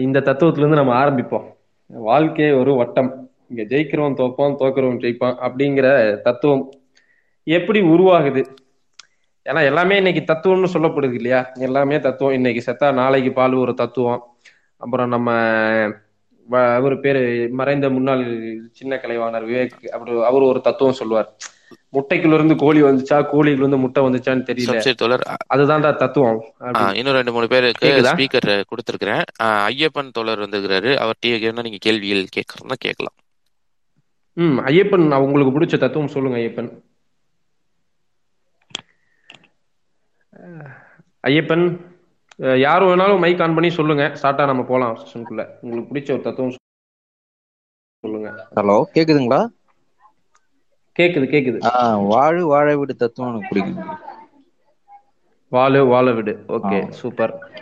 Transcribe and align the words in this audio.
இந்த 0.00 0.20
தத்துவத்துலேருந்து 0.20 0.74
நம்ம 0.74 1.04
ஆரம்பிப்போம். 1.04 1.56
வாழ்க்கை 1.86 2.52
ஒரு 2.52 2.74
வட்டம். 2.74 3.30
இங்க 3.48 3.62
ஜெயிக்கிறவன் 3.62 4.16
தோப்பான் 4.16 4.54
தோக்கிறவன் 4.58 4.98
ஜெயிப்பான் 4.98 5.36
அப்படிங்கிற 5.42 6.20
தத்துவம் 6.20 6.70
எப்படி 7.44 7.80
உருவாகுது? 7.80 8.44
ஏன்னா 9.44 9.64
எல்லாமே 9.64 9.96
இன்னைக்கு 9.96 10.32
தத்துவம்னு 10.32 10.68
சொல்லப்படுது 10.72 11.12
இல்லையா? 11.12 11.50
எல்லாமே 11.54 11.98
தத்துவம். 11.98 12.34
இன்னைக்கு 12.34 12.72
செத்தா 12.72 12.92
நாளைக்கு 12.92 13.32
பால் 13.32 13.52
ஒரு 13.52 13.74
தத்துவம். 13.74 14.36
அப்புறம் 14.76 15.08
நம்ம 15.08 15.32
வ- 16.50 16.74
அவர் 16.74 17.00
பேரு 17.00 17.48
மறைந்த 17.52 17.90
முன்னாள் 17.90 18.58
சின்ன 18.72 18.96
கலைவாணர் 18.96 19.44
விவேக் 19.44 19.88
அப்படி 19.88 20.22
அவர் 20.22 20.42
ஒரு 20.42 20.60
தத்துவம் 20.60 20.92
சொல்லுவார். 20.92 21.32
முட்டைக்குள்ள 21.92 22.34
இருந்து 22.34 22.56
கோழி 22.56 22.82
வந்துச்சா? 22.82 23.16
கோழிக்குள்ள 23.32 23.62
இருந்து 23.62 23.76
முட்டை 23.76 24.02
வந்துச்சான்னு 24.02 24.46
தெரியல. 24.48 24.94
தோழர். 24.94 25.24
அதுதான்டா 25.54 25.96
தத்துவம். 25.96 26.38
இன்னும் 26.94 27.14
ரெண்டு 27.14 27.32
மூணு 27.32 27.48
பேருக்கு? 27.48 27.88
ஸ்பீக்கர் 28.10 28.48
கொடுத்துருக்கிறேன். 28.70 29.22
ஐயப்பன் 29.68 30.10
தோழர் 30.10 30.38
வந்துருக்கிறாரு. 30.38 30.92
அவர்கிட்ட 31.02 31.42
என்ன 31.42 31.62
நீங்க 31.62 31.80
கேள்விகள் 31.80 32.34
கேட்கறதுனா 32.36 32.78
கேட்கலாம். 32.78 33.16
ம் 34.36 34.58
ஐயப்பன் 34.66 35.06
நான் 35.06 35.20
உங்களுக்கு 35.20 35.54
பிடிச்ச 35.54 35.78
தத்துவம் 35.78 36.08
சொல்லுங்க 36.08 36.38
ஐயப்பன். 36.38 36.70
ஐயப்பன் 41.24 41.64
அஹ், 42.38 42.58
யார் 42.58 42.82
வேணாலும் 42.82 43.18
மைக் 43.18 43.40
ஆன் 43.40 43.54
பண்ணி 43.54 43.70
சொல்லுங்க. 43.70 44.04
ஸ்டார்டா 44.20 44.46
நம்ம 44.46 44.62
போலாம் 44.62 44.96
செஷனுக்குள்ள 44.96 45.42
உங்களுக்கு 45.60 45.90
பிடிச்ச 45.92 46.10
ஒரு 46.12 46.22
தத்துவம் 46.22 46.54
சொல்லுங்க. 48.04 48.28
ஹலோ 48.56 48.76
கேக்குதுங்களா? 48.94 49.40
கேக்குது 50.98 51.28
கேக்குது. 51.34 52.06
வாழு 52.06 52.46
வாழ 52.46 52.76
வீடு 52.76 52.96
தத்துவம் 52.96 53.30
எனக்கு 53.30 53.48
பிடிக்கும். 53.48 53.98
வாழு 55.48 55.86
வாழ 55.86 56.10
விடு. 56.10 56.44
ஓகே. 56.48 56.88
சூப்பர். 56.88 57.52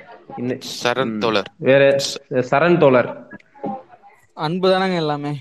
சரண். 0.85 1.19
தோழர். 1.19 1.51
வேற 1.57 1.97
சரண் 2.31 2.79
தோழர். 2.79 3.27
அன்பு 4.35 4.69
தானங்க 4.71 4.95
எல்லாமே. 4.95 5.33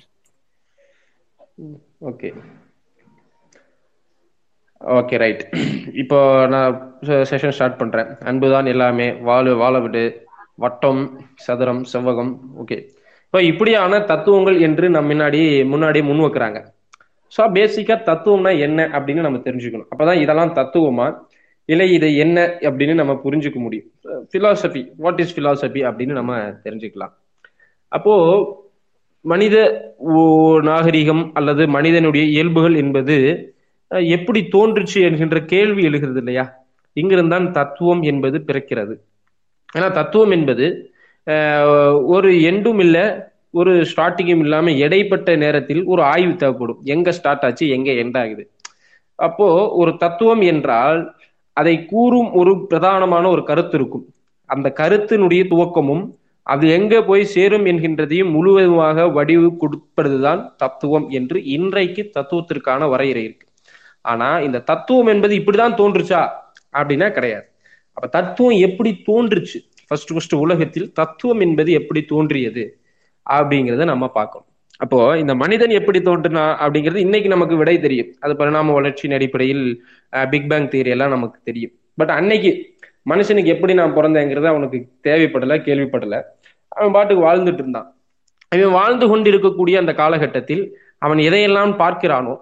ஓகே. 2.01 2.29
Okay 4.81 5.17
right. 5.17 5.41
இப்போ 5.93 6.47
நான் 6.47 6.97
செஷன் 7.01 7.49
ஸ்டார்ட் 7.49 7.77
பண்றேன். 7.77 8.17
அன்புதான் 8.17 8.65
எல்லாமே. 8.65 9.11
வாழு 9.13 9.55
வாழ 9.55 9.79
விடு 9.79 10.25
வட்டம் 10.55 11.01
சதுரம் 11.35 11.85
செவ்வகம். 11.93 12.39
ஓகே. 12.57 12.77
இப்போ 13.25 13.43
இப்படியான 13.43 13.99
தத்துவங்கள் 13.99 14.61
என்று 14.61 14.89
நம்ம 14.89 15.13
முன்னாடி 15.13 15.41
முன்னாடி 15.73 16.03
முன் 16.03 16.19
வைக்கிறாங்க. 16.19 16.59
ஸோ 17.37 17.41
பேசிக்கா 17.41 17.95
தத்துவம்னா 18.05 18.59
என்ன 18.59 18.87
அப்படின்னு 18.87 19.19
நம்ம 19.19 19.37
தெரிஞ்சுக்கணும். 19.37 19.85
அப்பதான் 19.97 20.21
இதெல்லாம் 20.21 20.53
தத்துவமா? 20.53 21.17
இல்லை 21.65 21.91
இது 21.91 22.15
என்ன 22.15 22.57
அப்படின்னு 22.59 22.93
நம்ம 22.93 23.21
புரிஞ்சுக்க 23.23 23.55
முடியும். 23.55 23.91
பிலாசபி 24.37 24.89
வாட் 24.97 25.19
இஸ் 25.19 25.39
பிலாசபி 25.39 25.83
அப்படின்னு 25.83 26.11
நம்ம 26.11 26.37
தெரிஞ்சுக்கலாம். 26.37 27.13
அப்போ 27.87 28.67
மனித 29.21 29.83
ஓ- 29.97 30.59
நாகரிகம் 30.59 31.31
அல்லது 31.33 31.67
மனிதனுடைய 31.67 32.25
இயல்புகள் 32.27 32.75
என்பது 32.75 33.43
எப்படி 33.87 34.47
தோன்றுச்சு 34.51 35.01
என்கின்ற 35.01 35.39
கேள்வி 35.39 35.83
எழுகிறது 35.83 36.17
இல்லையா? 36.17 36.53
இங்கிருந்தான் 36.95 37.51
தத்துவம் 37.51 38.01
என்பது 38.01 38.43
பிறக்கிறது. 38.47 38.95
ஏன்னா 39.77 39.91
தத்துவம் 39.91 40.31
என்பது 40.31 40.93
ஒரு 42.05 42.33
எண்டும் 42.33 42.79
இல்லை 42.79 43.01
ஒரு 43.51 43.81
ஸ்டார்டிங்கும் 43.81 44.39
இல்லாம 44.39 44.71
இடைப்பட்ட 44.71 45.35
நேரத்தில் 45.35 45.83
ஒரு 45.83 46.01
ஆய்வு 46.03 46.35
தேவைப்படும். 46.35 46.79
எங்க 46.83 47.11
ஸ்டார்ட் 47.11 47.43
ஆச்சு 47.43 47.69
எங்க 47.69 47.91
எண்ட் 47.91 48.17
ஆகுது. 48.17 48.51
அப்போ 49.15 49.69
ஒரு 49.71 49.97
தத்துவம் 49.97 50.41
என்றால் 50.41 51.15
அதை 51.53 51.85
கூறும் 51.85 52.33
ஒரு 52.33 52.67
பிரதானமான 52.69 53.27
ஒரு 53.27 53.43
கருத்து 53.43 53.77
இருக்கும். 53.77 54.05
அந்த 54.45 54.73
கருத்தினுடைய 54.77 55.43
துவக்கமும் 55.49 56.17
அது 56.43 56.69
எங்க 56.69 57.03
போய் 57.03 57.23
சேரும் 57.25 57.65
என்கின்றதையும் 57.65 58.31
முழுவதுமாக 58.31 59.07
வடிவு 59.07 59.57
கொடுப்பதுதான் 59.61 60.55
தத்துவம் 60.55 61.09
என்று 61.09 61.43
இன்றைக்கு 61.43 62.11
தத்துவத்திற்கான 62.19 62.89
வரையறை 62.89 63.23
இருக்கு. 63.23 63.47
ஆனா 64.01 64.39
இந்த 64.39 64.59
தத்துவம் 64.59 65.07
என்பது 65.07 65.35
இப்படிதான் 65.35 65.75
தோன்றுச்சா? 65.75 66.27
அப்படின்னா 66.77 67.11
கிடையாது. 67.11 67.47
அப்ப 67.93 68.07
தத்துவம் 68.07 68.57
எப்படி 68.57 69.01
தோன்றுச்சு? 69.05 69.59
ஃபர்ஸ்ட் 69.87 70.13
ஃபர்ஸ்ட் 70.13 70.35
உலகத்தில் 70.35 70.91
தத்துவம் 70.91 71.39
என்பது 71.39 71.71
எப்படி 71.71 72.01
தோன்றியது? 72.03 72.78
அப்படிங்கிறத 73.37 73.85
நம்ம 73.91 74.07
பார்க்கணும். 74.17 74.47
அப்போ 74.83 74.97
இந்த 75.21 75.33
மனிதன் 75.41 75.73
எப்படி 75.77 75.99
தோன்றினா 75.99 76.43
அப்படிங்கிறது 76.65 76.99
இன்னைக்கு 77.05 77.29
நமக்கு 77.35 77.55
விடை 77.61 77.75
தெரியும். 77.85 78.09
அது 78.19 78.33
பரிணாம 78.41 78.73
வளர்ச்சியின் 78.77 79.15
அடிப்படையில் 79.17 79.63
பிக் 80.33 80.49
பேங் 80.51 80.67
தியரி 80.73 80.91
எல்லாம் 80.95 81.15
நமக்கு 81.15 81.39
தெரியும். 81.43 81.73
பட் 81.97 82.13
அன்னைக்கு 82.17 82.51
மனுஷனுக்கு 83.11 83.51
எப்படி 83.55 83.73
நான் 83.79 83.95
பிறந்தேங்கிறது 83.97 84.47
அவனுக்கு 84.51 84.77
தேவைப்படல 85.07 85.57
கேள்விப்படல. 85.67 86.15
அவன் 86.77 86.95
பாட்டுக்கு 86.97 87.23
வாழ்ந்துட்டு 87.27 87.61
இருந்தான். 87.63 87.87
அவன் 88.51 88.77
வாழ்ந்து 88.79 89.05
கொண்டிருக்கக்கூடிய 89.07 89.75
அந்த 89.81 89.93
காலகட்டத்தில் 90.01 90.63
அவன் 91.05 91.19
எதையெல்லாம் 91.29 91.73
பார்க்கிறானோ 91.81 92.35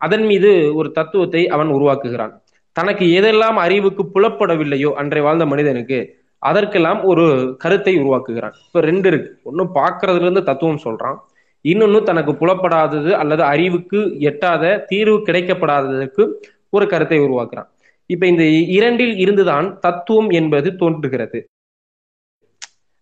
அதன் 0.00 0.24
மீது 0.30 0.50
ஒரு 0.78 0.88
தத்துவத்தை 0.98 1.42
அவன் 1.54 1.70
உருவாக்குகிறான். 1.76 2.32
தனக்கு 2.76 3.04
எதெல்லாம் 3.18 3.58
அறிவுக்கு 3.64 4.02
புலப்படவில்லையோ 4.14 4.90
அன்றை 5.00 5.22
வாழ்ந்த 5.26 5.44
மனிதனுக்கு 5.52 5.98
அதற்கெல்லாம் 6.42 7.00
ஒரு 7.02 7.24
கருத்தை 7.58 7.92
உருவாக்குகிறான். 7.96 8.54
இப்ப 8.66 8.80
ரெண்டு 8.80 9.08
இருக்கு. 9.08 9.30
ஒன்னும் 9.42 9.74
பாக்குறதுல 9.74 10.20
இருந்து 10.20 10.42
தத்துவம் 10.42 10.84
சொல்றான். 10.84 11.18
இன்னொன்னு 11.64 11.98
தனக்கு 12.02 12.32
புலப்படாதது 12.32 13.10
அல்லது 13.12 13.42
அறிவுக்கு 13.42 13.98
எட்டாத 14.20 14.72
தீர்வு 14.88 15.18
கிடைக்கப்படாததற்கு 15.18 16.24
ஒரு 16.70 16.86
கருத்தை 16.86 17.18
உருவாக்குறான். 17.20 17.68
இப்ப 18.10 18.26
இந்த 18.26 18.44
இரண்டில் 18.76 19.14
இருந்துதான் 19.16 19.66
தத்துவம் 19.78 20.30
என்பது 20.30 20.68
தோன்றுகிறது. 20.76 21.40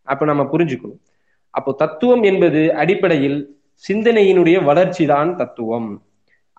அப்ப 0.08 0.24
நம்ம 0.24 0.42
புரிஞ்சுக்கணும். 0.52 1.00
அப்போ 1.54 1.70
தத்துவம் 1.78 2.22
என்பது 2.22 2.60
அடிப்படையில் 2.74 3.38
சிந்தனையினுடைய 3.84 4.56
வளர்ச்சி 4.64 5.04
தான் 5.06 5.30
தத்துவம். 5.36 5.90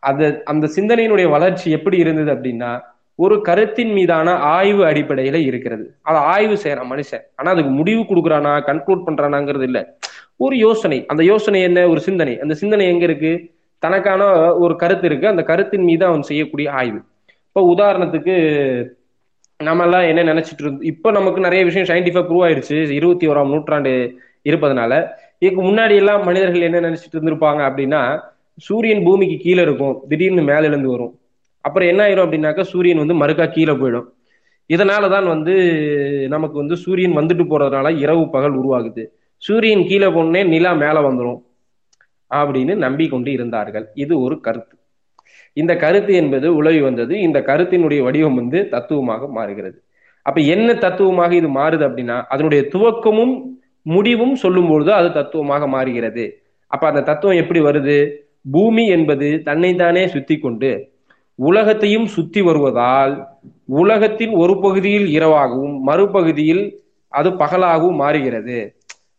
அது 0.04 0.26
அந்த 0.46 0.66
சிந்தனையினுடைய 0.76 1.28
வளர்ச்சி 1.30 1.68
எப்படி 1.72 1.98
இருந்தது 1.98 2.30
அப்படின்னா 2.36 2.72
ஒரு 3.22 3.42
கருத்தின் 3.42 3.92
மீதான 3.92 4.32
ஆய்வு 4.34 4.86
அடிப்படையில 4.86 5.34
இருக்கிறது. 5.34 5.96
அதை 6.02 6.22
ஆய்வு 6.22 6.54
செய்யறான் 6.54 6.92
மனுஷன். 6.92 7.22
ஆனா 7.36 7.52
அதுக்கு 7.52 7.72
முடிவு 7.72 8.02
கொடுக்குறானா 8.02 8.54
கன்க்ளூட் 8.68 9.02
பண்றானாங்கிறது 9.06 9.62
இல்ல. 9.62 9.98
ஒரு 10.36 10.58
யோசனை. 10.58 11.06
அந்த 11.06 11.24
யோசனை 11.24 11.62
என்ன? 11.62 11.88
ஒரு 11.88 12.00
சிந்தனை. 12.00 12.40
அந்த 12.40 12.54
சிந்தனை 12.54 12.88
எங்க 12.88 13.04
இருக்கு? 13.04 13.52
தனக்கான 13.80 14.54
ஒரு 14.56 14.76
கருத்து 14.76 15.06
இருக்கு. 15.06 15.28
அந்த 15.28 15.44
கருத்தின் 15.44 15.84
மீது 15.84 16.06
அவன் 16.06 16.22
செய்யக்கூடிய 16.22 16.72
ஆய்வு. 16.72 17.02
இப்போ 17.48 17.74
உதாரணத்துக்கு 17.78 18.36
நம்ம 19.64 19.84
எல்லாம் 19.84 20.18
என்ன 20.18 20.34
நினைச்சிட்டு 20.34 20.60
இருந்தோம் 20.60 20.82
இப்போ 20.82 21.12
நமக்கு 21.12 21.42
நிறைய 21.42 21.64
விஷயம் 21.64 21.88
சயின்டிஃபிக் 21.88 22.32
ப்ரூவ் 22.32 22.46
ஆயிருச்சு. 22.48 22.90
இருபத்தி 22.90 23.28
ஓராம் 23.28 23.50
நூற்றாண்டு 23.50 24.20
இருப்பதனால. 24.50 25.08
இதுக்கு 25.40 25.64
முன்னாடி 25.64 25.96
எல்லாம் 25.96 26.24
மனிதர்கள் 26.24 26.62
என்ன 26.62 26.80
நினைச்சிட்டு 26.80 27.16
இருந்திருப்பாங்க 27.16 27.62
அப்படின்னா 27.70 28.20
சூரியன் 28.58 29.04
பூமிக்கு 29.04 29.38
கீழே 29.38 29.62
இருக்கும். 29.62 30.02
திடீர்னு 30.10 30.42
மேல 30.42 30.68
இருந்து 30.68 30.90
வரும். 30.90 31.16
அப்புறம் 31.62 31.88
என்ன 31.88 32.08
ஆயிரும் 32.08 32.26
அப்படின்னாக்கா 32.26 32.62
சூரியன் 32.62 32.98
வந்து 32.98 33.14
மறுக்கா 33.14 33.52
கீழே 33.52 33.72
போயிடும். 33.72 34.08
இதனாலதான் 34.70 35.28
வந்து 35.28 35.54
நமக்கு 36.30 36.58
வந்து 36.58 36.78
சூரியன் 36.78 37.18
வந்துட்டு 37.18 37.46
போறதுனால 37.50 37.98
இரவு 37.98 38.30
பகல் 38.30 38.60
உருவாகுது. 38.60 39.06
சூரியன் 39.38 39.88
கீழே 39.88 40.08
போனே 40.08 40.48
நிலா 40.48 40.74
மேல 40.74 41.10
வந்துடும் 41.10 41.42
அப்படின்னு 42.32 42.76
நம்பிக்கொண்டு 42.76 43.32
இருந்தார்கள். 43.32 43.90
இது 43.94 44.22
ஒரு 44.22 44.40
கருத்து. 44.40 44.76
இந்த 45.54 45.76
கருத்து 45.76 46.14
என்பது 46.16 46.56
உலவி 46.56 46.82
வந்தது. 46.82 47.20
இந்த 47.20 47.40
கருத்தினுடைய 47.40 48.04
வடிவம் 48.04 48.36
வந்து 48.36 48.70
தத்துவமாக 48.70 49.28
மாறுகிறது. 49.28 49.84
அப்ப 50.22 50.42
என்ன 50.42 50.74
தத்துவமாக 50.74 51.36
இது 51.36 51.48
மாறுது 51.48 51.84
அப்படின்னா 51.88 52.24
அதனுடைய 52.28 52.68
துவக்கமும் 52.74 53.42
முடிவும் 53.82 54.36
சொல்லும் 54.36 54.68
பொழுது 54.68 54.94
அது 54.94 55.14
தத்துவமாக 55.14 55.68
மாறுகிறது. 55.68 56.44
அப்ப 56.68 56.88
அந்த 56.88 57.02
தத்துவம் 57.02 57.38
எப்படி 57.38 57.60
வருது? 57.60 58.12
பூமி 58.52 58.88
என்பது 58.88 59.42
தன்னைத்தானே 59.44 60.08
சுத்தி 60.08 60.38
கொண்டு 60.38 60.91
உலகத்தையும் 61.48 62.08
சுத்தி 62.16 62.42
வருவதால் 62.48 63.14
உலகத்தின் 63.82 64.34
ஒரு 64.44 64.54
பகுதியில் 64.64 65.08
இரவாகவும் 65.18 65.76
மறுபகுதியில் 65.90 66.64
அது 67.20 67.30
பகலாகவும் 67.44 68.00
மாறுகிறது. 68.02 68.58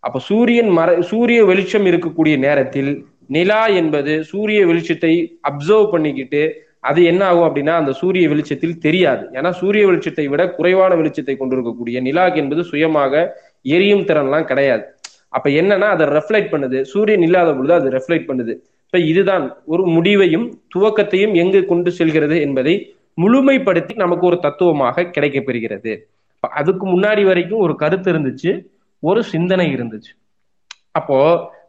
அப்ப 0.06 0.20
சூரியன் 0.28 0.70
மற 0.78 0.88
சூரிய 1.10 1.40
வெளிச்சம் 1.50 1.86
இருக்கக்கூடிய 1.90 2.34
நேரத்தில் 2.46 2.92
நிலா 3.36 3.62
என்பது 3.80 4.12
சூரிய 4.30 4.60
வெளிச்சத்தை 4.70 5.12
அப்சர்வ் 5.50 5.92
பண்ணிக்கிட்டு 5.94 6.42
அது 6.90 7.00
என்ன 7.10 7.22
ஆகும் 7.30 7.46
அப்படின்னா 7.48 7.74
அந்த 7.80 7.92
சூரிய 8.00 8.26
வெளிச்சத்தில் 8.32 8.80
தெரியாது. 8.84 9.24
ஏன்னா 9.38 9.50
சூரிய 9.60 9.82
வெளிச்சத்தை 9.88 10.24
விட 10.32 10.42
குறைவான 10.56 10.92
வெளிச்சத்தை 11.00 11.34
கொண்டிருக்கக்கூடிய 11.36 11.98
நிலாக்கு 12.06 12.40
என்பது 12.42 12.62
சுயமாக 12.70 13.22
எரியும் 13.76 14.06
திறன்லாம் 14.08 14.48
கிடையாது. 14.50 14.84
அப்ப 15.36 15.46
என்னன்னா 15.60 15.88
அதை 15.96 16.06
ரெஃப்ளெக்ட் 16.16 16.52
பண்ணுது. 16.54 16.78
சூரியன் 16.92 17.24
இல்லாத 17.28 17.50
பொழுது 17.58 17.74
அது 17.80 17.90
ரெஃப்ளெக்ட் 17.96 18.28
பண்ணுது. 18.30 18.54
இப்ப 18.94 19.04
இதுதான் 19.04 19.56
ஒரு 19.66 19.86
முடிவையும் 19.86 20.58
துவக்கத்தையும் 20.74 21.34
எங்கு 21.34 21.64
கொண்டு 21.66 21.90
செல்கிறது 21.90 22.40
என்பதை 22.40 22.94
முழுமைப்படுத்தி 23.20 23.94
நமக்கு 23.94 24.26
ஒரு 24.26 24.38
தத்துவமாக 24.38 25.02
கிடைக்கப்பெறுகிறது 25.02 25.92
இப்ப 26.34 26.48
அதுக்கு 26.48 26.86
முன்னாடி 26.86 27.24
வரைக்கும் 27.24 27.58
ஒரு 27.58 27.74
கருத்து 27.76 28.12
இருந்துச்சு 28.12 28.50
ஒரு 28.98 29.24
சிந்தனை 29.24 29.74
இருந்துச்சு. 29.74 30.10
அப்போ 30.90 31.18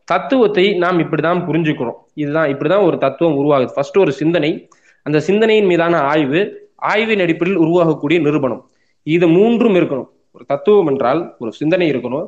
தத்துவத்தை 0.06 0.74
நாம் 0.74 1.00
இப்படிதான் 1.00 1.40
புரிஞ்சுக்கிறோம். 1.48 2.00
இதுதான் 2.14 2.50
இப்படிதான் 2.54 2.84
ஒரு 2.84 2.98
தத்துவம் 2.98 3.38
உருவாகுது. 3.38 3.70
ஃபர்ஸ்ட் 3.74 3.98
ஒரு 3.98 4.12
சிந்தனை. 4.12 4.70
அந்த 5.04 5.20
சிந்தனையின் 5.20 5.66
மீதான 5.66 6.00
ஆய்வு 6.00 6.72
ஆய்வின் 6.76 7.20
அடிப்படையில் 7.20 7.64
உருவாகக்கூடிய 7.64 8.22
நிறுவனம் 8.22 8.70
இது 9.04 9.28
மூன்றும் 9.28 9.76
இருக்கணும். 9.76 10.10
ஒரு 10.32 10.46
தத்துவம் 10.48 10.88
என்றால் 10.88 11.36
ஒரு 11.40 11.52
சிந்தனை 11.52 11.92
இருக்கணும். 11.92 12.28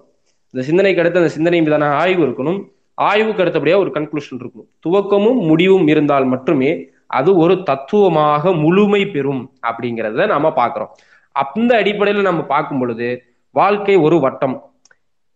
இந்த 0.53 0.65
சிந்தனைக்கு 0.65 1.01
அடுத்து 1.01 1.19
அந்த 1.19 1.33
சிந்தனை 1.33 1.61
மீதான 1.61 1.89
ஆய்வு 1.89 2.27
இருக்கணும். 2.27 2.61
ஆய்வுக்கு 2.95 3.43
அடுத்தபடியா 3.43 3.77
ஒரு 3.77 3.91
கன்க்ளூஷன் 3.93 4.39
இருக்கணும். 4.39 4.69
துவக்கமும் 4.87 5.47
முடிவும் 5.47 5.87
இருந்தால் 5.87 6.25
மட்டுமே 6.25 6.87
அது 7.07 7.37
ஒரு 7.37 7.63
தத்துவமாக 7.63 8.53
முழுமை 8.53 9.05
பெறும் 9.05 9.51
அப்படிங்கிறத 9.67 10.25
நாம 10.27 10.53
பாக்குறோம் 10.55 10.91
அந்த 11.31 11.83
அடிப்படையில 11.83 12.21
நம்ம 12.21 12.41
பார்க்கும் 12.41 12.79
பொழுது 12.79 13.23
வாழ்க்கை 13.51 13.95
ஒரு 13.95 14.19
வட்டம். 14.19 14.71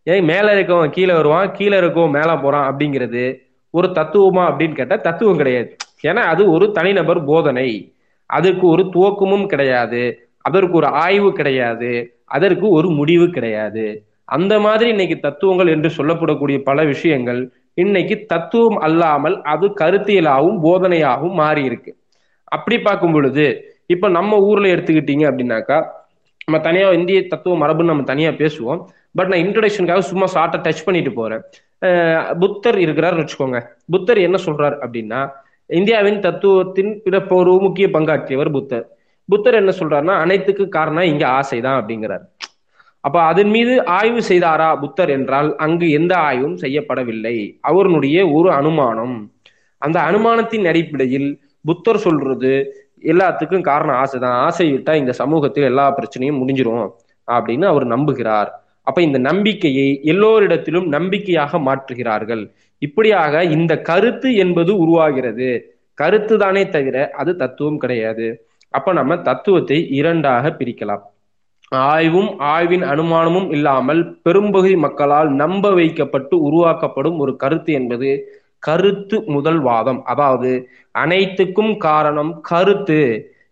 ஏன் 0.03 0.23
மேல 0.23 0.55
இருக்கவன் 0.55 0.89
கீழே 0.89 1.13
வருவான் 1.13 1.51
கீழே 1.51 1.79
இருக்கவன் 1.79 2.11
மேல 2.11 2.37
போறான் 2.37 2.73
அப்படிங்கிறது 2.73 3.37
ஒரு 3.69 3.87
தத்துவமா 3.87 4.43
அப்படின்னு 4.49 4.73
கேட்டா 4.73 4.95
தத்துவம் 4.95 5.37
கிடையாது. 5.37 5.75
ஏன்னா 6.03 6.23
அது 6.33 6.51
ஒரு 6.51 6.71
தனிநபர் 6.71 7.23
போதனை. 7.23 7.93
அதற்கு 8.25 8.67
ஒரு 8.67 8.83
துவக்கமும் 8.83 9.45
கிடையாது. 9.45 10.29
அதற்கு 10.41 10.75
ஒரு 10.75 10.87
ஆய்வு 10.87 11.33
கிடையாது. 11.33 12.21
அதற்கு 12.25 12.69
ஒரு 12.69 12.89
முடிவு 12.89 13.29
கிடையாது. 13.29 14.05
அந்த 14.29 14.53
மாதிரி 14.59 14.89
இன்னைக்கு 14.89 15.17
தத்துவங்கள் 15.19 15.67
என்று 15.67 15.89
சொல்லப்படக்கூடிய 15.97 16.57
பல 16.63 16.83
விஷயங்கள் 16.83 17.41
இன்னைக்கு 17.77 18.15
தத்துவம் 18.25 18.79
அல்லாமல் 18.79 19.35
அது 19.43 19.67
கருத்தியலாகவும் 19.81 20.59
போதனையாகவும் 20.63 21.37
மாறி 21.41 21.63
இருக்கு 21.63 21.91
அப்படி 22.51 22.77
பார்க்கும் 22.79 23.13
பொழுது 23.13 23.45
இப்ப 23.87 24.09
நம்ம 24.09 24.39
ஊர்ல 24.39 24.73
எடுத்துக்கிட்டீங்க 24.75 25.25
அப்படின்னாக்கா 25.29 25.77
நம்ம 26.47 26.59
தனியா 26.67 26.87
இந்திய 26.91 27.19
தத்துவ 27.27 27.55
மரபுன்னு 27.61 27.91
நம்ம 27.91 28.03
தனியா 28.03 28.29
பேசுவோம். 28.41 28.79
பட் 29.15 29.29
நான் 29.31 29.43
இன்ட்ரடக்ஷனுக்காக 29.43 30.03
சும்மா 30.09 30.27
ஷார்ட்டா 30.33 30.59
டச் 30.65 30.85
பண்ணிட்டு 30.85 31.11
போறேன். 31.13 31.43
புத்தர் 32.39 32.77
இருக்கிறாருன்னு 32.85 33.23
வச்சுக்கோங்க. 33.23 33.59
புத்தர் 33.93 34.19
என்ன 34.27 34.37
சொல்றாரு 34.45 34.75
அப்படின்னா 34.85 35.21
இந்தியாவின் 35.69 36.19
தத்துவத்தின் 36.19 36.91
பிறப்பு 37.03 37.33
ஒரு 37.35 37.51
முக்கிய 37.65 37.87
பங்காற்றியவர் 37.87 38.51
புத்தர். 38.51 38.85
புத்தர் 39.29 39.59
என்ன 39.61 39.71
சொல்றாருன்னா 39.79 40.15
அனைத்துக்கு 40.25 40.65
காரணம் 40.77 41.09
இங்க 41.11 41.25
ஆசைதான் 41.39 41.77
அப்படிங்கிறார். 41.81 42.25
அப்ப 43.01 43.21
அதன் 43.21 43.49
மீது 43.49 43.85
ஆய்வு 43.85 44.21
செய்தாரா 44.29 44.79
புத்தர் 44.79 45.09
என்றால் 45.09 45.55
அங்கு 45.55 45.89
எந்த 45.89 46.15
ஆய்வும் 46.17 46.57
செய்யப்படவில்லை. 46.57 47.57
அவருடைய 47.61 48.27
ஒரு 48.27 48.51
அனுமானம். 48.51 49.31
அந்த 49.77 49.99
அனுமானத்தின் 49.99 50.67
அடிப்படையில் 50.67 51.41
புத்தர் 51.65 51.97
சொல்றது 51.97 52.73
எல்லாத்துக்கும் 53.01 53.61
காரணம் 53.61 53.95
ஆசைதான். 53.95 54.39
ஆசை 54.47 54.73
விட்டா 54.73 54.95
இந்த 54.95 55.11
சமூகத்தில் 55.11 55.63
எல்லா 55.63 55.95
பிரச்சனையும் 55.95 56.39
முடிஞ்சிரும் 56.41 56.89
அப்படின்னு 57.27 57.65
அவர் 57.65 57.87
நம்புகிறார். 57.87 58.49
அப்ப 58.83 59.01
இந்த 59.01 59.17
நம்பிக்கையை 59.17 59.99
எல்லோரிடத்திலும் 60.03 60.87
நம்பிக்கையாக 60.87 61.57
மாற்றுகிறார்கள். 61.57 62.51
இப்படியாக 62.79 63.43
இந்த 63.43 63.81
கருத்து 63.81 64.35
என்பது 64.35 64.77
உருவாகிறது. 64.77 65.77
கருத்து 65.93 66.37
தானே 66.37 66.69
தவிர 66.69 67.09
அது 67.09 67.35
தத்துவம் 67.35 67.77
கிடையாது. 67.77 68.27
அப்ப 68.69 68.93
நம்ம 68.93 69.17
தத்துவத்தை 69.17 69.89
இரண்டாக 69.89 70.55
பிரிக்கலாம். 70.59 71.03
ஆய்வும் 71.71 72.29
ஆய்வின் 72.39 72.83
அனுமானமும் 72.83 73.51
இல்லாமல் 73.51 74.19
பெரும்பகுதி 74.21 74.75
மக்களால் 74.75 75.29
நம்ப 75.31 75.69
வைக்கப்பட்டு 75.69 76.35
உருவாக்கப்படும் 76.41 77.17
ஒரு 77.17 77.35
கருத்து 77.35 77.73
என்பது 77.73 78.09
கருத்து 78.59 79.23
முதல் 79.25 79.59
வாதம். 79.59 80.03
அதாவது 80.03 80.51
அனைத்துக்கும் 80.95 81.77
காரணம் 81.77 82.31
கருத்து. 82.41 82.99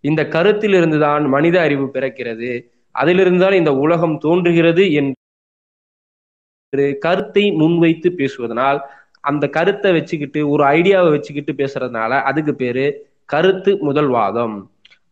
இந்த 0.02 0.24
கருத்திலிருந்துதான் 0.24 1.28
மனித 1.28 1.62
அறிவு 1.62 1.86
பிறக்கிறது. 1.94 2.52
அதிலிருந்துதான் 2.96 3.54
இந்த 3.54 3.72
உலகம் 3.76 4.18
தோன்றுகிறது 4.18 4.84
என்று 4.94 5.16
கருத்தை 7.02 7.52
முன்வைத்து 7.52 8.10
பேசுவதனால் 8.18 8.80
அந்த 9.20 9.46
கருத்தை 9.48 9.92
வச்சுக்கிட்டு 9.92 10.50
ஒரு 10.50 10.64
ஐடியாவை 10.64 11.10
வச்சுக்கிட்டு 11.12 11.54
பேசுறதுனால 11.54 12.22
அதுக்கு 12.22 12.56
பேரு 12.56 12.86
கருத்து 13.26 13.72
முதல் 13.78 14.08
வாதம். 14.08 14.56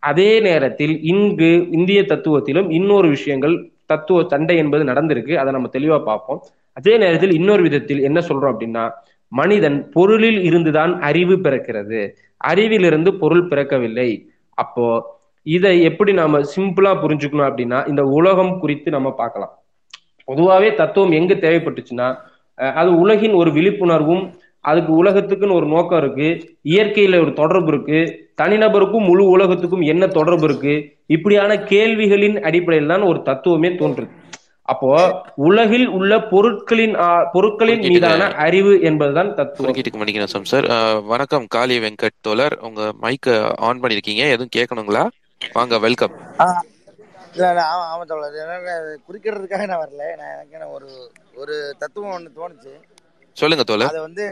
அதே 0.10 0.32
நேரத்தில் 0.48 0.94
இங்கு 1.12 1.50
இந்திய 1.78 2.00
தத்துவத்திலும் 2.12 2.68
இன்னொரு 2.78 3.08
விஷயங்கள் 3.16 3.56
தத்துவ 3.92 4.20
சண்டை 4.34 4.56
என்பது 4.64 4.84
நடந்திருக்கு. 4.92 5.34
அதை 5.42 5.50
நம்ம 5.56 5.70
தெளிவா 5.78 5.98
பார்ப்போம். 6.10 6.40
அதே 6.78 6.94
நேரத்தில் 7.04 7.34
இன்னொரு 7.40 7.62
விதத்தில் 7.68 8.02
என்ன 8.08 8.20
சொல்றோம் 8.30 8.54
அப்படின்னா 8.54 8.86
மனிதன் 9.32 9.78
பொருளில் 9.96 10.40
இருந்துதான் 10.50 10.94
அறிவு 11.10 11.36
பிறக்கிறது. 11.46 12.02
அறிவிலிருந்து 12.42 13.12
பொருள் 13.22 13.46
பிறக்கவில்லை. 13.52 14.10
அப்போ 14.58 14.88
இதை 15.46 15.76
எப்படி 15.90 16.12
நாம 16.20 16.40
சிம்பிளா 16.54 16.92
புரிஞ்சுக்கணும் 17.04 17.48
அப்படின்னா 17.50 17.80
இந்த 17.92 18.04
உலகம் 18.20 18.54
குறித்து 18.60 18.90
நம்ம 18.96 19.10
பார்க்கலாம். 19.22 19.54
பொதுவாவே 20.28 20.70
தத்துவம் 20.80 21.16
எங்கு 21.20 21.36
தேவைப்பட்டுச்சுன்னா 21.42 22.08
அது 22.80 22.90
உலகின் 23.04 23.36
ஒரு 23.40 23.50
விழிப்புணர்வும் 23.52 24.24
அதுக்கு 24.70 24.92
உலகத்துக்குன்னு 25.00 25.58
ஒரு 25.60 25.68
நோக்கம் 25.68 26.00
இருக்கு. 26.02 26.28
இயற்கையில 26.66 27.22
ஒரு 27.22 27.34
தொடர்பு 27.34 27.70
இருக்கு. 27.74 28.00
தனிநபருக்கும் 28.42 29.08
முழு 29.10 29.24
உலகத்துக்கும் 29.28 29.88
என்ன 29.92 30.08
தொடர்பு 30.08 30.46
இருக்கு? 30.50 30.74
இப்படியான 31.16 31.56
கேள்விகளின் 31.72 32.38
அடிப்படையில் 32.42 32.92
தான் 32.92 33.10
ஒரு 33.12 33.20
தத்துவமே 33.22 33.70
தோன்றுது. 33.82 34.10
அப்போ 34.68 34.92
உலகில் 35.48 35.88
உள்ள 35.98 36.14
பொருட்களின் 36.32 36.96
பொருட்களின் 37.32 37.84
மீதான 37.88 38.28
அறிவு 38.46 38.72
என்பதுதான் 38.82 39.36
தத்துவம். 39.36 40.44
சார். 40.52 40.68
வணக்கம் 41.04 41.46
காளி 41.48 41.76
வெங்கட் 41.80 42.16
தோழர். 42.22 42.56
உங்க 42.62 42.82
மைக்க 43.02 43.28
ஆன் 43.68 43.82
பண்ணிருக்கீங்க. 43.82 44.24
எதுவும் 44.36 44.54
கேட்கணுங்களா? 44.56 45.04
வாங்க 45.54 45.80
வெல்கம். 45.80 46.16
ஆமா 47.38 48.06
தோழர். 48.08 48.36
குறிக்கிறதுக்காக 49.08 49.64
நான் 49.68 49.84
வரல. 49.86 50.04
நான் 50.22 50.42
எனக்கு 50.52 50.74
ஒரு 50.78 50.90
ஒரு 51.36 51.56
தத்துவம் 51.80 52.16
ஒண்ணு 52.18 52.38
தோணுச்சு. 52.40 52.74
சொல்லுங்க 53.34 53.64
தோழர். 53.64 53.88
அது 53.88 54.02
வந்து 54.02 54.26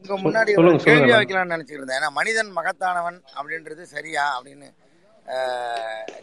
உங்க 0.00 0.16
முன்னாடி 0.24 0.52
கேள்வி 0.84 1.10
வைக்கலாம்னு 1.14 1.54
நினைச்சிட்டு 1.54 1.80
இருந்தேன் 1.80 1.98
ஏன்னா 2.00 2.10
மனிதன் 2.18 2.50
மகத்தானவன் 2.58 3.18
அப்படின்றது 3.38 3.82
சரியா 3.94 4.24
அப்படின்னு 4.36 4.68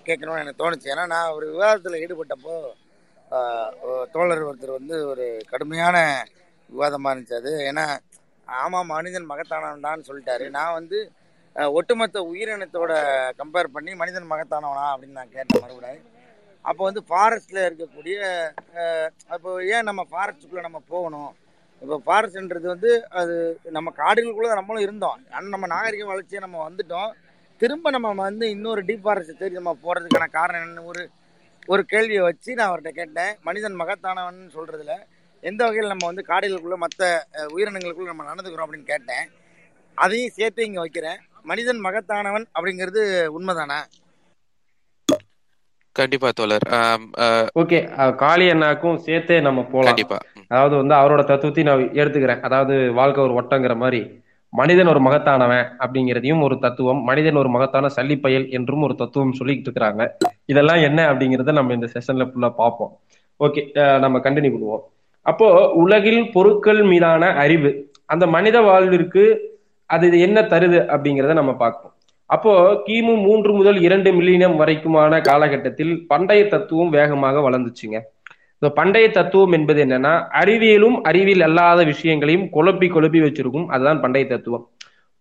கேட்கணும்னு 0.07 0.41
எனக்கு 0.43 0.61
தோணுச்சு. 0.61 0.87
ஏன்னா 0.93 1.03
நான் 1.13 1.33
ஒரு 1.37 1.45
விவாதத்தில் 1.53 2.01
ஈடுபட்டப்போ 2.03 2.55
தோழர் 4.13 4.47
ஒருத்தர் 4.47 4.77
வந்து 4.79 4.95
ஒரு 5.11 5.25
கடுமையான 5.51 5.95
விவாதமாக 6.69 7.13
இருந்துச்சு. 7.13 7.39
அது 7.41 7.53
ஏன்னா 7.69 7.85
ஆமாம் 8.61 8.91
மனிதன் 8.95 9.29
மகத்தானவன்டான்னு 9.31 10.07
சொல்லிட்டாரு. 10.09 10.45
நான் 10.57 10.77
வந்து 10.79 10.99
ஒட்டுமொத்த 11.77 12.17
உயிரினத்தோட 12.31 12.91
கம்பேர் 13.41 13.73
பண்ணி 13.75 13.91
மனிதன் 14.01 14.31
மகத்தானவனா 14.33 14.85
அப்படின்னு 14.93 15.19
நான் 15.21 15.35
கேட்டேன் 15.37 15.63
மறுபடியும். 15.63 16.05
அப்போ 16.69 16.81
வந்து 16.89 17.01
ஃபாரஸ்டில் 17.09 17.65
இருக்கக்கூடிய 17.67 18.17
அப்போ 19.33 19.49
ஏன் 19.75 19.87
நம்ம 19.89 20.01
ஃபாரஸ்ட்டுக்குள்ளே 20.11 20.65
நம்ம 20.67 20.81
போகணும்? 20.93 21.31
இப்போ 21.81 21.95
ஃபாரஸ்ட்ன்றது 22.05 22.67
வந்து 22.73 22.91
அது 23.19 23.35
நம்ம 23.75 23.93
காடுகளுக்குள்ளே 24.01 24.51
நம்மளும் 24.59 24.85
இருந்தோம். 24.87 25.19
ஆனால் 25.35 25.53
நம்ம 25.55 25.67
நாகரிக 25.73 26.05
வளர்ச்சியை 26.11 26.41
நம்ம 26.45 26.57
வந்துட்டோம். 26.67 27.11
திரும்ப 27.61 27.89
நம்ம 27.95 28.13
வந்து 28.29 28.45
இன்னொரு 28.55 28.81
டீப் 28.87 29.05
ஃபாரஸ்ட் 29.05 29.39
தேடி 29.41 29.55
நம்ம 29.59 29.73
போகிறதுக்கான 29.83 30.27
காரணம் 30.37 30.63
என்னன்னு 30.63 30.89
ஒரு 30.91 31.03
ஒரு 31.73 31.83
கேள்வியை 31.91 32.23
வச்சு 32.27 32.49
நான் 32.57 32.69
அவர்கிட்ட 32.69 32.91
கேட்டேன். 32.99 33.31
மனிதன் 33.47 33.79
மகத்தானவன் 33.81 34.37
சொல்கிறதுல 34.55 34.93
எந்த 35.43 35.61
வகையில் 35.65 35.91
நம்ம 35.93 36.05
வந்து 36.09 36.23
காடுகளுக்குள்ளே 36.29 36.77
மற்ற 36.83 37.09
உயிரினங்களுக்குள்ளே 37.55 38.11
நம்ம 38.11 38.27
நடந்துக்கிறோம் 38.29 38.65
அப்படின்னு 38.65 38.91
கேட்டேன். 38.93 39.25
அதையும் 40.03 40.35
சேர்த்து 40.37 40.67
இங்கே 40.67 40.81
வைக்கிறேன். 40.83 41.19
மனிதன் 41.51 41.81
மகத்தானவன் 41.87 42.45
அப்படிங்கிறது 42.55 43.01
உண்மைதானா? 43.37 43.79
கண்டிப்பா 45.99 46.29
தோழர். 46.39 46.65
ஓகே 47.61 47.79
காளி 48.21 48.45
அண்ணாக்கும் 48.53 48.97
சேர்த்தே 49.05 49.37
நம்ம 49.47 49.61
போலாம். 49.73 49.89
கண்டிப்பா. 49.89 50.17
அதாவது 50.51 50.75
வந்து 50.81 50.95
அவரோட 50.99 51.21
தத்துவத்தையும் 51.31 51.69
நான் 51.69 51.83
எடுத்துக்கிறேன். 52.01 52.41
அதாவது 52.47 52.75
வாழ்க்கை 52.99 53.21
ஒரு 53.27 53.35
வட்டங்கிற 53.39 53.75
மாதிரி 53.83 54.01
மனிதன் 54.53 54.91
ஒரு 54.91 55.01
மகத்தானவன் 55.05 55.65
அப்படிங்கிறதையும் 55.83 56.43
ஒரு 56.47 56.55
தத்துவம் 56.65 57.01
மனிதன் 57.09 57.39
ஒரு 57.41 57.49
மகத்தான 57.55 57.89
சல்லிப்பயல் 57.95 58.45
என்றும் 58.57 58.85
ஒரு 58.87 58.95
தத்துவம் 59.01 59.35
சொல்லிட்டு 59.39 59.67
இருக்கிறாங்க. 59.67 60.03
இதெல்லாம் 60.51 60.81
என்ன 60.87 60.99
அப்படிங்கிறத 61.11 61.55
நம்ம 61.57 61.75
இந்த 61.77 61.89
செஷன்ல 61.95 62.27
ஃபுல்லா 62.29 62.51
பார்ப்போம். 62.61 62.93
ஓகே 63.39 63.63
நம்ம 64.03 64.21
கண்டினியூ 64.27 64.53
பண்ணுவோம். 64.53 64.85
அப்போ 65.25 65.47
உலகில் 65.83 66.21
பொருட்கள் 66.35 66.81
மீதான 66.91 67.31
அறிவு 67.43 67.71
அந்த 68.13 68.25
மனித 68.35 68.57
வாழ்விற்கு 68.69 69.23
அது 69.89 70.05
என்ன 70.27 70.39
தருது 70.53 70.79
அப்படிங்கிறத 70.93 71.33
நம்ம 71.39 71.53
பார்ப்போம் 71.63 71.93
அப்போ 72.29 72.53
கிமு 72.87 73.13
மூன்று 73.25 73.51
முதல் 73.53 73.77
இரண்டு 73.81 74.09
மில்லியனம் 74.11 74.55
வரைக்குமான 74.61 75.21
காலகட்டத்தில் 75.21 75.93
பண்டைய 76.07 76.47
தத்துவம் 76.47 76.89
வேகமாக 76.89 77.43
வளர்ந்துச்சுங்க. 77.47 77.97
இந்த 78.61 78.69
பண்டைய 78.73 79.09
தத்துவம் 79.09 79.51
என்பது 79.51 79.79
என்னன்னா 79.85 80.13
அறிவியலும் 80.41 80.97
அறிவியல் 81.09 81.41
அல்லாத 81.41 81.83
விஷயங்களையும் 81.83 82.45
குழப்பி 82.55 82.87
குழப்பி 82.95 83.19
வச்சிருக்கும். 83.25 83.67
அதுதான் 83.67 84.01
பண்டைய 84.01 84.27
தத்துவம். 84.27 84.65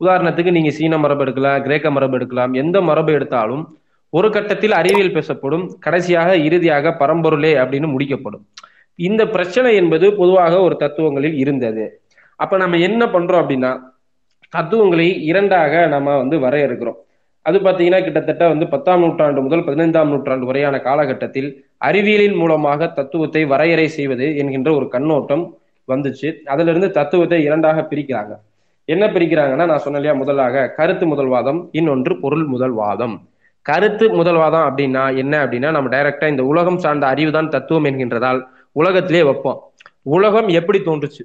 உதாரணத்துக்கு 0.01 0.51
நீங்க 0.51 0.71
சீன 0.71 0.99
மரபு 0.99 1.23
எடுக்கலாம் 1.23 1.63
கிரேக்க 1.63 1.91
மரபு 1.91 2.17
எடுக்கலாம் 2.17 2.55
எந்த 2.55 2.81
மரபு 2.81 3.13
எடுத்தாலும் 3.13 3.63
ஒரு 4.13 4.31
கட்டத்தில் 4.31 4.73
அறிவியல் 4.73 5.13
பேசப்படும் 5.13 5.65
கடைசியாக 5.81 6.37
இறுதியாக 6.37 6.97
பரம்பொருளே 7.01 7.53
அப்படின்னு 7.63 7.89
முடிக்கப்படும். 7.95 8.45
இந்த 8.99 9.23
பிரச்சனை 9.29 9.71
என்பது 9.75 10.07
பொதுவாக 10.15 10.61
ஒரு 10.61 10.77
தத்துவங்களில் 10.77 11.37
இருந்தது. 11.37 11.85
அப்ப 12.41 12.57
நம்ம 12.57 12.79
என்ன 12.89 13.03
பண்றோம் 13.07 13.43
அப்படின்னா 13.43 13.71
தத்துவங்களை 14.57 15.09
இரண்டாக 15.31 15.87
நம்ம 15.95 16.17
வந்து 16.23 16.37
வரையறுக்கிறோம். 16.45 16.99
அது 17.47 17.57
பார்த்தீங்கன்னா 17.65 18.01
கிட்டத்தட்ட 18.05 18.45
வந்து 18.53 18.67
பத்தாம் 18.73 19.03
நூற்றாண்டு 19.05 19.41
முதல் 19.47 19.65
பதினைந்தாம் 19.67 20.11
நூற்றாண்டு 20.13 20.49
வரையான 20.51 20.77
காலகட்டத்தில் 20.87 21.49
அறிவியலின் 21.89 22.37
மூலமாக 22.41 22.89
தத்துவத்தை 22.99 23.43
வரையறை 23.53 23.87
செய்வது 23.99 24.27
என்கின்ற 24.41 24.71
ஒரு 24.79 24.87
கண்ணோட்டம் 24.95 25.45
வந்துச்சு. 25.89 26.29
அதுல 26.53 26.71
இருந்து 26.73 26.89
தத்துவத்தை 26.99 27.39
இரண்டாக 27.49 27.87
பிரிக்கிறாங்க. 27.91 28.33
என்ன 28.89 29.05
பிரிக்கிறாங்கன்னா 29.15 29.67
நான் 29.71 29.85
சொன்ன 29.85 30.01
இல்லையா 30.01 30.15
முதலாக 30.23 30.65
கருத்து 30.79 31.05
முதல்வாதம் 31.13 31.61
இன்னொன்று 31.79 32.13
பொருள் 32.25 32.45
முதல்வாதம். 32.55 33.15
கருத்து 33.67 34.07
முதல்வாதம் 34.19 34.67
அப்படின்னா 34.69 35.05
என்ன 35.23 35.35
அப்படின்னா 35.45 35.71
நம்ம 35.77 35.91
டைரக்டா 35.95 36.27
இந்த 36.35 36.45
உலகம் 36.53 36.83
சார்ந்த 36.85 37.07
அறிவு 37.15 37.31
தான் 37.37 37.53
தத்துவம் 37.55 37.89
என்கின்றதால் 37.91 38.41
உலகத்திலே 38.81 39.23
வைப்போம். 39.29 39.59
உலகம் 40.17 40.49
எப்படி 40.59 40.79
தோன்றுச்சு? 40.81 41.23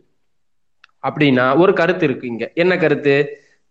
அப்படின்னா 1.03 1.45
ஒரு 1.63 1.71
கருத்து 1.79 2.05
இருக்கு 2.07 2.25
இங்க. 2.33 2.45
என்ன 2.63 2.73
கருத்து? 2.83 3.15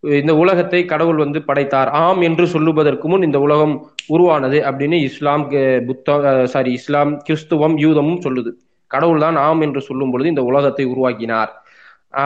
இந்த 0.05 0.33
உலகத்தை 0.43 0.81
கடவுள் 0.93 1.19
வந்து 1.25 1.39
படைத்தார். 1.49 1.91
ஆம் 2.03 2.21
என்று 2.29 2.45
சொல்லுவதற்கு 2.55 3.07
முன் 3.13 3.27
இந்த 3.29 3.39
உலகம் 3.47 3.75
உருவானது 4.15 4.59
அப்படின்னு 4.69 4.99
இஸ்லாம் 5.09 5.45
புத்த 5.89 6.47
சாரி 6.53 6.71
இஸ்லாம் 6.79 7.13
கிறிஸ்துவம் 7.27 7.77
யூதமும் 7.85 8.23
சொல்லுது. 8.27 8.53
கடவுள் 8.91 9.25
தான் 9.25 9.37
ஆம் 9.47 9.63
என்று 9.67 9.81
சொல்லும் 9.89 10.13
பொழுது 10.13 10.33
இந்த 10.33 10.45
உலகத்தை 10.51 10.85
உருவாக்கினார் 10.93 11.53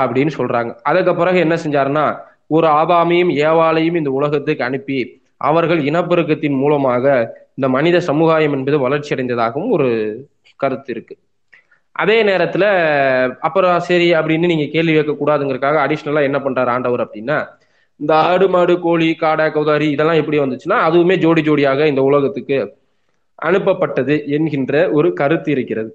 அப்படின்னு 0.03 0.33
சொல்றாங்க. 0.39 0.71
அதுக்கு 0.91 1.15
பிறகு 1.21 1.39
என்ன 1.47 1.57
செஞ்சாருன்னா 1.65 2.07
ஒரு 2.57 2.67
ஆபாமையும் 2.81 3.33
ஏவாளையும் 3.49 3.99
இந்த 4.01 4.11
உலகத்துக்கு 4.19 4.65
அனுப்பி 4.69 4.99
அவர்கள் 5.41 5.81
இனப்பெருக்கத்தின் 5.91 6.57
மூலமாக 6.63 7.05
இந்த 7.57 7.67
மனித 7.77 7.97
சமுதாயம் 8.11 8.55
என்பது 8.57 8.77
வளர்ச்சி 8.87 9.11
அடைந்ததாகவும் 9.15 9.75
ஒரு 9.77 9.89
கருத்து 10.63 10.91
இருக்கு. 10.95 11.15
அதே 11.97 12.17
நேரத்துல 12.29 12.65
அப்புறம் 13.47 13.77
சரி 13.89 14.09
அப்படின்னு 14.19 14.51
நீங்க 14.53 14.67
கேள்வி 14.73 14.95
கேட்க 14.95 15.13
கூடாதுங்கிறதுக்காக 15.19 15.79
அடிஷ்னலா 15.85 16.23
என்ன 16.29 16.39
பண்றாரு 16.47 16.71
ஆண்டவர் 16.77 17.05
அப்படின்னா 17.05 17.37
இந்த 18.01 18.13
ஆடு 18.31 18.47
மாடு 18.55 18.75
கோழி 18.85 19.09
காடை 19.21 19.45
கௌதாரி 19.57 19.89
இதெல்லாம் 19.91 20.21
எப்படி 20.23 20.39
வந்துச்சுன்னா 20.39 20.79
அதுவுமே 20.87 21.17
ஜோடி 21.25 21.43
ஜோடியாக 21.49 21.87
இந்த 21.93 22.03
உலகத்துக்கு 22.03 22.57
அனுப்பப்பட்டது 23.39 24.15
என்கின்ற 24.37 24.75
ஒரு 24.97 25.09
கருத்து 25.21 25.51
இருக்கிறது. 25.55 25.91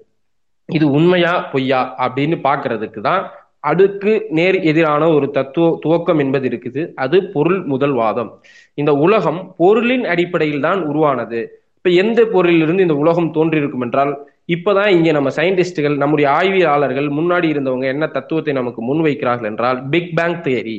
இது 0.68 0.86
உண்மையா 0.96 1.34
பொய்யா 1.52 1.80
அப்படின்னு 2.04 2.36
பாக்குறதுக்கு 2.48 3.00
தான் 3.00 3.22
அடுக்கு 3.70 4.12
நேர் 4.38 4.58
எதிரான 4.70 5.02
ஒரு 5.16 5.26
தத்துவ 5.30 5.66
துவக்கம் 5.84 6.20
என்பது 6.24 6.46
இருக்குது. 6.50 6.82
அது 7.04 7.16
பொருள் 7.34 7.60
முதல்வாதம் 7.72 8.30
இந்த 8.78 8.92
உலகம் 9.06 9.40
பொருளின் 9.60 10.04
அடிப்படையில் 10.12 10.64
தான் 10.66 10.80
உருவானது. 10.90 11.40
இப்ப 11.78 11.90
எந்த 12.02 12.20
பொருளிலிருந்து 12.34 12.86
இந்த 12.86 12.96
உலகம் 13.04 13.32
தோன்றியிருக்கும் 13.36 13.84
என்றால் 13.86 14.12
இப்பதான் 14.54 14.90
இங்கே 14.90 15.12
நம்ம 15.12 15.30
சயின்டிஸ்டுகள் 15.36 15.96
நம்முடைய 15.96 16.26
ஆய்வியாளர்கள் 16.30 17.08
முன்னாடி 17.10 17.46
இருந்தவங்க 17.50 17.86
என்ன 17.86 18.04
தத்துவத்தை 18.08 18.52
நமக்கு 18.52 18.82
முன்வைக்கிறார்கள் 18.82 19.50
என்றால் 19.50 19.78
பிக் 19.90 20.12
பேங் 20.14 20.40
தியரி 20.40 20.78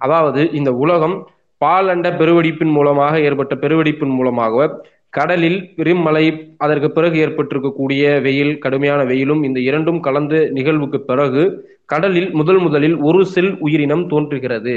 அதாவது 0.00 0.40
இந்த 0.52 0.70
உலகம் 0.76 1.16
பாலண்ட 1.60 2.08
பெருவெடிப்பின் 2.18 2.74
மூலமாக 2.76 3.14
ஏற்பட்ட 3.20 3.54
பெருவெடிப்பின் 3.54 4.14
மூலமாக 4.18 4.66
கடலில் 5.10 5.58
பெருமழை 5.76 6.24
அதற்கு 6.56 6.88
பிறகு 6.90 7.16
ஏற்பட்டிருக்கக்கூடிய 7.24 8.02
வெயில் 8.20 8.54
கடுமையான 8.58 9.00
வெயிலும் 9.04 9.42
இந்த 9.42 9.58
இரண்டும் 9.60 10.00
கலந்த 10.00 10.34
நிகழ்வுக்கு 10.50 10.98
பிறகு 11.00 11.42
கடலில் 11.86 12.30
முதல் 12.30 12.58
முதலில் 12.58 12.96
ஒரு 13.00 13.20
செல் 13.24 13.52
உயிரினம் 13.58 14.04
தோன்றுகிறது. 14.06 14.76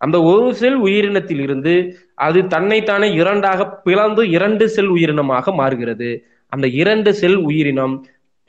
அந்த 0.00 0.16
ஒரு 0.22 0.46
செல் 0.54 0.78
உயிரினத்தில் 0.78 1.40
இருந்து 1.40 1.74
அது 2.18 2.38
தன்னைத்தானே 2.46 3.08
இரண்டாக 3.12 3.66
பிளந்து 3.84 4.22
இரண்டு 4.30 4.64
செல் 4.68 4.90
உயிரினமாக 4.90 5.54
மாறுகிறது. 5.54 6.10
அந்த 6.52 6.66
இரண்டு 6.82 7.10
செல் 7.14 7.36
உயிரினம் 7.36 7.94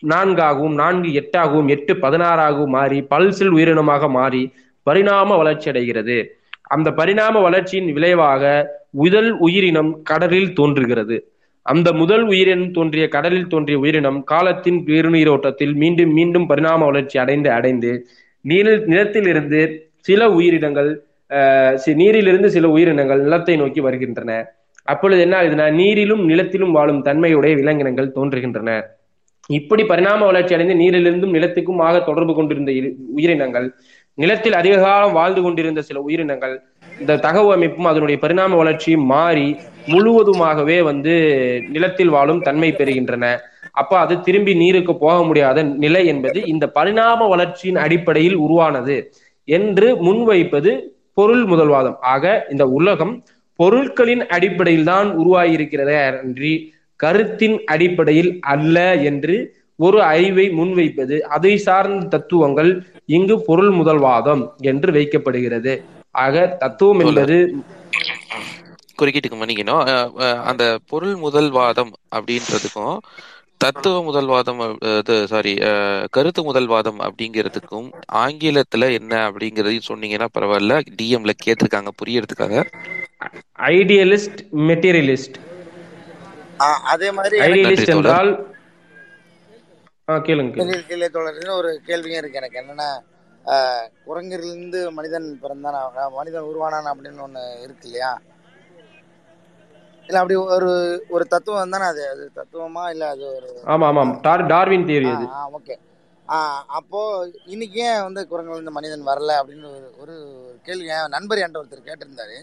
நான்காகவும் 0.03 0.73
நான்கு 0.73 1.09
எட்டாகவும் 1.19 1.69
எட்டு 1.69 1.93
பதினாறாகவும் 1.95 2.73
மாறி 2.75 2.97
பல் 3.03 3.31
செல் 3.31 3.53
உயிரினமாக 3.53 4.09
மாறி 4.09 4.41
பரிணாம 4.87 5.35
வளர்ச்சி 5.37 5.69
அடைகிறது. 5.69 6.17
அந்த 6.73 6.91
பரிணாம 6.91 7.39
வளர்ச்சியின் 7.39 7.93
விளைவாக 7.93 8.43
முதல் 8.89 9.29
உயிரினம் 9.39 9.91
கடலில் 10.01 10.53
தோன்றுகிறது. 10.53 11.17
அந்த 11.65 11.93
முதல் 11.93 12.23
உயிரினம் 12.23 12.71
தோன்றிய 12.71 13.07
கடலில் 13.07 13.47
தோன்றிய 13.47 13.77
உயிரினம் 13.79 14.23
காலத்தின் 14.23 14.79
பெருநீரோட்டத்தில் 14.85 15.73
மீண்டும் 15.73 16.13
மீண்டும் 16.13 16.47
பரிணாம 16.47 16.85
வளர்ச்சி 16.85 17.19
அடைந்து 17.19 17.49
அடைந்து 17.51 17.91
நீரில் 18.45 18.83
நிலத்திலிருந்து 18.85 19.61
சில 19.99 20.29
உயிரினங்கள் 20.31 20.89
சி- 21.83 21.95
நீரிலிருந்து 21.95 22.49
சில 22.49 22.69
உயிரினங்கள் 22.69 23.21
நிலத்தை 23.21 23.55
நோக்கி 23.55 23.81
வருகின்றன. 23.81 24.31
அப்பொழுது 24.87 25.21
என்ன 25.21 25.35
ஆகுதுன்னா 25.41 25.67
நீரிலும் 25.79 26.23
நிலத்திலும் 26.31 26.71
வாழும் 26.71 27.01
தன்மையுடைய 27.01 27.53
விலங்கினங்கள் 27.55 28.15
தோன்றுகின்றன. 28.15 28.71
இப்படி 29.49 29.83
பரிணாம 29.83 30.25
வளர்ச்சி 30.25 30.55
அடைந்து 30.55 30.75
நீரிலிருந்தும் 30.81 31.35
நிலத்துக்கும் 31.37 31.81
ஆக 31.87 31.95
தொடர்பு 31.99 32.33
கொண்டிருந்த 32.33 32.71
உயிரினங்கள் 33.15 33.67
நிலத்தில் 34.17 34.53
அதிக 34.53 34.75
காலம் 34.77 35.13
வாழ்ந்து 35.13 35.41
கொண்டிருந்த 35.41 35.81
சில 35.81 36.01
உயிரினங்கள் 36.01 36.53
இந்த 36.99 37.13
தகவு 37.15 37.49
அமைப்பும் 37.53 37.89
அதனுடைய 37.91 38.17
பரிணாம 38.21 38.55
வளர்ச்சியும் 38.55 39.05
மாறி 39.05 39.47
முழுவதுமாகவே 39.87 40.77
வந்து 40.83 41.13
நிலத்தில் 41.71 42.09
வாழும் 42.09 42.41
தன்மை 42.41 42.69
பெறுகின்றன. 42.71 43.25
அப்ப 43.71 43.93
அது 43.97 44.15
திரும்பி 44.21 44.53
நீருக்கு 44.55 44.93
போக 44.95 45.17
முடியாத 45.23 45.63
நிலை 45.83 46.03
என்பது 46.05 46.39
இந்த 46.45 46.65
பரிணாம 46.69 47.27
வளர்ச்சியின் 47.27 47.75
அடிப்படையில் 47.75 48.37
உருவானது 48.45 48.97
என்று 49.47 49.87
முன்வைப்பது 50.03 50.73
பொருள் 51.13 51.43
முதல்வாதம். 51.45 51.97
ஆக 52.13 52.45
இந்த 52.51 52.65
உலகம் 52.79 53.13
பொருட்களின் 53.59 54.23
அடிப்படையில் 54.35 54.87
தான் 54.91 55.09
உருவாகியிருக்கிறதே 55.21 55.97
அன்றி 56.21 56.53
கருத்தின் 56.99 57.57
அடிப்படையில் 57.73 58.31
அல்ல 58.53 58.77
என்று 59.09 59.35
ஒரு 59.79 59.99
அறிவை 60.03 60.45
முன்வைப்பது 60.59 61.15
அதை 61.35 61.53
சார்ந்த 61.57 62.09
தத்துவங்கள் 62.13 62.71
இங்கு 63.17 63.35
பொருள் 63.47 63.71
முதல்வாதம் 63.79 64.43
என்று 64.71 64.89
வைக்கப்படுகிறது. 64.97 65.73
ஆக 66.25 66.35
தத்துவம் 66.63 67.01
என்பது 67.03 67.37
குறுக்கிட்டுக்கு 68.99 69.37
மன்னிக்கணும். 69.37 69.83
அந்த 70.49 70.63
பொருள் 70.91 71.15
முதல்வாதம் 71.23 71.91
அப்படின்றதுக்கும் 72.15 72.97
தத்துவ 73.63 73.97
முதல்வாதம் 74.03 74.61
இது 74.91 75.15
சாரி 75.27 75.51
கருத்து 76.09 76.41
முதல்வாதம் 76.43 76.99
அப்படிங்கிறதுக்கும் 77.05 77.87
ஆங்கிலத்துல 78.23 78.89
என்ன 78.93 79.13
அப்படிங்கறதையும் 79.29 79.87
சொன்னீங்கன்னா 79.87 80.27
பரவாயில்ல. 80.37 80.75
டிஎம்ல 80.99 81.33
கேட்டிருக்காங்க 81.45 81.91
புரியறதுக்காக. 81.99 82.55
ஐடியலிஸ்ட் 83.71 84.41
மெட்டீரியலிஸ்ட் 84.69 85.37
அதே 86.93 87.09
மாதிரி 87.11 87.35
ஐடியலிஸ்ட். 87.47 87.91
என்றால் 87.95 88.31
ஆ 90.07 90.15
கேளுங்க 90.19 90.51
கேளுங்க. 90.53 90.77
இல்லை 90.89 91.09
தோழர் 91.09 91.57
ஒரு 91.59 91.81
கேள்வியும் 91.85 92.21
இருக்கு 92.21 92.39
எனக்கு. 92.41 92.61
என்னன்னா 92.63 92.89
ஆஹ், 93.45 93.85
குரங்கிலிருந்து 94.05 94.79
மனிதன் 94.91 95.25
பிறந்தான் 95.41 95.77
மனிதன் 96.15 96.47
உருவானான் 96.49 96.87
அப்படின்னு 96.91 97.25
ஒண்ணு 97.25 97.41
இருக்கு 97.63 97.87
இல்லையா? 97.87 98.11
இல்ல 100.09 100.17
அப்படி 100.17 100.35
ஒரு 100.55 100.69
ஒரு 101.09 101.27
தத்துவம் 101.27 101.69
தானே 101.69 101.83
அது? 101.83 102.09
அது 102.09 102.31
தத்துவமா 102.35 102.89
இல்ல 102.89 103.09
அது 103.09 103.35
ஒரு 103.35 103.49
ஆமா 103.65 104.21
டார் 104.21 104.45
டார்வின் 104.45 104.87
தியரி 104.87 105.09
அது. 105.11 105.25
ஓகே. 105.57 105.75
அப்போ 106.69 106.99
இன்னைக்கு 107.45 107.79
ஏன் 107.81 108.01
வந்து 108.01 108.27
குரங்கிலிருந்து 108.27 108.71
மனிதன் 108.71 109.07
வரல 109.07 109.31
அப்படின்னு 109.39 109.67
ஒரு 109.71 109.93
ஒரு 109.97 110.15
கேள்வி 110.63 110.87
என் 110.87 111.09
நண்பர் 111.09 111.37
என்கிட்ட 111.37 111.57
ஒருத்தர் 111.57 111.87
கேட்டிருந்தாரு. 111.87 112.37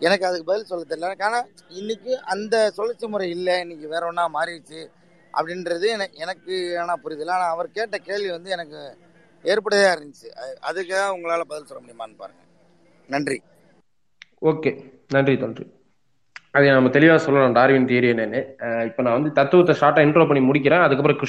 எனக்கு 0.00 0.26
அதுக்கு 0.26 0.44
பதில் 0.44 0.64
சொல்ல 0.64 0.84
தெரியல. 0.84 1.22
ஆனா 1.22 1.40
இன்னைக்கு 1.70 2.20
அந்த 2.24 2.70
சுழற்சி 2.70 3.06
முறை 3.06 3.30
இல்லை 3.30 3.60
இன்னைக்கு 3.60 3.88
வேற 3.88 4.06
ஒன்றா 4.06 4.28
மாறிடுச்சு 4.28 4.80
அப்படின்றது 5.34 5.86
எனக்கு 5.88 6.18
எனக்கு 6.18 6.78
ஆனா 6.78 6.96
புரியுது 7.04 7.30
ஆனா 7.30 7.44
அவர் 7.46 7.70
கேட்ட 7.70 7.98
கேள்வி 7.98 8.30
வந்து 8.30 8.50
எனக்கு 8.50 8.80
ஏற்புடையதா 9.44 9.92
இருந்துச்சு. 9.92 10.28
அது- 10.36 10.58
அதுக்காக 10.62 11.14
உங்களால 11.14 11.40
பதில் 11.42 11.66
சொல்ல 11.66 11.82
முடியுமான்னு 11.82 12.16
பாருங்க. 12.16 12.42
நன்றி. 13.08 13.38
ஓகே. 14.42 14.72
நன்றி 15.08 15.36
நன்றி 15.36 15.64
அதை 16.56 16.68
நம்ம 16.68 16.88
தெளிவா 16.88 17.14
சொல்லலாம் 17.16 17.54
டார்வின் 17.54 17.86
தியரி 17.90 18.08
என்னன்னு. 18.12 18.40
இப்ப 18.84 19.02
நான் 19.02 19.16
வந்து 19.16 19.30
தத்துவத்தை 19.32 19.74
ஷார்ட்டா 19.80 20.02
இன்ட்ரோ 20.06 20.24
பண்ணி 20.30 20.42
முடிக்கிறேன். 20.48 20.82
அதுக்கப்புறம் 20.86 21.20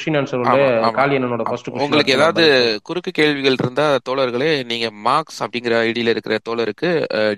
ஆமா, 0.44 0.66
ஆமா. 0.88 0.92
காலி 0.92 1.18
என்னோட 1.18 1.44
ஃபர்ஸ்ட் 1.44 1.70
உங்களுக்கு 1.70 2.14
ஏதாவது 2.14 2.44
குறுக்கு 2.84 3.12
கேள்விகள் 3.12 3.56
இருந்தா 3.60 3.86
தோழர்களே 4.10 4.52
நீங்க 4.66 4.88
மார்க்ஸ் 5.08 5.40
அப்படிங்கிற 5.44 5.76
ஐடியில 5.88 6.12
இருக்கிற 6.14 6.38
தோழருக்கு 6.50 6.92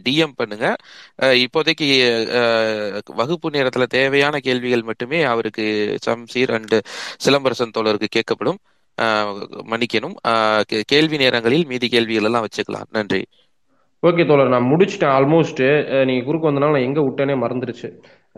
டிஎம் 0.07 0.35
பண்ணுங்க. 0.35 0.75
இப்போதைக்கு 1.45 1.89
வகுப்பு 3.15 3.49
நேரத்துல 3.49 3.87
தேவையான 3.97 4.39
கேள்விகள் 4.39 4.87
மட்டுமே 4.91 5.21
அவருக்கு 5.33 5.65
சம்சீர் 6.07 6.53
அண்ட் 6.53 6.75
சிலம்பரசன் 7.25 7.75
தோழருக்கு 7.77 8.09
கேட்கப்படும். 8.17 8.59
மன்னிக்கணும். 9.71 10.17
கேள்வி 10.85 11.17
நேரங்களில் 11.17 11.65
மீதி 11.65 11.87
கேள்விகள் 11.87 12.23
எல்லாம் 12.23 12.45
வச்சுக்கலாம். 12.45 12.89
நன்றி. 12.89 13.23
ஓகே 14.03 14.23
தோழர் 14.29 14.51
நான் 14.53 14.67
முடிச்சிட்டேன் 14.71 15.13
ஆல்மோஸ்ட் 15.17 15.61
நீங்க 16.07 16.23
குறுக்கு 16.25 16.47
வந்தனால 16.49 16.73
நான் 16.75 16.87
எங்க 16.89 17.01
விட்டேனே 17.05 17.35
மறந்துருச்சு. 17.43 17.87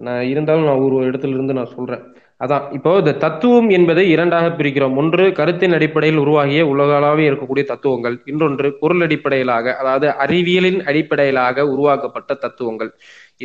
நான் 0.08 0.24
இருந்தாலும் 0.32 0.68
நான் 0.70 0.84
ஒரு 0.86 0.98
இடத்துல 1.10 1.36
இருந்து 1.36 1.58
நான் 1.58 1.74
சொல்றேன். 1.76 2.04
அதான் 2.44 2.66
இப்போ 2.78 2.92
இந்த 3.02 3.14
தத்துவம் 3.24 3.70
என்பதை 3.78 4.04
இரண்டாக 4.16 4.48
பிரிக்கிறோம். 4.58 4.98
ஒன்று 5.02 5.24
கருத்தின் 5.40 5.76
அடிப்படையில் 5.78 6.22
உருவாகிய 6.24 6.62
உலகளாவிய 6.74 7.30
இருக்கக்கூடிய 7.32 7.64
தத்துவங்கள். 7.72 8.16
இன்னொன்று 8.32 8.70
பொருள் 8.82 9.02
அடிப்படையிலாக 9.06 9.74
அதாவது 9.82 10.10
அறிவியலின் 10.26 10.80
அடிப்படையிலாக 10.92 11.66
உருவாக்கப்பட்ட 11.74 12.38
தத்துவங்கள். 12.44 12.92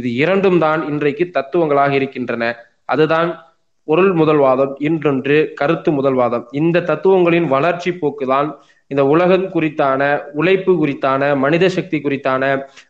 இது 0.00 0.10
இரண்டும் 0.22 0.60
தான் 0.66 0.82
இன்றைக்கு 0.90 1.26
தத்துவங்களாக 1.38 1.94
இருக்கின்றன. 2.00 2.44
அதுதான் 2.94 3.30
பொருள் 3.88 4.12
முதல்வாதம் 4.20 4.74
இன்றொன்று 4.88 5.36
கருத்து 5.60 5.90
முதல்வாதம். 5.92 6.44
இந்த 6.60 6.84
தத்துவங்களின் 6.90 7.48
வளர்ச்சி 7.54 7.90
போக்குதான் 8.02 8.50
இந்த 8.92 9.02
உலகம் 9.06 9.46
குறித்தான 9.54 10.02
உழைப்பு 10.32 10.72
குறித்தான 10.74 11.22
மனித 11.36 11.64
சக்தி 11.68 11.98
குறித்தான 11.98 12.42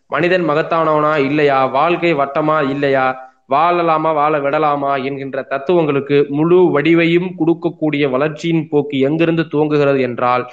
மனிதன் 0.07 0.47
மகத்தானவனா 0.49 1.13
இல்லையா 1.29 1.59
வாழ்க்கை 1.71 2.13
வட்டமா 2.15 2.59
இல்லையா 2.71 3.07
வாழலாமா 3.53 4.11
வாழ 4.15 4.35
விடலாமா 4.39 4.93
என்கின்ற 5.09 5.39
தத்துவங்களுக்கு 5.51 6.19
முழு 6.31 6.59
வடிவையும் 6.75 7.31
கொடுக்கக்கூடிய 7.39 8.05
வளர்ச்சியின் 8.11 8.65
போக்கு 8.69 8.99
எங்கிருந்து 9.01 9.45
துவங்குகிறது 9.53 10.01
என்றால் 10.01 10.45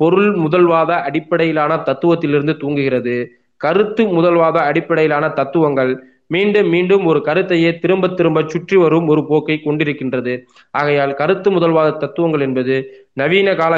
பொருள் 0.00 0.30
முதல்வாத 0.36 0.92
அடிப்படையிலான 1.08 1.72
தத்துவத்திலிருந்து 1.88 2.54
தூங்குகிறது 2.56 3.16
கருத்து 3.60 4.02
முதல்வாத 4.16 4.56
அடிப்படையிலான 4.70 5.24
தத்துவங்கள் 5.32 5.92
மீண்டும் 6.26 6.68
மீண்டும் 6.68 7.04
ஒரு 7.06 7.20
கருத்தையே 7.26 7.70
திரும்ப 7.78 8.08
திரும்ப 8.10 8.38
சுற்றி 8.44 8.76
வரும் 8.76 9.08
ஒரு 9.08 9.22
போக்கை 9.26 9.56
கொண்டிருக்கின்றது. 9.58 10.34
ஆகையால் 10.74 11.12
கருத்து 11.14 11.48
முதல்வாத 11.50 11.96
தத்துவங்கள் 11.98 12.44
என்பது 12.48 12.76
நவீன 13.12 13.54
கால 13.54 13.74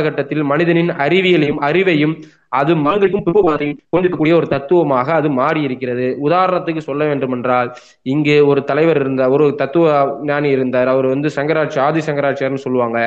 காலகட்டத்தில் 0.00 0.42
மனிதனின் 0.42 0.92
அறிவியலையும் 1.04 1.60
அறிவையும் 1.68 2.14
அது 2.58 2.72
மனிதனுக்கும் 2.76 3.24
பிற்போதையும் 3.26 3.80
கொண்டிருக்கக்கூடிய 3.88 4.34
ஒரு 4.36 4.46
தத்துவமாக 4.48 5.08
அது 5.12 5.28
மாறி 5.30 5.60
இருக்கிறது 5.62 6.06
உதாரணத்துக்கு 6.26 6.82
சொல்ல 6.88 7.02
வேண்டுமென்றால் 7.04 7.68
இங்கே 8.12 8.36
ஒரு 8.50 8.60
தலைவர் 8.64 9.00
இருந்தார் 9.00 9.34
ஒரு 9.36 9.46
தத்துவ 9.54 9.86
ஞானி 10.22 10.48
இருந்தார். 10.48 10.88
அவர் 10.88 11.06
வந்து 11.06 11.30
சங்கராட்சி 11.36 11.78
ஆதி 11.78 12.02
சங்கராச்சாரியர்னு 12.06 12.64
சொல்லுவாங்க. 12.66 12.98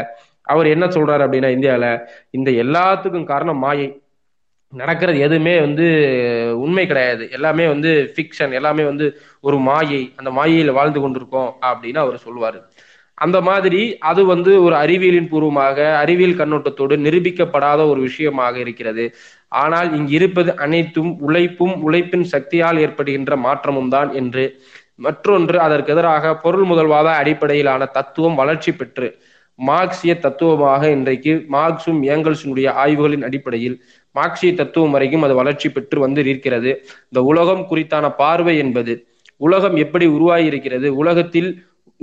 அவர் 0.47 0.67
என்ன 0.67 0.85
சொல்றாரு 0.95 1.23
அப்படின்னா 1.25 1.49
இந்தியாவில 1.57 1.89
இந்த 2.31 2.49
எல்லாத்துக்கும் 2.63 3.29
காரணம் 3.33 3.63
மாயை. 3.65 3.89
நடக்கிறது 4.73 5.17
எதுவுமே 5.19 5.59
வந்து 5.59 5.85
உண்மை 6.57 6.83
கிடையாது. 6.87 7.23
எல்லாமே 7.31 7.65
வந்து 7.67 7.89
ஃபிக்ஷன் 8.13 8.53
எல்லாமே 8.59 8.83
வந்து 8.83 9.05
ஒரு 9.41 9.57
மாயை. 9.67 10.01
அந்த 10.15 10.29
மாயையில 10.37 10.71
வாழ்ந்து 10.71 10.99
கொண்டிருக்கோம் 10.99 11.51
அப்படின்னு 11.69 11.99
அவர் 12.05 12.25
சொல்லுவாரு 12.25 12.59
அந்த 13.17 13.37
மாதிரி 13.41 13.81
அது 13.99 14.21
வந்து 14.25 14.51
ஒரு 14.63 14.75
அறிவியலின் 14.75 15.29
பூர்வமாக 15.29 15.77
அறிவியல் 15.97 16.39
கண்ணோட்டத்தோடு 16.39 16.95
நிரூபிக்கப்படாத 16.97 17.81
ஒரு 17.89 17.99
விஷயமாக 18.01 18.55
இருக்கிறது. 18.59 19.05
ஆனால் 19.55 19.89
இங்கு 19.97 20.13
இருப்பது 20.13 20.51
அனைத்தும் 20.57 21.11
உழைப்பும் 21.19 21.75
உழைப்பின் 21.81 22.25
சக்தியால் 22.25 22.77
ஏற்படுகின்ற 22.77 23.35
மாற்றமும் 23.37 23.89
தான் 23.89 24.11
என்று. 24.13 24.45
மற்றொன்று 24.95 25.57
அதற்கு 25.59 25.91
எதிராக 25.91 26.33
பொருள் 26.35 26.65
முதல்வாத 26.71 27.07
அடிப்படையிலான 27.21 27.83
தத்துவம் 27.91 28.35
வளர்ச்சி 28.35 28.71
பெற்று 28.71 29.07
மார்க்சிய 29.59 30.13
தத்துவமாக 30.19 30.83
இன்றைக்கு 30.89 31.33
மார்க்சும் 31.49 31.99
ஏங்கல்ஸினுடைய 32.03 32.67
ஆய்வுகளின் 32.75 33.23
அடிப்படையில் 33.23 33.75
மார்க்சிய 34.15 34.51
தத்துவம் 34.53 34.91
வரைக்கும் 34.91 35.21
அது 35.21 35.35
வளர்ச்சி 35.35 35.67
பெற்று 35.69 35.99
வந்து 35.99 36.21
இருக்கிறது 36.23 36.71
இந்த 37.09 37.21
உலகம் 37.21 37.63
குறித்தான 37.69 38.05
பார்வை 38.15 38.55
என்பது 38.57 38.93
உலகம் 39.41 39.75
எப்படி 39.75 40.05
உருவாகி 40.07 40.45
இருக்கிறது 40.45 40.87
உலகத்தில் 40.95 41.49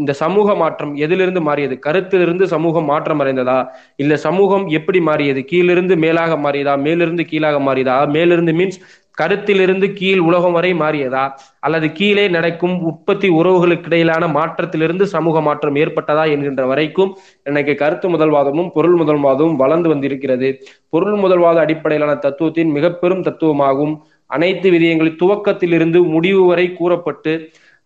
இந்த 0.00 0.12
சமூக 0.14 0.54
மாற்றம் 0.54 0.92
எதிலிருந்து 0.96 1.40
மாறியது? 1.40 1.78
கருத்திலிருந்து 1.78 2.44
சமூகம் 2.46 2.84
மாற்றம் 2.84 3.20
அடைந்ததா? 3.20 3.58
இல்ல 3.96 4.16
சமூகம் 4.16 4.66
எப்படி 4.68 5.00
மாறியது? 5.00 5.42
கீழிருந்து 5.44 5.96
மேலாக 5.96 6.36
மாறியதா? 6.36 6.74
மேலிருந்து 6.78 7.24
கீழாக 7.24 7.60
மாறியதா? 7.60 7.98
மேலிருந்து 8.08 8.52
மீன்ஸ் 8.52 8.80
கருத்திலிருந்து 9.18 9.86
கீழ் 9.92 10.18
உலகம் 10.18 10.52
வரை 10.52 10.70
மாறியதா? 10.74 11.22
அல்லது 11.60 11.86
கீழே 11.92 12.28
நடக்கும் 12.28 12.76
உற்பத்தி 12.82 13.28
உறவுகளுக்கு 13.30 13.88
இடையிலான 13.90 14.24
மாற்றத்திலிருந்து 14.28 15.04
சமூக 15.06 15.40
மாற்றம் 15.40 15.76
ஏற்பட்டதா 15.76 16.24
என்கின்ற 16.30 16.64
வரைக்கும் 16.66 17.10
எனக்கு 17.42 17.74
கருத்து 17.74 18.08
முதல்வாதமும் 18.08 18.70
பொருள் 18.72 18.96
முதல்வாதமும் 19.00 19.56
வளர்ந்து 19.56 19.88
வந்திருக்கிறது. 19.88 20.50
பொருள் 20.88 21.18
முதல்வாத 21.24 21.58
அடிப்படையிலான 21.58 22.14
தத்துவத்தின் 22.14 22.72
மிக 22.72 22.92
பெரும் 22.92 23.22
தத்துவமாகும். 23.22 23.94
அனைத்து 24.30 24.68
விதயங்களின் 24.70 25.20
துவக்கத்திலிருந்து 25.22 26.00
முடிவு 26.06 26.42
வரை 26.46 26.66
கூறப்பட்டு 26.72 27.32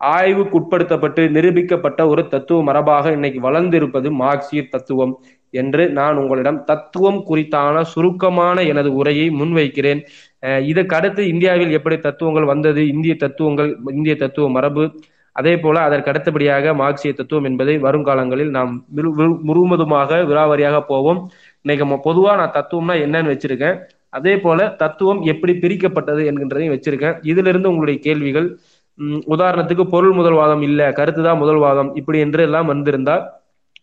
ஆய்வுக்குட்படுத்தப்பட்டு 0.01 1.23
நிரூபிக்கப்பட்ட 1.37 2.01
ஒரு 2.13 2.23
தத்துவ 2.33 2.59
மரபாக 2.69 3.13
இன்னைக்கு 3.17 3.41
வளர்ந்திருப்பது 3.49 4.09
மார்க்சிய 4.23 4.63
தத்துவம் 4.75 5.15
என்று 5.63 5.83
நான் 5.99 6.21
உங்களிடம் 6.23 6.61
தத்துவம் 6.65 7.21
குறித்தான 7.29 7.83
சுருக்கமான 7.93 8.57
எனது 8.73 8.91
உரையை 9.01 9.27
முன்வைக்கிறேன். 9.41 10.01
இதற்கு 10.71 10.97
அடுத்து 10.99 11.23
இந்தியாவில் 11.33 11.77
எப்படி 11.79 11.99
தத்துவங்கள் 11.99 12.51
வந்தது 12.53 12.83
இந்திய 12.95 13.15
தத்துவங்கள் 13.25 13.71
இந்திய 13.99 14.17
தத்துவ 14.23 14.49
மரபு 14.57 14.85
அதே 15.37 15.53
போல 15.63 15.77
அதற்கு 15.87 16.11
அடுத்தபடியாக 16.11 16.75
மார்க்சிய 16.81 17.13
தத்துவம் 17.13 17.47
என்பதை 17.49 17.75
வருங்காலங்களில் 17.87 18.53
நாம் 18.57 18.73
முழுவதுமாக 19.49 20.19
விராவரியாக 20.31 20.77
போவோம். 20.91 21.21
இன்னைக்கு 21.65 21.87
பொதுவா 22.09 22.33
நான் 22.41 22.57
தத்துவம்னா 22.59 22.97
என்னன்னு 23.05 23.33
வச்சிருக்கேன். 23.33 23.79
அதே 24.19 24.35
போல 24.45 24.67
தத்துவம் 24.83 25.21
எப்படி 25.33 25.53
பிரிக்கப்பட்டது 25.63 26.23
என்கின்றதையும் 26.31 26.75
வச்சிருக்கேன். 26.75 27.17
இதுல 27.31 27.51
இருந்து 27.53 27.71
உங்களுடைய 27.73 27.99
கேள்விகள் 28.07 28.49
உதாரணத்துக்கு 29.35 29.85
பொருள் 29.85 30.17
முதல்வாதம் 30.17 30.63
இல்ல 30.63 30.81
கருத்துதான் 30.91 31.41
முதல்வாதம் 31.41 31.91
இப்படி 31.97 32.19
என்று 32.19 32.43
எல்லாம் 32.43 32.71
வந்திருந்தா 32.73 33.17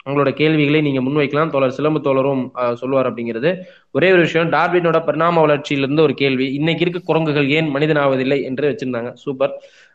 உங்களோட 0.08 0.30
கேள்விகளை 0.34 0.80
நீங்க 0.82 1.02
முன்வைக்கலாம். 1.02 1.50
தோழர் 1.50 1.76
சிலம்பு 1.78 2.00
தோழரும் 2.00 2.44
சொல்லுவார் 2.80 3.08
அப்படிங்கிறது. 3.10 3.50
ஒரே 3.96 4.08
ஒரு 4.12 4.22
விஷயம் 4.22 4.50
டார்வினோட 4.52 5.00
பரிணாம 5.08 5.42
வளர்ச்சியிலிருந்து 5.46 6.02
ஒரு 6.02 6.14
கேள்வி 6.14 6.46
இன்னைக்கு 6.60 6.84
இருக்க 6.86 7.02
குரங்குகள் 7.10 7.48
ஏன் 7.58 7.70
மனிதனாவதில்லை 7.76 8.40
என்று 8.50 8.66
வச்சிருந்தாங்க. 8.72 9.12
சூப்பர். 9.24 9.54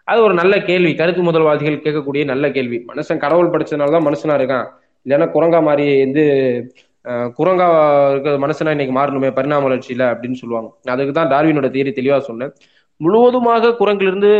அது 0.09 0.21
ஒரு 0.23 0.35
நல்ல 0.35 0.55
கேள்வி 0.63 0.93
கருத்து 0.95 1.23
முதல்வாதிகள் 1.23 1.83
கேட்கக்கூடிய 1.85 2.25
நல்ல 2.25 2.45
கேள்வி. 2.51 2.79
மனுஷன் 2.91 3.23
கடவுள் 3.25 3.53
படிச்சதுனாலதான் 3.55 4.07
மனுஷனா 4.09 4.37
இருக்கான். 4.41 4.67
இல்லைன்னா 5.07 5.29
குரங்கா 5.37 5.61
மாதிரி 5.69 5.87
வந்து 6.05 6.25
குரங்கா 7.39 7.67
இருக்கிற 8.13 8.33
மனுஷனா 8.45 8.73
இன்னைக்கு 8.75 8.95
மாறணுமே 8.97 9.29
பரிணாம 9.37 9.65
வளர்ச்சியில 9.67 10.05
அப்படின்னு 10.13 10.39
சொல்லுவாங்க. 10.41 10.71
அதுக்கு 10.95 11.13
தான் 11.13 11.31
டார்வினோட 11.35 11.69
தேரி 11.77 11.91
தெளிவா 11.99 12.19
சொன்னேன். 12.29 12.53
முழுவதுமாக 13.05 13.75
குரங்கிலிருந்து 13.81 14.33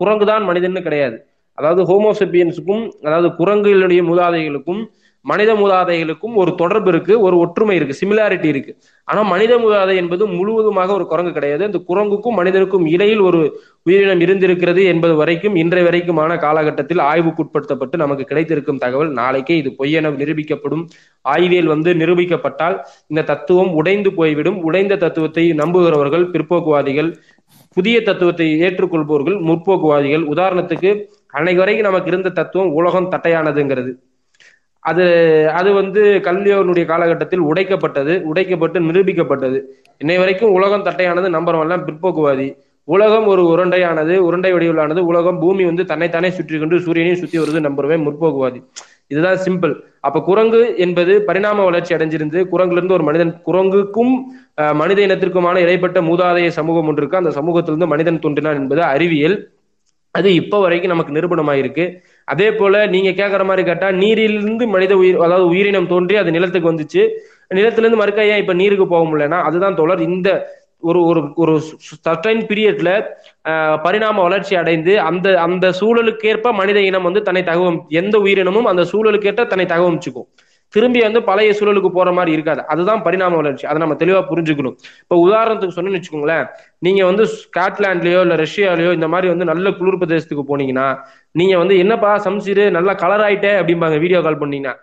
குரங்கு 0.00 0.26
தான் 0.32 0.44
மனிதன்னு 0.50 0.86
கிடையாது. 0.88 1.16
அதாவது 1.58 1.82
ஹோமோசெப்பியன்ஸுக்கும் 1.90 2.84
அதாவது 3.06 3.30
குரங்குகளுடைய 3.40 4.02
மூதாதைகளுக்கும் 4.10 4.82
மனித 5.24 5.50
மூதாதைகளுக்கும் 5.60 6.34
ஒரு 6.40 6.50
தொடர்பு 6.60 6.90
இருக்கு 6.92 7.14
ஒரு 7.26 7.36
ஒற்றுமை 7.42 7.74
இருக்கு 7.76 7.94
சிமிலாரிட்டி 8.00 8.48
இருக்கு. 8.50 8.72
ஆனா 9.08 9.20
மனித 9.30 9.52
மூதாதை 9.62 9.94
என்பது 10.00 10.24
முழுவதுமாக 10.38 10.90
ஒரு 10.96 11.04
குரங்கு 11.12 11.32
கிடையாது. 11.36 11.62
அந்த 11.68 11.78
குரங்குக்கும் 11.90 12.36
மனிதனுக்கும் 12.40 12.84
இடையில் 12.94 13.22
ஒரு 13.28 13.40
உயிரினம் 13.88 14.22
இருந்திருக்கிறது 14.24 14.82
என்பது 14.92 15.14
வரைக்கும் 15.20 15.56
இன்றைய 15.62 15.86
வரைக்குமான 15.86 16.36
காலகட்டத்தில் 16.44 17.02
ஆய்வுக்குட்படுத்தப்பட்டு 17.10 18.02
நமக்கு 18.02 18.26
கிடைத்திருக்கும் 18.30 18.82
தகவல் 18.84 19.12
நாளைக்கே 19.20 19.56
இது 19.62 19.72
பொய்யென 19.80 20.12
நிரூபிக்கப்படும். 20.20 20.84
ஆய்வியல் 21.24 21.72
வந்து 21.74 21.92
நிரூபிக்கப்பட்டால் 22.02 22.76
இந்த 23.12 23.24
தத்துவம் 23.32 23.72
உடைந்து 23.80 24.12
போய்விடும். 24.18 24.58
உடைந்த 24.68 25.00
தத்துவத்தை 25.04 25.46
நம்புகிறவர்கள் 25.62 26.26
பிற்போக்குவாதிகள் 26.34 27.10
புதிய 27.74 27.96
தத்துவத்தை 28.02 28.46
ஏற்றுக்கொள்பவர்கள் 28.60 29.38
முற்போக்குவாதிகள். 29.48 30.24
உதாரணத்துக்கு 30.34 30.90
அன்னைக்கு 31.30 31.62
வரைக்கும் 31.62 31.88
நமக்கு 31.88 32.10
இருந்த 32.10 32.28
தத்துவம் 32.28 32.72
உலகம் 32.72 33.10
தட்டையானதுங்கிறது. 33.10 33.92
அது 34.82 35.04
அது 35.52 35.70
வந்து 35.72 36.02
கல்வியோனுடைய 36.24 36.84
காலகட்டத்தில் 36.84 37.44
உடைக்கப்பட்டது 37.50 38.14
உடைக்கப்பட்டு 38.32 38.78
நிரூபிக்கப்பட்டது. 38.88 39.58
இன்னை 39.98 40.16
வரைக்கும் 40.18 40.50
உலகம் 40.50 40.82
தட்டையானது 40.82 41.28
நம்பர் 41.30 41.60
ஒன்லாம் 41.62 41.86
பிற்போக்குவாதி. 41.88 42.48
உலகம் 42.88 43.26
ஒரு 43.26 43.42
உருண்டையானது 43.52 44.14
உருண்டை 44.28 44.50
வடிவிலானது. 44.54 45.02
உலகம் 45.10 45.38
பூமி 45.40 45.64
வந்து 45.64 45.84
தன்னைத்தானே 45.84 46.30
சுற்றி 46.30 46.58
கொண்டு 46.58 46.78
சூரியனையும் 46.78 47.22
சுற்றி 47.22 47.38
வருது 47.38 47.62
நம்பருமே 47.68 47.96
முற்போக்குவாதி. 48.06 48.60
இதுதான் 49.10 49.40
சிம்பிள் 49.46 49.74
அப்ப 50.06 50.20
குரங்கு 50.28 50.60
என்பது 50.84 51.12
பரிணாம 51.28 51.64
வளர்ச்சி 51.68 51.92
அடைஞ்சிருந்து 51.96 52.38
குரங்குல 52.52 52.78
இருந்து 52.78 52.96
ஒரு 52.96 53.04
மனிதன் 53.08 53.32
குரங்குக்கும் 53.48 54.12
மனித 54.80 54.98
இனத்திற்குமான 55.06 55.60
இடைப்பட்ட 55.64 55.98
மூதாதைய 56.08 56.48
சமூகம் 56.58 56.88
ஒன்று 56.90 57.02
இருக்கு. 57.02 57.20
அந்த 57.20 57.32
சமூகத்திலிருந்து 57.38 57.90
மனிதன் 57.92 58.22
தோன்றினான் 58.24 58.60
என்பது 58.60 58.82
அறிவியல். 58.94 59.36
அது 60.14 60.28
இப்போ 60.40 60.56
வரைக்கும் 60.64 60.92
நமக்கு 60.92 61.14
நிரூபணமாயிருக்கு. 61.16 61.84
அதே 62.28 62.48
போல 62.58 62.74
நீங்க 62.94 63.10
கேட்கற 63.20 63.42
மாதிரி 63.48 63.62
கேட்டா 63.68 63.88
நீரிலிருந்து 64.02 64.66
மனித 64.74 64.92
உயிர் 65.02 65.22
அதாவது 65.26 65.46
உயிரினம் 65.52 65.88
தோன்றி 65.92 66.16
அது 66.22 66.36
நிலத்துக்கு 66.36 66.70
வந்துச்சு. 66.72 67.02
நிலத்திலிருந்து 67.58 68.00
மறுக்க 68.02 68.30
ஏன் 68.32 68.42
இப்ப 68.42 68.54
நீருக்கு 68.60 68.86
போக 68.92 69.02
முடியலன்னா 69.08 69.40
அதுதான் 69.48 69.78
தொடர். 69.80 70.02
இந்த 70.10 70.28
ஒரு 70.84 71.00
ஒரு 71.10 71.20
ஒரு 71.42 71.52
சர்டைன் 72.06 72.42
பீரியட்ல 72.48 72.90
பரிணாம 73.84 74.16
வளர்ச்சி 74.22 74.54
அடைந்து 74.62 74.92
அந்த 75.10 75.28
அந்த 75.46 75.66
சூழலுக்கேற்ப 75.80 76.52
மனித 76.60 76.80
இனம் 76.88 77.06
வந்து 77.08 77.22
தன்னை 77.28 77.42
தகவம் 77.50 77.78
எந்த 78.00 78.18
உயிரினமும் 78.18 78.68
அந்த 78.72 78.84
சூழலுக்கேற்ற 78.92 79.44
தன்னை 79.52 79.66
தகவமிச்சுக்கும் 79.74 80.28
திரும்பி 80.74 81.00
வந்து 81.00 81.20
பழைய 81.22 81.50
சூழலுக்கு 81.58 81.90
போற 81.96 82.08
மாதிரி 82.12 82.32
இருக்காது. 82.36 82.60
அதுதான் 82.72 83.02
பரிணாம 83.02 83.36
வளர்ச்சி. 83.40 83.64
அதை 83.70 83.78
நம்ம 83.82 83.96
தெளிவா 84.00 84.20
புரிஞ்சுக்கணும். 84.30 84.76
இப்ப 85.04 85.16
உதாரணத்துக்கு 85.26 85.76
சொன்னு 85.76 85.94
வச்சுக்கோங்களேன். 85.96 86.46
நீங்க 86.86 87.02
வந்து 87.10 87.24
ஸ்காட்லாண்ட்லயோ 87.42 88.20
இல்ல 88.26 88.36
ரஷ்யாலயோ 88.44 88.92
இந்த 88.98 89.08
மாதிரி 89.12 89.28
வந்து 89.32 89.46
நல்ல 89.52 89.70
குளிர் 89.78 90.00
பிரதேசத்துக்கு 90.00 90.44
போனீங்கன்னா 90.50 90.86
நீங்க 91.34 91.54
வந்து 91.62 91.76
என்னப்பா 91.84 92.10
சமைச்சிரு 92.26 92.64
நல்லா 92.78 92.94
கலர் 93.04 93.24
ஆயிட்டே 93.28 93.52
அப்படிம்பாங்க 93.60 93.98
வீடியோ 94.04 94.20
கால் 94.26 94.42
பண்ணீங்கன்னா. 94.42 94.74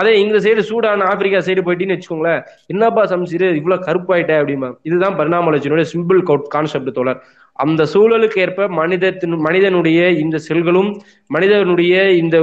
அதே 0.00 0.12
இந்த 0.24 0.36
சைடு 0.44 0.62
சூடான 0.70 1.06
ஆப்பிரிக்கா 1.12 1.40
சைடு 1.46 1.64
போயிட்டீங்கன்னு 1.66 1.96
வச்சுக்கோங்களேன். 1.98 2.42
என்னப்பா 2.72 3.02
சமைச்சிரு 3.12 3.48
இவ்வளவு 3.60 3.86
கருப்பாயிட்ட 3.88 4.32
அப்படிமா 4.40 4.70
இதுதான் 4.88 5.16
பரிணாம 5.20 5.46
வளர்ச்சியினுடைய 5.50 5.88
சிம்பிள் 5.94 6.20
கான்செப்ட் 6.54 6.96
தோழர். 6.98 7.20
அந்த 7.64 7.82
சூழலுக்கு 7.92 8.38
ஏற்ப 8.44 8.66
மனிதத்தின் 8.78 9.34
மனிதனுடைய 9.46 10.00
இந்த 10.22 10.36
செல்களும் 10.48 10.88
மனிதனுடைய 11.34 11.94
இந்த 12.22 12.36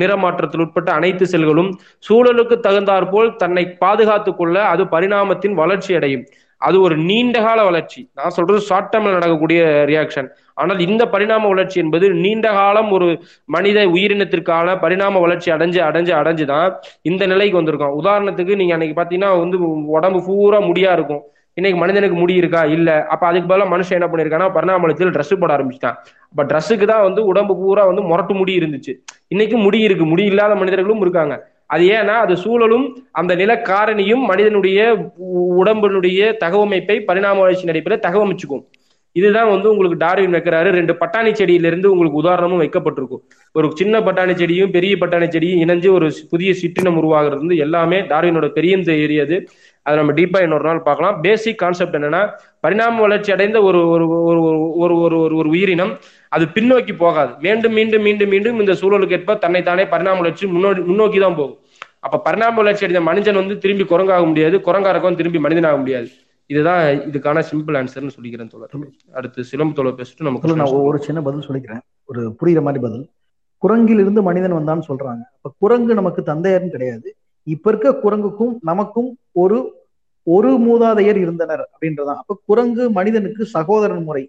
நிறமாற்றத்தில் 0.00 0.62
உட்பட்ட 0.64 0.90
அனைத்து 0.98 1.26
செல்களும் 1.34 1.70
சூழலுக்கு 2.08 2.56
தகுந்தாற்போல் 2.66 3.30
தன்னை 3.42 3.64
பாதுகாத்து 3.84 4.32
கொள்ள 4.40 4.56
அது 4.72 4.84
பரிணாமத்தின் 4.94 5.54
வளர்ச்சி 5.62 5.92
அடையும். 6.00 6.24
அது 6.64 6.76
ஒரு 6.80 6.94
நீண்ட 7.08 7.36
கால 7.42 7.58
வளர்ச்சி. 7.64 8.00
நான் 8.18 8.34
சொல்றது 8.36 8.60
ஷார்ட் 8.60 8.90
டேர்ம்ல 8.92 9.16
நடக்கக்கூடிய 9.16 9.60
ரியாக்ஷன் 9.90 10.28
ஆனால் 10.54 10.80
இந்த 10.86 11.02
பரிணாம 11.06 11.48
வளர்ச்சி 11.48 11.78
என்பது 11.80 12.06
நீண்ட 12.24 12.48
காலம் 12.52 12.90
ஒரு 12.92 13.08
மனித 13.48 13.78
உயிரினத்திற்கான 13.94 14.76
பரிணாம 14.84 15.20
வளர்ச்சி 15.20 15.48
அடைஞ்சு 15.50 15.80
அடைஞ்சு 15.88 16.12
அடைஞ்சுதான் 16.20 16.68
இந்த 17.02 17.22
நிலைக்கு 17.26 17.60
வந்திருக்கோம். 17.60 17.96
உதாரணத்துக்கு 18.02 18.56
நீங்க 18.56 18.74
அன்னைக்கு 18.76 18.98
பாத்தீங்கன்னா 19.00 19.30
வந்து 19.44 19.58
உடம்பு 19.96 20.20
பூரா 20.26 20.60
முடியா 20.70 20.92
இருக்கும். 20.92 21.22
இன்னைக்கு 21.56 21.78
மனிதனுக்கு 21.80 22.16
முடி 22.16 22.34
இருக்கா? 22.34 22.62
இல்ல. 22.76 22.90
அப்ப 23.08 23.24
அதுக்கு 23.26 23.48
பதிலாக 23.48 23.70
மனுஷன் 23.74 23.96
என்ன 23.98 24.06
பண்ணிருக்கான்னா 24.12 24.46
பரிணாமலத்தில் 24.54 25.12
ட்ரெஸ் 25.16 25.40
போட 25.42 25.50
ஆரம்பிச்சிட்டான். 25.56 25.98
அப்ப 26.30 26.44
ட்ரெஸ்ஸுக்கு 26.44 26.86
தான் 26.92 27.02
வந்து 27.02 27.20
உடம்பு 27.24 27.54
பூரா 27.56 27.82
வந்து 27.84 28.02
முரட்டு 28.02 28.34
முடி 28.34 28.52
இருந்துச்சு. 28.58 28.92
இன்னைக்கு 29.28 29.56
முடி 29.56 29.80
இருக்கு. 29.80 30.04
முடி 30.04 30.24
இல்லாத 30.24 30.54
மனிதர்களும் 30.54 31.00
இருக்காங்க. 31.00 31.34
அது 31.66 31.84
ஏன்னா 31.88 32.16
அது 32.24 32.36
சூழலும் 32.36 33.06
அந்த 33.10 33.36
நிலக்காரணியும் 33.36 34.24
மனிதனுடைய 34.24 35.12
உடம்பினுடைய 35.58 36.34
தகவமைப்பை 36.44 37.00
பரிணாம 37.00 37.40
வளர்ச்சி 37.40 37.64
நடைபெற 37.64 37.96
தகவமைச்சுக்கும். 37.96 38.64
இதுதான் 39.12 39.48
வந்து 39.48 39.70
உங்களுக்கு 39.70 39.96
டார்வின் 39.96 40.34
வைக்கிறாரு. 40.34 40.70
ரெண்டு 40.70 40.92
பட்டாணி 40.92 41.32
செடியிலிருந்து 41.32 41.90
உங்களுக்கு 41.90 42.18
உதாரணமும் 42.18 42.60
வைக்கப்பட்டிருக்கும். 42.60 43.22
ஒரு 43.52 43.70
சின்ன 43.74 44.00
பட்டாணி 44.00 44.34
செடியும் 44.34 44.70
பெரிய 44.70 44.96
பட்டாணி 44.96 45.28
செடியும் 45.28 45.60
இணைஞ்சு 45.64 45.90
ஒரு 45.92 46.12
புதிய 46.30 46.54
சிற்றினம் 46.62 46.96
உருவாகிறது 46.96 47.38
வந்து 47.38 47.56
எல்லாமே 47.56 48.00
டார்வினோட 48.00 48.48
பெரிய 48.48 48.76
ஏரியது. 48.76 49.44
அதை 49.82 49.98
நம்ம 49.98 50.12
டீப்பா 50.12 50.42
இன்னொரு 50.42 50.64
நாள் 50.64 50.82
பார்க்கலாம். 50.82 51.20
பேசிக் 51.20 51.58
கான்செப்ட் 51.58 51.96
என்னன்னா 51.96 52.28
பரிணாம 52.60 53.00
வளர்ச்சி 53.00 53.32
அடைந்த 53.32 53.62
ஒரு 53.62 53.88
ஒரு 53.88 54.08
ஒரு 54.08 54.42
ஒரு 54.42 54.98
ஒரு 54.98 54.98
ஒரு 54.98 55.36
ஒரு 55.36 55.48
உயிரினம் 55.48 55.98
அது 56.34 56.44
பின்னோக்கி 56.54 56.94
போகாது. 56.96 57.32
மீண்டும் 57.40 57.74
மீண்டும் 57.78 58.04
மீண்டும் 58.06 58.28
மீண்டும் 58.28 58.58
இந்த 58.60 58.72
சூழலுக்கு 58.72 59.16
ஏற்ப 59.18 59.36
தன்னைத்தானே 59.44 59.84
பரிணாம 59.86 60.20
வளர்ச்சி 60.20 60.46
முன்னோடி 60.46 60.80
முன்னோக்கி 60.90 61.18
தான் 61.18 61.38
போகும். 61.38 61.58
அப்ப 62.00 62.18
பரிணாம 62.18 62.56
வளர்ச்சி 62.56 62.84
அடைந்த 62.84 63.02
மனிதன் 63.10 63.40
வந்து 63.40 63.56
திரும்பி 63.58 63.84
குரங்காக 63.84 64.22
முடியாது. 64.26 64.56
குரங்காரக்கம் 64.58 65.18
திரும்பி 65.20 65.38
மனிதனாக 65.38 65.76
முடியாது. 65.76 66.08
இதுதான் 66.50 66.82
இதுக்கான 67.10 67.42
சிம்பிள் 67.50 67.76
ஆன்சர்னு 67.80 68.14
சொல்லிக்கிறேன் 68.16 68.50
தோழர். 68.54 68.74
அடுத்து 69.12 69.44
சிலம்பு 69.44 69.76
தோழர் 69.78 69.98
பேசிட்டு 70.00 70.32
முதல்ல 70.36 70.60
நான் 70.62 70.80
ஒரு 70.90 70.98
சின்ன 70.98 71.20
பதில் 71.22 71.46
சொல்லிக்கிறேன். 71.48 71.82
ஒரு 72.04 72.22
புரியுற 72.40 72.62
மாதிரி 72.62 72.82
பதில். 72.86 73.04
குரங்கிலிருந்து 73.62 74.22
மனிதன் 74.22 74.56
வந்தான்னு 74.58 74.88
சொல்றாங்க. 74.88 75.22
அப்ப 75.36 75.52
குரங்கு 75.58 75.92
நமக்கு 75.94 76.22
தந்தையர்னு 76.26 76.74
கிடையாது. 76.76 77.08
இப்ப 77.46 77.70
இருக்க 77.70 77.88
குரங்குக்கும் 78.04 78.54
நமக்கும் 78.62 79.10
ஒரு 79.32 79.58
ஒரு 80.26 80.50
மூதாதையர் 80.66 81.20
இருந்தனர் 81.24 81.62
அப்படின்றதான். 81.72 82.20
அப்ப 82.22 82.38
குரங்கு 82.46 82.84
மனிதனுக்கு 82.90 83.44
சகோதரன் 83.44 84.04
முறை 84.08 84.24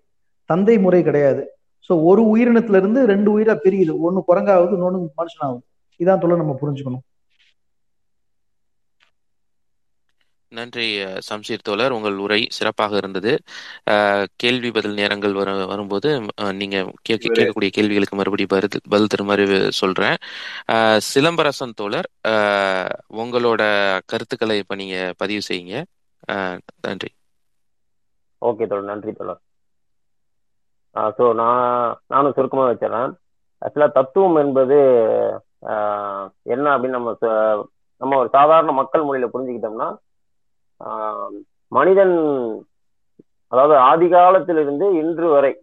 தந்தை 0.49 0.75
முறை 0.79 1.01
கிடையாது. 1.03 1.43
சோ 1.89 2.03
ஒரு 2.03 2.21
உயிரினத்துல 2.31 2.77
இருந்து 2.77 3.05
ரெண்டு 3.05 3.29
உயிரா 3.35 3.53
பிரியுது. 3.63 3.93
ஒண்ணு 4.05 4.21
குரங்காகுது 4.27 4.75
இன்னொன்னு 4.77 4.99
மனுஷனாகுது 5.19 5.63
இதான் 5.99 6.21
தொழில் 6.21 6.37
நம்ம 6.37 6.55
புரிஞ்சுக்கணும். 6.61 7.05
நன்றி 10.51 10.83
அஹ், 11.03 11.19
சம்ஷீர் 11.29 11.63
தோழர். 11.63 11.91
உங்கள் 11.91 12.17
உரை 12.17 12.39
சிறப்பாக 12.49 12.95
இருந்தது. 12.97 13.31
கேள்வி 14.35 14.69
பதில் 14.71 14.93
நேரங்கள் 14.93 15.33
வர 15.33 15.49
வரும்போது 15.65 16.09
நீங்க 16.53 16.77
கேட்க 17.01 17.25
கேட்கக்கூடிய 17.29 17.69
கேள்விகளுக்கு 17.69 18.15
மறுபடியும் 18.15 18.53
பதில் 18.53 18.83
பதில் 18.89 19.07
தருமாறு 19.07 19.45
சொல்றேன். 19.79 20.17
சிலம்பரசன் 21.09 21.75
தோழர் 21.75 22.09
உங்களோட 23.17 23.61
கருத்துக்களை 24.05 24.57
இப்ப 24.57 24.75
நீங்க 24.75 24.97
பதிவு 25.17 25.41
செய்யுங்க. 25.49 25.75
நன்றி. 26.83 27.11
ஓகே 28.41 28.65
தோழர். 28.67 28.83
நன்றி 28.83 29.11
தோழர். 29.13 29.41
ஸோ 31.15 31.25
நான் 31.33 31.63
நானும் 32.07 32.35
சுருக்கமாக 32.35 32.71
வச்சிடறேன் 32.71 33.11
ஆக்சுவலாக 33.61 33.91
தத்துவம் 33.91 34.37
என்பது 34.37 34.77
என்ன 36.45 36.65
அப்படின்னு 36.73 36.97
நம்ம 36.97 37.13
ச- 37.21 37.61
நம்ம 38.01 38.17
ஒரு 38.17 38.29
சாதாரண 38.29 38.71
மக்கள் 38.71 39.05
மொழியில 39.05 39.27
புரிஞ்சுக்கிட்டோம்னா 39.31 39.89
மனிதன் 41.71 42.15
அதாவது 43.51 43.75
ஆதி 43.87 44.07
காலத்திலிருந்து 44.09 44.85
இன்று 44.95 45.27
வரை 45.29 45.53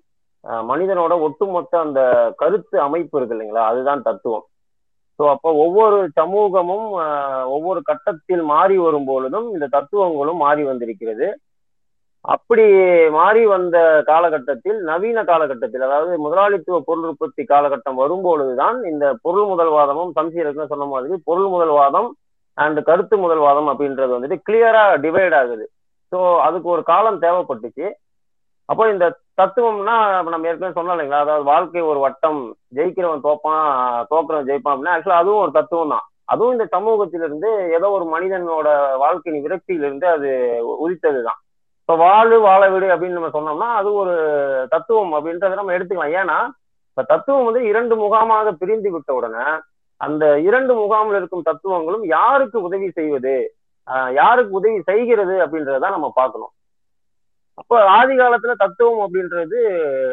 மனிதனோட 0.64 1.12
ஒட்டுமொத்த 1.21 1.75
அந்த 1.81 2.01
கருத்து 2.37 2.77
அமைப்பு 2.81 3.16
இருக்கு 3.18 3.35
இல்லைங்களா? 3.37 3.64
அதுதான் 3.64 4.03
தத்துவம். 4.03 4.45
ஸோ 5.18 5.29
அப்போ 5.29 5.49
ஒவ்வொரு 5.57 5.99
சமூகமும் 6.12 6.87
ஒவ்வொரு 7.49 7.81
கட்டத்தில் 7.83 8.42
மாறி 8.45 8.77
வரும் 8.79 9.05
பொழுதும் 9.05 9.47
இந்த 9.53 9.66
தத்துவங்களும் 9.68 10.37
மாறி 10.37 10.62
வந்திருக்கிறது. 10.64 11.27
அப்படி 12.24 12.64
மாறி 13.16 13.40
வந்த 13.52 13.76
காலகட்டத்தில் 14.11 14.78
நவீன 14.90 15.18
காலகட்டத்தில் 15.30 15.85
அதாவது 15.87 16.12
முதலாளித்துவ 16.24 16.78
பொருள் 16.88 17.08
உற்பத்தி 17.08 17.42
காலகட்டம் 17.44 18.00
வரும்பொழுதுதான் 18.02 18.78
இந்த 18.90 19.06
பொருள் 19.24 19.48
முதல்வாதமும் 19.52 20.12
சம்சீரத்ன 20.18 20.66
சொன்ன 20.72 20.87
மாதிரி 20.92 21.16
பொருள் 21.28 21.48
முதல்வாதம் 21.54 22.08
அண்ட் 22.58 22.80
கருத்து 22.88 23.16
முதல்வாதம் 23.24 23.70
அப்படின்றது 23.72 24.14
வந்துட்டு 24.14 24.38
கிளியரா 24.46 24.85
டிவைட் 25.04 25.37
ஆகுது. 25.40 25.64
ஸோ 26.12 26.18
அதுக்கு 26.46 26.68
ஒரு 26.74 26.82
காலம் 26.92 27.22
தேவைப்பட்டுச்சு. 27.24 27.87
அப்போ 28.68 28.85
இந்த 28.92 29.06
தத்துவம்னா 29.40 29.94
நம்ம 30.32 30.48
ஏற்கனவே 30.50 30.76
சொன்னோம் 30.78 30.94
இல்லைங்களா? 30.96 31.22
அதாவது 31.24 31.44
வாழ்க்கை 31.52 31.82
ஒரு 31.92 32.00
வட்டம் 32.06 32.40
ஜெயிக்கிறவன் 32.78 33.26
தோப்பான் 33.28 33.64
தோக்குறவன் 34.12 34.48
ஜெயிப்பான் 34.50 34.74
அப்படின்னா 34.74 34.94
ஆக்சுவலா 34.96 35.22
அதுவும் 35.22 35.42
ஒரு 35.44 35.52
தத்துவம் 35.58 35.94
தான் 35.94 36.06
அதுவும் 36.32 36.54
இந்த 36.56 36.66
சமூகத்திலிருந்து 36.76 37.48
ஏதோ 37.76 37.87
ஒரு 37.96 38.04
மனிதனோட 38.14 38.68
வாழ்க்கையின் 39.04 39.44
விரக்தியிலிருந்து 39.46 40.06
அது 40.16 40.28
உதித்தது 40.85 41.22
தான் 41.28 41.40
இப்போ 41.83 41.95
வாழு 42.03 42.37
வாழ 42.40 42.62
விடு 42.71 42.87
அப்படின்னு 42.95 43.18
நம்ம 43.18 43.31
சொன்னோம்னா 43.37 43.68
அது 43.79 43.88
ஒரு 43.92 44.12
தத்துவம் 44.71 45.12
அப்படின்றத 45.16 45.57
நம்ம 45.61 45.73
எடுத்துக்கலாம். 45.77 46.14
ஏன்னா 46.21 46.37
இப்ப 46.90 47.03
தத்துவம் 47.03 47.47
வந்து 47.49 47.62
இரண்டு 47.71 47.95
முகாமாக 47.97 48.53
பிரிந்து 48.61 48.90
விட்ட 48.90 49.11
உடனே 49.14 49.45
அந்த 50.01 50.25
இரண்டு 50.40 50.73
முகாமில் 50.75 51.18
இருக்கும் 51.21 51.47
தத்துவங்களும் 51.49 52.05
யாருக்கு 52.07 52.59
உதவி 52.62 52.88
செய்வது 52.90 53.35
ஆஹ் 53.88 54.12
யாருக்கு 54.12 54.53
உதவி 54.61 54.79
செய்கிறது 54.81 55.35
அப்படின்றத 55.45 55.90
நம்ம 55.97 56.09
பார்க்கணும். 56.14 56.53
அப்போ 57.61 57.77
ஆதி 57.97 58.14
காலத்துல 58.16 58.53
தத்துவம் 58.57 59.03
அப்படின்றது 59.05 59.59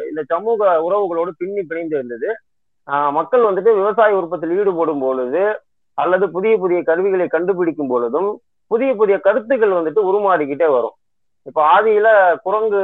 இந்த 0.09 0.21
சமூக 0.27 0.69
உறவுகளோடு 0.87 1.31
பின்னி 1.37 1.61
பிணைந்து 1.61 1.95
இருந்தது. 1.99 2.29
ஆஹ் 2.87 3.11
மக்கள் 3.11 3.47
வந்துட்டு 3.47 3.71
விவசாய 3.81 4.17
உற்பத்தியில் 4.19 4.59
ஈடுபடும் 4.59 5.03
பொழுது 5.05 5.43
அல்லது 5.97 6.25
புதிய 6.31 6.53
புதிய 6.57 6.79
கருவிகளை 6.83 7.27
கண்டுபிடிக்கும் 7.27 7.91
பொழுதும் 7.93 8.29
புதிய 8.71 8.91
புதிய 8.95 9.17
கருத்துக்கள் 9.19 9.77
வந்துட்டு 9.77 10.01
உருமாறிக்கிட்டே 10.09 10.67
வரும். 10.77 10.95
இப்ப 11.47 11.59
ஆதியில 11.75 12.07
குரங்குல 12.45 12.81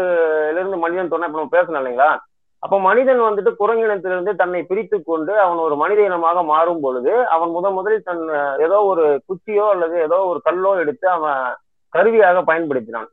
இருந்து 0.54 0.78
மனிதன் 0.78 1.12
சொன்ன 1.12 1.28
இப்ப 1.28 1.40
நம்ம 1.40 1.56
பேசணும் 1.58 1.80
இல்லைங்களா? 1.82 2.12
அப்ப 2.64 2.76
மனிதன் 2.80 3.20
வந்துட்டு 3.26 3.52
குரங்கினத்திலிருந்து 3.60 4.32
தன்னை 4.36 4.62
பிரித்து 4.70 4.98
கொண்டு 5.02 5.34
அவன் 5.44 5.60
ஒரு 5.66 5.76
மனித 5.76 6.00
இனமாக 6.02 6.44
மாறும் 6.44 6.80
பொழுது 6.80 7.14
அவன் 7.36 7.52
முத 7.56 7.70
முதலில் 7.72 8.08
தன் 8.08 8.24
ஏதோ 8.68 8.78
ஒரு 8.92 9.04
குச்சியோ 9.30 9.66
அல்லது 9.74 9.96
ஏதோ 10.08 10.18
ஒரு 10.32 10.40
கல்லோ 10.48 10.72
எடுத்து 10.84 11.08
அவன் 11.10 11.42
கருவியாக 11.94 12.40
பயன்படுத்தினான். 12.48 13.10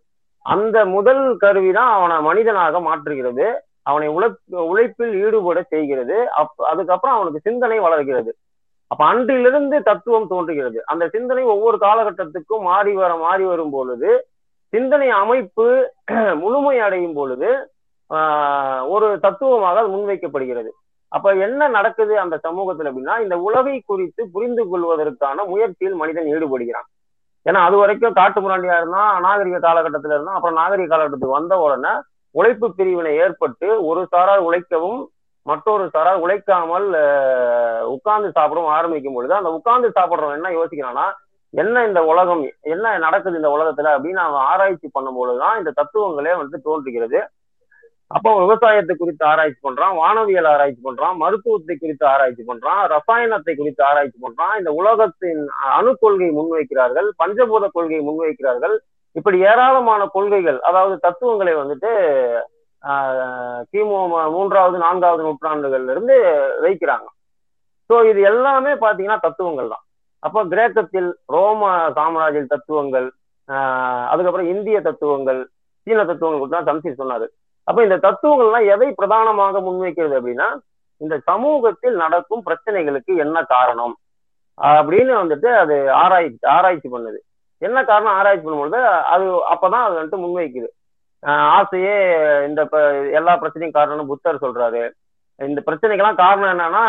அந்த 0.46 0.78
முதல் 0.94 1.24
கருவி 1.38 1.72
தான் 1.72 1.90
அவனை 1.96 2.16
மனிதனாக 2.20 2.78
மாற்றுகிறது. 2.81 3.46
அவனை 3.87 4.09
உழை 4.16 4.28
உழைப்பில் 4.70 5.14
ஈடுபட 5.24 5.59
செய்கிறது. 5.74 6.16
அப் 6.40 6.64
அதுக்கப்புறம் 6.70 7.16
அவனுக்கு 7.16 7.46
சிந்தனை 7.48 7.78
வளர்கிறது. 7.81 8.31
அப்ப 8.90 9.02
அன்றிலிருந்து 9.05 9.76
தத்துவம் 9.83 10.31
தோன்றுகிறது. 10.33 10.78
அந்த 10.92 11.05
சிந்தனை 11.14 11.44
ஒவ்வொரு 11.55 11.76
காலகட்டத்துக்கும் 11.78 12.66
மாறி 12.70 12.92
வர 12.94 13.12
மாறி 13.16 13.44
வரும் 13.44 13.74
பொழுது 13.76 14.11
சிந்தனை 14.73 15.09
அமைப்பு 15.23 15.67
முழுமை 16.43 16.77
அடையும் 16.87 17.17
பொழுது 17.19 17.49
ஆஹ் 18.11 18.83
ஒரு 18.95 19.07
தத்துவமாக 19.25 19.81
அது 19.81 19.91
முன்வைக்கப்படுகிறது. 19.95 20.71
அப்ப 21.13 21.29
என்ன 21.47 21.69
நடக்குது 21.77 22.15
அந்த 22.23 22.37
சமூகத்துல 22.47 22.91
அப்படின்னா 22.91 23.15
இந்த 23.25 23.37
உலகை 23.47 23.77
குறித்து 23.83 24.23
புரிந்து 24.35 24.63
கொள்வதற்கான 24.71 25.45
முயற்சியில் 25.51 26.01
மனிதன் 26.03 26.31
ஈடுபடுகிறான். 26.35 26.89
ஏன்னா 27.47 27.61
அது 27.69 27.77
வரைக்கும் 27.81 28.17
காட்டு 28.19 28.41
முராண்டியா 28.41 28.77
இருந்தா 28.81 29.03
அநாகரிக 29.19 29.61
காலகட்டத்துல 29.67 30.17
இருந்தா 30.17 30.37
அப்புறம் 30.37 30.59
நாகரிக 30.61 30.89
காலகட்டத்துக்கு 30.89 31.39
வந்த 31.39 31.55
உடனே 31.65 31.93
உழைப்பு 32.35 32.67
பிரிவினை 32.79 33.13
ஏற்பட்டு 33.25 33.69
ஒரு 33.89 34.03
சாரார் 34.13 34.45
உழைக்கவும் 34.49 35.01
மற்றொரு 35.47 35.85
சாரார் 35.95 36.23
உழைக்காமல் 36.25 36.87
உட்கார்ந்து 37.95 38.29
சாப்பிடவும் 38.37 38.75
ஆரம்பிக்கும் 38.77 39.17
பொழுது 39.17 39.35
அந்த 39.39 39.51
உட்கார்ந்து 39.57 39.89
சாப்பிடுறவன் 39.97 40.39
என்ன 40.39 40.53
யோசிக்கிறான்னா 40.59 41.07
என்ன 41.55 41.85
இந்த 41.87 42.01
உலகம் 42.11 42.43
என்ன 42.73 42.93
நடக்குது 42.99 43.38
இந்த 43.41 43.51
உலகத்துல 43.55 43.93
அப்படின்னு 43.95 44.21
அவன் 44.25 44.45
ஆராய்ச்சி 44.51 44.88
பண்ணும்போதுதான் 44.95 45.59
இந்த 45.61 45.71
தத்துவங்களே 45.79 46.35
வந்து 46.38 46.59
தோன்றுகிறது. 46.67 47.19
அப்போ 48.11 48.31
விவசாயத்தை 48.41 48.95
குறித்து 48.95 49.25
ஆராய்ச்சி 49.29 49.61
பண்றான் 49.62 49.95
வானவியல் 49.99 50.49
ஆராய்ச்சி 50.51 50.83
பண்றான் 50.83 51.15
மருத்துவத்தை 51.21 51.75
குறித்து 51.77 52.05
ஆராய்ச்சி 52.11 52.43
பண்றான் 52.45 52.81
ரசாயனத்தை 52.93 53.53
குறித்து 53.55 53.83
ஆராய்ச்சி 53.87 54.19
பண்றான். 54.19 54.55
இந்த 54.61 54.71
உலகத்தின் 54.81 55.43
அணு 55.73 55.93
கொள்கை 56.03 56.29
முன்வைக்கிறார்கள் 56.37 57.09
பஞ்சபூத 57.21 57.65
கொள்கையை 57.77 58.03
முன்வைக்கிறார்கள். 58.09 58.75
இப்படி 59.17 59.38
ஏராளமான 59.49 60.03
கொள்கைகள் 60.15 60.59
அதாவது 60.69 60.97
தத்துவங்களை 61.07 61.55
வந்துட்டு 61.59 61.93
ஆஹ், 62.83 63.19
கிமு 63.73 63.97
மூன்றாவது 64.33 64.77
நான்காவது 64.79 65.23
நூற்றாண்டுகள்ல 65.27 65.93
இருந்து 65.95 66.15
வைக்கிறாங்க. 66.65 67.07
ஸோ 67.91 68.05
இது 68.09 68.21
எல்லாமே 68.31 68.73
பாத்தீங்கன்னா 68.83 69.19
தத்துவங்கள் 69.23 69.73
தான் 69.73 69.85
அப்போ 70.23 70.41
கிரேக்கத்தில் 70.51 71.09
ரோம 71.35 71.63
சாம்ராஜ்ய 71.97 72.43
தத்துவங்கள் 72.47 73.07
ஆஹ், 73.49 74.05
அதுக்கப்புறம் 74.11 74.51
இந்திய 74.53 74.77
தத்துவங்கள் 74.83 75.41
சீன 75.87 76.05
தத்துவங்கள் 76.05 76.55
தான் 76.55 76.69
சம்சி 76.69 76.91
சொன்னாரு. 76.95 77.27
அப்ப 77.69 77.79
இந்த 77.83 77.97
தத்துவங்கள்லாம் 78.05 78.69
எதை 78.75 78.89
பிரதானமாக 78.99 79.61
முன்வைக்கிறது 79.67 80.15
அப்படின்னா 80.19 80.49
இந்த 81.01 81.15
சமூகத்தில் 81.29 81.97
நடக்கும் 82.03 82.45
பிரச்சனைகளுக்கு 82.47 83.13
என்ன 83.25 83.37
காரணம்? 83.53 83.95
அப்படின்னு 84.59 85.13
வந்துட்டு 85.21 85.49
அது 85.61 85.75
ஆராய்ச்சி 86.01 86.39
ஆராய்ச்சி 86.55 86.89
பண்ணுது. 86.89 87.19
என்ன 87.63 87.79
காரணம் 87.85 88.17
ஆராய்ச்சி 88.19 88.45
பண்ணும்பொழுது 88.45 88.81
அது 89.15 89.25
அப்பதான் 89.53 89.85
அது 89.85 89.97
வந்துட்டு 89.99 90.23
முன்வைக்குது. 90.25 90.69
ஆசையே 91.53 91.97
இந்த 92.49 92.61
எல்லா 93.19 93.33
பிரச்சனையும் 93.43 93.77
காரணம்னு 93.77 94.11
புத்தர் 94.11 94.45
சொல்றாரு. 94.45 94.83
இந்த 95.41 95.61
பிரச்சனைக்கெல்லாம் 95.67 96.23
காரணம் 96.23 96.53
என்னன்னா 96.55 96.85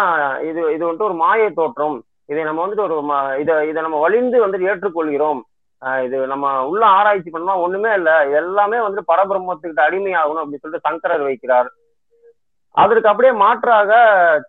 இது 0.49 0.61
இது 0.75 0.83
வந்துட்டு 0.85 1.09
ஒரு 1.09 1.17
மாய 1.21 1.49
தோற்றம். 1.59 1.97
இதை 2.25 2.43
நம்ம 2.43 2.67
வந்துட்டு 2.67 2.83
ஒரு 2.83 3.39
இதை 3.39 3.67
இதை 3.67 3.81
நம்ம 3.81 3.99
வலிந்து 3.99 4.47
வந்துட்டு 4.47 4.69
ஏற்றுக்கொள்கிறோம். 4.73 5.41
ஆஹ் 5.85 6.03
இது 6.03 6.27
நம்ம 6.27 6.67
உள்ள 6.67 6.85
ஆராய்ச்சி 6.85 7.29
பண்ணா 7.29 7.57
ஒண்ணுமே 7.57 7.93
இல்ல. 7.93 8.25
எல்லாமே 8.25 8.77
வந்துட்டு 8.77 9.09
பரபிரம்மத்துக்கிட்ட 9.13 9.81
அடிமையாகணும் 9.87 10.41
அப்படின்னு 10.41 10.61
சொல்லிட்டு 10.63 10.79
சங்கரர் 10.81 11.21
வைக்கிறார். 11.21 11.65
அதற்கு 12.71 13.09
அப்படியே 13.09 13.33
மாற்றாக 13.33 13.91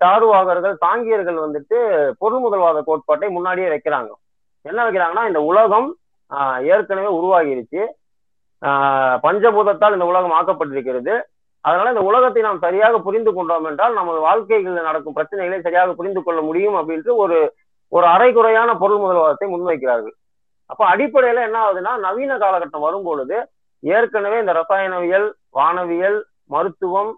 சாருவாகர்கள் 0.05 0.77
சாங்கியர்கள் 0.87 1.43
வந்துட்டு 1.47 2.11
பொருள் 2.19 2.43
முதல்வாத 2.43 2.83
கோட்பாட்டை 2.85 3.29
முன்னாடியே 3.29 3.69
வைக்கிறாங்க. 3.69 4.09
என்ன 4.63 4.91
வைக்கிறாங்கன்னா 4.91 5.27
இந்த 5.27 5.41
உலகம் 5.41 5.97
ஆஹ் 6.31 6.63
ஏற்கனவே 6.63 7.07
உருவாகிருச்சு. 7.07 7.87
ஆஹ் 8.67 9.19
பஞ்சபூதத்தால் 9.23 9.93
இந்த 9.93 10.05
உலகம் 10.05 10.37
ஆக்கப்பட்டிருக்கிறது. 10.41 11.21
அதனால 11.61 11.89
இந்த 11.89 12.03
உலகத்தை 12.03 12.43
நாம் 12.43 12.59
சரியாக 12.59 12.99
புரிந்து 12.99 13.35
கொண்டோம் 13.35 13.65
என்றால் 13.65 13.93
நமது 13.93 14.19
வாழ்க்கைகளில் 14.19 14.83
நடக்கும் 14.83 15.17
பிரச்சனைகளை 15.17 15.61
சரியாக 15.61 15.93
புரிந்து 15.93 16.23
கொள்ள 16.23 16.41
முடியும் 16.41 16.75
அப்படின்ட்டு 16.75 17.17
ஒரு 17.17 17.55
ஒரு 17.97 18.07
அரைகுறையான 18.15 18.71
பொருள் 18.83 19.03
முதல்வாதத்தை 19.03 19.47
முன்வைக்கிறார்கள். 19.55 20.15
அப்ப 20.71 20.83
அடிப்படையில 20.93 21.45
என்ன 21.49 21.59
ஆகுதுன்னா 21.65 21.93
நவீன 22.07 22.33
காலகட்டம் 22.43 22.87
வரும் 22.87 23.07
பொழுது 23.09 23.37
ஏற்கனவே 23.83 24.37
இந்த 24.43 24.53
ரசாயனவியல் 24.61 25.29
வானவியல் 25.59 26.19
மருத்துவம் 26.55 27.13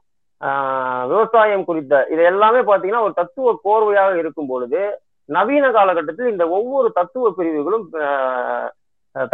விவசாயம் 1.11 1.65
குறித்த 1.69 2.01
இது 2.13 2.23
எல்லாமே 2.31 2.61
பாத்தீங்கன்னா 2.71 3.05
ஒரு 3.07 3.15
தத்துவ 3.21 3.53
கோர்வையாக 3.67 4.13
இருக்கும் 4.23 4.51
பொழுது 4.53 4.81
நவீன 5.29 5.71
காலகட்டத்தில் 5.77 6.33
இந்த 6.33 6.45
ஒவ்வொரு 6.57 6.89
தத்துவ 6.99 7.31
பிரிவுகளும் 7.39 7.87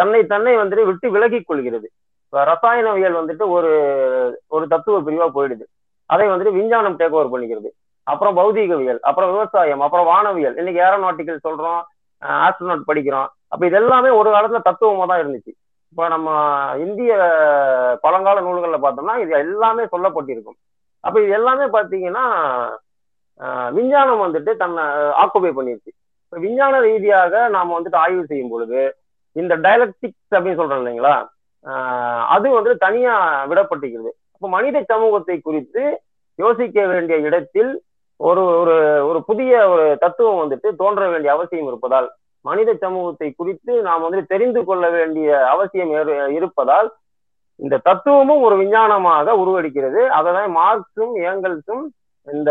தன்னை 0.01 0.21
தன்னை 0.33 0.53
வந்துட்டு 0.59 0.89
விட்டு 0.91 1.07
விலகிக் 1.15 1.49
கொள்கிறது. 1.49 1.89
ரசாயனவியல் 2.33 3.19
வந்துட்டு 3.21 3.45
ஒரு 3.57 3.73
ஒரு 4.55 4.65
தத்துவ 4.73 5.01
பிரிவா 5.07 5.27
போயிடுது. 5.37 5.65
அதை 6.13 6.27
வந்துட்டு 6.31 6.57
விஞ்ஞானம் 6.59 6.99
டேக் 7.01 7.17
ஓவர் 7.17 7.33
பண்ணிக்கிறது. 7.33 7.71
அப்புறம் 8.11 8.37
பௌதீகவியல் 8.39 9.01
அப்புறம் 9.09 9.31
விவசாயம் 9.33 9.83
அப்புறம் 9.87 10.09
வானவியல். 10.13 10.57
இன்னைக்கு 10.61 10.81
ஏரோநாட்டிக்கல் 10.87 11.45
சொல்றோம் 11.47 11.81
ஆஸ்ட்ரோநாட் 12.47 12.89
படிக்கிறோம். 12.91 13.29
அப்ப 13.53 13.63
இதெல்லாமே 13.71 14.11
ஒரு 14.21 14.29
காலத்துல 14.35 14.61
தத்துவமா 14.69 15.07
தான் 15.11 15.23
இருந்துச்சு. 15.23 15.53
இப்ப 15.93 16.09
நம்ம 16.15 16.29
இந்திய 16.85 17.13
பழங்கால 18.05 18.43
நூல்கள்ல 18.47 18.79
பார்த்தோம்னா 18.85 19.17
இது 19.25 19.33
எல்லாமே 19.45 19.85
சொல்லப்பட்டிருக்கும். 19.95 20.59
அப்ப 21.05 21.17
இது 21.25 21.33
எல்லாமே 21.41 21.67
பாத்தீங்கன்னா 21.77 22.25
விஞ்ஞானம் 23.77 24.25
வந்துட்டு 24.25 24.53
தன்னை 24.63 24.83
ஆக்குபை 25.23 25.51
பண்ணிருச்சு. 25.59 25.91
இப்ப 26.27 26.39
விஞ்ஞான 26.45 26.75
ரீதியாக 26.89 27.49
நாம 27.57 27.75
வந்துட்டு 27.77 28.03
ஆய்வு 28.05 28.25
செய்யும் 28.31 28.53
பொழுது 28.55 28.81
இந்த 29.37 29.55
டயலக்டிக்ஸ் 29.65 30.37
அப்படின்னு 30.37 30.61
சொல்றோம் 30.61 30.83
இல்லைங்களா? 30.83 31.15
அது 32.35 32.47
வந்து 32.59 32.73
தனியா 32.85 33.15
விடப்பட்டிருக்கிறது. 33.51 34.13
இப்ப 34.37 34.49
மனித 34.57 34.79
சமூகத்தை 34.93 35.37
குறித்து 35.41 35.83
யோசிக்க 36.39 36.87
வேண்டிய 36.93 37.17
இடத்தில் 37.29 37.73
ஒரு 38.21 38.43
ஒரு 38.63 38.75
ஒரு 39.09 39.19
புதிய 39.29 39.53
ஒரு 39.73 39.85
தத்துவம் 40.03 40.41
வந்துட்டு 40.43 40.69
தோன்ற 40.81 41.03
வேண்டிய 41.13 41.31
அவசியம் 41.37 41.69
இருப்பதால் 41.71 42.09
மனித 42.45 42.71
சமூகத்தை 42.85 43.29
குறித்து 43.33 43.73
நாம் 43.87 44.05
வந்து 44.07 44.21
தெரிந்து 44.33 44.61
கொள்ள 44.65 44.85
வேண்டிய 44.91 45.29
அவசியம் 45.55 45.93
இருப்பதால் 46.39 46.89
இந்த 47.61 47.81
தத்துவமும் 47.89 48.45
ஒரு 48.47 48.55
விஞ்ஞானமாக 48.61 49.35
உருவெடுக்கிறது. 49.43 50.01
அதனை 50.19 50.43
மார்க்ஸும் 50.59 51.15
ஏங்கல்ஸும் 51.31 51.85
இந்த 52.29 52.51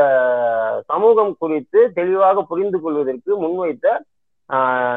சமூகம் 0.92 1.34
குறித்து 1.40 1.80
தெளிவாக 1.98 2.42
புரிந்து 2.52 2.78
கொள்வதற்கு 2.82 3.32
முன்வைத்த 3.44 3.88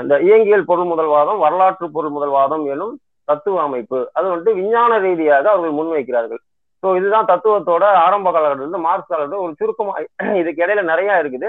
இந்த 0.02 0.14
இயங்கியல் 0.26 0.68
பொருள் 0.70 0.90
முதல்வாதம் 0.92 1.42
வரலாற்று 1.44 1.86
பொருள் 1.96 2.14
முதல்வாதம் 2.16 2.64
எனும் 2.74 2.94
தத்துவ 3.28 3.60
அமைப்பு. 3.62 3.98
அது 4.12 4.26
வந்துட்டு 4.30 4.58
விஞ்ஞான 4.60 4.98
ரீதியாக 4.98 5.50
அவர்கள் 5.52 5.78
முன்வைக்கிறார்கள். 5.80 6.42
ஸோ 6.84 6.90
இதுதான் 6.98 7.28
தத்துவத்தோட 7.28 7.84
ஆரம்ப 8.04 8.28
காலகட்டத்தில் 8.32 8.86
மார்க்ஸ் 8.86 9.10
காலகட்டம் 9.10 9.44
ஒரு 9.44 9.52
சுருக்கமா 9.60 9.92
இதுக்கு 10.40 10.62
இடையில 10.64 10.82
நிறைய 10.90 11.10
இருக்குது. 11.22 11.48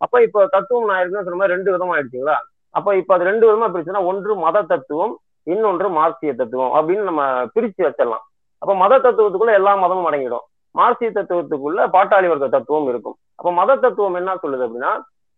அப்ப 0.00 0.22
இப்ப 0.26 0.46
தத்துவம் 0.54 0.88
நான் 0.90 1.00
இருக்குன்னு 1.00 1.26
சொன்ன 1.26 1.38
மாதிரி 1.40 1.54
ரெண்டு 1.56 1.70
விதமா 1.74 1.94
ஆயிடுச்சுங்களா? 1.96 2.36
அப்ப 2.74 2.94
இப்ப 3.00 3.14
அது 3.16 3.28
ரெண்டு 3.30 3.44
விதமா 3.48 3.68
பிரிச்சுன்னா 3.74 4.02
ஒன்று 4.10 4.32
மத 4.46 4.62
தத்துவம் 4.72 5.14
இன்னொன்று 5.46 5.88
மார்க்சிய 5.98 6.32
தத்துவம் 6.40 6.72
அப்படின்னு 6.78 7.04
நம்ம 7.10 7.22
பிரிச்சு 7.54 7.82
வச்சிடலாம். 7.86 8.24
அப்ப 8.62 8.72
மத 8.82 8.92
தத்துவத்துக்குள்ள 9.06 9.54
எல்லா 9.60 9.72
மதமும் 9.84 10.08
அடங்கிடும். 10.10 10.44
மார்க்சிய 10.74 11.10
தத்துவத்துக்குள்ள 11.18 11.80
பாட்டாளி 11.96 12.28
வர்க்க 12.32 12.48
தத்துவம் 12.56 12.88
இருக்கும். 12.92 13.16
அப்ப 13.40 13.50
மத 13.60 13.78
தத்துவம் 13.84 14.18
என்ன 14.20 14.36
சொல்லுது 14.44 14.66
அப்படின்னா 14.66 14.92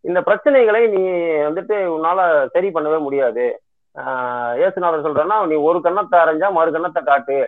இந்த 0.05 0.19
பிரச்சனைகளை 0.29 0.83
நீ 0.95 1.03
வந்துட்டு 1.49 1.77
உன்னால 1.97 2.21
சரி 2.55 2.69
பண்ணவே 2.77 2.99
முடியாது. 3.07 3.45
ஆஹ் 3.97 4.55
ஏசுநாதர் 4.67 5.07
சொல்றேன்னா 5.07 5.39
நீ 5.51 5.57
ஒரு 5.69 5.79
கண்ணத்தை 5.87 6.17
அரைஞ்சா 6.25 6.49
மறு 6.59 6.71
கண்ணத்தை 6.77 7.03
காட்டு. 7.11 7.39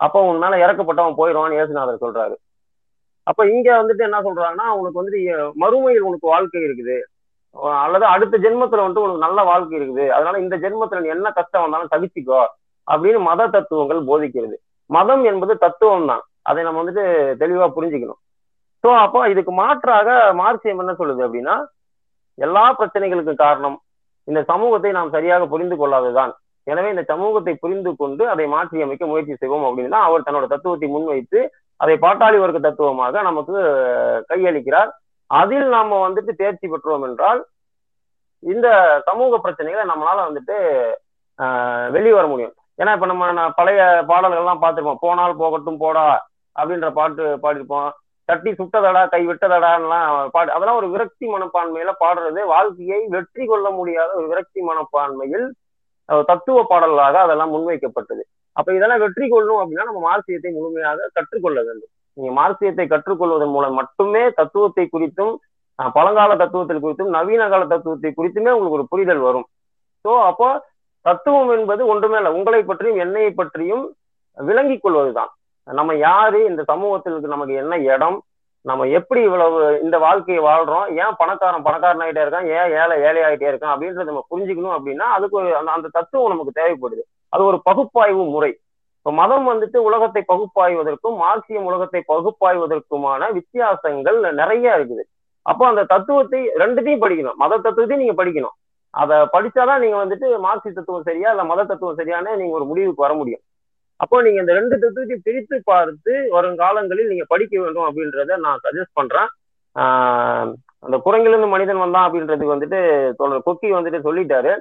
அப்போ 0.00 0.18
உன் 0.28 0.42
மேல 0.44 0.54
இறக்கப்பட்டவன் 0.64 1.18
போயிடுவான்னு 1.20 1.58
இயேசுநாதர் 1.58 2.04
சொல்றாரு. 2.04 2.34
அப்ப 3.30 3.40
இங்க 3.52 3.68
வந்துட்டு 3.80 4.06
என்ன 4.06 4.18
சொல்றாங்கன்னா 4.26 4.66
உனக்கு 4.78 5.00
வந்துட்டு 5.00 5.20
மறுமையில் 5.62 6.06
உனக்கு 6.08 6.26
வாழ்க்கை 6.34 6.62
இருக்குது. 6.68 6.96
அல்லது 7.84 8.04
அடுத்த 8.14 8.38
ஜென்மத்துல 8.44 8.82
வந்துட்டு 8.84 9.04
உனக்கு 9.06 9.24
நல்ல 9.26 9.40
வாழ்க்கை 9.50 9.76
இருக்குது. 9.78 10.04
அதனால 10.16 10.40
இந்த 10.44 10.56
ஜென்மத்துல 10.64 11.02
நீ 11.04 11.10
என்ன 11.16 11.30
கஷ்டம் 11.38 11.64
வந்தாலும் 11.64 11.92
தவிச்சிக்கோ 11.94 12.42
அப்படின்னு 12.88 13.20
மத 13.28 13.46
தத்துவங்கள் 13.54 14.00
போதிக்கிறது. 14.10 14.56
மதம் 14.90 15.24
என்பது 15.30 15.54
தத்துவம் 15.64 16.10
தான். 16.12 16.24
அதை 16.50 16.62
நம்ம 16.66 16.80
வந்துட்டு 16.82 17.04
தெளிவா 17.42 17.68
புரிஞ்சுக்கணும். 17.76 18.20
ஸோ 18.84 18.90
அப்போ 19.04 19.20
இதுக்கு 19.32 19.52
மாற்றாக 19.62 20.08
மார்க்சியம் 20.40 20.82
என்ன 20.82 20.94
சொல்லுது 20.98 21.22
அப்படின்னா 21.26 21.54
எல்லா 22.38 22.64
பிரச்சனைகளுக்கும் 22.78 23.42
காரணம் 23.44 23.76
இந்த 24.28 24.40
சமூகத்தை 24.50 24.90
நாம் 24.96 25.14
சரியாக 25.14 25.46
புரிந்து 25.52 25.76
கொள்ளாததுதான். 25.80 26.32
எனவே 26.66 26.88
இந்த 26.92 27.04
சமூகத்தை 27.12 27.54
புரிந்து 27.62 27.90
கொண்டு 28.00 28.24
அதை 28.32 28.44
மாற்றி 28.54 28.84
அமைக்க 28.84 29.04
முயற்சி 29.10 29.34
செய்வோம் 29.40 29.66
அப்படின்னா 29.68 29.98
அவர் 30.08 30.26
தன்னோட 30.26 30.46
தத்துவத்தை 30.52 30.88
முன்வைத்து 30.94 31.40
அதை 31.80 31.94
பாட்டாளி 32.04 32.38
வர்க்க 32.40 32.58
தத்துவமாக 32.66 33.22
நமக்கு 33.28 33.56
கையளிக்கிறார். 34.30 34.90
அதில் 35.30 35.68
நாம 35.76 35.98
வந்துட்டு 36.06 36.32
தேர்ச்சி 36.42 36.66
பெற்றோம் 36.72 37.04
என்றால் 37.08 37.40
இந்த 38.42 38.68
சமூக 39.08 39.38
பிரச்சனைகளை 39.44 39.84
நம்மளால 39.90 40.18
வந்துட்டு 40.28 40.56
வெளியே 41.96 42.14
வர 42.16 42.26
முடியும். 42.32 42.54
ஏன்னா 42.80 42.92
இப்ப 42.96 43.06
நம்ம 43.10 43.48
பழைய 43.58 43.80
பாடல்கள்லாம் 44.10 44.62
பார்த்துருப்போம். 44.62 45.02
போனால் 45.04 45.40
போகட்டும் 45.42 45.82
போடா 45.84 46.06
அப்படின்ற 46.56 46.88
பாட்டு 46.98 47.24
பாடிருப்போம் 47.44 47.90
தட்டி 48.28 48.50
சுட்டதடா 48.58 49.00
கை 49.12 49.20
விட்டதடான்லாம் 49.28 50.10
பாடு 50.34 50.54
அதெல்லாம் 50.56 50.78
ஒரு 50.80 50.88
விரக்தி 50.94 51.26
மனப்பான்மையில 51.32 51.92
பாடுறது 52.02 52.40
வாழ்க்கையை 52.52 53.00
வெற்றி 53.14 53.44
கொள்ள 53.50 53.66
முடியாத 53.78 54.10
ஒரு 54.20 54.26
விரக்தி 54.32 54.60
மனப்பான்மையில் 54.68 55.46
தத்துவ 56.30 56.58
பாடல்களாக 56.70 57.18
அதெல்லாம் 57.24 57.52
முன்வைக்கப்பட்டது. 57.54 58.22
அப்ப 58.56 58.68
இதெல்லாம் 58.76 59.02
வெற்றி 59.04 59.26
கொள்ளணும் 59.32 59.60
அப்படின்னா 59.62 59.86
நம்ம 59.88 60.02
மார்க்சியத்தை 60.08 60.50
முழுமையாக 60.56 61.08
கற்றுக்கொள்ள 61.16 61.58
வேண்டும். 61.68 61.90
நீங்க 62.16 62.30
மார்க்சியத்தை 62.40 62.84
கற்றுக்கொள்வதன் 62.92 63.54
மூலம் 63.54 63.78
மட்டுமே 63.80 64.22
தத்துவத்தை 64.40 64.84
குறித்தும் 64.94 65.34
பழங்கால 65.96 66.32
தத்துவத்தை 66.42 66.76
குறித்தும் 66.82 67.14
நவீன 67.16 67.48
கால 67.52 67.62
தத்துவத்தை 67.72 68.10
குறித்துமே 68.18 68.50
உங்களுக்கு 68.56 68.78
ஒரு 68.78 68.86
புரிதல் 68.92 69.22
வரும். 69.28 69.46
ஸோ 70.04 70.10
அப்போ 70.30 70.48
தத்துவம் 71.06 71.50
என்பது 71.56 71.82
ஒன்றுமே 71.92 72.18
இல்லை. 72.20 72.32
உங்களை 72.38 72.60
பற்றியும் 72.68 73.00
என்னை 73.04 73.24
பற்றியும் 73.40 73.84
விளங்கிக் 74.36 74.84
கொள்வதுதான். 74.84 75.32
நம்ம 75.68 75.94
யாரு? 76.08 76.38
இந்த 76.50 76.62
சமூகத்தில் 76.70 77.34
நமக்கு 77.34 77.54
என்ன 77.62 77.74
இடம்? 77.94 78.16
நம்ம 78.64 78.82
எப்படி 78.98 79.20
இவ்வளவு 79.28 79.58
இந்த 79.84 79.96
வாழ்க்கையை 80.04 80.42
வாழ்றோம்? 80.44 80.86
ஏன் 81.02 81.16
பணக்காரன் 81.20 81.64
பணக்காரன் 81.66 82.02
ஆகிட்டே 82.04 82.22
இருக்கான்? 82.24 82.46
ஏன் 82.58 82.70
ஏழை 82.82 82.94
ஏழை 83.08 83.22
ஆகிட்டே 83.26 83.48
இருக்கான்? 83.50 83.72
அப்படின்றத 83.74 84.08
நம்ம 84.10 84.22
புரிஞ்சுக்கணும் 84.30 84.76
அப்படின்னா 84.76 85.06
அதுக்கு 85.16 85.36
ஒரு 85.40 85.50
அந்த 85.60 85.70
அந்த 85.76 85.88
தத்துவம் 85.96 86.32
நமக்கு 86.34 86.58
தேவைப்படுது. 86.60 87.02
அது 87.34 87.42
ஒரு 87.50 87.58
பகுப்பாய்வு 87.68 88.24
முறை. 88.34 88.52
இப்போ 88.98 89.12
மதம் 89.20 89.48
வந்துட்டு 89.52 89.78
உலகத்தை 89.88 90.22
பகுப்பாய்வதற்கும் 90.32 91.16
மார்க்சியம் 91.24 91.66
உலகத்தை 91.70 92.00
பகுப்பாய்வதற்குமான 92.12 93.28
வித்தியாசங்கள் 93.38 94.18
நிறைய 94.40 94.76
இருக்குது. 94.78 95.02
அப்போ 95.46 95.64
அந்த 95.70 95.82
தத்துவத்தை 95.94 96.40
ரெண்டுத்தையும் 96.62 97.02
படிக்கணும். 97.04 97.38
மத 97.42 97.58
தத்துவத்தையும் 97.64 98.02
நீங்க 98.04 98.16
படிக்கணும். 98.22 98.54
அதை 98.94 99.16
படிச்சாதான் 99.34 99.82
நீங்க 99.84 99.96
வந்துட்டு 100.04 100.26
மார்க்சி 100.46 100.70
தத்துவம் 100.72 101.06
சரியா 101.08 101.30
இல்ல 101.30 101.44
மத 101.44 101.64
தத்துவம் 101.64 101.98
சரியான 102.00 102.36
நீங்க 102.40 102.54
ஒரு 102.60 102.66
முடிவுக்கு 102.70 103.06
வர 103.06 103.14
முடியும். 103.20 103.42
அப்போ 104.02 104.16
நீங்க 104.24 104.38
இந்த 104.42 104.54
ரெண்டு 104.58 104.76
தத்துவத்தையும் 104.82 105.24
பிரித்து 105.26 105.56
பார்த்து 105.70 106.12
வருங்காலங்களில் 106.36 107.10
நீங்க 107.10 107.24
படிக்க 107.32 107.54
வேண்டும் 107.62 107.86
அப்படின்றத 107.88 108.36
நான் 108.44 108.62
சஜஸ்ட் 108.66 108.98
பண்றேன். 109.00 109.28
அந்த 110.84 110.96
குரங்கிலிருந்து 111.04 111.48
மனிதன் 111.54 111.82
வந்தான் 111.82 112.06
அப்படின்றதுக்கு 112.06 112.54
வந்துட்டு 112.54 112.80
தொடர் 113.20 113.46
கொக்கி 113.46 113.68
வந்துட்டு 113.76 114.00
சொல்லிட்டாரு. 114.08 114.52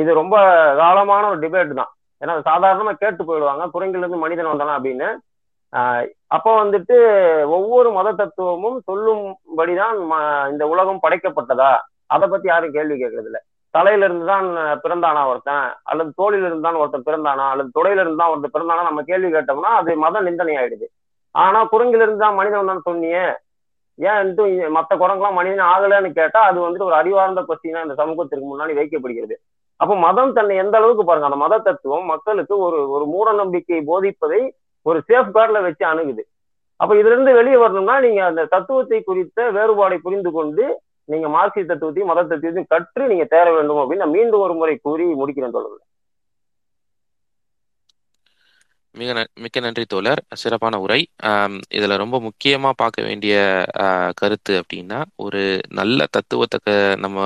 இது 0.00 0.10
ரொம்ப 0.20 0.36
காலமான 0.82 1.28
ஒரு 1.32 1.40
டிபேட் 1.44 1.80
தான். 1.80 1.92
ஏன்னா 2.22 2.34
சாதாரணமா 2.50 2.92
கேட்டு 3.02 3.22
போயிடுவாங்க 3.24 3.66
குரங்கிலிருந்து 3.74 4.24
மனிதன் 4.24 4.52
வந்தானா 4.52 4.76
அப்படின்னு. 4.78 5.08
அப்போ 6.36 6.50
வந்துட்டு 6.62 6.96
ஒவ்வொரு 7.56 7.88
மத 7.96 8.12
தத்துவமும் 8.20 8.78
சொல்லும்படிதான் 8.90 9.96
இந்த 10.52 10.64
உலகம் 10.72 11.04
படைக்கப்பட்டதா? 11.04 11.70
அதை 12.14 12.26
பத்தி 12.28 12.46
யாரும் 12.48 12.74
கேள்வி 12.76 12.96
கேட்கறது 13.02 13.28
இல்லை 13.30 13.40
தலையில 13.74 14.06
இருந்து 14.06 14.26
தான் 14.32 14.46
பிறந்தானா 14.84 15.22
ஒருத்தன் 15.30 15.66
அல்லது 15.90 16.10
தோளில 16.20 16.46
இருந்து 16.48 16.66
தான் 16.68 16.80
ஒருத்தன் 16.82 17.08
பிறந்தானா 17.08 17.46
அல்லது 17.52 17.68
தொடையில 17.76 18.02
இருந்து 18.02 18.20
தான் 18.22 18.32
ஒருத்தன் 18.32 18.54
பிறந்தானா 18.54 18.86
நம்ம 18.88 19.02
கேள்வி 19.10 19.30
கேட்டோம்னா 19.34 19.72
அது 19.80 19.96
மத 20.04 20.22
நிந்தனை 20.28 20.54
ஆயிடுது 20.60 20.86
ஆனா 21.34 21.60
குரங்கில 21.72 22.04
இருந்து 22.04 22.24
தான் 22.24 22.38
மனிதன் 22.38 22.70
தான் 22.72 22.86
சொன்னியே 22.88 23.26
ஏன் 23.98 24.30
மத்த 24.76 24.92
குரங்கெல்லாம் 25.02 25.38
மனிதன் 25.38 25.68
ஆகலன்னு 25.72 26.10
கேட்டா 26.18 26.40
அது 26.48 26.58
வந்துட்டு 26.64 26.88
ஒரு 26.88 26.96
அறிவார்ந்த 27.00 27.40
கொஸ்டினா 27.48 27.84
இந்த 27.86 27.96
சமூகத்திற்கு 28.00 28.46
முன்னாடி 28.50 28.74
வைக்கப்படுகிறது. 28.78 29.34
அப்போ 29.80 29.94
மதம் 30.04 30.34
தன்னை 30.36 30.54
எந்த 30.62 30.74
அளவுக்கு 30.78 31.04
பாருங்க 31.08 31.28
அந்த 31.28 31.40
மத 31.42 31.58
தத்துவம் 31.66 32.06
மக்களுக்கு 32.12 32.54
ஒரு 32.66 32.78
ஒரு 32.94 33.04
மூட 33.12 33.28
நம்பிக்கை 33.40 33.80
போதிப்பதை 33.90 34.40
ஒரு 34.86 34.98
சேஃப் 35.08 35.32
கார்டில் 35.36 35.64
வச்சு 35.66 35.84
அணுகுது. 35.90 36.22
அப்ப 36.80 36.92
இதுல 37.00 37.14
இருந்து 37.14 37.32
வெளியே 37.38 37.58
வரணும்னா 37.62 37.96
நீங்க 38.06 38.20
அந்த 38.30 38.42
தத்துவத்தை 38.54 38.98
குறித்த 39.02 39.48
வேறுபாடை 39.56 39.98
புரிந்து 40.06 40.32
கொண்டு 40.38 40.64
நீங்க 41.08 41.26
மார்க்சிய 41.32 41.64
தத்துவத்தையும் 41.64 42.10
மத 42.10 42.24
தத்துவத்தையும் 42.24 42.72
கற்று 42.72 43.04
நீங்க 43.08 43.26
தேர 43.28 43.46
வேண்டும் 43.54 43.80
அப்படின்னு 43.82 44.04
நான் 44.04 44.16
மீண்டும் 44.16 44.44
ஒரு 44.46 44.54
முறை 44.54 44.74
கூறி 44.80 45.06
முடிக்கிறேன் 45.18 45.54
தோழர் 45.54 45.84
மிக 48.94 49.10
மிக்க 49.36 49.58
நன்றி 49.60 49.84
தோழர். 49.86 50.20
சிறப்பான 50.34 50.78
உரை. 50.80 51.00
இதுல 51.76 51.96
ரொம்ப 51.96 52.16
முக்கியமா 52.26 52.70
பார்க்க 52.76 53.02
வேண்டிய 53.02 53.34
கருத்து 54.16 54.54
அப்படின்னா 54.60 54.98
ஒரு 55.24 55.42
நல்ல 55.78 56.06
தத்துவத்தை 56.10 56.76
நம்ம 56.98 57.18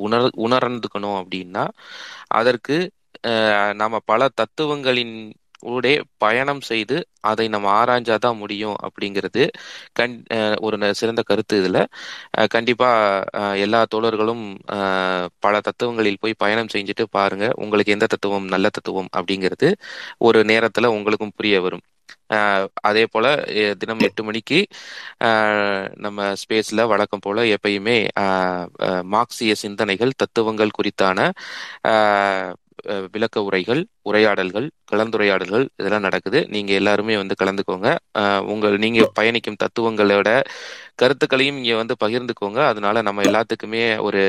உணர் 0.00 0.26
உணர்ந்துக்கணும் 0.44 1.18
அப்படின்னா 1.20 1.64
அதற்கு 2.36 2.76
நாம 3.76 3.98
பல 4.06 4.22
தத்துவங்களின் 4.40 5.14
ஊடே 5.62 5.92
பயணம் 6.16 6.60
செய்து 6.62 6.96
அதை 7.22 7.46
நம்ம 7.48 7.68
ஆராய்ஞ்சாதான் 7.78 8.36
முடியும் 8.36 8.76
அப்படிங்கிறது 8.86 9.42
கண் 9.92 10.14
ஒரு 10.60 10.76
சிறந்த 10.94 11.22
கருத்து 11.22 11.56
இதுல. 11.60 11.78
அஹ் 12.38 12.48
கண்டிப்பா 12.48 12.88
அஹ் 13.34 13.56
எல்லா 13.58 13.80
தோழர்களும் 13.88 14.44
பல 15.40 15.54
தத்துவங்களில் 15.60 16.20
போய் 16.20 16.34
பயணம் 16.36 16.72
செஞ்சுட்டு 16.74 17.04
பாருங்க. 17.10 17.46
உங்களுக்கு 17.56 17.92
எந்த 17.92 18.08
தத்துவம் 18.08 18.46
நல்ல 18.46 18.66
தத்துவம் 18.70 19.10
அப்படிங்கிறது 19.16 19.70
ஒரு 20.20 20.40
நேரத்துல 20.44 20.86
உங்களுக்கும் 20.96 21.36
புரிய 21.36 21.56
வரும். 21.60 21.84
அதே 22.82 23.04
போல 23.06 23.26
தினம் 23.80 24.02
எட்டு 24.06 24.22
மணிக்கு 24.24 24.58
நம்ம 25.98 26.18
ஸ்பேஸ்ல 26.40 26.86
வழக்கம் 26.86 27.20
போல 27.20 27.44
எப்பயுமே 27.54 27.96
மார்க்சிய 29.08 29.52
சிந்தனைகள் 29.56 30.18
தத்துவங்கள் 30.18 30.76
குறித்தான 30.78 31.18
விளக்க 33.12 33.42
உரைகள் 33.42 33.80
உரையாடல்கள் 34.02 34.66
கலந்துரையாடல்கள் 34.92 35.64
இதெல்லாம் 35.76 36.00
நடக்குது. 36.00 36.46
நீங்க 36.48 36.72
எல்லாருமே 36.72 37.16
வந்து 37.16 37.34
கலந்துக்கோங்க. 37.38 37.88
உங்கள் 38.46 38.76
நீங்க 38.76 39.00
பயணிக்கும் 39.14 39.60
தத்துவங்களோட 39.62 40.30
கருத்துக்களையும் 40.96 41.58
இங்க 41.58 41.76
வந்து 41.76 41.96
பகிர்ந்துக்கோங்க. 42.04 42.60
அதனால 42.66 43.02
நம்ம 43.02 43.22
எல்லாத்துக்குமே 43.22 43.82
ஒரு 44.00 44.22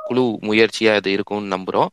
குழு 0.00 0.20
முயற்சியா 0.42 0.96
இது 0.96 1.12
இருக்கும்னு 1.12 1.54
நம்புறோம். 1.56 1.90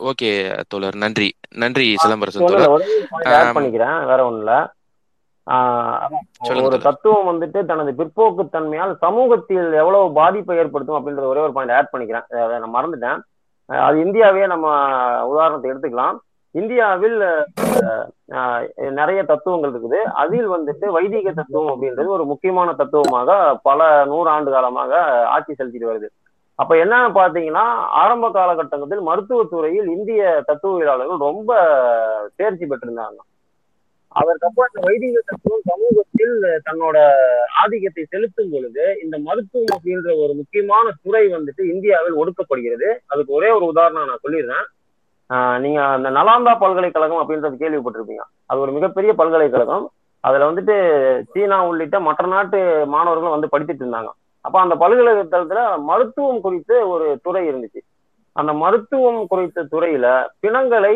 ஓகே 0.00 0.30
தோழர். 0.68 0.96
நன்றி. 0.96 1.28
நன்றி 1.56 1.86
சிலம்பரசன் 2.02 2.48
தோழர் 2.48 2.74
பண்ணிக்கிறேன். 3.54 3.96
வேற 4.04 4.20
ஒண்ணும் 4.24 4.42
இல்ல. 4.42 4.54
ஒரு 6.68 6.76
தத்துவம் 6.86 7.28
வந்துட்டு 7.30 7.60
தனது 7.70 7.90
பிற்போக்கு 7.98 8.42
தன்மையால் 8.56 8.92
சமூகத்தில் 9.04 9.68
எவ்வளவு 9.82 10.06
பாதிப்பை 10.18 10.56
ஏற்படுத்தும் 10.62 10.98
அப்படின்ற 10.98 11.24
ஒரே 11.30 11.40
ஒரு 11.46 11.54
பாயிண்ட் 11.56 11.76
ஆட் 11.78 11.92
பண்ணிக்கிறேன். 11.92 12.26
அதை 12.44 12.58
நான் 12.64 12.76
மறந்துட்டேன். 12.76 13.20
அது 13.86 13.96
இந்தியாவே 14.04 14.44
நம்ம 14.52 14.66
உதாரணத்தை 15.32 15.70
எடுத்துக்கலாம். 15.70 16.16
இந்தியாவில் 16.60 17.18
நிறைய 18.98 19.20
தத்துவங்கள் 19.30 19.72
இருக்குது. 19.72 20.00
அதில் 20.22 20.48
வந்துட்டு 20.54 20.86
வைதிக 20.96 21.32
தத்துவம் 21.38 21.70
அப்படின்றது 21.72 22.08
ஒரு 22.16 22.24
முக்கியமான 22.32 22.72
தத்துவமாக 22.80 23.30
பல 23.68 23.80
நூறு 24.12 24.28
ஆண்டு 24.34 24.50
காலமாக 24.54 25.02
ஆட்சி 25.34 25.52
செலுத்திட்டு 25.52 25.90
வருது. 25.90 26.08
அப்ப 26.62 26.72
என்னன்னு 26.84 27.10
பாத்தீங்கன்னா 27.20 27.66
ஆரம்ப 28.02 28.26
காலகட்டத்தில் 28.30 29.06
மருத்துவத்துறையில் 29.08 29.88
இந்திய 29.96 30.22
தத்துவவியலாளர்கள் 30.48 31.26
ரொம்ப 31.28 31.52
தேர்ச்சி 32.40 32.66
பெற்றிருந்தாங்க. 32.66 33.20
அதற்கப்புறம் 34.20 34.70
இந்த 34.70 34.80
வைதிக 34.86 35.20
தத்துவம் 35.28 35.66
சமூகத்தில் 35.70 36.34
தன்னோட 36.66 36.96
ஆதிக்கத்தை 37.62 38.02
செலுத்தும் 38.04 38.52
பொழுது 38.54 38.84
இந்த 39.04 39.16
மருத்துவம் 39.28 39.72
அப்படின்ற 39.76 40.10
ஒரு 40.24 40.32
முக்கியமான 40.40 40.86
துறை 41.04 41.24
வந்துட்டு 41.34 41.62
இந்தியாவில் 41.74 42.18
ஒடுக்கப்படுகிறது. 42.22 42.88
அதுக்கு 43.12 43.32
ஒரே 43.38 43.50
ஒரு 43.56 43.66
உதாரணம் 43.72 44.08
நான் 44.10 44.24
சொல்லிடுறேன். 44.26 44.66
நீங்க 45.64 45.80
அந்த 45.96 46.08
நலாந்தா 46.16 46.52
பல்கலைக்கழகம் 46.62 47.20
அப்படின்றது 47.22 47.62
கேள்விப்பட்டிருப்பீங்க. 47.62 48.24
அது 48.50 48.62
ஒரு 48.64 48.72
மிகப்பெரிய 48.78 49.12
பல்கலைக்கழகம். 49.20 49.86
அதுல 50.24 50.48
வந்துட்டு 50.50 50.74
சீனா 51.30 51.58
உள்ளிட்ட 51.68 51.96
மற்ற 52.08 52.26
நாட்டு 52.34 52.58
மாணவர்களும் 52.94 53.34
வந்து 53.36 53.52
படித்துட்டு 53.54 53.82
இருந்தாங்க. 53.84 54.10
அப்ப 54.44 54.56
அந்த 54.64 54.74
பல்கலைக்கழகத்துல 54.82 55.62
மருத்துவம் 55.90 56.44
குறித்து 56.46 56.74
ஒரு 56.92 57.06
துறை 57.24 57.42
இருந்துச்சு. 57.50 57.80
அந்த 58.36 58.52
மருத்துவம் 58.62 59.20
குறித்த 59.32 59.66
துறையில 59.72 60.06
பிணங்களை 60.42 60.94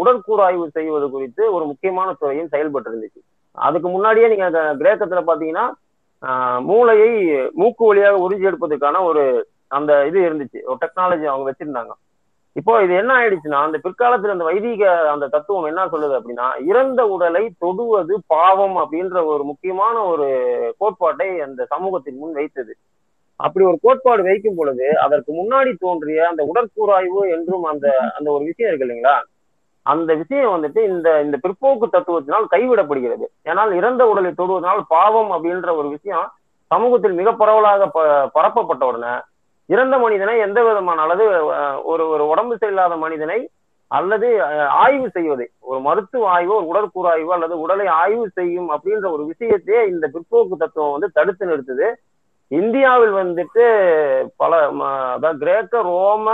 உடற்கூறாய்வு 0.00 0.66
செய்வது 0.76 1.06
குறித்து 1.10 1.42
ஒரு 1.56 1.64
முக்கியமான 1.70 2.08
துறையும் 2.20 2.52
செயல்பட்டு 2.54 2.90
இருந்துச்சு 2.90 3.20
அதுக்கு 3.66 3.88
முன்னாடியே 3.88 4.28
நீங்க 4.32 4.46
அந்த 4.50 4.62
கிரேக்கத்துல 4.82 5.22
பாத்தீங்கன்னா 5.30 5.66
மூளையை 6.68 7.12
மூக்கு 7.60 7.84
வழியாக 7.86 8.22
உறிஞ்சி 8.24 8.48
எடுப்பதற்கான 8.48 8.96
ஒரு 9.10 9.22
அந்த 9.76 9.92
இது 10.08 10.18
இருந்துச்சு. 10.28 10.58
ஒரு 10.68 10.78
டெக்னாலஜி 10.82 11.26
அவங்க 11.30 11.46
வச்சிருந்தாங்க. 11.50 11.92
இப்போ 12.56 12.72
இது 12.84 12.94
என்ன 13.00 13.12
ஆயிடுச்சுன்னா 13.18 13.58
அந்த 13.66 13.76
பிற்காலத்துல 13.84 14.34
அந்த 14.34 14.46
வைதிக 14.48 14.82
அந்த 15.12 15.26
தத்துவம் 15.34 15.68
என்ன 15.70 15.86
சொல்லுது 15.92 16.14
அப்படின்னா 16.18 16.46
இறந்த 16.70 17.00
உடலை 17.14 17.44
தொடுவது 17.64 18.14
பாவம் 18.34 18.76
அப்படின்ற 18.82 19.18
ஒரு 19.32 19.42
முக்கியமான 19.50 19.94
ஒரு 20.12 20.28
கோட்பாட்டை 20.80 21.28
அந்த 21.46 21.66
சமூகத்தின் 21.72 22.18
முன் 22.22 22.36
வைத்தது. 22.40 22.74
அப்படி 23.44 23.64
ஒரு 23.70 23.78
கோட்பாடு 23.84 24.22
வைக்கும் 24.28 24.58
பொழுது 24.58 24.86
அதற்கு 25.04 25.30
முன்னாடி 25.38 25.70
தோன்றிய 25.84 26.20
அந்த 26.30 26.42
உடற்கூறாய்வு 26.50 27.22
என்றும் 27.36 27.64
அந்த 27.72 27.86
அந்த 28.16 28.28
ஒரு 28.36 28.42
விஷயம் 28.50 28.70
இருக்கு 28.70 28.86
இல்லைங்களா? 28.86 29.16
அந்த 29.86 30.10
விஷயம் 30.20 30.52
வந்துட்டு 30.54 30.80
இந்த 30.90 31.08
இந்த 31.24 31.36
பிற்போக்கு 31.44 31.86
தத்துவத்தினால் 31.94 32.52
கைவிடப்படுகிறது. 32.54 33.26
ஏன்னால் 33.50 33.72
இறந்த 33.80 34.02
உடலை 34.10 34.30
தொடுவதனால் 34.40 34.82
பாவம் 34.94 35.32
அப்படின்ற 35.36 35.70
ஒரு 35.80 35.88
விஷயம் 35.96 36.28
சமூகத்தில் 36.70 37.18
மிக 37.20 37.30
பரவலாக 37.40 37.86
ப 37.96 38.00
பரப்பப்பட்ட 38.36 38.84
உடனே 38.90 39.14
இறந்த 39.68 39.96
மனிதனை 40.04 40.34
எந்த 40.44 40.58
விதமான 40.66 41.02
அல்லது 41.04 41.24
ஒரு 41.90 42.04
ஒரு 42.14 42.24
உடம்பு 42.32 42.54
சரியில்லாத 42.60 42.94
மனிதனை 43.04 43.38
அல்லது 43.90 44.28
ஆய்வு 44.82 45.08
செய்வது 45.16 45.44
ஒரு 45.68 45.78
மருத்துவ 45.86 46.28
ஆய்வு 46.34 46.52
ஒரு 46.58 46.66
உடற்கூறாய்வு 46.72 47.30
அல்லது 47.36 47.54
உடலை 47.64 47.86
ஆய்வு 48.02 48.26
செய்யும் 48.38 48.68
அப்படின்ற 48.74 49.06
ஒரு 49.16 49.24
விஷயத்தையே 49.32 49.80
இந்த 49.92 50.06
பிற்போக்கு 50.14 50.56
தத்துவம் 50.62 50.94
வந்து 50.94 51.08
தடுத்து 51.18 51.50
நிறுத்துது. 51.50 51.88
இந்தியாவில் 52.52 53.14
வந்துட்டு 53.18 53.64
பல 54.36 54.52
ம, 54.70 54.80
அதாவது 55.14 55.38
கிரேக்க 55.38 55.82
ரோம 55.86 56.26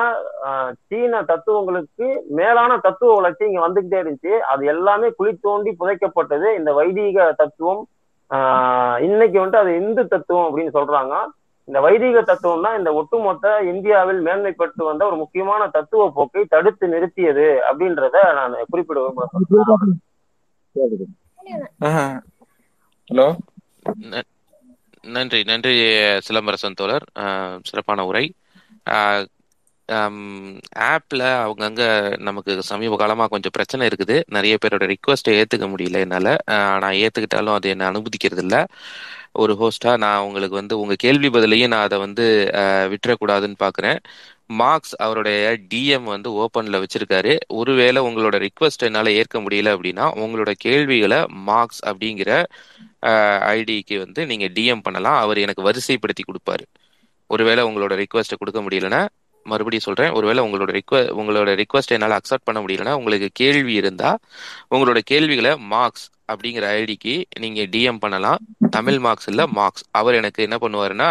சீன 0.87 1.21
தத்துவங்களுக்கு 1.23 2.07
மேலான 2.39 2.79
தத்துவ 2.79 3.11
வளர்ச்சி 3.15 3.45
இங்க 3.47 3.61
வந்துகிட்டே 3.65 4.01
இருந்துச்சு. 4.01 4.33
அது 4.53 4.63
எல்லாமே 4.67 5.09
குழி 5.19 5.33
தோண்டி 5.39 5.73
புதைக்கப்பட்டது. 5.81 6.49
இந்த 6.59 6.73
வைதீக 6.79 7.29
தத்துவம் 7.41 7.83
ஆஹ், 8.31 8.97
இன்னைக்கு 9.05 9.37
வந்துட்டு 9.39 9.61
அது 9.61 9.73
இந்து 9.81 10.03
தத்துவம் 10.07 10.47
அப்படின்னு 10.47 10.73
சொல்றாங்க. 10.75 11.15
இந்த 11.69 11.79
வைதீக 11.81 12.19
தத்துவம் 12.23 12.65
தான் 12.65 12.79
இந்த 12.79 12.91
ஒட்டுமொத்த 12.99 13.47
இந்தியாவில் 13.71 14.21
மேன்மை 14.27 14.53
பெற்று 14.55 14.83
வந்த 14.85 15.03
ஒரு 15.07 15.17
முக்கியமான 15.17 15.63
தத்துவ 15.69 16.09
போக்கை 16.11 16.43
தடுத்து 16.53 16.87
நிறுத்தியது 16.89 17.47
அப்படின்றத 17.69 18.17
நான் 18.39 18.57
குறிப்பிட 18.71 18.99
விரும்புறேன். 19.01 19.97
ஹலோ? 23.09 23.29
நன்றி 25.17 25.41
நன்றி 25.51 25.73
சிலம்பரசன் 26.27 26.79
தோழர். 26.81 27.07
சிறப்பான 27.69 28.05
உரை. 28.11 28.25
ஆப்பில் 30.89 31.25
அவங்கங்க 31.45 31.83
நமக்கு 32.29 32.53
சமீப 32.71 32.97
காலமாக 33.03 33.31
கொஞ்சம் 33.35 33.55
பிரச்சனை 33.57 33.83
இருக்குது. 33.91 34.17
நிறைய 34.37 34.55
பேரோட 34.63 34.87
ரிக்வஸ்ட்டை 34.93 35.35
ஏற்றுக்க 35.41 35.67
முடியல 35.75 36.03
என்னால். 36.07 36.33
நான் 36.83 36.99
ஏற்றுக்கிட்டாலும் 37.05 37.57
அது 37.59 37.73
என்னை 37.75 37.87
அனுமதிக்கிறது 37.91 38.43
இல்லை. 38.47 38.61
ஒரு 39.43 39.53
ஹோஸ்டாக 39.61 40.03
நான் 40.05 40.25
உங்களுக்கு 40.27 40.57
வந்து 40.61 40.75
உங்கள் 40.83 41.03
கேள்வி 41.05 41.29
பதிலையும் 41.29 41.73
நான் 41.75 41.87
அதை 41.89 41.99
வந்து 42.07 42.25
விட்டுறக்கூடாதுன்னு 42.93 43.59
பார்க்குறேன் 43.65 43.99
மார்க்ஸ் 44.61 44.95
அவருடைய 45.05 45.41
டிஎம் 45.73 46.07
வந்து 46.13 46.29
ஓப்பனில் 46.43 46.81
வச்சிருக்காரு. 46.83 47.33
ஒருவேளை 47.59 48.01
உங்களோட 48.09 48.37
ரிக்வஸ்ட் 48.47 48.87
என்னால் 48.89 49.17
ஏற்க 49.21 49.37
முடியல 49.45 49.75
அப்படின்னா 49.77 50.07
உங்களோட 50.25 50.53
கேள்விகளை 50.67 51.19
மார்க்ஸ் 51.51 51.83
அப்படிங்கிற 51.91 52.31
ஐடிக்கு 53.55 53.99
வந்து 53.99 54.27
நீங்க 54.27 54.47
டிஎம் 54.57 54.83
பண்ணலாம். 54.83 55.19
அவர் 55.19 55.39
எனக்கு 55.39 55.63
வரிசைப்படுத்தி 55.71 56.23
கொடுப்பாரு. 56.29 56.65
ஒருவேளை 57.31 57.65
உங்களோட 57.65 57.95
ரிக்வஸ்ட்டை 58.03 58.39
கொடுக்க 58.39 58.61
முடியலன்னா 58.63 59.01
மறுபடியும் 59.47 59.87
சொல்றேன். 59.87 60.13
ஒருவேளை 60.13 60.41
உங்களோட 60.47 60.71
ரிக்வ 60.79 60.97
உங்களோட 61.21 61.51
ரிக்வஸ்ட் 61.63 61.95
என்னால் 61.97 62.17
அக்செப்ட் 62.19 62.47
பண்ண 62.49 62.59
முடியலன்னா 62.61 62.93
உங்களுக்கு 63.01 63.29
கேள்வி 63.33 63.73
இருந்தா 63.73 64.11
உங்களோட 64.75 64.99
கேள்விகளை 65.05 65.57
மார்க்ஸ் 65.75 66.07
அப்படிங்கிற 66.33 66.65
ஐடிக்கு 66.79 67.15
நீங்க 67.41 67.61
டிஎம் 67.75 68.01
பண்ணலாம். 68.05 68.41
தமிழ் 68.71 68.99
மார்க்ஸ் 68.99 69.29
இல்ல 69.29 69.43
மார்க்ஸ் 69.59 69.85
அவர் 69.91 70.19
எனக்கு 70.21 70.41
என்ன 70.47 70.57
பண்ணுவாருன்னா 70.61 71.09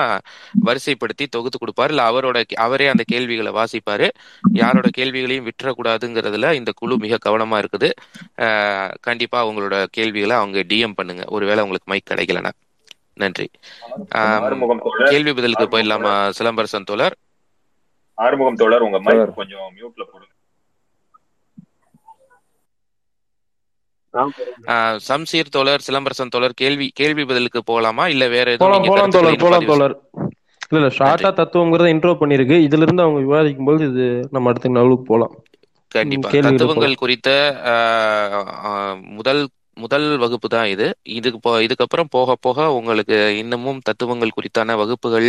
வரிசைப்படுத்தி 0.65 1.25
தொகுத்து 1.36 1.60
கொடுப்பாரு. 1.62 1.91
இல்ல 1.93 2.03
அவரோட 2.10 2.43
அவரே 2.65 2.88
அந்த 2.88 3.03
கேள்விகளை 3.08 3.51
வாசிப்பாரு. 3.60 4.08
யாரோட 4.62 4.89
கேள்விகளையும் 4.97 5.47
விட்டுறக்கூடாதுங்கிறதுல 5.49 6.53
இந்த 6.60 6.71
குழு 6.75 6.97
மிக 7.06 7.17
கவனமா 7.27 7.58
இருக்குது. 7.63 7.89
கண்டிப்பா 9.08 9.41
உங்களோட 9.49 9.77
கேள்விகளை 9.97 10.36
அவங்க 10.41 10.60
டிஎம் 10.71 10.97
பண்ணுங்க. 11.01 11.25
ஒருவேளை 11.38 11.63
உங்களுக்கு 11.63 11.91
மைக் 11.93 12.10
கிடைக்கலன்னா. 12.12 12.53
நன்றி. 13.23 13.47
கேள்வி 15.12 15.32
பதிலுக்கு 15.38 15.65
போயிடலாமா 15.71 16.13
சிலம்பரசன் 16.39 16.89
தோழர்? 16.89 17.15
ஆறுமுகம் 18.17 18.60
தோழர் 18.62 18.86
உங்க. 18.88 18.99
மைக் 19.08 19.36
கொஞ்சம் 19.39 19.67
மியூட்ல 19.77 20.03
போடுங்க. 20.12 20.34
சம்சீர் 25.08 25.53
தோழர் 25.56 25.86
சிலம்பரசன் 25.86 26.34
தோழர் 26.34 26.56
கேள்வி 26.56 26.87
கேள்வி 26.94 27.23
பதிலுக்கு 27.25 27.62
போலாமா 27.67 28.06
இல்ல 28.13 28.25
வேற 28.29 28.48
எதுவும் 28.52 28.65
போலாம் 28.65 28.87
போலாம் 28.89 29.15
தோழர் 29.15 29.44
போலாம் 29.44 29.69
தோழர். 29.71 29.96
இல்ல 30.67 30.79
இல்ல 30.81 30.89
ஷார்ட்டா 30.98 31.29
தத்துவங்கிறத 31.37 31.89
இன்ட்ரோ 31.94 32.13
பண்ணிருக்கு. 32.21 32.56
இதுல 32.67 32.85
இருந்து 32.85 33.06
அவங்க 33.06 33.19
விவாதிக்கும் 33.25 33.69
போது 33.69 33.83
இது 33.92 34.06
நம்ம 34.35 34.50
அடுத்த 34.52 34.73
நவலுக்கு 34.73 35.06
போலாம். 35.08 35.35
கண்டிப்பா. 35.92 36.29
தத்துவங்கள் 36.48 37.00
குறித்த 37.04 37.29
முதல் 39.17 39.42
முதல் 39.77 40.06
வகுப்பு 40.21 40.48
தான் 40.48 40.69
இது. 40.71 40.85
இதுக்கு 41.17 41.39
போ 41.39 41.52
இதுக்கப்புறம் 41.65 42.10
போக 42.13 42.35
போக 42.37 42.60
உங்களுக்கு 42.77 43.17
இன்னமும் 43.42 43.81
தத்துவங்கள் 43.87 44.33
குறித்தான 44.37 44.75
வகுப்புகள் 44.79 45.27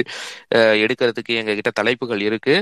ஆஹ், 0.57 0.77
எடுக்கிறதுக்கு 0.85 1.33
எங்க 1.41 1.55
கிட்ட 1.55 1.71
தலைப்புகள் 1.73 2.23
இருக்கு. 2.29 2.55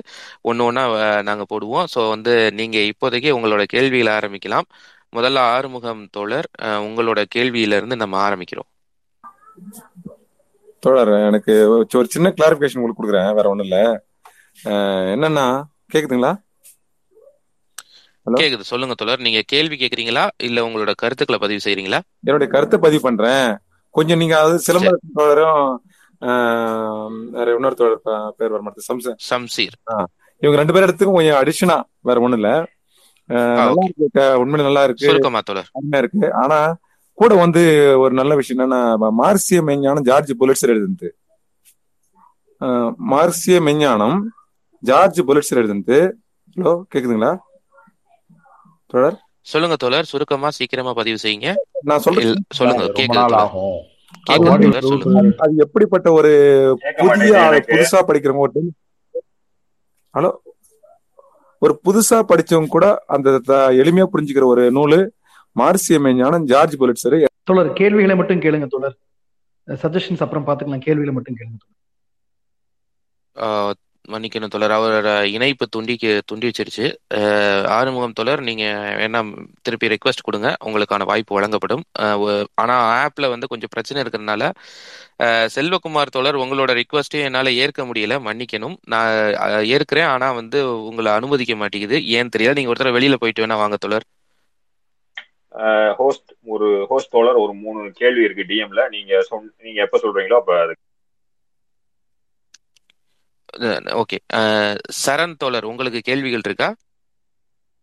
ஒன்று 0.44 0.64
ஒன்றா 0.64 0.84
நாங்க 1.28 1.44
போடுவோம். 1.53 1.86
ஸோ 1.94 2.03
வந்து 2.14 2.30
நீங்க 2.59 2.78
இப்போதைக்கு 2.92 3.30
உங்களோட 3.38 3.64
கேள்வியில 3.74 4.11
ஆரம்பிக்கலாம். 4.18 4.68
முதல்ல 5.16 5.38
ஆறுமுகம் 5.54 6.02
தோழர் 6.16 6.48
உங்களோட 6.86 7.20
கேள்வியில 7.34 7.78
இருந்து 7.80 7.96
நம்ம 8.02 8.16
ஆரம்பிக்கிறோம். 8.26 8.70
தோழர் 10.84 11.12
எனக்கு 11.28 11.54
ஒரு 11.98 12.08
சின்ன 12.14 12.32
கிளாரிபிகேஷன் 12.38 12.80
உங்களுக்கு 12.80 13.00
கொடுக்குறேன் 13.00 13.36
வேற 13.38 13.46
ஒண்ணும் 13.52 13.68
இல்ல. 13.68 13.78
என்னன்னா 15.14 15.46
கேக்குதுங்களா? 15.92 16.32
கேக்குது 18.26 18.64
சொல்லுங்க 18.70 18.94
தோழர். 19.00 19.24
நீங்க 19.26 19.40
கேள்வி 19.52 19.76
கேக்குறீங்களா? 19.80 20.24
இல்ல 20.46 20.64
உங்களோட 20.66 20.92
கருத்துக்களை 21.02 21.38
பதிவு 21.44 21.60
செய்றீங்களா? 21.66 22.00
என்னுடைய 22.28 22.48
கருத்தை 22.54 22.78
பதிவு 22.84 23.02
பண்றேன். 23.08 23.48
கொஞ்சம் 23.94 24.20
நீங்க 24.22 24.34
அதாவது 24.38 24.58
சரி. 24.58 24.66
சிலம்பர 24.68 24.96
தோழரும் 25.18 25.66
இன்னொரு 27.56 27.76
தோழர் 27.80 28.02
பேர் 28.38 28.52
வர 28.54 28.62
மாட்டேது 28.64 28.88
சம்சன் 28.90 29.18
சம்சீர். 29.32 29.76
இவங்க 30.42 30.56
ரெண்டு 30.60 30.74
பேர் 30.74 30.86
இடத்துக்கும் 30.86 31.18
கொஞ்சம் 31.18 31.38
அடிஷனா 31.42 31.76
வேற 32.08 32.20
ஒண்ணும் 32.24 32.40
இல்ல. 32.40 32.50
நல்லா 33.29 33.72
இருக்கு 33.72 34.47
உண்மையில 34.47 34.62
நல்லா 34.62 34.85
இருக்கு. 34.85 35.20
இருக்கு. 35.93 36.35
ஆனா 36.35 36.77
கூட 37.12 37.35
வந்து 37.35 37.95
ஒரு 37.99 38.14
நல்ல 38.14 38.35
விஷயம் 38.35 38.70
என்னன்னா 38.70 38.74
ம- 38.74 39.11
மார்க்சிய 39.11 39.62
மெஞ்ஞானம் 39.62 40.01
ஜார்ஜ் 40.01 40.33
புலிட்சர் 40.41 40.66
எழுதுனது. 40.66 41.09
ஆஹ், 42.61 42.95
மார்க்சிய 42.97 43.61
மெஞ்ஞானம் 43.61 44.20
ஜார்ஜ் 44.81 45.20
புலிட்சர் 45.20 45.55
எழுதுனது. 45.55 46.12
ஹலோ 46.57 46.83
கேக்குதுங்களா? 46.95 47.39
தோழர்? 48.87 49.20
சொல்லுங்க 49.41 49.77
தோழர் 49.77 50.05
சுருக்கமா 50.05 50.51
சீக்கிரமா 50.51 50.93
பதிவு 50.93 51.18
செய்யுங்க. 51.22 51.55
நான் 51.81 51.99
சொல்றது 51.99 52.33
இல்- 52.33 52.37
சொல்லுங்க 52.49 52.85
அது 55.39 55.55
எப்படிப்பட்ட 55.57 56.12
ஒரு 56.12 56.31
புதிய 56.97 57.62
புதுசா 57.68 58.03
படிக்கிறவங்க 58.07 58.39
ஒரு 58.39 58.72
ஹலோ? 60.14 60.31
ஒரு 61.59 61.80
புதுசா 61.84 62.22
படிச்சவங்க 62.22 62.66
கூட 62.66 62.86
அந்த 63.07 63.38
த- 63.38 63.72
எளிமையா 63.72 64.07
புரிஞ்சுக்கிற 64.12 64.44
ஒரு 64.44 64.70
நூலு 64.70 64.98
மார்க்சிய 65.57 65.98
மெஞ்ஞானம் 65.98 66.42
ஜார்ஜ் 66.44 66.76
புலிட்சர் 66.76 67.16
தோழர் 67.44 67.72
கேள்விகளை 67.72 68.16
மட்டும் 68.16 68.40
கேளுங்க 68.40 68.66
தோழர். 68.66 68.96
சஜஷன்ஸ் 69.68 70.20
அப்புறம் 70.20 70.46
பாத்துக்கலாம் 70.46 70.78
கேள்விகளை 70.78 71.12
மட்டும் 71.12 71.34
கேளுங்க 71.34 71.59
தோழர். 71.59 71.74
ஆஹ் 73.36 73.72
மன்னிக்கணும் 74.12 74.52
தொடர் 74.54 74.74
அவரோட 74.76 75.11
இணைப்பு 75.36 75.64
துண்டிக்கு 75.74 76.11
துண்டி 76.30 76.46
வச்சிருச்சு. 76.48 76.86
ஆறுமுகம் 77.76 78.16
தொடர் 78.18 78.40
நீங்க 78.48 78.64
வேணா 79.00 79.20
திருப்பி 79.64 79.90
ரெக்வஸ்ட் 79.92 80.26
கொடுங்க. 80.28 80.50
உங்களுக்கான 80.66 81.07
வாய்ப்பு 81.11 81.36
வழங்கப்படும். 81.38 81.84
ஆனா 82.62 82.76
ஆப்ல 83.02 83.30
வந்து 83.34 83.50
கொஞ்சம் 83.52 83.72
பிரச்சனை 83.74 84.02
இருக்கிறதுனால 84.04 84.50
செல்வகுமார் 85.57 86.14
தொடர் 86.16 86.40
உங்களோட 86.44 86.70
ரிக்வஸ்டையும் 86.80 87.26
என்னால 87.28 87.52
ஏற்க 87.64 87.82
முடியல. 87.90 88.14
மன்னிக்கணும். 88.28 88.76
நான் 88.92 89.12
ஏற்கிறேன். 89.76 90.11
ஆனா 90.14 90.28
வந்து 90.40 90.59
உங்களை 90.90 91.12
அனுமதிக்க 91.18 91.57
மாட்டேங்குது. 91.62 91.98
ஏன் 92.18 92.32
தெரியல. 92.36 92.57
நீங்க 92.59 92.72
ஒருத்தர 92.74 92.92
வெளியில 92.98 93.18
போயிட்டு 93.22 93.44
வேணா 93.44 93.59
வாங்க 93.64 93.78
தொடர் 93.86 94.07
ஹோஸ்ட் 96.00 96.30
ஒரு 96.54 96.66
ஹோஸ்ட் 96.90 97.12
தோழர் 97.14 97.38
ஒரு 97.44 97.52
மூணு 97.62 97.80
கேள்வி 98.00 98.26
இருக்கு 98.26 98.48
டிஎம்ல 98.50 98.82
நீங்க 98.94 99.20
சொன் 99.28 99.46
நீங்க 99.64 99.78
எப்ப 99.86 99.98
சொல்றீங்களோ 100.02 100.38
அப்ப 100.42 100.54
அது 100.64 100.74
ஓகே. 103.59 104.18
சரண் 105.07 105.36
தோழர் 105.36 105.64
உங்களுக்கு 105.64 106.00
கேள்விகள் 106.00 106.40
இருக்கா? 106.44 106.76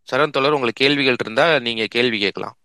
சரண் 0.07 0.30
தோழர் 0.30 0.51
உங்களுக்கு 0.51 0.86
கேள்விகள் 0.86 1.15
இருந்தா 1.19 1.59
நீங்க 1.59 1.86
கேள்வி 1.86 2.19
கேட்கலாம். 2.19 2.57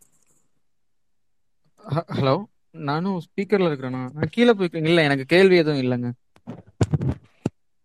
ஹ- 1.77 2.05
ஹலோ 2.09 2.45
நானும் 2.71 3.23
ஸ்பீக்கர்ல 3.23 3.69
இருக்கிறேண்ணா 3.69 4.09
நான் 4.13 4.29
கீழே 4.31 4.51
போய்க்கிறேன் 4.51 4.87
இல்ல 4.87 5.03
எனக்கு 5.03 5.25
கேள்வி 5.25 5.57
எதுவும் 5.57 5.83
இல்லைங்க. 5.83 6.11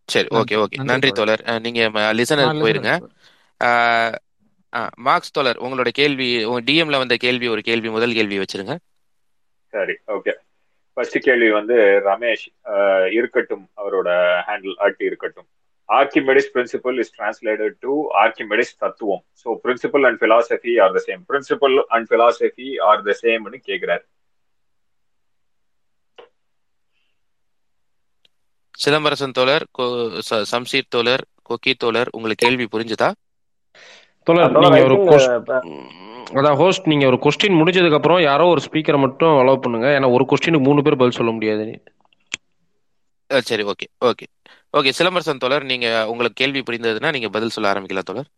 சரி 0.08 0.28
நன்றி 0.32 0.56
ஓகே 0.56 0.60
ஓகே. 0.60 0.84
நன்றி 0.84 1.12
தோழர். 1.12 1.60
நீங்க 1.60 1.90
போயிருங்க. 1.90 2.16
லிசனர் 2.20 4.18
அஹ், 4.74 4.90
மார்க்ஸ் 4.96 5.32
தோழர் 5.32 5.58
உங்களோட 5.58 5.88
கேள்வி 5.88 6.44
உங்க 6.44 6.72
டிஎம்ல 6.72 6.98
வந்த 6.98 7.16
கேள்வி 7.16 7.48
ஒரு 7.48 7.62
கேள்வி 7.62 7.90
முதல் 7.90 8.14
கேள்வி 8.14 8.38
வச்சிருங்க. 8.38 8.78
சரி 9.74 9.94
ஓகே. 10.08 10.32
ஃபர்ஸ்ட் 10.94 11.18
கேள்வி 11.20 11.52
வந்து 11.52 11.76
ரமேஷ் 12.06 12.46
இருக்கட்டும் 13.12 13.70
அவரோட 13.78 14.10
ஹேண்டில் 14.48 14.74
ஆட்டி 14.78 15.06
இருக்கட்டும். 15.06 15.48
Archimedes 15.90 16.50
principle 16.54 16.98
is 16.98 17.12
translated 17.18 17.76
to 17.80 17.94
Archimedes 18.14 18.74
தத்துவம். 18.78 19.24
So 19.44 19.50
principle 19.64 20.06
and 20.06 20.22
philosophy 20.22 20.82
are 20.82 20.92
the 20.92 21.04
same 21.08 21.22
principle 21.30 21.84
and 21.88 22.12
philosophy 22.12 22.82
are 22.82 23.04
the 23.04 23.18
சேம்னு 23.22 23.56
கேட்கிறார் 23.60 24.06
சிதம்பரசன் 28.76 29.32
தோழர் 29.32 29.66
கோ- 29.78 30.22
சம்சீர் 30.52 30.88
தோழர் 30.90 31.24
கொக்கி 31.50 31.74
தோழர் 31.78 32.10
உங்களுக்கு 32.12 32.48
கேள்வி 32.48 32.68
புரிஞ்சுதா? 32.72 33.10
தோழர் 34.28 34.54
நீங்க 34.64 34.82
ஒரு 34.88 34.98
அதான் 36.40 36.60
ஹோஸ்ட் 36.62 36.86
நீங்க 36.92 37.06
ஒரு 37.12 37.18
கொஸ்டின் 37.24 37.58
முடிஞ்சதுக்கு 37.60 37.98
அப்புறம் 37.98 38.20
யாரோ 38.30 38.46
ஒரு 38.54 38.62
ஸ்பீக்கரை 38.66 39.00
மட்டும் 39.04 39.34
அலோவ் 39.42 39.64
பண்ணுங்க. 39.64 39.88
ஏன்னா 39.98 40.08
ஒரு 40.16 40.24
கொஸ்டினுக்கு 40.30 40.68
மூணு 40.68 40.84
பேர் 40.86 41.00
பதில் 41.02 41.18
சொல்ல 41.18 41.32
முடியாது. 41.36 41.66
சரி 43.50 43.64
ஓகே 43.72 43.88
ஓகே 44.10 44.26
ஓகே 44.78 44.92
சிலம்பரசன் 44.98 45.42
தோழர் 45.44 45.70
நீங்க 45.72 45.88
உங்களுக்கு 46.12 46.40
கேள்வி 46.42 46.62
புரிந்ததுன்னா 46.68 47.12
நீங்க 47.16 47.30
பதில் 47.36 47.54
சொல்ல 47.56 47.72
ஆரம்பிக்கலாம் 47.74 48.10
தோழர். 48.10 48.30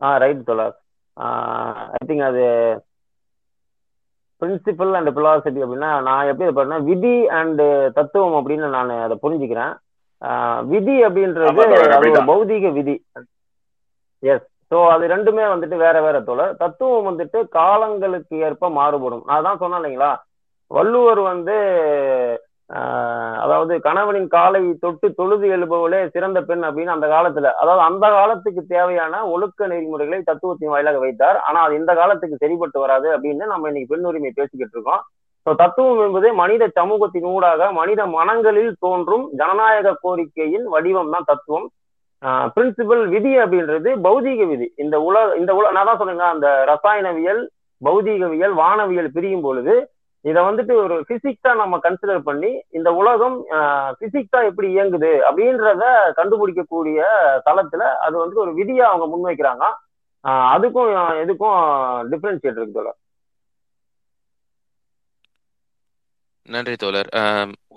ஆ 0.00 0.10
ரைட் 0.22 0.44
தோழர். 0.50 0.76
ஐ 1.96 2.02
திங்க் 2.10 2.24
அது 2.30 2.44
பிரின்சிபல் 4.42 4.92
அண்ட் 4.98 5.10
பிலாசபி 5.16 5.60
அப்படின்னா 5.64 5.90
நான் 6.08 6.28
எப்படி 6.32 6.50
பாருன்னா 6.58 6.78
விதி 6.90 7.16
அண்ட் 7.40 7.62
தத்துவம் 7.96 8.36
அப்படின்னு 8.38 8.68
நான் 8.76 8.92
அதை 9.06 9.16
புரிஞ்சுக்கிறேன். 9.24 9.74
விதி 10.72 10.96
அப்படின்றது 11.08 11.50
அது 11.50 11.82
ஒரு 11.82 11.92
அப்படிதான் 11.96 12.30
பௌதீக 12.32 12.72
விதி. 12.78 12.96
எஸ் 14.22 14.48
ஸோ 14.70 14.88
அது 14.88 15.04
ரெண்டுமே 15.06 15.44
வந்துட்டு 15.52 15.76
வேற 15.76 15.96
வேற 16.00 16.16
தோழர். 16.20 16.56
தத்துவம் 16.56 17.08
வந்துட்டு 17.10 17.38
காலங்களுக்கு 17.58 18.34
ஏற்ப 18.48 18.70
மாறுபடும். 18.70 19.24
நான் 19.26 19.42
தான் 19.42 19.60
சொன்னேன் 19.62 19.80
இல்லைங்களா? 19.80 20.12
வள்ளுவர் 20.70 21.20
வந்து 21.32 21.56
ஆஹ் 22.70 23.36
அதாவது 23.44 23.74
கணவனின் 23.80 24.28
காலை 24.28 24.60
தொட்டு 24.80 25.06
தொழுது 25.14 25.46
எழுபவளே 25.56 26.00
சிறந்த 26.12 26.38
பெண் 26.40 26.62
அப்படின்னு 26.62 26.94
அந்த 26.94 27.06
காலத்துல 27.06 27.48
அதாவது 27.52 27.82
அந்த 27.82 28.06
காலத்துக்கு 28.08 28.62
தேவையான 28.66 29.22
ஒழுக்க 29.26 29.66
நெறிமுறைகளை 29.66 30.20
தத்துவத்தின் 30.22 30.72
வாயிலாக 30.74 30.98
வைத்தார். 30.98 31.38
ஆனா 31.40 31.60
அது 31.60 31.74
இந்த 31.74 31.94
காலத்துக்கு 31.94 32.36
சரிப்பட்டு 32.38 32.78
வராது 32.78 33.08
அப்படின்னு 33.16 33.46
நம்ம 33.46 33.68
இன்னைக்கு 33.68 33.92
பெண் 33.94 34.06
உரிமை 34.10 34.30
பேசிக்கிட்டு 34.34 34.76
இருக்கோம். 34.76 35.02
ஸோ 35.46 35.54
தத்துவம் 35.54 36.02
என்பது 36.06 36.28
மனித 36.34 36.64
சமூகத்தின் 36.74 37.28
ஊடாக 37.34 37.70
மனித 37.72 38.06
மனங்களில் 38.06 38.72
தோன்றும் 38.78 39.26
ஜனநாயக 39.32 39.96
கோரிக்கையின் 40.02 40.66
வடிவம் 40.68 41.10
தான் 41.10 41.28
தத்துவம். 41.32 41.66
பிரின்சிபல் 42.54 43.02
விதி 43.14 43.32
அப்படின்றது 43.42 43.90
பௌதீக 44.06 44.46
விதி. 44.50 44.66
இந்த 44.84 44.96
உலக 45.08 45.36
இந்த 45.42 45.52
உலக 45.58 45.72
நான் 45.76 45.88
தான் 45.90 46.00
சொன்னேங்க 46.00 46.26
அந்த 46.34 46.48
ரசாயனவியல் 46.72 47.42
பௌதீகவியல் 47.86 48.54
வானவியல் 48.62 49.14
பிரியும் 49.16 49.46
பொழுது 49.46 49.74
இதை 50.24 50.40
வந்துட்டு 50.46 50.72
ஒரு 50.82 50.96
பிசிக்ஸா 51.08 51.50
நம்ம 51.60 51.74
கன்சிடர் 51.84 52.26
பண்ணி 52.26 52.50
இந்த 52.78 52.88
உலகம் 53.00 53.36
பிசிக்ஸா 54.00 54.40
எப்படி 54.48 54.68
இயங்குது 54.74 55.12
அப்படின்றத 55.28 55.84
கண்டுபிடிக்கக்கூடிய 56.18 56.98
தளத்துல 57.46 57.84
அது 58.06 58.16
வந்து 58.22 58.36
ஒரு 58.44 58.52
விதியா 58.58 58.86
அவங்க 58.90 59.06
முன்வைக்கிறாங்க. 59.12 59.64
அதுக்கும் 60.54 60.90
இதுக்கும் 61.22 61.58
டிஃபரன்ஷியேட் 62.10 62.58
இருக்கு 62.58 62.78
தோழர். 62.78 62.98
நன்றி 66.54 66.76
தோழர். 66.84 67.10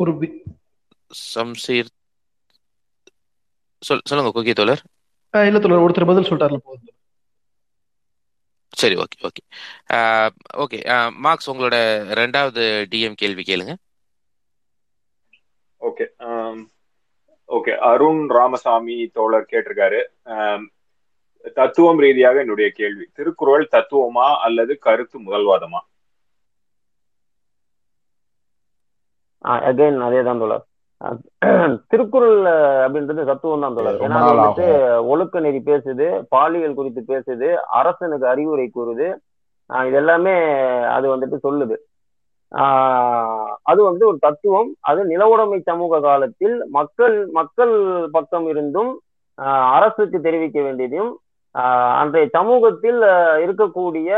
ஒரு 0.04 0.14
சம்சீர் 1.34 1.92
சொல் 3.88 4.02
சொல்லுங்க 4.10 4.32
குக்கி 4.36 4.54
தோழர். 4.60 4.82
ஆஹ் 5.34 5.46
இல்ல 5.50 5.60
தோழர் 5.60 5.84
ஒருத்தர் 5.86 6.10
பதில் 6.10 6.28
சொல்லிட்டார்ல 6.30 6.60
போதும் 6.68 6.92
சரி 8.82 8.96
ஓகே 9.02 9.18
ஓகே. 9.28 9.42
ஓகே 10.64 10.80
மார்க்ஸ் 11.26 11.50
உங்களோட 11.52 11.76
ரெண்டாவது 12.20 12.64
டிஎம் 12.94 13.20
கேள்வி 13.22 13.44
கேளுங்க. 13.50 13.74
ஓகே 15.82 16.06
ஓகே 17.56 17.74
அருண் 17.90 18.22
ராமசாமி 18.38 18.96
தோழர் 19.18 19.50
கேட்டிருக்காரு. 19.52 20.02
தத்துவம் 21.60 22.00
ரீதியாக 22.06 22.40
என்னுடைய 22.40 22.70
கேள்வி. 22.80 23.06
திருக்குறள் 23.14 23.68
தத்துவமா 23.72 24.28
அல்லது 24.48 24.76
கருத்து 24.86 25.18
முதல்வாதமா? 25.22 25.82
அகைன் 29.46 30.00
அதே 30.08 30.22
தான் 30.24 30.42
தோழர். 30.42 30.66
திருக்குறள் 31.92 32.38
அப்படின்றது 32.84 33.24
தத்துவம் 33.30 33.64
தான் 33.64 33.78
ரொம்ப 33.78 34.06
ஏன்னா 34.08 34.20
வந்துட்டு 34.28 34.68
ஒழுக்க 35.12 35.40
நெறி 35.46 35.60
பேசுது 35.70 36.06
பாலியல் 36.34 36.78
குறித்து 36.78 37.02
பேசுது 37.14 37.48
அரசனுக்கு 37.80 38.28
அறிவுரை 38.28 38.68
கூறுது. 38.70 39.08
இது 39.70 39.98
எல்லாமே 40.02 40.36
அது 40.96 41.06
வந்துட்டு 41.14 41.38
சொல்லுது. 41.48 41.76
ஆஹ் 42.52 43.52
அது 43.72 43.82
வந்து 43.84 44.04
ஒரு 44.08 44.18
தத்துவம். 44.20 44.70
அது 44.90 45.02
நிலவுடைமை 45.12 45.60
சமூக 45.70 46.00
காலத்தில் 46.00 46.56
மக்கள் 46.78 47.18
மக்கள் 47.40 47.74
பக்கம் 48.12 48.48
இருந்தும் 48.48 48.92
அரசுக்கு 49.76 50.18
தெரிவிக்க 50.22 50.58
வேண்டியதையும் 50.62 51.12
ஆஹ் 51.56 51.94
அன்றைய 52.02 52.28
சமூகத்தில் 52.38 53.02
இருக்கக்கூடிய 53.46 54.10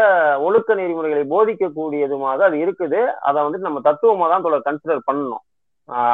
ஒழுக்க 0.47 0.75
நெறிமுறைகளை 0.75 1.23
போதிக்கக்கூடியதுமாக 1.33 2.39
அது 2.49 2.57
இருக்குது. 2.65 3.01
அதை 3.27 3.37
வந்துட்டு 3.43 3.69
நம்ம 3.69 3.81
தத்துவமா 3.89 4.27
தான் 4.29 4.45
தொடர் 4.47 4.67
கன்சிடர் 4.69 5.07
பண்ணணும். 5.09 5.43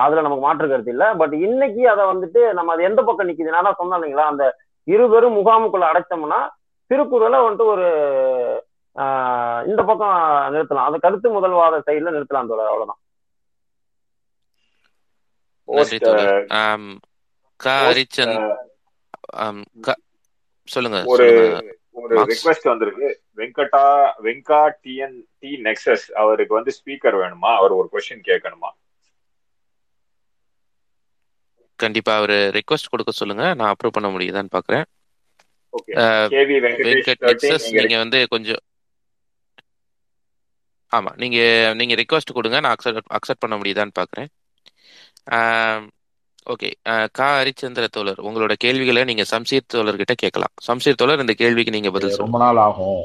அதுல 0.03 0.21
நமக்கு 0.21 0.45
மாற்று 0.45 0.65
கருத்து 0.67 0.91
இல்ல. 0.91 1.05
பட் 1.13 1.33
இன்னைக்கு 1.47 1.89
அதை 1.89 2.03
வந்துட்டு 2.05 2.41
நம்ம 2.53 2.73
அது 2.73 2.87
எந்த 2.89 3.01
பக்கம் 3.01 3.29
நிக்குது 3.29 3.55
நான் 3.57 3.77
சொன்னேன் 3.77 3.97
இல்லைங்களா? 3.99 4.25
அந்த 4.31 4.45
இருவரும் 4.87 5.37
முகாமுக்குள்ள 5.37 5.85
அடைச்சோம்னா 5.91 6.39
திருக்குறளை 6.91 7.39
வந்துட்டு 7.39 7.65
ஒரு 7.65 7.87
ஆஹ் 8.95 9.61
இந்த 9.67 9.81
பக்கம் 9.83 10.15
நிறுத்தலாம். 10.53 10.87
அந்த 10.87 10.97
கருத்து 10.97 11.27
முதல்வாத 11.35 11.75
சைடுல 11.87 12.13
நிறுத்தலாம் 12.15 12.49
தோழர் 12.49 12.71
அவ்வளவுதான். 12.71 13.01
சொல்லுங்க 16.03 16.33
ஒரு 21.11 21.27
ஒரு 21.99 22.15
ரிக்வெஸ்ட் 22.31 22.67
வந்திருக்கு. 22.71 23.07
வெங்கடா 23.37 23.85
வெங்கா 24.25 24.61
டிஎன் 24.83 25.17
டி 25.39 25.51
நெக்ஸஸ் 25.63 26.05
அவருக்கு 26.23 26.53
வந்து 26.53 26.71
ஸ்பீக்கர் 26.77 27.17
வேணுமா? 27.21 27.51
அவர் 27.59 27.71
ஒரு 27.71 27.87
கொஸ்டின் 27.93 28.27
கேட்கணுமா? 28.29 28.69
கண்டிப்பா 31.83 32.13
அவரு 32.15 32.37
ரெக்வஸ்ட் 32.57 32.91
கொடுக்க 32.93 33.11
சொல்லுங்க. 33.11 33.45
நான் 33.59 33.71
அப்ரூவ் 33.73 33.95
பண்ண 33.97 34.09
முடியுதான்னு 34.13 34.53
பாக்குறேன். 34.57 34.85
நீங்க 37.79 37.97
வந்து 38.03 38.19
கொஞ்சம் 38.33 38.61
ஆமா 40.91 41.11
நீங்க 41.15 41.37
நீங்க 41.79 41.93
ரெக்வஸ்ட் 42.01 42.35
கொடுங்க. 42.37 42.57
நான் 42.63 42.75
அக்செப்ட் 42.75 43.11
அக்செப்ட் 43.17 43.43
பண்ண 43.43 43.55
முடியுதான்னு 43.57 43.93
பாக்குறேன். 43.99 44.29
ஓகே. 46.45 46.69
கா. 47.17 47.27
ஹரிச்சந்திர 47.39 47.85
தோழர் 47.87 48.21
உங்களோட 48.27 48.53
கேள்விகளை 48.63 49.01
நீங்க 49.09 49.23
சம்சீர் 49.33 49.69
தோழர்கிட்ட 49.73 50.15
கேட்கலாம். 50.23 50.53
சம்சீர் 50.67 50.99
தோழர் 51.01 51.23
இந்த 51.25 51.33
கேள்விக்கு 51.41 51.75
நீங்க 51.77 51.91
பதில் 51.97 52.21
ரொம்ப 52.23 52.37
நாள் 52.37 52.61
ஆகும். 52.67 53.01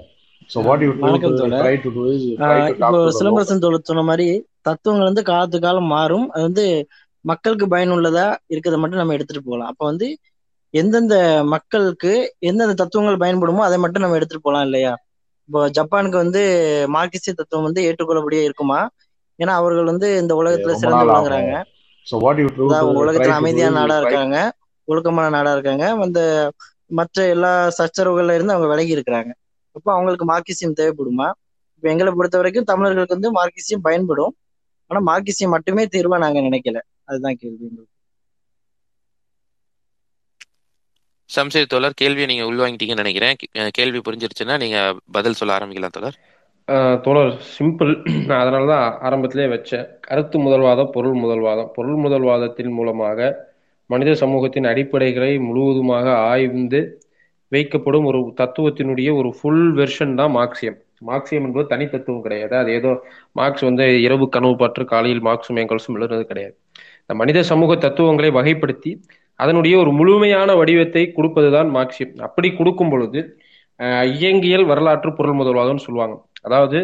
சிலம்பரசன் 3.18 3.62
தோழர். 3.64 3.86
சொன்ன 3.88 4.02
மாதிரி 4.10 4.26
தத்துவங்கள் 4.60 5.08
வந்து 5.08 5.22
காலத்து 5.30 5.58
காலம் 5.60 5.90
மாறும். 5.94 6.26
அது 6.30 6.42
வந்து 6.42 6.64
மக்களுக்கு 7.26 7.66
பயனுள்ளதா 7.68 8.24
இருக்கிறத 8.52 8.78
மட்டும் 8.78 9.00
நம்ம 9.00 9.14
எடுத்துட்டு 9.16 9.42
போகலாம். 9.42 9.70
அப்ப 9.72 9.82
வந்து 9.84 10.06
எந்தெந்த 10.74 11.14
மக்களுக்கு 11.54 12.12
எந்தெந்த 12.42 12.76
தத்துவங்கள் 12.80 13.22
பயன்படுமோ 13.22 13.62
அதை 13.64 13.78
மட்டும் 13.84 14.04
நம்ம 14.04 14.18
எடுத்துட்டு 14.18 14.46
போகலாம் 14.46 14.66
இல்லையா? 14.68 14.92
இப்போ 15.48 15.60
ஜப்பானுக்கு 15.76 16.18
வந்து 16.22 16.42
மார்க்சிய 16.94 17.32
தத்துவம் 17.32 17.66
வந்து 17.68 17.80
ஏற்றுக்கொள்ளபடியே 17.88 18.42
இருக்குமா? 18.46 18.80
ஏன்னா 19.38 19.54
அவர்கள் 19.60 19.90
வந்து 19.90 20.08
இந்த 20.22 20.32
உலகத்துல 20.40 20.74
சிறந்து 20.80 21.04
விளங்குறாங்க. 21.08 21.52
உலகத்துல 23.00 23.34
அமைதியான 23.38 23.76
நாடா 23.78 23.96
இருக்காங்க. 24.00 24.36
ஒழுக்கமான 24.88 25.30
நாடா 25.36 25.52
இருக்காங்க. 25.52 25.84
அந்த 26.04 26.20
மற்ற 26.98 27.24
எல்லா 27.28 27.50
சச்சரவுகள்ல 27.78 28.36
இருந்து 28.36 28.54
அவங்க 28.54 28.68
விலகி 28.72 28.96
இருக்கிறாங்க. 28.96 29.30
அப்போ 29.76 29.90
அவங்களுக்கு 29.94 30.26
மார்க்சியம் 30.26 30.76
தேவைப்படுமா? 30.78 31.28
இப்போ 31.76 31.88
எங்களை 31.90 32.10
பொறுத்த 32.12 32.36
வரைக்கும் 32.36 32.68
தமிழர்களுக்கு 32.70 33.16
வந்து 33.16 33.30
மார்க்சியம் 33.36 33.84
பயன்படும். 33.84 34.34
ஆனா 34.90 35.00
மார்க்சியம் 35.08 35.54
மட்டுமே 35.54 35.84
தீர்வா 35.94 36.18
நாங்க 36.18 36.40
நினைக்கல. 36.40 36.78
அதுதான் 37.08 37.36
கேள்வி. 37.36 37.66
எங்களுக்கு. 37.66 37.92
சம்சீர் 41.30 41.66
தோழர் 41.66 41.94
கேள்வியை 41.94 42.26
நீங்க 42.26 42.44
உள்வாங்கிட்டீங்கன்னு 42.44 43.02
நினைக்கிறேன். 43.02 43.36
கேள்வி 43.72 44.00
புரிஞ்சிருச்சுன்னா 44.00 44.56
நீங்க 44.58 44.78
பதில் 45.12 45.38
சொல்ல 45.40 45.58
ஆரம்பிக்கலாம் 45.58 45.96
தோழர். 45.96 46.18
ஆஹ் 46.68 47.00
தோழர் 47.00 47.32
சிம்பிள். 47.50 47.92
நான் 48.28 48.40
அதனால 48.40 48.64
தான் 48.66 48.86
ஆரம்பத்திலே 49.06 49.46
வச்சேன். 49.48 49.84
கருத்து 50.00 50.38
முதல்வாதம் 50.38 50.90
பொருள் 50.90 51.18
முதல்வாதம். 51.18 51.70
பொருள் 51.74 51.98
முதல்வாதத்தின் 52.04 52.72
மூலமாக 52.72 53.18
மனித 53.90 54.14
சமூகத்தின் 54.14 54.64
அடிப்படைகளை 54.64 55.32
முழுவதுமாக 55.40 56.06
ஆய்ந்து 56.28 56.80
வைக்கப்படும் 57.52 58.06
ஒரு 58.06 58.20
தத்துவத்தினுடைய 58.36 59.10
ஒரு 59.16 59.30
ஃபுல் 59.38 59.64
வெர்ஷன் 59.76 60.14
தான் 60.14 60.32
மார்க்சியம். 60.32 60.78
மார்க்சியம் 61.06 61.44
என்பது 61.46 61.66
தனி 61.66 61.86
தத்துவம் 61.86 62.22
கிடையாது. 62.22 62.54
அது 62.56 62.70
ஏதோ 62.72 62.92
மார்க்ஸ் 63.32 63.66
வந்து 63.68 63.84
இரவு 64.02 64.26
கனவு 64.30 64.56
பற்று 64.56 64.84
காலையில் 64.86 65.22
மார்க்சும் 65.22 65.60
எங்கல்ஸும் 65.62 65.96
எழுதுறது 65.96 66.24
கிடையாது. 66.24 66.56
இந்த 67.06 67.14
மனித 67.20 67.40
சமூக 67.50 67.72
தத்துவங்களை 67.84 68.30
வகைப்படுத்தி 68.36 68.92
அதனுடைய 69.40 69.74
ஒரு 69.82 69.90
முழுமையான 69.98 70.50
வடிவத்தை 70.60 71.02
கொடுப்பதுதான் 71.16 71.68
மார்க்சியம். 71.76 72.14
அப்படி 72.26 72.48
கொடுக்கும் 72.58 72.90
பொழுது 72.92 73.20
இயங்கியல் 74.16 74.64
வரலாற்று 74.70 75.10
பொருள் 75.18 75.38
முதல்வாதம்னு 75.40 75.84
சொல்லுவாங்க. 75.86 76.16
அதாவது 76.46 76.78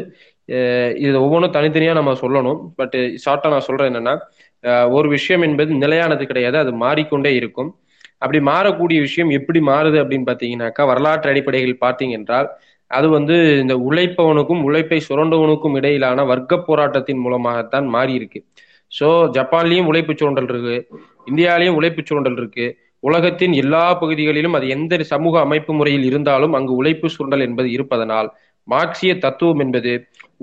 இது 1.05 1.15
ஒவ்வொன்றும் 1.25 1.55
தனித்தனியா 1.57 1.93
நம்ம 1.99 2.15
சொல்லணும். 2.25 2.59
பட் 2.79 2.97
ஷார்ட்டா 3.25 3.53
நான் 3.55 3.67
சொல்றேன் 3.69 3.91
என்னன்னா 3.91 4.15
ஒரு 4.97 5.09
விஷயம் 5.17 5.45
என்பது 5.49 5.73
நிலையானது 5.85 6.25
கிடையாது. 6.31 6.57
அது 6.63 6.73
மாறிக்கொண்டே 6.85 7.33
இருக்கும். 7.41 7.71
அப்படி 8.23 8.41
மாறக்கூடிய 8.51 8.99
விஷயம் 9.07 9.31
எப்படி 9.39 9.61
மாறுது 9.71 9.99
அப்படின்னு 10.03 10.29
பார்த்தீங்கன்னாக்கா 10.29 10.83
வரலாற்று 10.91 11.31
அடிப்படைகள் 11.33 11.83
பார்த்தீங்க 11.87 12.15
என்றால் 12.21 12.49
அது 12.91 13.07
வந்து 13.17 13.37
இந்த 13.63 13.75
உழைப்பவனுக்கும் 13.89 14.63
உழைப்பை 14.69 14.99
சுரண்டவனுக்கும் 15.09 15.77
இடையிலான 15.81 16.25
வர்க்க 16.33 16.59
போராட்டத்தின் 16.69 17.23
மூலமாகத்தான் 17.25 17.87
மாறி 17.95 18.13
இருக்கு 18.21 18.41
ஸோ 18.93 19.09
ஜப்பான்லேயும் 19.37 19.89
உழைப்பு 19.91 20.13
சுரண்டல் 20.21 20.49
இருக்கு. 20.53 20.77
இந்தியாவிலையும் 21.31 21.77
உழைப்பு 21.81 22.03
சுரண்டல் 22.09 22.39
இருக்கு. 22.41 22.67
உலகத்தின் 23.03 23.55
எல்லா 23.63 23.85
பகுதிகளிலும் 24.01 24.57
அது 24.59 24.67
எந்த 24.69 25.03
சமூக 25.13 25.35
அமைப்பு 25.47 25.73
முறையில் 25.79 26.07
இருந்தாலும் 26.11 26.55
அங்கு 26.59 26.73
உழைப்பு 26.81 27.07
சுரண்டல் 27.15 27.45
என்பது 27.47 27.69
இருப்பதனால் 27.77 28.29
மார்க்சிய 28.69 29.13
தத்துவம் 29.19 29.61
என்பது 29.65 29.93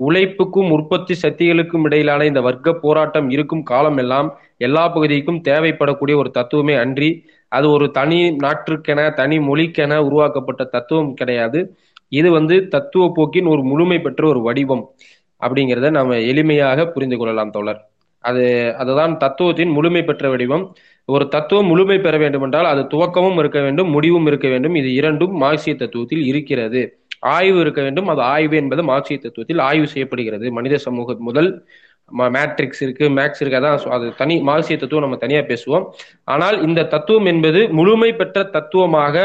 உழைப்புக்கும் 0.06 0.70
உற்பத்தி 0.76 1.14
சக்திகளுக்கும் 1.22 1.84
இடையிலான 1.88 2.26
இந்த 2.30 2.40
வர்க்க 2.40 2.72
போராட்டம் 2.82 3.28
இருக்கும் 3.30 3.62
காலம் 3.62 3.98
எல்லாம் 4.02 4.28
எல்லா 4.58 4.84
பகுதிக்கும் 4.94 5.40
தேவைப்படக்கூடிய 5.48 6.16
ஒரு 6.16 6.30
தத்துவமே 6.38 6.74
அன்றி 6.82 7.10
அது 7.52 7.66
ஒரு 7.70 7.86
தனி 7.90 8.18
நாட்டிற்கென 8.44 9.00
தனி 9.14 9.38
மொழிக்கென 9.38 9.92
உருவாக்கப்பட்ட 10.08 10.62
தத்துவம் 10.74 11.14
கிடையாது. 11.14 11.60
இது 12.18 12.28
வந்து 12.30 12.56
தத்துவ 12.68 13.04
போக்கின் 13.16 13.50
ஒரு 13.52 13.62
முழுமை 13.62 13.98
பெற்ற 14.00 14.22
ஒரு 14.28 14.40
வடிவம். 14.40 14.84
அப்படிங்கிறத 15.40 15.90
நாம 15.98 16.16
எளிமையாக 16.32 16.86
புரிந்து 16.94 17.16
கொள்ளலாம் 17.18 17.54
தோழர். 17.56 17.80
அது 18.24 18.44
அதுதான் 18.82 19.12
தத்துவத்தின் 19.22 19.74
முழுமை 19.76 20.02
பெற்ற 20.04 20.24
வடிவம். 20.32 20.64
ஒரு 21.08 21.24
தத்துவம் 21.34 21.70
முழுமை 21.72 21.98
பெற 22.00 22.14
வேண்டும் 22.22 22.44
என்றால் 22.46 22.68
அது 22.72 22.82
துவக்கமும் 22.92 23.38
இருக்க 23.42 23.60
வேண்டும் 23.66 23.88
முடிவும் 23.96 24.26
இருக்க 24.30 24.48
வேண்டும். 24.48 24.74
இது 24.80 24.88
இரண்டும் 25.00 25.34
மார்க்சிய 25.44 25.74
தத்துவத்தில் 25.82 26.24
இருக்கிறது. 26.30 26.82
ஆய்வு 27.36 27.58
இருக்க 27.64 27.80
வேண்டும். 27.86 28.08
அது 28.12 28.20
ஆய்வு 28.34 28.54
என்பது 28.62 28.82
மார்க்சிய 28.90 29.18
தத்துவத்தில் 29.24 29.62
ஆய்வு 29.68 29.86
செய்யப்படுகிறது. 29.94 30.46
மனித 30.58 30.76
சமூகம் 30.86 31.24
முதல் 31.30 31.50
மேட்ரிக்ஸ் 32.34 32.80
இருக்கு 32.84 33.04
மேக்ஸ் 33.16 33.40
இருக்கு 33.42 33.58
அதான் 33.58 33.92
அது 33.96 34.06
தனி 34.20 34.36
மார்க்சிய 34.48 34.76
தத்துவம் 34.78 35.04
நம்ம 35.04 35.18
தனியா 35.24 35.42
பேசுவோம். 35.50 35.84
ஆனால் 36.34 36.56
இந்த 36.66 36.86
தத்துவம் 36.94 37.28
என்பது 37.32 37.60
முழுமை 37.78 38.10
பெற்ற 38.20 38.44
தத்துவமாக 38.56 39.16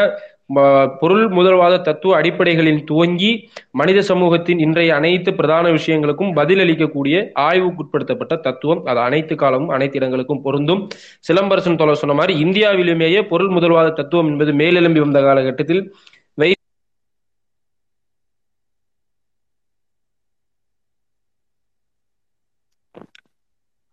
பொருள் 1.00 1.24
முதல்வாத 1.30 1.76
தத்துவ 1.82 2.16
அடிப்படைகளில் 2.20 2.84
துவங்கி 2.84 3.30
மனித 3.72 4.00
சமூகத்தின் 4.02 4.60
இன்றைய 4.60 4.96
அனைத்து 4.96 5.32
பிரதான 5.34 5.66
விஷயங்களுக்கும் 5.70 6.32
பதிலளிக்கக்கூடிய 6.40 7.16
ஆய்வுக்குட்படுத்தப்பட்ட 7.48 8.36
தத்துவம். 8.40 8.82
அது 8.86 9.00
அனைத்து 9.00 9.36
காலமும் 9.36 9.74
அனைத்து 9.78 10.00
இடங்களுக்கும் 10.00 10.44
பொருந்தும். 10.44 10.82
சிலம்பரசன் 11.30 11.80
தோழர் 11.82 12.02
சொன்ன 12.04 12.18
மாதிரி 12.22 12.36
இந்தியாவிலுமேயே 12.46 13.22
பொருள் 13.34 13.54
முதல்வாத 13.58 13.96
தத்துவம் 14.02 14.32
என்பது 14.34 14.54
மேலெழும்பி 14.64 15.04
வந்த 15.06 15.22
காலகட்டத்தில் 15.22 15.84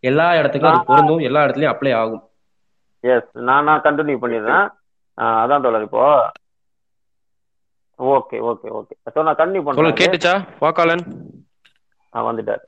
எல்லா 0.00 0.26
இடத்துக்கும் 0.34 0.72
அது 0.72 0.84
பொருந்தும். 0.84 1.18
எல்லா 1.20 1.40
இடத்துலயும் 1.44 1.72
அப்ளை 1.72 1.94
ஆகும். 1.94 2.22
எஸ் 3.04 3.28
நான் 3.48 3.64
நான் 3.64 3.84
கண்டினியூ 3.84 4.18
பண்ணிடுறேன். 4.22 4.64
ஆஹ் 5.18 5.38
அதான் 5.42 5.62
தோழர் 5.62 5.82
இப்போ. 5.82 6.04
Okay 7.98 8.36
okay 8.50 8.68
okay. 8.70 8.94
ஸோ 9.14 9.22
நான் 9.22 9.38
கண்டினியூ 9.40 9.62
பண்றேன். 9.62 9.98
கேட்டுச்சா? 10.00 10.34
வாக்காளன். 10.60 11.04
ஆ 12.14 12.22
வந்துட்டார். 12.22 12.62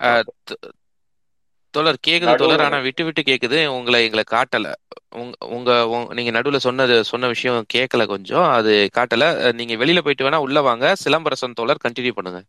தோழர் 1.75 1.99
கேக்குது 2.07 2.35
தோழர் 2.37 2.61
ஆனா 2.61 2.79
விட்டு 2.79 3.05
விட்டு 3.05 3.23
கேக்குது. 3.23 3.67
உங்களை 3.67 4.05
எங்களை 4.05 4.25
காட்டல. 4.31 4.67
உங்க 5.15 5.37
உங்க 5.47 5.71
நீங்க 6.15 6.31
நடுவுல 6.31 6.57
சொன்னது 6.57 7.05
சொன்ன 7.05 7.27
விஷயம் 7.27 7.65
கேட்கல 7.75 8.07
கொஞ்சம். 8.07 8.47
அது 8.51 8.91
காட்டல. 8.95 9.27
நீங்க 9.53 9.75
வெளியில 9.75 10.01
போயிட்டு 10.01 10.27
வேணா 10.29 10.37
உள்ள 10.37 10.61
வாங்க. 10.61 10.95
சிலம்பரசன் 11.05 11.53
தோழர் 11.53 11.85
கண்டினியூ 11.85 12.11
பண்ணுங்க. 12.11 12.41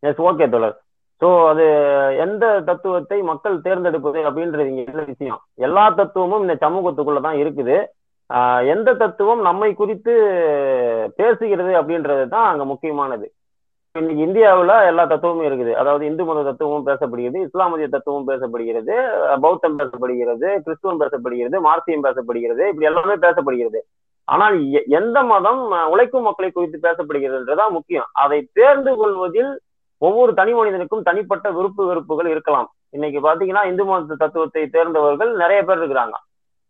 எஸ் 0.00 0.20
ஓகே 0.20 0.48
தோழர். 0.48 0.80
ஸோ 1.20 1.48
அது 1.48 1.64
எந்த 2.18 2.60
தத்துவத்தை 2.60 3.22
மக்கள் 3.22 3.60
தேர்ந்தெடுப்பது 3.60 4.30
அப்படின்றது 4.30 4.66
இங்க 4.66 4.82
என்ன 4.90 5.02
விஷயம்? 5.02 5.40
எல்லா 5.54 5.90
தத்துவமும் 5.90 6.40
இந்த 6.40 6.54
சமூகத்துக்குள்ள 6.54 7.20
தான் 7.20 7.34
இருக்குது. 7.34 7.84
எந்த 8.66 8.94
தத்துவம் 8.94 9.40
நம்மை 9.40 9.74
குறித்து 9.74 10.12
பேசுகிறது 11.16 11.72
அப்படின்றது 11.80 12.28
தான் 12.28 12.50
அங்க 12.50 12.64
முக்கியமானது. 12.64 13.32
இன்னைக்கு 13.92 14.22
இந்தியாவில் 14.22 14.86
எல்லா 14.86 15.04
தத்துவமும் 15.04 15.44
இருக்குது. 15.44 15.72
அதாவது 15.72 16.06
இந்து 16.06 16.24
மத 16.24 16.42
தத்துவமும் 16.42 16.86
பேசப்படுகிறது 16.86 17.36
இஸ்லாமிய 17.36 17.88
தத்துவமும் 17.88 18.28
பேசப்படுகிறது 18.28 18.94
பௌத்தம் 19.40 19.78
பேசப்படுகிறது 19.78 20.58
கிறிஸ்துவம் 20.66 21.00
பேசப்படுகிறது 21.00 21.60
மார்க்சியம் 21.64 22.04
பேசப்படுகிறது 22.04 22.68
இப்படி 22.68 22.80
எல்லாமே 22.80 23.14
பேசப்படுகிறது. 23.14 23.78
ஆனால் 24.24 24.70
எ- 24.70 24.84
எந்த 24.86 25.22
மதம் 25.22 25.88
உழைக்கும் 25.90 26.22
மக்களை 26.22 26.50
குறித்து 26.50 26.78
பேசப்படுகிறதுன்றதான் 26.82 27.70
முக்கியம். 27.70 28.04
அதை 28.12 28.48
தேர்ந்து 28.52 28.96
கொள்வதில் 28.96 29.60
ஒவ்வொரு 29.98 30.34
தனி 30.34 30.52
மனிதனுக்கும் 30.52 31.02
தனிப்பட்ட 31.02 31.50
விருப்பு 31.50 31.86
வெறுப்புகள் 31.86 32.26
இருக்கலாம். 32.26 32.72
இன்னைக்கு 32.90 33.20
பாத்தீங்கன்னா 33.20 33.66
இந்து 33.66 33.84
மத 33.84 34.14
தத்துவத்தை 34.18 34.68
தேர்ந்தவர்கள் 34.72 35.32
நிறைய 35.34 35.64
பேர் 35.64 35.78
இருக்கிறாங்க. 35.78 36.16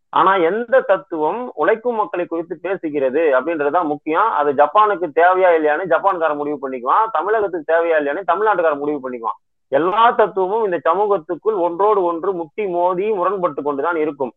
ஆனா 0.09 0.35
எந்த 0.35 0.81
தத்துவம் 0.81 1.51
உழைக்கும் 1.53 1.95
மக்களை 1.95 2.25
குறித்து 2.25 2.59
பேசுகிறது 2.63 3.21
அப்படின்றதுதான் 3.39 3.83
முக்கியம். 3.83 4.31
அது 4.31 4.51
ஜப்பானுக்கு 4.53 5.07
தேவையா 5.15 5.49
இல்லையான்னு 5.57 5.91
ஜப்பான்காரன் 5.93 6.35
முடிவு 6.35 6.57
பண்ணிக்குவான். 6.61 7.05
தமிழகத்துக்கு 7.11 7.73
தேவையா 7.73 7.97
இல்லையான்னு 7.99 8.29
தமிழ்நாட்டுக்காரர் 8.31 8.77
முடிவு 8.77 9.01
பண்ணிக்குவான். 9.03 9.39
எல்லா 9.67 10.11
தத்துவமும் 10.11 10.63
இந்த 10.63 10.79
சமூகத்துக்குள் 10.83 11.57
ஒன்றோடு 11.57 12.03
ஒன்று 12.03 12.33
முட்டி 12.33 12.67
மோதி 12.67 13.11
முரண்பட்டு 13.11 13.63
கொண்டுதான் 13.63 13.95
இருக்கும். 13.95 14.31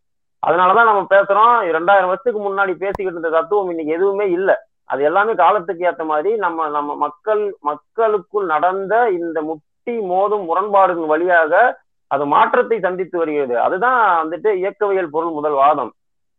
அதனாலதான் 0.47 0.89
நம்ம 0.89 1.05
பேசுறோம். 1.09 1.55
ரெண்டாயிரம் 1.75 2.11
வருஷத்துக்கு 2.11 2.41
முன்னாடி 2.41 2.73
பேசிக்கிட்டு 2.75 3.19
இருந்த 3.19 3.29
தத்துவம் 3.29 3.69
இன்னைக்கு 3.69 3.93
எதுவுமே 3.93 4.29
இல்லை. 4.29 4.55
அது 4.89 5.01
எல்லாமே 5.03 5.33
காலத்துக்கு 5.33 5.85
ஏற்ற 5.85 6.03
மாதிரி 6.03 6.31
நம்ம 6.35 6.67
நம்ம 6.69 6.95
மக்கள் 6.95 7.43
மக்களுக்குள் 7.59 8.45
நடந்த 8.45 8.93
இந்த 9.09 9.41
முட்டி 9.41 9.95
மோதும் 10.11 10.45
முரண்பாடுகள் 10.49 11.11
வழியாக 11.13 11.81
அது 12.11 12.23
மாற்றத்தை 12.25 12.77
சந்தித்து 12.79 13.17
வருகிறது. 13.17 13.55
அதுதான் 13.59 13.99
வந்துட்டு 14.21 14.49
இயக்கவியல் 14.53 15.13
பொருள் 15.15 15.31
முதல் 15.31 15.53
வாதம். 15.53 15.91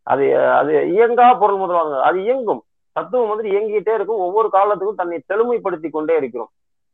அது 0.07 0.25
அது 0.59 0.73
இயங்கா 0.97 1.27
பொருள் 1.39 1.57
முதல் 1.57 1.77
வாதம். 1.77 2.05
அது 2.09 2.17
இயங்கும். 2.23 2.61
தத்துவம் 2.95 3.31
வந்து 3.31 3.47
இயங்கிட்டே 3.53 3.93
இருக்கும். 3.95 4.21
ஒவ்வொரு 4.27 4.49
காலத்துக்கும் 4.49 5.01
தன்னை 5.01 5.17
செழுமைப்படுத்தி 5.31 5.89
கொண்டே 5.89 6.15
இருக்கிறோம். 6.17 6.51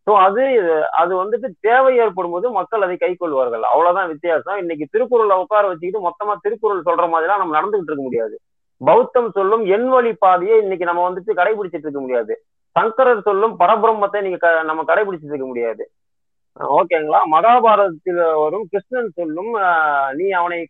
ஸோ 0.08 0.12
அது 0.26 0.44
அது 1.02 1.12
வந்துட்டு 1.24 1.48
தேவை 1.60 1.92
ஏற்படும் 2.04 2.32
போது 2.32 2.48
மக்கள் 2.52 2.86
அதை 2.86 2.96
கை 2.98 3.12
கொள்வார்கள். 3.16 3.64
அவ்வளவுதான் 3.64 4.08
வித்தியாசம். 4.08 4.58
இன்னைக்கு 4.58 4.86
திருக்குறளை 4.92 5.36
உட்கார 5.44 5.64
வச்சுக்கிட்டு 5.68 6.06
மொத்தமா 6.08 6.36
திருக்குறள் 6.46 6.88
சொல்ற 6.90 7.06
மாதிரிலாம் 7.14 7.44
நம்ம 7.44 7.56
நடந்துகிட்டு 7.60 7.92
இருக்க 7.92 8.06
முடியாது. 8.08 8.36
பௌத்தம் 8.86 9.32
சொல்லும் 9.32 9.66
எண் 9.66 9.88
வழி 9.88 10.14
பாதையை 10.14 10.58
இன்னைக்கு 10.62 10.86
நம்ம 10.86 11.10
வந்துட்டு 11.10 11.32
கடைபிடிச்சிட்டு 11.36 11.86
இருக்க 11.86 12.00
முடியாது. 12.00 12.44
சங்கரர் 12.72 13.22
சொல்லும் 13.22 13.60
பரபிரம்மத்தை 13.60 14.22
நீங்க 14.22 14.38
க- 14.38 14.64
நம்ம 14.64 14.84
கடைபிடிச்சிட்டு 14.84 15.34
இருக்க 15.34 15.46
முடியாது. 15.46 15.92
ஓகேங்களா? 16.60 17.20
மகாபாரதத்தில் 17.32 18.42
வரும் 18.44 18.68
கிருஷ்ணன் 18.70 19.12
சொல்லும் 19.16 19.52
நீ 20.14 20.30
அவனை 20.30 20.70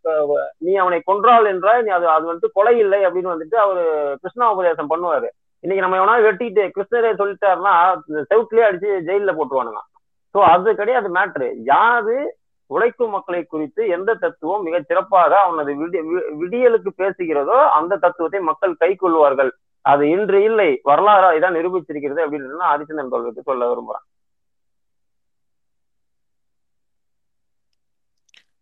நீ 0.58 0.76
அவனை 0.76 1.02
கொன்றால் 1.06 1.46
என்றால் 1.46 1.84
நீ 1.84 1.90
அது 1.90 2.08
அது 2.08 2.34
வந்துட்டு 2.34 2.48
கொலை 2.54 2.78
இல்லை 2.78 3.06
அப்படின்னு 3.06 3.36
வந்துட்டு 3.36 3.56
அவரு 3.56 3.84
கிருஷ்ணாபதேசம் 4.22 4.90
பண்ணுவாரு. 4.90 5.28
இன்னைக்கு 5.60 5.88
நம்ம 5.88 5.98
எவனா 5.98 6.22
வெட்டிட்டு 6.22 6.70
கிருஷ்ணரே 6.78 7.12
சொல்லிட்டாருன்னா 7.22 8.02
இந்த 8.08 8.26
செவுட்லயே 8.30 8.70
அடிச்சு 8.70 9.10
ஜெயில 9.10 9.36
போட்டுருவானுங்க. 9.36 9.82
ஸோ 10.34 10.42
அது 10.42 10.76
கிடையாது 10.76 11.14
மேட்ரு 11.14 11.52
யாரு 11.64 12.36
உழைக்கும் 12.72 13.10
மக்களை 13.10 13.44
குறித்து 13.44 13.88
எந்த 13.88 14.14
தத்துவம் 14.14 14.64
மிக 14.64 14.82
சிறப்பாக 14.82 15.40
அவனது 15.40 15.74
விடி- 15.76 16.06
வி- 16.06 16.36
விடியலுக்கு 16.40 16.88
பேசுகிறதோ 16.98 17.70
அந்த 17.70 17.98
தத்துவத்தை 17.98 18.40
மக்கள் 18.40 18.76
கை 18.76 18.96
கொள்வார்கள். 18.96 19.58
அது 19.82 20.10
இன்று 20.10 20.44
இல்லை 20.44 20.82
வரலாறா 20.86 21.34
இதான் 21.34 21.56
நிரூபிச்சிருக்கிறது 21.58 22.22
அப்படின்னு 22.22 22.56
நான் 22.56 22.80
ஹரிச்சந்திரன் 22.80 23.10
தோல்விக்கு 23.10 23.42
சொல்ல 23.42 23.74
விரும்புறான். 23.74 24.08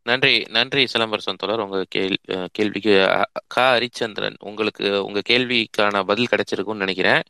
நன்றி 0.03 0.45
நன்றி 0.49 0.87
சிலம்பரசன் 0.93 1.37
தொடர் 1.37 1.59
உங்க 1.59 1.85
கேள் 1.89 2.17
அஹ் 2.27 2.47
கேள்விக்கு 2.51 3.09
அ- 3.09 3.29
க 3.47 3.61
ஹரிச்சந்திரன் 3.61 4.35
உங்களுக்கு 4.39 5.05
உங்க 5.05 5.21
கேள்விக்கான 5.29 6.03
பதில் 6.03 6.27
கிடைச்சிருக்கும்னு 6.31 6.75
நினைக்கிறேன். 6.75 7.21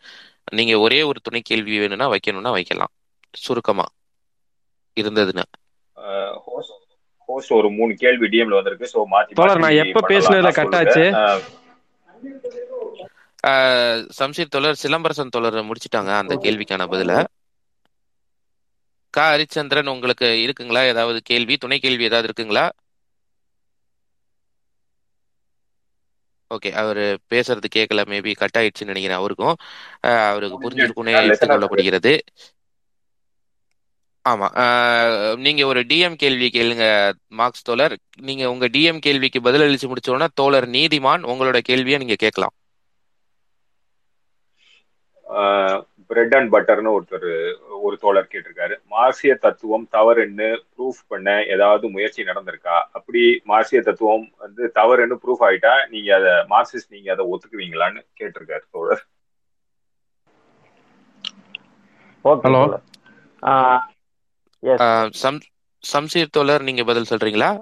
நீங்க 0.52 0.80
ஒரே 0.80 1.02
ஒரு 1.02 1.20
துணை 1.24 1.42
கேள்வி 1.44 1.80
வேணும்னா 1.80 2.10
வைக்கணும்னா 2.10 2.52
வைக்கலாம். 2.52 2.92
சுருக்கமா. 3.32 3.86
இருந்ததுன்னு. 5.00 5.44
ஹோஸ்ட் 7.30 7.54
ஒரு 7.58 7.70
மூணு 7.78 7.94
கேள்வி 8.04 8.28
டிஎம்ல 8.34 8.58
வந்திருக்கு 8.60 8.92
சோ 8.94 9.00
மாத்தி 9.14 9.38
தோழர், 9.40 9.64
நான் 9.64 9.80
எப்ப. 9.84 10.06
பேசுனதுல 10.12 10.52
சொல்லுங்க. 10.60 10.80
ஆச்சு? 10.82 11.06
சம்சீர் 14.20 14.54
தோழர் 14.56 14.82
சிலம்பரசன் 14.84 15.34
தோழர் 15.36 15.58
முடிச்சிட்டாங்க 15.70 16.12
அந்த 16.22 16.36
கேள்விக்கான 16.46 16.88
பதில. 16.94 17.14
க. 19.14 19.20
ஹரிச்சந்திரன் 19.34 19.94
உங்களுக்கு 19.94 20.28
இருக்குங்களா? 20.46 20.82
ஏதாவது 20.94 21.20
கேள்வி? 21.30 21.56
துணை 21.64 21.78
கேள்வி 21.86 22.10
ஏதாவது 22.10 22.28
இருக்குங்களா? 22.30 22.66
ஓகே 26.52 26.70
அவரு 26.82 27.04
பேசுறது 27.32 27.68
கேட்கல. 27.76 28.04
மேபி 28.12 28.32
கட் 28.36 28.58
ஆயிடுச்சுன்னு 28.60 28.92
நினைக்கிறேன் 28.92 29.20
அவருக்கும். 29.22 29.56
அவருக்கு 30.32 30.58
புரிஞ்சிருக்கும்னே 30.64 31.16
எடுத்துக்கொள்ளப்படுகிறது 31.22 32.14
ஆமா. 34.30 34.48
நீங்க 35.46 35.62
ஒரு 35.66 35.82
டிஎம் 35.92 36.16
கேள்வி 36.16 36.48
கேளுங்க 36.50 36.86
மார்க்ஸ் 37.40 37.66
தோழர். 37.66 37.96
நீங்க 38.22 38.44
உங்க 38.54 38.68
டிஎம் 38.76 39.00
கேள்விக்கு 39.00 39.42
பதில் 39.42 39.66
அளிச்சு 39.68 39.90
முடிச்ச 39.92 40.14
உடனே 40.14 40.30
தோழர் 40.42 40.68
நீதிமான் 40.78 41.30
உங்களோட 41.34 41.60
கேள்வியை 41.70 42.00
நீங்க 42.00 42.18
கேட்கலாம். 42.20 42.56
பிரெட் 46.10 46.36
அண்ட் 46.36 46.52
பட்டர்னு 46.54 46.94
ஒருத்தர் 46.96 47.28
ஒரு 47.80 47.96
தோழர் 48.02 48.30
கேட்டிருக்காரு. 48.32 48.76
மார்சிய 48.94 49.34
தத்துவம் 49.38 49.86
தவறுன்னு 49.92 50.48
ப்ரூஃப் 50.74 51.02
பண்ண 51.08 51.28
ஏதாவது 51.56 51.86
முயற்சி 51.96 52.28
நடந்திருக்கா? 52.30 52.78
அப்படி 52.98 53.22
மார்சிய 53.52 53.82
தத்துவம் 53.82 54.26
வந்து 54.38 54.66
தவறுன்னு 54.80 55.18
ப்ரூஃப் 55.24 55.46
ஆயிட்டா 55.50 55.74
நீங்க 55.94 56.12
அதை 56.20 56.34
மார்க்சிஸ்ட் 56.54 56.96
நீங்க 56.96 57.10
அதை 57.16 57.26
ஒத்துக்குவீங்களான்னு 57.34 58.02
கேட்டிருக்காரு 58.22 58.66
தோழர். 58.70 59.04
ஓகே 62.26 62.54
சம் 65.10 65.40
சம்சீர் 65.94 66.32
தோழர் 66.32 66.62
நீங்க 66.62 66.84
பதில் 66.84 67.10
சொல்றீங்களா? 67.10 67.60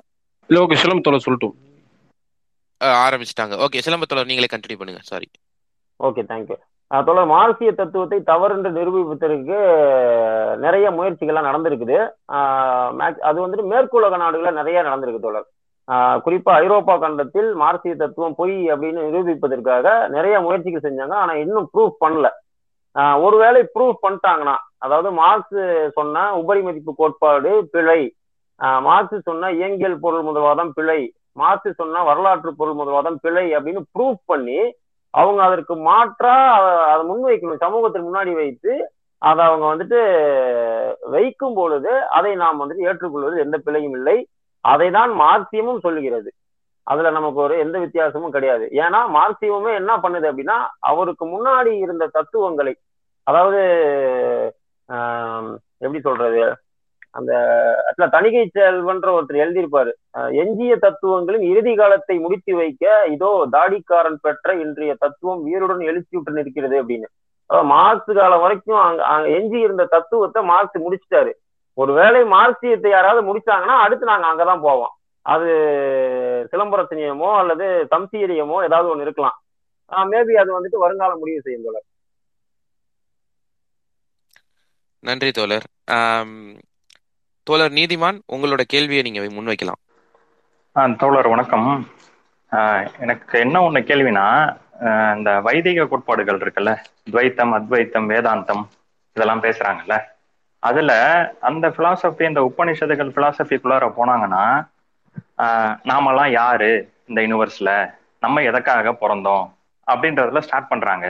இல்ல 0.48 0.66
ஓகே 0.66 0.76
சிலம் 0.84 1.02
தோழர் 1.02 1.26
சொல்லட்டும். 1.28 1.56
ஆரம்பிச்சிட்டாங்க. 2.82 3.66
ஓகே 3.66 3.80
சிலம்ப 3.86 4.08
தோழர் 4.08 4.26
நீங்களே 4.26 4.48
கண்டினியூ 4.52 4.78
பண்ணுங்க. 4.78 5.02
சாரி 5.04 5.30
ஓகே 6.04 6.24
தேங்க்யூ 6.32 6.58
தொடர் 7.06 7.26
மார்க்சிய 7.26 7.72
தத்துவத்தை 7.72 8.24
தவறென்று 8.24 8.72
நிரூபிப்பதற்கு 8.72 9.56
நிறைய 10.58 10.92
முயற்சிகள்லாம் 10.92 11.48
நடந்திருக்குது. 11.48 11.98
அது 13.20 13.48
வந்துட்டு 13.48 13.66
மேற்குலக 13.74 14.16
நாடுகள்ல 14.18 14.52
நிறைய 14.52 14.82
நடந்திருக்கு 14.82 15.20
தோழர். 15.20 15.48
ஆஹ் 15.88 16.20
குறிப்பா 16.26 16.54
ஐரோப்பா 16.64 16.98
கண்டத்தில் 16.98 17.54
மார்க்சிய 17.54 17.96
தத்துவம் 17.96 18.36
பொய் 18.36 18.72
அப்படின்னு 18.72 19.04
நிரூபிப்பதற்காக 19.08 20.08
நிறைய 20.08 20.40
முயற்சிகள் 20.40 20.86
செஞ்சாங்க. 20.86 21.14
ஆனா 21.14 21.34
இன்னும் 21.34 21.70
ப்ரூஃப் 21.74 21.98
பண்ணல. 22.06 22.30
ஒருவேளை 23.26 23.62
ப்ரூஃப் 23.76 24.04
பண்ணிட்டாங்கன்னா 24.06 24.56
அதாவது 24.86 25.10
மார்க்ஸ் 25.20 25.60
சொன்ன 25.98 26.24
உபரி 26.42 26.62
மதிப்பு 26.68 26.92
கோட்பாடு 27.02 27.52
பிழை. 27.74 28.02
மார்க்ஸ் 28.88 29.28
சொன்ன 29.30 29.52
இயங்கியல் 29.60 30.02
பொருள் 30.04 30.26
முதல்வாதம் 30.28 30.72
பிழை. 30.78 31.00
மார்க்ஸ் 31.42 31.80
சொன்ன 31.82 32.04
வரலாற்று 32.10 32.52
பொருள் 32.60 32.80
முதல்வாதம் 32.80 33.20
பிழை 33.26 33.46
அப்படின்னு 33.58 33.82
ப்ரூஃப் 33.96 34.22
பண்ணி 34.32 34.60
அவங்க 35.14 35.42
அதற்கு 35.48 35.76
மாற்றா 35.90 36.36
அதை 36.92 37.02
முன்வைக்கணும் 37.10 37.64
சமூகத்தின் 37.66 38.08
முன்னாடி 38.08 38.32
வைத்து 38.40 38.74
அதை 39.22 39.42
அவங்க 39.50 39.66
வந்துட்டு 39.70 40.00
வைக்கும் 41.14 41.56
பொழுது 41.60 41.92
அதை 42.18 42.32
நாம் 42.42 42.60
வந்துட்டு 42.62 42.88
ஏற்றுக்கொள்வது 42.90 43.38
எந்த 43.46 43.58
பிழையும் 43.66 43.96
இல்லை. 44.00 44.18
அதை 44.66 44.88
தான் 44.98 45.12
மார்க்சியமும் 45.22 45.84
சொல்லுகிறது. 45.86 46.30
அதுல 46.88 47.10
நமக்கு 47.18 47.40
ஒரு 47.46 47.56
எந்த 47.64 47.78
வித்தியாசமும் 47.84 48.34
கிடையாது. 48.36 48.66
ஏன்னா 48.84 49.00
மார்க்சியமுமே 49.16 49.72
என்ன 49.82 49.94
பண்ணுது 50.04 50.28
அப்படின்னா 50.32 50.58
அவருக்கு 50.92 51.26
முன்னாடி 51.36 51.72
இருந்த 51.86 52.04
தத்துவங்களை 52.18 52.74
அதாவது 53.28 53.60
எப்படி 55.86 56.00
சொல்றது? 56.08 56.44
அந்த 57.18 57.32
அதுல 57.90 58.06
தணிகை 58.16 58.44
செல்வன்ற 58.56 59.08
ஒருத்தர் 59.16 59.44
எழுதியிருப்பாரு. 59.44 59.92
எஞ்சிய 60.42 60.74
தத்துவங்களின் 60.86 61.46
இறுதி 61.52 61.74
காலத்தை 61.80 62.16
முடித்து 62.26 62.54
வைக்க 62.60 62.86
இதோ 63.16 63.32
தாடிக்காரன் 63.56 64.20
பெற்ற 64.26 64.56
இன்றைய 64.64 64.94
தத்துவம் 65.04 65.42
வீருடன் 65.48 65.82
எழுச்சியுற்று 65.90 66.38
நிற்கிறது 66.38 66.76
அப்படின்னு. 66.82 67.08
அதாவது 67.50 67.70
மார்க்ஸ் 67.74 68.12
காலம் 68.20 68.44
வரைக்கும் 68.46 68.80
அங்க 68.86 69.02
அங்க 69.14 69.28
எஞ்சி 69.38 69.60
இருந்த 69.66 69.84
தத்துவத்தை 69.96 70.42
மார்க்ஸ் 70.52 70.84
முடிச்சிட்டாரு. 70.86 71.32
ஒருவேளை 71.78 72.22
மார்க்சியத்தை 72.36 72.90
யாராவது 72.94 73.22
முடிச்சாங்கன்னா 73.30 73.76
அடுத்து 73.86 74.12
நாங்க 74.12 74.28
அங்கதான் 74.32 74.66
போவோம். 74.68 74.94
அது 75.26 75.50
சிலம்பரசனியமோ 76.52 77.30
அல்லது 77.42 77.66
தம்சீரியமோ 77.94 78.58
ஏதாவது 78.68 78.92
ஒண்ணு 78.94 79.06
இருக்கலாம். 79.08 79.38
மேபி 80.14 80.34
அது 80.42 80.50
வந்துட்டு 80.58 80.84
வருங்காலம் 80.86 81.22
முடிவு 81.24 81.46
செய்யும் 81.46 81.66
போல. 81.68 81.78
நன்றி 85.08 85.30
தோழர். 85.32 85.66
தோழர் 87.48 87.76
நீதிமான் 87.78 88.18
உங்களோட 88.36 88.62
கேள்வியை 88.74 89.02
நீங்க 89.06 89.22
முன்வைக்கலாம். 89.36 89.80
தோழர் 91.02 91.30
வணக்கம். 91.34 91.70
எனக்கு 93.04 93.36
என்ன 93.40 93.62
ஒண்ணு 93.68 93.82
கேள்வினா 93.90 94.26
இந்த 95.18 95.32
வைதிக 95.48 95.86
கோட்பாடுகள் 95.92 96.40
இருக்குல்ல 96.40 96.72
துவைத்தம் 97.12 97.54
அத்வைத்தம் 97.58 98.10
வேதாந்தம் 98.12 98.64
இதெல்லாம் 99.16 99.44
பேசுறாங்கல்ல. 99.44 99.98
அதுல 100.64 100.92
அந்த 101.50 101.70
பிலாசபி 101.78 102.28
இந்த 102.28 102.44
உபனிஷதுகள் 102.50 103.16
பிலாசபிக்குள்ளார 103.18 103.88
போனாங்கன்னா 104.00 104.46
நாமெல்லாம் 105.92 106.32
யாரு 106.32 106.72
இந்த 107.08 107.22
யூனிவர்ஸ்ல 107.22 107.72
நம்ம 108.20 108.44
எதற்காக 108.50 108.96
பிறந்தோம்? 109.02 109.48
அப்படின்றதுல 109.88 110.46
ஸ்டார்ட் 110.48 110.72
பண்றாங்க. 110.74 111.06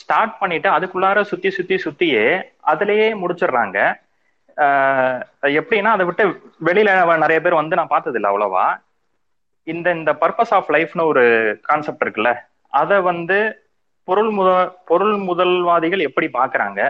ஸ்டார்ட் 0.00 0.38
பண்ணிட்டு 0.40 0.68
அதுக்குள்ளார 0.76 1.22
சுத்தி 1.30 1.50
சுத்தி 1.56 1.76
சுத்தியே 1.84 2.26
அதுலயே 2.72 3.08
முடிச்சிடுறாங்க. 3.22 3.78
எப்படின்னா 5.58 5.90
அதை 5.96 6.04
விட்டு 6.08 6.24
வெளியில 6.68 7.18
நிறைய 7.24 7.38
பேர் 7.44 7.60
வந்து 7.60 7.78
நான் 7.78 7.92
பார்த்தது 7.94 8.18
இல்லை 8.18 8.30
அவ்வளவா. 8.32 8.66
இந்த 9.72 9.88
இந்த 9.98 10.12
பர்பஸ் 10.22 10.54
ஆஃப் 10.58 10.70
லைஃப்னு 10.76 11.04
ஒரு 11.12 11.24
கான்செப்ட் 11.68 12.04
இருக்குல்ல 12.04 12.30
அதை 12.80 12.98
வந்து 13.10 13.38
பொருள் 14.08 14.30
முத 14.38 14.50
பொருள் 14.90 15.16
முதல்வாதிகள் 15.28 16.06
எப்படி 16.08 16.28
பார்க்கறாங்க? 16.38 16.80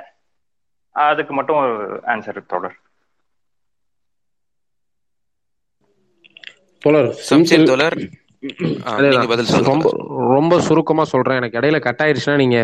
அதுக்கு 1.08 1.32
மட்டும் 1.34 1.60
ஒரு 1.62 2.00
ஆன்சர் 2.12 2.38
தொடர் 2.52 2.76
தோழர். 6.84 8.00
ரொம்ப 9.64 9.88
ரொம்ப 10.32 10.54
சுருக்கமா 10.60 11.04
சொல்றேன். 11.04 11.38
எனக்கு 11.40 11.58
இடையில 11.60 11.78
கட் 11.80 12.02
ஆயிருச்சுன்னா 12.02 12.36
நீங்க 12.36 12.58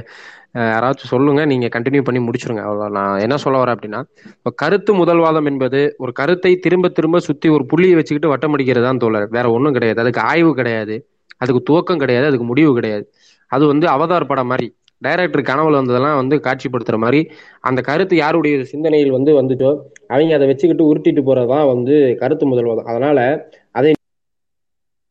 யாராச்சும் 0.68 1.12
சொல்லுங்க. 1.12 1.40
நீங்க 1.44 1.66
கண்டினியூ 1.74 2.02
பண்ணி 2.02 2.20
முடிச்சிருங்க. 2.20 2.62
அவ்வளவு 2.64 2.94
நான் 2.96 3.20
என்ன 3.20 3.36
சொல்ல 3.36 3.58
வரேன் 3.58 3.76
அப்படின்னா 3.76 4.00
இப்ப 4.32 4.52
கருத்து 4.56 4.92
முதல்வாதம் 4.94 5.48
என்பது 5.50 5.80
ஒரு 5.98 6.12
கருத்தை 6.12 6.52
திரும்ப 6.58 6.88
திரும்ப 6.90 7.20
சுத்தி 7.28 7.48
ஒரு 7.48 7.64
புள்ளியை 7.66 7.94
வச்சுக்கிட்டு 7.94 8.32
வட்டம் 8.32 8.54
அடிக்கிறது 8.56 8.86
தான் 8.86 9.02
தோழர். 9.04 9.28
வேற 9.28 9.46
ஒண்ணும் 9.50 9.76
கிடையாது. 9.76 10.00
அதுக்கு 10.00 10.22
ஆய்வு 10.30 10.52
கிடையாது. 10.54 10.96
அதுக்கு 11.38 11.62
துவக்கம் 11.68 11.96
கிடையாது. 11.96 12.26
அதுக்கு 12.26 12.46
முடிவு 12.46 12.72
கிடையாது. 12.74 13.04
அது 13.50 13.64
வந்து 13.66 13.86
அவதார் 13.88 14.26
படம் 14.26 14.50
மாதிரி 14.52 14.68
டைரக்டர் 15.02 15.48
கனவுல 15.48 15.80
வந்ததெல்லாம் 15.80 16.20
வந்து 16.20 16.36
காட்சிப்படுத்துற 16.38 16.96
மாதிரி 16.96 17.20
அந்த 17.60 17.80
கருத்து 17.80 18.14
யாருடைய 18.16 18.64
சிந்தனையில் 18.72 19.10
வந்து 19.10 19.32
வந்துட்டோ 19.32 19.70
அவங்க 20.08 20.32
அதை 20.34 20.46
வச்சுக்கிட்டு 20.46 20.88
உருட்டிட்டு 20.88 21.22
போறதுதான் 21.22 21.66
வந்து 21.66 21.94
கருத்து 22.20 22.46
முதல்வாதம். 22.46 22.88
அதனால 22.90 23.18
அதை 23.20 23.36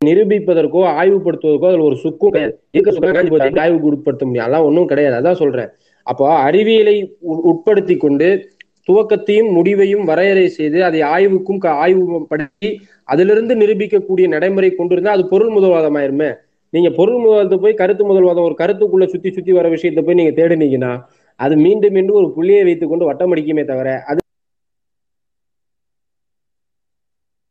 நிரூபிப்பதற்கோ 0.02 0.82
ஆய்வுபடுத்துவதற்கோ 1.00 1.68
அதுல 1.68 1.84
ஒரு 1.84 1.96
சுக்கும் 1.96 2.30
கிடையாது. 2.30 2.58
ஆய்வுக்கு 3.60 3.88
உட்படுத்த 3.88 4.26
முடியும். 4.26 4.46
அதெல்லாம் 4.46 4.68
ஒன்றும் 4.68 4.88
கிடையாது. 4.88 5.16
அதான் 5.20 5.34
சொல்றேன். 5.34 5.70
அப்போ 6.08 6.26
அறிவியலை 6.40 6.96
உட்படுத்தி 7.44 7.98
கொண்டு 7.98 8.28
துவக்கத்தையும் 8.88 9.52
முடிவையும் 9.52 10.04
வரையறை 10.04 10.48
செய்து 10.50 10.84
அதை 10.84 11.02
ஆய்வுக்கும் 11.06 11.58
க- 11.58 11.78
ஆய்வுபடுத்தி 11.84 12.70
அதிலிருந்து 13.04 13.56
நிரூபிக்கக்கூடிய 13.56 14.28
நடைமுறை 14.28 14.70
கொண்டு 14.72 14.94
இருந்தா 14.94 15.12
அது 15.12 15.28
பொருள் 15.28 15.52
முதல்வாதம் 15.54 15.98
ஆயிருமே 15.98 16.30
நீங்க 16.74 16.90
பொருள் 16.90 17.20
முதல்வாதத்தை 17.24 17.58
போய் 17.58 17.74
கருத்து 17.74 18.04
முதல்வாதம் 18.06 18.44
ஒரு 18.44 18.56
கருத்துக்குள்ள 18.58 19.08
சுத்தி 19.08 19.32
சுத்தி 19.32 19.52
வர 19.52 19.70
விஷயத்தை 19.70 20.04
போய் 20.04 20.16
நீங்க 20.16 20.34
தேடினீங்கன்னா 20.42 20.94
அது 21.40 21.56
மீண்டும் 21.58 21.94
மீண்டும் 21.94 22.16
ஒரு 22.16 22.34
புள்ளியை 22.34 22.64
வைத்துக் 22.64 22.90
கொண்டு 22.90 23.06
வட்டம் 23.06 23.36
அடிக்குமே 23.36 23.66
தவிர 23.66 23.90
அது 24.08 24.20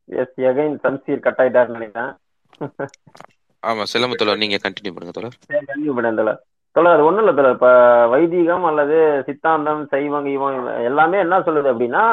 எஸ் 0.08 0.38
எகைன் 0.40 0.78
சம்சீர் 0.84 1.18
கட் 1.18 1.38
ஆயிட்டாருன்னு 1.38 1.78
நினைக்கிறேன். 1.78 2.12
ஆமா 3.62 3.82
சிலம்பு 3.92 4.16
தோழர் 4.16 4.42
நீங்க 4.42 4.56
கண்டினியூ 4.64 4.92
பண்ணுங்க 4.94 5.14
தோழர். 5.16 5.36
கண்டினியூ 5.52 5.94
பண்ணேன் 5.96 6.18
தோழர். 6.18 6.38
தோழர் 6.76 6.94
அது 6.94 7.04
ஒண்ணும் 7.04 7.22
இல்ல 7.22 7.32
தோழர். 7.38 7.56
இப்ப 7.56 7.68
வைதீகம் 8.12 8.64
அல்லது 8.64 8.96
சித்தாந்தம் 9.28 9.82
சைவம் 9.86 10.26
இவம் 10.34 10.58
எல்லாமே 10.84 11.18
என்ன 11.18 11.38
சொல்லுது 11.46 11.72
அப்படின்னா 11.72 12.04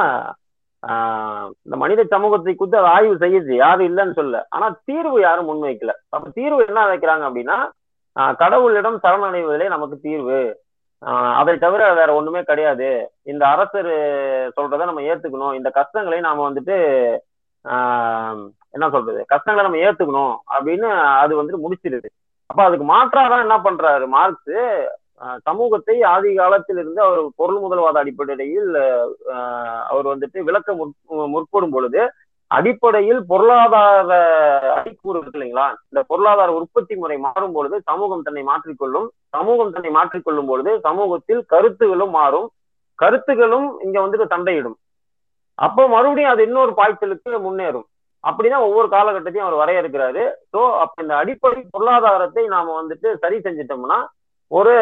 ஆஹ் 0.84 1.50
இந்த 1.66 1.76
மனித 1.82 2.02
சமூகத்தை 2.14 2.54
குறித்து 2.56 2.80
அது 2.80 2.90
ஆய்வு 2.96 3.14
செய்யுது. 3.16 3.52
யாரும் 3.56 3.88
இல்லைன்னு 3.90 4.18
சொல்ல 4.18 4.42
ஆனா 4.56 4.68
தீர்வு 4.88 5.18
யாரும் 5.22 5.50
முன்வைக்கல. 5.50 5.92
அப்ப 6.10 6.32
தீர்வு 6.38 6.66
என்ன 6.70 6.80
வைக்கிறாங்க 6.92 7.24
அப்படின்னா 7.30 7.58
கடவுளிடம் 8.42 8.98
சரணடைவதிலே 9.06 9.68
நமக்கு 9.68 9.96
தீர்வு. 10.00 10.40
ஆஹ் 11.02 11.34
அதை 11.40 11.54
தவிர 11.58 11.94
வேற 11.94 12.10
ஒண்ணுமே 12.14 12.42
கிடையாது. 12.50 12.90
இந்த 13.32 13.44
அரசர் 13.54 13.92
சொல்றதை 14.58 14.86
நம்ம 14.90 15.06
ஏத்துக்கணும். 15.12 15.56
இந்த 15.60 15.70
கஷ்டங்களை 15.80 16.20
நாம 16.28 16.46
வந்துட்டு 16.50 16.78
ஆஹ் 17.66 18.44
என்ன 18.74 18.86
சொல்றது 18.90 19.22
கஷ்டங்களை 19.28 19.66
நம்ம 19.66 19.82
ஏத்துக்கணும் 19.84 20.36
அப்படின்னு 20.54 20.88
அது 21.20 21.34
வந்துட்டு 21.40 21.64
முடிச்சிருது. 21.66 22.10
அப்ப 22.50 22.64
அதுக்கு 22.64 22.86
மாற்றாதான் 22.88 23.44
என்ன 23.46 23.58
பண்றாரு 23.60 24.06
மார்க்ஸ் 24.10 24.56
ஆஹ் 25.22 25.40
சமூகத்தை 25.46 25.96
ஆதி 26.12 26.30
காலத்திலிருந்து 26.36 27.02
அவர் 27.02 27.20
பொருள் 27.36 27.60
முதல்வாத 27.64 27.98
அடிப்படையில் 27.98 28.72
ஆஹ் 29.34 29.84
அவர் 29.90 30.08
வந்துட்டு 30.08 30.40
விளக்க 30.44 30.70
முற்- 30.74 30.98
முற்படும் 31.34 31.72
பொழுது 31.72 32.02
அடிப்படையில் 32.52 33.22
பொருளாதார 33.26 34.10
அடிக்கூறு 34.74 35.18
இருக்கு 35.18 35.38
இல்லைங்களா? 35.38 35.68
இந்த 35.86 36.02
பொருளாதார 36.04 36.50
உற்பத்தி 36.54 36.96
முறை 36.96 37.18
மாறும் 37.18 37.54
பொழுது 37.54 37.76
சமூகம் 37.82 38.22
தன்னை 38.22 38.44
மாற்றிக்கொள்ளும் 38.44 39.08
சமூகம் 39.30 39.72
தன்னை 39.72 39.92
மாற்றிக்கொள்ளும் 39.92 40.48
பொழுது 40.48 40.80
சமூகத்தில் 40.80 41.42
கருத்துகளும் 41.50 42.14
மாறும் 42.14 42.48
கருத்துகளும் 43.00 43.68
இங்க 43.82 43.98
வந்துட்டு 44.02 44.28
சண்டையிடும் 44.28 44.78
அப்போ 45.60 45.82
மறுபடியும் 45.88 46.32
அது 46.32 46.44
இன்னொரு 46.44 46.72
பாய்ச்சலுக்கு 46.78 47.32
முன்னேறும். 47.40 47.88
அப்படிதான் 48.24 48.66
ஒவ்வொரு 48.68 48.88
காலகட்டத்தையும் 48.96 49.48
அவர் 49.48 49.62
வரையறுக்கிறாரு. 49.62 50.24
ஸோ 50.54 50.60
அப்ப 50.84 51.04
இந்த 51.06 51.16
அடிப்படை 51.22 51.62
பொருளாதாரத்தை 51.76 52.44
நாம 52.56 52.74
வந்துட்டு 52.80 53.10
சரி 53.24 53.38
செஞ்சிட்டோம்னா 53.48 54.00
ஒரு 54.52 54.74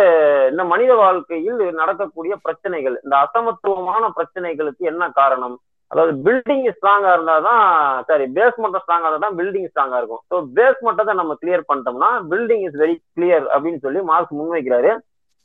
இந்த 0.51 0.63
மனித 0.71 0.91
வாழ்க்கையில் 1.01 1.59
நடக்கக்கூடிய 1.81 2.33
பிரச்சனைகள் 2.45 2.95
இந்த 3.03 3.15
அசமத்துவமான 3.25 4.03
பிரச்சனைகளுக்கு 4.17 4.83
என்ன 4.91 5.03
காரணம்? 5.19 5.55
அதாவது 5.91 6.13
பில்டிங் 6.25 6.67
ஸ்ட்ராங்கா 6.75 7.11
இருந்தாதான் 7.15 7.63
சாரி 8.09 8.25
பேஸ் 8.37 8.59
மட்டும் 8.63 8.83
ஸ்ட்ராங்கா 8.83 9.09
இருந்தா 9.09 9.25
தான் 9.25 9.37
பில்டிங் 9.39 9.69
ஸ்ட்ராங்கா 9.71 9.97
இருக்கும். 10.01 10.21
ஸோ 10.31 10.35
பேஸ் 10.57 10.81
மட்டத்தை 10.87 11.13
நம்ம 11.21 11.33
கிளியர் 11.41 11.67
பண்ணிட்டோம்னா 11.69 12.09
பில்டிங் 12.33 12.65
இஸ் 12.67 12.77
வெரி 12.83 12.95
கிளியர் 13.17 13.45
அப்படின்னு 13.53 13.81
சொல்லி 13.85 14.01
மார்க்ஸ் 14.11 14.37
முன்வைக்கிறாரு. 14.39 14.91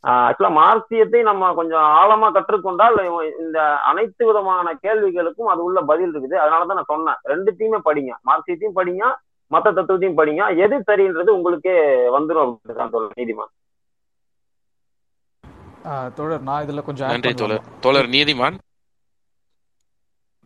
ஆக்சுவலா 0.02 0.56
மார்க்சியத்தை 0.56 1.22
நம்ம 1.22 1.54
கொஞ்சம் 1.54 1.82
ஆழமா 1.82 2.36
கற்றுக்கொண்டால் 2.36 3.38
இந்த 3.38 3.76
அனைத்து 3.76 4.26
விதமான 4.26 4.78
கேள்விகளுக்கும் 4.82 5.46
அது 5.46 5.64
உள்ள 5.64 5.80
பதில் 5.80 6.16
இருக்குது. 6.16 6.36
அதனாலதான் 6.36 6.74
நான் 6.74 6.84
சொன்னேன். 6.86 7.14
ரெண்டுத்தையுமே 7.24 7.78
படிங்க. 7.84 8.12
மார்க்சியத்தையும் 8.26 8.76
படிங்க 8.76 9.14
மத்த 9.50 9.68
தத்துவத்தையும் 9.68 10.16
படிங்க. 10.16 10.56
எது 10.56 10.84
சரின்றது 10.86 11.28
உங்களுக்கே 11.28 11.96
வந்துடும் 12.18 12.56
அப்படின்னு 12.56 12.74
தான் 12.74 12.90
சொல்றேன் 12.90 13.26
நீதிமான். 13.26 13.52
ஆஹ் 15.84 16.12
தோழர் 16.12 16.40
நான் 16.40 16.64
இதுல 16.64 16.82
கொஞ்சம் 16.82 17.08
நன்றி 17.08 17.34
தோழர். 17.34 17.62
தோழர் 17.80 18.06
நீதிமான். 18.06 18.58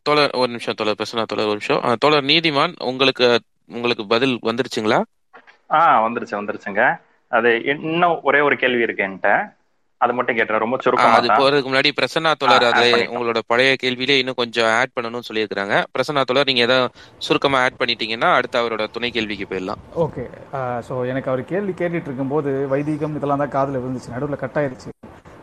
தோழர் 0.03 0.31
ஒரு 0.31 0.47
நிமிஷம் 0.47 0.75
தோழர். 0.75 0.95
பிரசன்னா 0.95 1.23
தோழர் 1.23 1.45
ஒரு 1.45 1.47
நிமிஷம். 1.47 1.81
ஆ, 1.85 1.95
தோழர் 1.99 2.25
நீதிமான் 2.25 2.73
உங்களுக்கு 2.85 3.41
உங்களுக்கு 3.67 4.07
பதில் 4.07 4.39
வந்துருச்சுங்களா? 4.43 5.03
ஆ 5.71 6.07
வந்துருச்சு 6.07 6.31
வந்துருச்சுங்க. 6.31 7.01
அது 7.37 7.51
இன்னும் 7.73 8.19
ஒரே 8.29 8.43
ஒரு 8.49 8.57
கேள்வி 8.63 8.87
இருக்கு 8.87 9.07
என்கிட்ட. 9.07 9.33
அது 10.01 10.13
மட்டும் 10.17 10.37
கேட்டுறேன். 10.37 10.63
ரொம்ப 10.65 10.77
சுருக்கமா 10.85 11.17
அது 11.17 11.29
போறதுக்கு 11.41 11.71
முன்னாடி 11.71 11.91
பிரசன்னா 11.99 12.31
தோழர் 12.41 12.65
பண்ணிக்கலாம். 12.67 13.11
உங்களோட 13.15 13.41
பழைய 13.51 13.73
கேள்வியிலே 13.83 14.15
இன்னும் 14.21 14.39
கொஞ்சம் 14.39 14.69
ஆட் 14.79 14.95
பண்ணணும்னு 14.97 15.29
சொல்லியிருக்காங்க 15.29 15.77
பிரசன்னா 15.95 16.23
தோழர் 16.29 16.49
நீங்க 16.51 16.63
ஏதாவது 16.69 16.93
சுருக்கமா 17.27 17.59
ஆட் 17.65 17.79
பண்ணிட்டீங்கன்னா 17.81 18.31
அடுத்து 18.37 18.61
அவரோட 18.61 18.85
துணை 18.95 19.11
கேள்விக்கு 19.17 19.49
போயிடலாம். 19.51 19.83
ஓகே. 20.05 20.25
ஸோ 20.89 20.95
எனக்கு 21.13 21.31
அவர் 21.33 21.43
கேள்வி 21.53 21.75
கேட்டுட்டு 21.81 22.11
இருக்கும்போது 22.11 22.53
வைதீகம் 22.73 23.17
இதெல்லாம் 23.21 23.43
தான் 23.45 23.55
காதில் 23.57 23.83
விழுந்துச்சு. 23.83 24.15
நடுவில் 24.15 24.43
கட் 24.45 24.59
ஆயிருச்சு. 24.61 24.91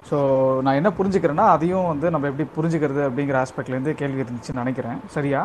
ஸோ 0.09 0.17
நான் 0.65 0.79
என்ன 0.79 0.89
புரிஞ்சுக்கிறேன்னா 0.99 1.47
அதையும் 1.55 1.89
வந்து 1.93 2.09
நம்ம 2.15 2.27
எப்படி 2.31 2.47
புரிஞ்சுக்கிறது 2.57 3.03
அப்படிங்கிற 3.07 3.37
ஆஸ்பெக்ட்லேருந்து 3.45 3.93
கேள்வி 4.01 4.23
இருந்துச்சுன்னு 4.25 4.63
நினைக்கிறேன். 4.63 4.99
சரியா? 5.17 5.41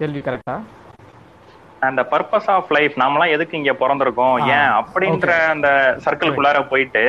கேள்வி 0.00 0.22
கரெக்டா 0.28 0.56
அந்த 1.88 2.00
பர்பஸ் 2.12 2.48
ஆஃப் 2.54 2.70
லைஃப் 2.76 2.94
நாமெல்லாம் 3.02 3.32
எதுக்கு 3.36 3.58
இங்க 3.60 3.72
பிறந்திருக்கோம்? 3.82 4.34
ஏன் 4.56 4.70
அப்படின்ற. 4.80 5.30
அந்த 5.54 5.68
சர்க்கிள்குள்ளார 6.04 6.58
போயிட்டு 6.72 7.04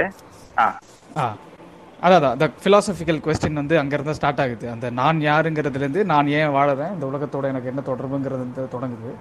அதான் 2.06 2.24
the 2.42 2.48
philosophical 2.64 3.18
கொஸ்டின் 3.26 3.60
வந்து 3.60 3.76
அங்கேருந்து 3.82 4.16
ஸ்டார்ட் 4.18 4.42
ஆகுது. 4.44 4.66
அந்த 4.74 4.88
நான் 5.00 5.20
யாருங்கிறதுலேருந்து 5.28 6.02
நான் 6.12 6.32
ஏன் 6.40 6.54
வாழறேன்? 6.56 6.92
இந்த 6.96 7.06
உலகத்தோட 7.12 7.46
எனக்கு 7.52 7.72
என்ன 7.72 7.84
தொடர்புங்கிறது 7.90 8.66
தொடங்குது. 8.76 9.12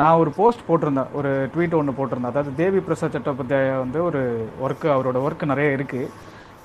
நான் 0.00 0.20
ஒரு 0.20 0.30
போஸ்ட் 0.38 0.66
போட்டிருந்தேன். 0.68 1.10
ஒரு 1.18 1.30
ட்வீட் 1.54 1.78
ஒன்று 1.80 1.96
போட்டிருந்தேன். 1.98 2.32
அதாவது 2.34 2.52
தேவி 2.62 2.80
பிரசாத் 2.86 3.16
சட்டோபாத்யாயா 3.16 3.74
வந்து 3.84 3.98
ஒரு 4.08 4.22
ஒர்க்கு 4.66 4.88
அவரோட 4.94 5.18
ஒர்க் 5.26 5.50
நிறைய 5.52 5.76
இருக்குது 5.78 6.10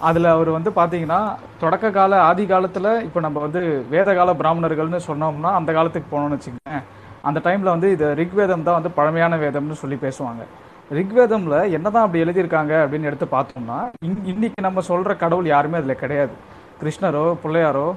அதில் 0.09 0.33
அவர் 0.35 0.49
வந்து 0.57 0.69
பார்த்தீங்கன்னா 0.77 1.21
தொடக்க 1.63 1.89
கால 1.97 2.19
ஆதி 2.29 2.45
காலத்தில் 2.51 2.91
இப்போ 3.07 3.19
நம்ம 3.25 3.39
வந்து 3.47 3.61
வேத 3.95 4.09
கால 4.19 4.33
பிராமணர்கள்னு 4.41 5.01
சொன்னோம்னா 5.09 5.51
அந்த 5.59 5.71
காலத்துக்கு 5.77 6.11
போனோம்னு 6.13 6.37
வச்சுக்கோங்க 6.37 6.81
அந்த 7.21 7.39
டைமில் 7.43 7.73
வந்து 7.73 7.91
இது 7.91 8.15
ரிக்வேதம் 8.15 8.63
தான் 8.63 8.77
வந்து 8.77 8.91
பழமையான 8.91 9.37
வேதம்னு 9.37 9.71
சொல்லி 9.73 9.97
பேசுவாங்க. 10.01 10.43
ரிக்வேதம்ல 10.91 11.71
என்னதான் 11.71 12.05
அப்படி 12.05 12.23
எழுதியிருக்காங்க 12.23 12.73
அப்படின்னு 12.83 13.03
எடுத்து 13.03 13.25
பார்த்தோம்னா 13.31 13.77
இன்- 14.05 14.23
இன்னைக்கு 14.23 14.61
நம்ம 14.61 14.81
சொல்கிற 14.81 15.15
கடவுள் 15.15 15.45
யாருமே 15.45 15.77
அதில் 15.77 15.95
கிடையாது. 15.95 16.33
கிருஷ்ணரோ 16.81 17.37
பிள்ளையாரோ 17.43 17.87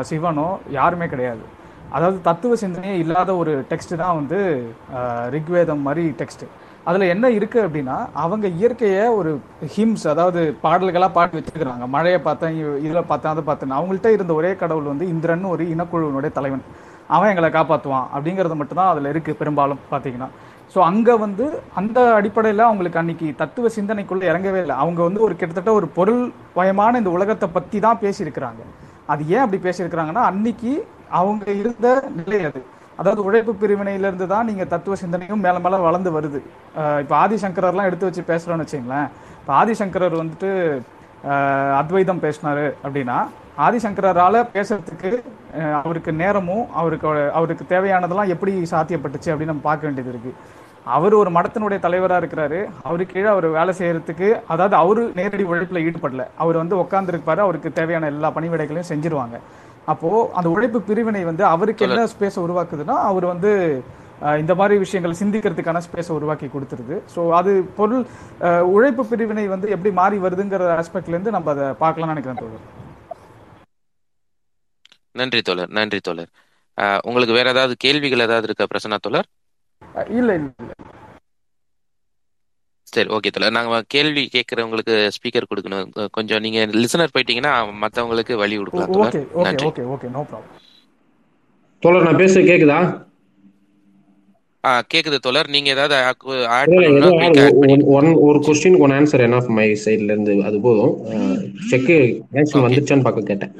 சிவனோ 0.00 0.48
யாருமே 0.70 1.06
கிடையாது. 1.06 1.44
அதாவது 1.90 2.20
தத்துவ 2.20 2.54
சிந்தனையே 2.54 2.94
இல்லாத 2.98 3.36
ஒரு 3.36 3.64
டெக்ஸ்ட் 3.70 3.96
தான் 3.96 4.14
வந்து 4.14 4.38
ரிக்வேதம் 5.30 5.80
மாதிரி 5.80 6.14
டெக்ஸ்ட் 6.18 6.44
அதில் 6.84 7.00
என்ன 7.00 7.28
இருக்குது 7.30 7.64
அப்படின்னா 7.66 8.08
அவங்க 8.14 8.46
இயற்கையை 8.48 9.06
ஒரு 9.08 9.30
ஹிம்ஸ் 9.76 10.08
அதாவது 10.08 10.56
பாடல்களாக 10.62 11.12
பாடி 11.12 11.38
வச்சிருக்கிறாங்க. 11.38 11.88
மழையை 11.88 12.18
பார்த்தேன் 12.20 12.56
இதில் 12.78 13.04
பார்த்தேன் 13.04 13.32
அதை 13.32 13.42
பார்த்தேன். 13.42 13.72
அவங்கள்ட்ட 13.72 14.06
இருந்த 14.06 14.34
ஒரே 14.34 14.56
கடவுள் 14.56 14.82
வந்து 14.82 15.08
இந்திரன் 15.08 15.44
ஒரு 15.44 15.64
இனக்குழுவினுடைய 15.64 16.32
தலைவன். 16.32 16.64
அவன் 17.14 17.30
எங்களை 17.32 17.50
காப்பாற்றுவான் 17.58 18.06
அப்படிங்கிறது 18.14 18.60
மட்டும்தான் 18.60 18.90
அதில் 18.92 19.10
இருக்குது 19.12 19.38
பெரும்பாலும் 19.40 19.82
பார்த்தீங்கன்னா 19.92 20.28
ஸோ 20.74 20.78
அங்கே 20.90 21.14
வந்து 21.24 21.44
அந்த 21.80 21.98
அடிப்படையில் 22.18 22.62
அவங்களுக்கு 22.68 23.00
அன்னைக்கு 23.00 23.26
தத்துவ 23.40 23.66
சிந்தனைக்குள்ளே 23.74 24.24
இறங்கவே 24.30 24.60
இல்லை. 24.64 24.76
அவங்க 24.82 25.00
வந்து 25.08 25.20
ஒரு 25.26 25.34
கிட்டத்தட்ட 25.40 25.72
ஒரு 25.78 25.86
பொருள் 25.98 26.22
வயமான 26.58 26.98
இந்த 27.02 27.10
உலகத்தை 27.16 27.48
பற்றி 27.56 27.78
தான் 27.86 28.00
பேசியிருக்கிறாங்க. 28.04 28.62
அது 29.12 29.22
ஏன் 29.34 29.42
அப்படி 29.44 29.60
பேசியிருக்கிறாங்கன்னா 29.66 30.24
அன்னைக்கு 30.30 30.72
அவங்க 31.20 31.44
இருந்த 31.62 31.86
நிலை 32.18 32.40
அது. 32.48 32.62
அதாவது 33.00 33.20
உழைப்பு 33.28 33.52
பிரிவினையிலிருந்து 33.62 34.26
தான் 34.32 34.48
நீங்கள் 34.50 34.70
தத்துவ 34.74 34.96
சிந்தனையும் 35.02 35.44
மேலே 35.46 35.60
மேலே 35.66 35.78
வளர்ந்து 35.86 36.10
வருது. 36.16 36.40
இப்போ 37.04 37.14
ஆதிசங்கரர்லாம் 37.22 37.88
எடுத்து 37.90 38.08
வச்சு 38.08 38.22
பேசுகிறோன்னு 38.32 38.66
வச்சிங்களேன். 38.66 39.08
இப்போ 39.40 39.52
ஆதிசங்கரர் 39.60 40.20
வந்துட்டு 40.22 40.50
அத்வைதம் 41.80 42.24
பேசினாரு 42.26 42.66
அப்படின்னா 42.84 43.18
ஆதிசங்கரால 43.66 44.36
பேசுறதுக்கு 44.54 45.10
அவருக்கு 45.84 46.12
நேரமும் 46.20 46.64
அவருக்கு 46.80 47.06
அவருக்கு 47.38 47.64
தேவையானதெல்லாம் 47.72 48.32
எப்படி 48.34 48.52
சாத்தியப்பட்டுச்சு 48.72 49.30
அப்படின்னு 49.32 49.52
நம்ம 49.52 49.66
பார்க்க 49.70 49.88
வேண்டியது 49.88 50.12
இருக்கு. 50.12 50.32
அவர் 50.96 51.14
ஒரு 51.20 51.30
மடத்தினுடைய 51.36 51.78
தலைவரா 51.84 52.16
இருக்கிறாரு. 52.22 52.58
அவருக்கு 52.88 53.14
கீழே 53.14 53.28
அவர் 53.34 53.46
வேலை 53.58 53.72
செய்யறதுக்கு 53.80 54.28
அதாவது 54.52 54.74
அவரு 54.82 55.02
நேரடி 55.20 55.44
உழைப்புல 55.50 55.84
ஈடுபடல. 55.88 56.24
அவர் 56.44 56.60
வந்து 56.62 56.76
உட்காந்துருப்பாரு 56.82 57.42
அவருக்கு 57.46 57.70
தேவையான 57.78 58.10
எல்லா 58.14 58.30
பணிவிடைகளையும் 58.38 58.90
செஞ்சிருவாங்க. 58.92 59.38
அப்போ 59.92 60.10
அந்த 60.38 60.48
உழைப்பு 60.54 60.78
பிரிவினை 60.90 61.22
வந்து 61.30 61.44
அவருக்கு 61.54 61.86
என்ன 61.88 62.04
ஸ்பேஸை 62.14 62.40
உருவாக்குதுன்னா 62.46 62.96
அவர் 63.10 63.26
வந்து 63.32 63.52
இந்த 64.42 64.52
மாதிரி 64.58 64.74
விஷயங்கள் 64.84 65.18
சிந்திக்கிறதுக்கான 65.20 65.80
ஸ்பேஸை 65.86 66.12
உருவாக்கி 66.18 66.46
கொடுத்துருது. 66.52 66.96
ஸோ 67.14 67.20
அது 67.38 67.52
பொருள் 67.78 68.04
உழைப்பு 68.76 69.04
பிரிவினை 69.10 69.44
வந்து 69.54 69.68
எப்படி 69.76 69.92
மாறி 70.00 70.18
வருதுங்கிற 70.26 70.70
ஆஸ்பெக்ட்ல 70.80 71.16
இருந்து 71.16 71.36
நம்ம 71.36 71.50
அதை 71.56 71.66
பார்க்கலாம்னு 71.82 72.14
நினைக்கிறேன் 72.14 72.42
தோழர். 72.42 72.64
நன்றி 75.14 75.40
தோழர் 75.48 75.72
நன்றி 75.78 76.00
தோழர். 76.08 76.30
ஆஹ் 76.78 77.00
உங்களுக்கு 77.08 77.38
வேற 77.38 77.48
ஏதாவது 77.54 77.74
கேள்விகள் 77.84 78.26
ஏதாவது 78.26 78.48
இருக்கா 78.48 78.66
பிரசன்னா 78.72 78.98
தோழர்? 79.06 79.28
இல்ல 80.18 80.30
சரி 82.92 83.08
ஓகே 83.16 83.30
தோழர். 83.34 83.54
நாங்க 83.56 83.78
கேள்வி 83.94 84.22
கேட்கறவங்களுக்கு 84.34 84.94
ஸ்பீக்கர் 85.16 85.50
கொடுக்கணும். 85.50 85.88
கொஞ்சம் 86.16 86.42
நீங்க 86.44 86.60
லிசனர் 86.82 87.14
போயிட்டீங்கன்னா 87.14 87.52
மத்தவங்களுக்கு 87.84 88.34
வழி 88.42 88.56
கொடுக்கலாம் 88.60 88.92
தோழர். 88.96 89.14
ஓகே 89.14 89.22
ஓகே 89.40 89.46
நன்றி. 89.46 89.66
ஓகே 89.70 89.84
ஓகே 89.94 90.10
நோ 90.16 90.22
ப்ராப்ளம் 90.30 90.60
தோழர் 91.82 92.06
நான் 92.06 92.20
பேச 92.22 92.40
கேக்குதா? 92.50 92.78
ஆ 94.64 94.70
கேக்குது 94.92 95.16
தோழர். 95.24 95.48
நீங்க 95.54 95.68
ஏதாவது 95.76 95.96
ஒன் 97.96 98.08
ஒரு 98.28 98.38
கொஸ்டின் 98.46 98.78
ஒன் 98.84 98.94
ஆன்சர் 98.98 99.24
என்ன 99.26 99.40
மை 99.58 99.66
சைட்ல 99.84 100.12
இருந்து 100.14 100.34
அது 100.48 100.58
போதும். 100.66 100.94
செக் 101.70 101.90
ஓகே 101.90 101.98
வந்துச்சான்னு 102.66 103.06
பார்க்க 103.08 103.30
கேட்டேன். 103.30 103.54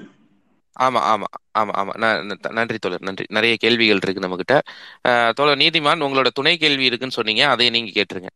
ஆமா 0.80 1.00
ஆமா 1.14 1.28
ஆமா 1.58 1.70
ஆமா. 1.76 1.90
ந- 1.96 2.32
ந- 2.32 2.52
நன்றி 2.52 2.78
தோழர் 2.78 2.98
நன்றி. 3.00 3.24
நிறைய 3.28 3.56
கேள்விகள் 3.58 3.98
இருக்கு 4.02 4.20
நம்ம 4.20 4.36
கிட்ட 4.36 4.60
தோழர் 5.32 5.56
நீதிமான் 5.56 6.04
உங்களோட 6.06 6.26
துணை 6.34 6.56
கேள்வி 6.56 6.84
இருக்குன்னு 6.84 7.14
சொன்னீங்க. 7.14 7.48
அதை 7.48 7.70
நீங்க 7.70 8.00
கேட்டுருங்க. 8.00 8.26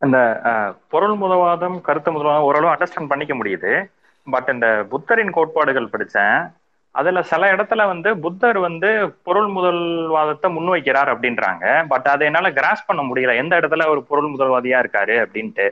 இந்த 0.00 0.40
பொருள் 0.88 1.18
முதல்வாதம் 1.18 1.80
கருத்து 1.80 2.12
முதல்வாதம் 2.12 2.40
ஓரளவு 2.40 2.72
அண்டர்ஸ்டாண்ட் 2.72 3.08
பண்ணிக்க 3.08 3.34
முடியுது. 3.34 3.90
பட் 4.30 4.48
இந்த 4.48 4.86
புத்தரின் 4.90 5.30
கோட்பாடுகள் 5.30 5.88
படிச்சேன். 5.92 6.52
அதுல 6.90 7.22
சில 7.22 7.52
இடத்துல 7.52 7.86
வந்து 7.86 8.18
புத்தர் 8.18 8.58
வந்து 8.58 9.16
பொருள் 9.22 9.52
முதல்வாதத்தை 9.52 10.46
முன்வைக்கிறார் 10.46 11.14
அப்படின்றாங்க. 11.14 11.84
பட் 11.88 12.06
அதை 12.06 12.26
என்னால 12.26 12.52
கிராஸ் 12.52 12.86
பண்ண 12.86 13.02
முடியல. 13.02 13.36
எந்த 13.36 13.56
இடத்துல 13.56 13.88
ஒரு 13.88 14.02
பொருள் 14.02 14.32
முதல்வாதியா 14.32 14.84
இருக்காரு 14.84 15.26
அப்படின்ட்டு. 15.26 15.70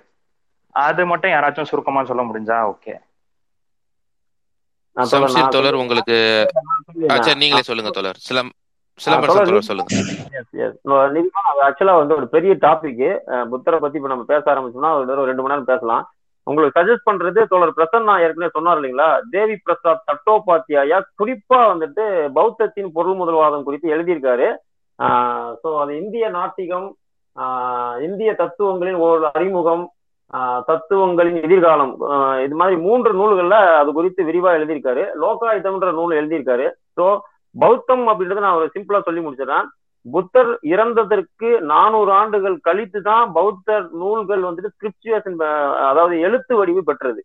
அது 0.71 1.07
மட்டும் 1.07 1.31
யாராச்சும் 1.31 1.63
சுருக்கமா 1.63 2.05
சொல்ல 2.05 2.23
முடிஞ்சா 2.23 2.67
ஓகே 2.67 2.95
நான் 4.97 5.11
தோழர் 5.53 5.81
உங்களுக்கு 5.81 6.17
ஆ, 6.41 6.55
சொல்லிடுறேன் 6.89 7.25
சரி 7.25 7.41
நீங்களே 7.43 7.69
சொல்லுங்க 7.69 7.91
தோழர். 7.91 8.19
சிலம் 8.23 8.51
சிலம்பரசன் 9.01 9.69
சொல்லுங்க. 9.69 9.93
ஆக்சுவலா 11.67 11.95
வந்து 11.99 12.15
ஒரு 12.15 12.27
பெரிய 12.29 12.53
டாபிக் 12.63 13.01
புத்தரை 13.53 13.79
பத்தி 13.79 13.99
இப்ப 13.99 14.11
நம்ம 14.11 14.27
பேச 14.29 14.45
ஆரம்பிச்சோம்னா 14.53 14.91
ஒரு 14.97 15.31
ரெண்டு 15.31 15.43
மணி 15.43 15.53
நேரம் 15.53 15.71
பேசலாம். 15.71 16.05
உங்களுக்கு 16.47 16.77
சஜஸ்ட் 16.79 17.09
பண்றது 17.09 17.41
தோழர் 17.47 17.77
பிரசன்னா 17.77 18.15
ஏற்கனவே 18.23 18.55
சொன்னார் 18.55 18.79
இல்லைங்களா? 18.79 19.07
தேவி 19.31 19.55
பிரசாத் 19.59 20.05
தட்டோபாத்தியாயா 20.09 20.99
குறிப்பா 21.21 21.61
வந்துட்டு 21.73 22.05
பௌத்தத்தின் 22.37 22.93
பொருள் 22.93 23.19
முதல்வாதம் 23.21 23.63
குறித்து 23.63 23.95
எழுதியிருக்காரு. 23.95 24.49
ஸோ 25.61 25.69
அது 25.83 25.93
இந்திய 25.99 26.25
நாட்டிகம் 26.35 26.89
ஆஹ் 27.37 27.99
இந்திய 28.03 28.31
தத்துவங்களின் 28.35 28.99
ஒரு 29.05 29.31
அறிமுகம் 29.33 29.85
தத்துவங்களின் 30.69 31.39
எதிர்காலம். 31.47 31.93
இது 32.45 32.55
மாதிரி 32.61 32.77
மூன்று 32.87 33.11
நூல்கள்ல 33.19 33.57
அது 33.81 33.91
குறித்து 33.99 34.23
விரிவா 34.29 34.51
எழுதியிருக்காரு. 34.59 35.03
லோகாயுதம்ன்ற 35.23 35.91
நூல் 35.99 36.19
எழுதியிருக்காரு. 36.21 36.67
ஸோ 36.99 37.07
பௌத்தம் 37.55 38.05
அப்படின்றத 38.11 38.45
நான் 38.45 38.59
ஒரு 38.61 38.69
சிம்பிளா 38.75 39.01
சொல்லி 39.09 39.23
முடிச்சிடறேன். 39.25 39.67
புத்தர் 40.07 40.53
இறந்ததற்கு 40.75 41.49
நானூறு 41.73 42.11
ஆண்டுகள் 42.21 42.57
கழித்து 42.69 43.01
தான் 43.11 43.27
பௌத்த 43.37 43.77
நூல்கள் 44.01 44.47
வந்துட்டு 44.47 44.73
ஸ்கிரிப்சுவேஷன் 44.77 45.37
அதாவது 45.91 46.15
எழுத்து 46.29 46.55
வடிவு 46.61 46.83
பெற்றது. 46.89 47.21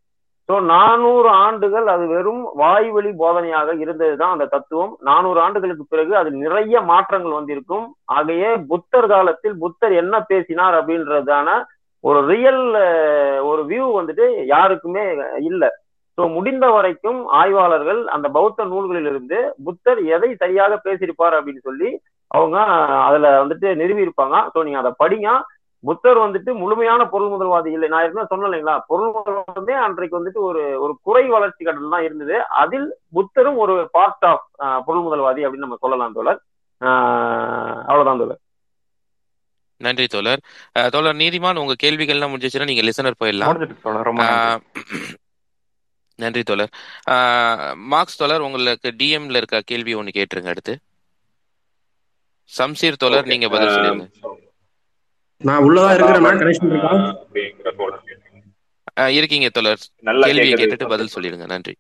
ஸோ 0.50 0.58
நானூறு 0.74 1.30
ஆண்டுகள் 1.46 1.88
அது 1.94 2.04
வெறும் 2.12 2.44
வாய்வழி 2.62 3.10
போதனையாக 3.22 3.74
இருந்தது 3.84 4.14
தான் 4.20 4.36
அந்த 4.36 4.46
தத்துவம். 4.54 4.94
நானூறு 5.10 5.40
ஆண்டுகளுக்கு 5.46 5.86
பிறகு 5.94 6.14
அது 6.20 6.30
நிறைய 6.44 6.82
மாற்றங்கள் 6.92 7.38
வந்திருக்கும். 7.40 7.88
ஆகையே 8.18 8.52
புத்தர் 8.70 9.10
காலத்தில் 9.14 9.58
புத்தர் 9.64 9.96
என்ன 10.02 10.16
பேசினார் 10.32 10.78
அப்படின்றதான 10.80 11.58
ஒரு 12.08 12.20
ரியல் 12.32 12.64
ஒரு 13.50 13.62
வியூ 13.72 13.86
வந்துட்டு 14.00 14.26
யாருக்குமே 14.54 15.04
இல்லை. 15.50 15.70
ஸோ 16.18 16.24
முடிந்த 16.36 16.66
வரைக்கும் 16.76 17.20
ஆய்வாளர்கள் 17.40 18.00
அந்த 18.16 18.28
பௌத்த 18.38 18.66
நூல்களிலிருந்து 18.72 19.40
புத்தர் 19.66 20.00
எதை 20.16 20.30
சரியாக 20.44 20.80
பேசியிருப்பார் 20.86 21.38
அப்படின்னு 21.38 21.62
சொல்லி 21.70 21.90
அவங்க 22.32 22.58
அதுல 23.08 23.28
வந்துட்டு 23.44 23.68
நிறுவி 23.82 24.06
இருப்பாங்க 24.06 24.38
ஸோ 24.54 24.64
நீங்க 24.68 24.80
அதை 24.84 24.92
படிங்க. 25.04 25.30
புத்தர் 25.84 26.20
வந்துட்டு 26.24 26.52
முழுமையான 26.62 27.02
பொருள் 27.12 27.32
முதல்வாதி 27.34 27.70
இல்லை. 27.76 27.88
நான் 27.92 28.04
ஏற்கனவே 28.06 28.30
சொன்னேன் 28.30 28.48
இல்லைங்களா? 28.50 28.76
பொருள் 28.92 29.12
முதல்வாதமே 29.18 29.76
அன்றைக்கு 29.84 30.18
வந்துட்டு 30.20 30.42
ஒரு 30.50 30.64
ஒரு 30.84 30.94
குறை 31.08 31.24
வளர்ச்சி 31.36 31.62
கட்டணம் 31.64 31.94
தான் 31.96 32.06
இருந்தது. 32.08 32.36
அதில் 32.64 32.88
புத்தரும் 33.18 33.60
ஒரு 33.66 33.76
பார்ட் 33.98 34.28
ஆஃப் 34.32 34.46
பொருள் 34.88 35.06
முதல்வாதி 35.08 35.46
அப்படின்னு 35.46 35.68
நம்ம 35.68 35.80
சொல்லலாம் 35.86 36.18
தோழர். 36.18 36.42
அவ்வளவுதான் 37.90 38.22
தோழர். 38.24 38.42
நன்றி 39.78 40.08
தோழர். 40.08 40.40
தோழர் 40.72 41.16
நீதிமான் 41.16 41.56
உங்க 41.56 41.76
கேள்விகள்லாம் 41.84 42.34
முடிஞ்சிச்சுன்னா 42.34 42.64
நீங்க 42.64 42.82
லிசனர் 42.82 43.14
போயிடலாம். 43.20 44.62
நன்றி. 46.16 46.44
தோழர். 46.44 46.70
ஆஹ் 47.10 47.76
மார்க்ஸ் 47.76 48.18
தோழர் 48.18 48.40
உங்களுக்கு 48.40 48.94
டிஎம்ல 48.98 49.36
இருக்க 49.36 49.62
கேள்வி 49.62 49.94
ஒன்னு 49.94 50.12
கேட்டுருங்க 50.14 50.48
அடுத்து. 50.48 50.78
சம்சீர் 52.58 52.94
தோழர் 52.94 53.26
நீங்க 53.26 53.50
பதில் 53.50 53.68
சொல்லிருங்க. 53.68 54.10
நான் 55.38 55.64
உள்ளதா 55.64 55.64
இருக்கிறேன்னா 55.64 55.96
பிரதாபன் 55.96 56.38
கனெக்ஷன் 56.38 56.70
இருக்கா? 56.70 57.26
இருக்கீங்க 59.08 59.50
தோழர். 59.50 59.80
நல்லா 60.02 60.28
கேள்வியை 60.28 60.54
கேட்டுட்டு 60.54 60.88
பதில் 60.88 61.10
சொல்லிடுங்க. 61.16 61.46
நன்றி. 61.46 61.76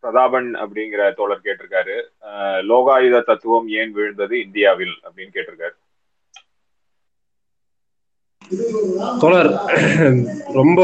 பிரதாபன் 0.00 0.54
அப்படிங்கிற 0.54 1.14
தோழர் 1.14 1.40
கேட்டிருக்காரு. 1.44 2.02
ஆஹ் 2.20 2.68
லோகாயுத 2.68 3.22
தத்துவம் 3.22 3.68
ஏன் 3.68 3.96
வீழ்ந்தது 3.96 4.32
இந்தியாவில்? 4.32 5.00
அப்படின்னு 5.04 5.26
கேட்டிருக்காரு. 5.34 5.74
தோழர் 9.22 9.50
ரொம்ப 10.58 10.80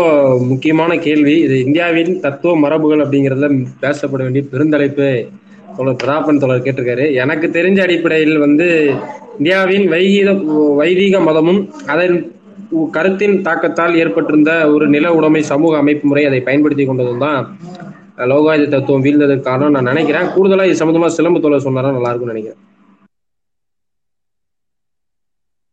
முக்கியமான 0.51 0.93
கேள்வி. 1.07 1.35
இது 1.47 1.57
இந்தியாவின் 1.67 2.13
தத்துவ 2.25 2.53
மரபுகள் 2.65 3.03
அப்படிங்கிறதுல 3.05 3.49
பேசப்பட 3.83 4.21
வேண்டிய 4.27 4.45
பெருந்தலைப்பு 4.53 5.09
தோழர் 5.77 6.01
பிரதாபன் 6.03 6.41
தோழர் 6.43 6.65
கேட்டிருக்காரு. 6.67 7.07
எனக்கு 7.23 7.49
தெரிஞ்ச 7.59 7.81
அடிப்படையில் 7.87 8.37
வந்து 8.45 8.67
இந்தியாவின் 9.39 9.87
வைகீத 9.95 10.31
வைதீக 10.81 11.21
மதமும் 11.29 11.61
அதன் 11.95 12.17
கருத்தின் 12.97 13.37
தாக்கத்தால் 13.47 13.99
ஏற்பட்டிருந்த 14.03 14.53
ஒரு 14.75 14.87
நில 14.95 15.13
உடைமை 15.19 15.43
சமூக 15.53 15.77
அமைப்பு 15.83 16.07
முறை 16.11 16.25
அதை 16.31 16.41
பயன்படுத்தி 16.49 16.87
கொண்டதும் 16.87 17.25
தான் 17.27 17.41
லோகாயுத 18.33 18.71
தத்துவம் 18.75 19.05
வீழ்ந்ததற்கு 19.07 19.49
காரணம் 19.51 19.77
நான் 19.77 19.91
நினைக்கிறேன். 19.93 20.31
கூடுதலா 20.37 20.67
இது 20.71 20.81
சம்பந்தமா 20.81 21.11
சிலம்பு 21.19 21.43
தோழர் 21.45 21.67
சொன்னாரா 21.69 21.97
நல்லா 21.97 22.11
இருக்கும்னு 22.13 22.35
நினைக்கிறேன். 22.35 22.61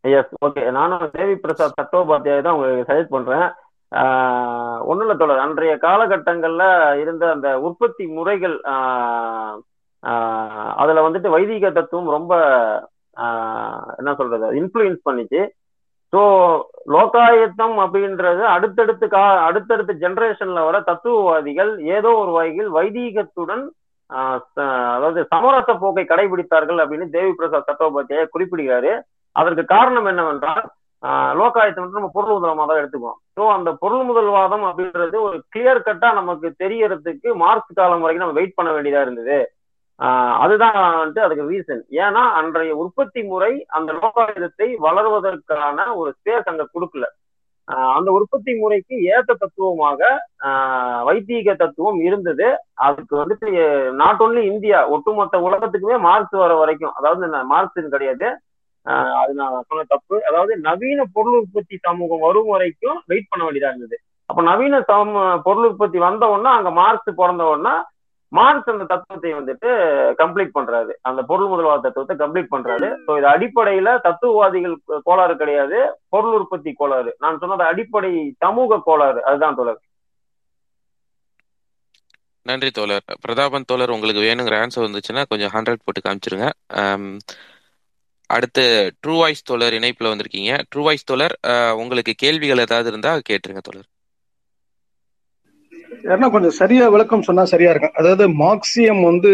எஸ் 0.06 0.34
ஓகே 0.46 0.64
நானும் 0.72 1.12
தேவி 1.12 1.36
பிரசாத் 1.36 1.78
சட்டோபாத்தியாய 1.80 2.42
தான் 2.42 2.56
உங்களுக்கு 2.56 2.90
சஜெஸ்ட் 2.90 3.16
பண்றேன். 3.16 3.48
ஒன்றும் 4.90 5.04
இல்லை 5.06 5.16
தொடர் 5.18 5.44
அன்றைய 5.44 5.74
காலகட்டங்களில் 5.78 6.68
இருந்த 7.02 7.30
அந்த 7.32 7.50
உற்பத்தி 7.60 8.06
முறைகள் 8.08 8.56
ஆஹ் 8.74 9.56
அதுல 10.82 11.04
வந்துட்டு 11.08 11.30
வைதிக 11.30 11.72
தத்துவம் 11.72 12.10
ரொம்ப 12.10 12.34
என்ன 14.00 14.14
சொல்றது 14.20 14.50
இன்ஃப்ளூயன்ஸ் 14.62 15.06
பண்ணிச்சு. 15.10 15.42
ஸோ 16.14 16.22
லோகாயத்தம் 16.96 17.78
அப்படின்றது 17.84 18.44
அடுத்தடுத்து 18.56 19.08
கா 19.08 19.24
அடுத்தடுத்த 19.48 19.94
ஜென்ரேஷன்ல 20.04 20.60
வர 20.66 20.78
தத்துவவாதிகள் 20.90 21.72
ஏதோ 21.96 22.12
ஒரு 22.16 22.32
வகையில் 22.32 22.70
வைதீகத்துடன் 22.72 23.64
அதாவது 24.10 25.20
சமரச 25.30 25.70
போக்கை 25.74 26.04
கடைபிடித்தார்கள் 26.10 26.82
அப்படின்னு 26.84 27.08
தேவி 27.10 27.32
பிரசாத் 27.34 27.70
சட்டோபாத்தியாய 27.70 28.26
குறிப்பிடுகிறாரு. 28.36 28.94
அதற்கு 29.36 29.64
காரணம் 29.76 30.06
என்னவென்றால் 30.06 30.66
லோகாயத்தை 31.40 31.80
வந்து 31.82 31.98
நம்ம 31.98 32.10
பொருள் 32.14 32.36
முதல்வாதம் 32.36 32.70
தான் 32.70 32.80
எடுத்துக்குவோம். 32.82 33.18
ஸோ 33.36 33.42
அந்த 33.56 33.70
பொருள் 33.82 34.06
முதல்வாதம் 34.10 34.64
அப்படின்றது 34.70 35.18
ஒரு 35.28 35.38
கிளியர் 35.54 35.86
கட்டா 35.88 36.10
நமக்கு 36.14 36.48
தெரியறதுக்கு 36.64 37.30
மார்க்ஸ் 37.44 37.78
காலம் 37.80 38.04
வரைக்கும் 38.06 38.24
நம்ம 38.24 38.40
வெயிட் 38.40 38.58
பண்ண 38.60 38.70
வேண்டியதா 38.76 39.02
இருந்தது. 39.02 39.38
ஆஹ் 40.00 40.36
அதுதான் 40.44 40.78
வந்துட்டு 41.02 41.26
அதுக்கு 41.26 41.44
ரீசன் 41.52 41.84
ஏன்னா 42.04 42.24
அன்றைய 42.40 42.72
உற்பத்தி 42.76 43.22
முறை 43.24 43.52
அந்த 43.78 43.90
லோகாயுதத்தை 43.94 44.68
வளர்வதற்கான 44.88 45.86
ஒரு 45.96 46.10
ஸ்பேஸ் 46.18 46.50
அங்க 46.52 46.66
கொடுக்கல. 46.74 47.06
ஆஹ் 47.68 47.94
அந்த 47.98 48.10
உற்பத்தி 48.18 48.54
முறைக்கு 48.60 48.96
ஏத்த 49.14 49.38
தத்துவமாக 49.40 50.02
ஆஹ் 50.48 51.56
தத்துவம் 51.64 52.00
இருந்தது. 52.00 52.48
அதுக்கு 52.88 53.16
வந்துட்டு 53.22 53.50
நாட் 54.02 54.24
ஒன்லி 54.26 54.44
இந்தியா 54.54 54.80
ஒட்டுமொத்த 54.88 55.38
உலகத்துக்குமே 55.50 56.00
மார்க்ஸ் 56.00 56.38
வர 56.44 56.54
வரைக்கும் 56.56 56.94
அதாவது 56.94 57.46
மார்க்ஸ் 57.54 57.96
கிடையாது. 57.96 58.30
அது 59.22 59.32
நான் 59.34 59.66
சொன்ன 59.70 59.86
தப்பு. 59.94 60.16
அதாவது 60.30 60.54
நவீன 60.68 61.06
பொருள் 61.16 61.40
உற்பத்தி 61.42 61.76
சமூகம் 61.88 62.24
வரும் 62.28 62.52
வரைக்கும் 62.54 63.00
வெயிட் 63.12 63.32
பண்ண 63.32 63.44
வேண்டியதா 63.46 63.72
இருந்தது. 63.74 63.98
அப்ப 64.30 64.42
நவீன 64.52 64.76
சம 64.90 65.24
பொருள் 65.48 65.68
உற்பத்தி 65.70 65.98
வந்த 66.08 66.30
உடனே 66.34 66.52
அங்க 66.58 66.72
மார்க்ஸ் 66.82 67.20
பிறந்த 67.22 67.46
உடனே 67.52 67.74
மார்க்ஸ் 68.32 68.72
அந்த 68.72 68.86
தத்துவத்தை 68.92 69.32
வந்துட்டு 69.34 69.70
கம்ப்ளீட் 70.22 70.56
பண்றாரு. 70.58 70.94
அந்த 71.08 71.22
பொருள் 71.32 71.50
முதல்வாத 71.52 71.84
தத்துவத்தை 71.86 72.16
கம்ப்ளீட் 72.22 72.54
பண்றாரு. 72.54 72.88
ஸோ 73.06 73.12
இது 73.20 73.28
அடிப்படையில 73.34 73.90
தத்துவவாதிகள் 74.08 74.76
கோளாறு 75.08 75.36
கிடையாது. 75.42 75.80
பொருள் 76.10 76.38
உற்பத்தி 76.40 76.74
கோளாறு. 76.74 77.12
நான் 77.24 77.42
சொன்னது 77.44 77.64
அடிப்படை 77.72 78.12
சமூக 78.46 78.80
கோளாறு. 78.90 79.22
அதுதான் 79.30 79.58
தோழர். 79.60 79.82
நன்றி 82.46 82.72
தோழர். 82.72 83.06
பிரதாபன் 83.26 83.70
தோழர் 83.70 83.94
உங்களுக்கு 83.94 84.26
வேணுங்கிற 84.26 84.58
ஆன்சர் 84.64 84.88
வந்துச்சுன்னா 84.88 85.22
கொஞ்சம் 85.30 85.54
ஹண்ட்ரட் 85.54 85.86
போட்டு 85.86 86.02
காமிச்சிருங்க. 86.08 86.50
அடுத்து 88.30 88.64
ட்ரூ 89.02 89.16
வாய்ஸ் 89.22 89.48
தோழர் 89.50 89.78
இணைப்புல 89.80 90.12
வந்திருக்கீங்க. 90.12 90.52
ட்ரூ 90.72 90.84
வாய்ஸ் 90.88 91.10
தோழர் 91.10 91.36
உங்களுக்கு 91.82 92.14
கேள்விகள் 92.24 92.64
ஏதாவது 92.66 92.90
இருந்தா 92.92 93.12
கேட்டுருங்க 93.30 93.64
தோழர். 93.68 93.90
யாருன்னா 96.08 96.30
கொஞ்சம் 96.36 96.58
சரியா 96.62 96.86
விளக்கம் 96.96 97.28
சொன்னா 97.28 97.44
சரியா 97.54 97.72
இருக்கும். 97.74 97.98
அதாவது 98.00 98.26
மார்க்சியம் 98.44 99.02
வந்து 99.10 99.32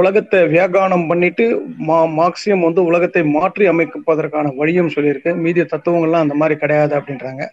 உலகத்தை 0.00 0.38
வியாகானம் 0.52 1.04
பண்ணிட்டு 1.10 1.44
மா 1.88 1.98
மார்க்சியம் 2.20 2.64
வந்து 2.66 2.80
உலகத்தை 2.90 3.22
மாற்றி 3.36 3.64
அமைப்பதற்கான 3.72 4.52
வழியும் 4.60 4.92
சொல்லியிருக்கு. 4.94 5.32
மீதிய 5.44 5.64
தத்துவங்கள்லாம் 5.72 6.24
அந்த 6.26 6.36
மாதிரி 6.40 6.54
கிடையாது 6.62 6.94
அப்படின்றாங்க. 6.98 7.44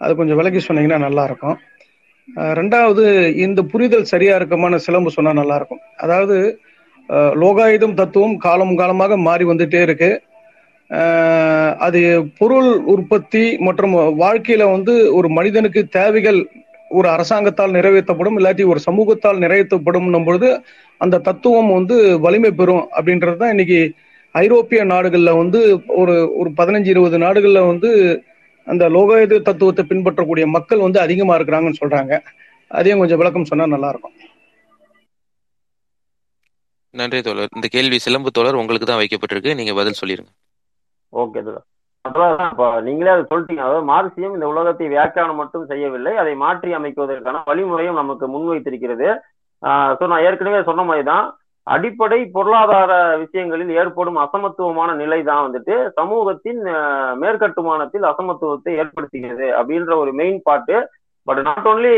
அது 0.00 0.12
கொஞ்சம் 0.20 0.38
விலகி 0.40 0.60
சொன்னீங்கன்னா 0.68 1.00
நல்லா 1.06 1.24
இருக்கும். 1.30 1.56
ரெண்டாவது 2.58 3.04
இந்த 3.44 3.60
புரிதல் 3.72 4.10
சரியா 4.12 4.34
இருக்குமான 4.40 4.78
சிலம்பு 4.86 5.10
சொன்னா 5.16 5.32
நல்லா 5.40 5.56
இருக்கும். 5.60 5.82
அதாவது 6.04 6.36
லோகாயுதம் 7.42 7.98
தத்துவம் 8.00 8.36
காலம் 8.46 8.74
காலமாக 8.80 9.16
மாறி 9.28 9.44
வந்துட்டே 9.44 9.80
இருக்கு. 9.86 10.10
அது 11.86 12.00
பொருள் 12.40 12.70
உற்பத்தி 12.94 13.44
மற்றும் 13.66 13.94
வாழ்க்கையில 14.22 14.64
வந்து 14.70 14.94
ஒரு 15.18 15.28
மனிதனுக்கு 15.38 15.80
தேவைகள் 15.98 16.40
ஒரு 16.98 17.08
அரசாங்கத்தால் 17.08 17.76
நிறைவேற்றப்படும் 17.76 18.38
இல்லாட்டி 18.38 18.64
ஒரு 18.72 18.80
சமூகத்தால் 18.86 19.42
நிறைவேற்றப்படும் 19.44 20.24
பொழுது 20.28 20.48
அந்த 21.00 21.20
தத்துவம் 21.28 21.70
வந்து 21.78 21.96
வலிமை 22.24 22.50
பெறும் 22.60 22.84
அப்படின்றது 22.96 23.36
தான் 23.42 23.54
இன்னைக்கு 23.54 23.78
ஐரோப்பிய 24.34 24.80
நாடுகளில் 24.84 25.38
வந்து 25.42 25.60
ஒரு 26.00 26.16
ஒரு 26.40 26.50
பதினஞ்சு 26.58 26.90
இருபது 26.94 27.18
நாடுகளில் 27.18 27.68
வந்து 27.70 27.90
அந்த 28.66 28.84
லோகாயுத 28.96 29.40
தத்துவத்தை 29.48 29.84
பின்பற்றக்கூடிய 29.84 30.46
மக்கள் 30.56 30.84
வந்து 30.86 31.00
அதிகமாக 31.00 31.38
இருக்கிறாங்கன்னு 31.38 31.80
சொல்றாங்க. 31.82 32.14
அதையும் 32.78 32.98
கொஞ்சம் 32.98 33.18
விளக்கம் 33.18 33.48
சொன்னால் 33.50 33.74
நல்லா 33.74 33.88
இருக்கும். 33.88 34.16
நன்றி 36.94 37.20
தோழர். 37.26 37.52
இந்த 37.58 37.66
கேள்வி 37.74 37.98
சிலம்பு 38.04 38.30
தோழர் 38.36 38.60
உங்களுக்கு 38.60 38.86
தான் 38.88 39.00
வைக்கப்பட்டிருக்கு. 39.00 39.56
நீங்க 39.58 39.72
பதில் 39.78 40.00
சொல்லிருங்க. 40.00 40.32
ஓகே 41.12 41.40
சார் 41.48 41.66
நீங்களே 42.86 43.12
அதை 43.14 43.24
சொல்லிட்டீங்க. 43.30 43.64
அதாவது 43.66 43.84
மார்க்சியம் 43.90 44.36
இந்த 44.36 44.46
உலகத்தை 44.52 44.86
வியாக்கியானம் 44.94 45.40
மட்டும் 45.40 45.68
செய்யவில்லை 45.72 46.12
அதை 46.22 46.32
மாற்றி 46.44 46.70
அமைக்குவதற்கான 46.78 47.42
வழிமுறையும் 47.50 48.00
நமக்கு 48.00 48.26
முன்வைத்திருக்கிறது. 48.34 49.08
ஸோ 49.98 50.04
நான் 50.10 50.24
ஏற்கனவே 50.28 50.60
சொன்ன 50.68 50.84
மாதிரி 50.90 51.04
தான் 51.12 51.26
அடிப்படை 51.66 52.18
பொருளாதார 52.36 52.92
விஷயங்களில் 53.22 53.72
ஏற்படும் 53.80 54.18
அசமத்துவமான 54.22 54.90
நிலை 55.00 55.18
தான் 55.30 55.44
வந்துட்டு 55.46 55.74
சமூகத்தின் 55.98 56.62
மேற்கட்டுமானத்தில் 57.22 58.06
அசமத்துவத்தை 58.10 58.72
ஏற்படுத்துகிறது 58.82 59.48
அப்படின்ற 59.58 59.92
ஒரு 60.02 60.12
மெயின் 60.20 60.40
பாட்டு 60.48 60.76
பட் 61.24 61.40
நாட் 61.40 61.64
ஓன்லி 61.64 61.94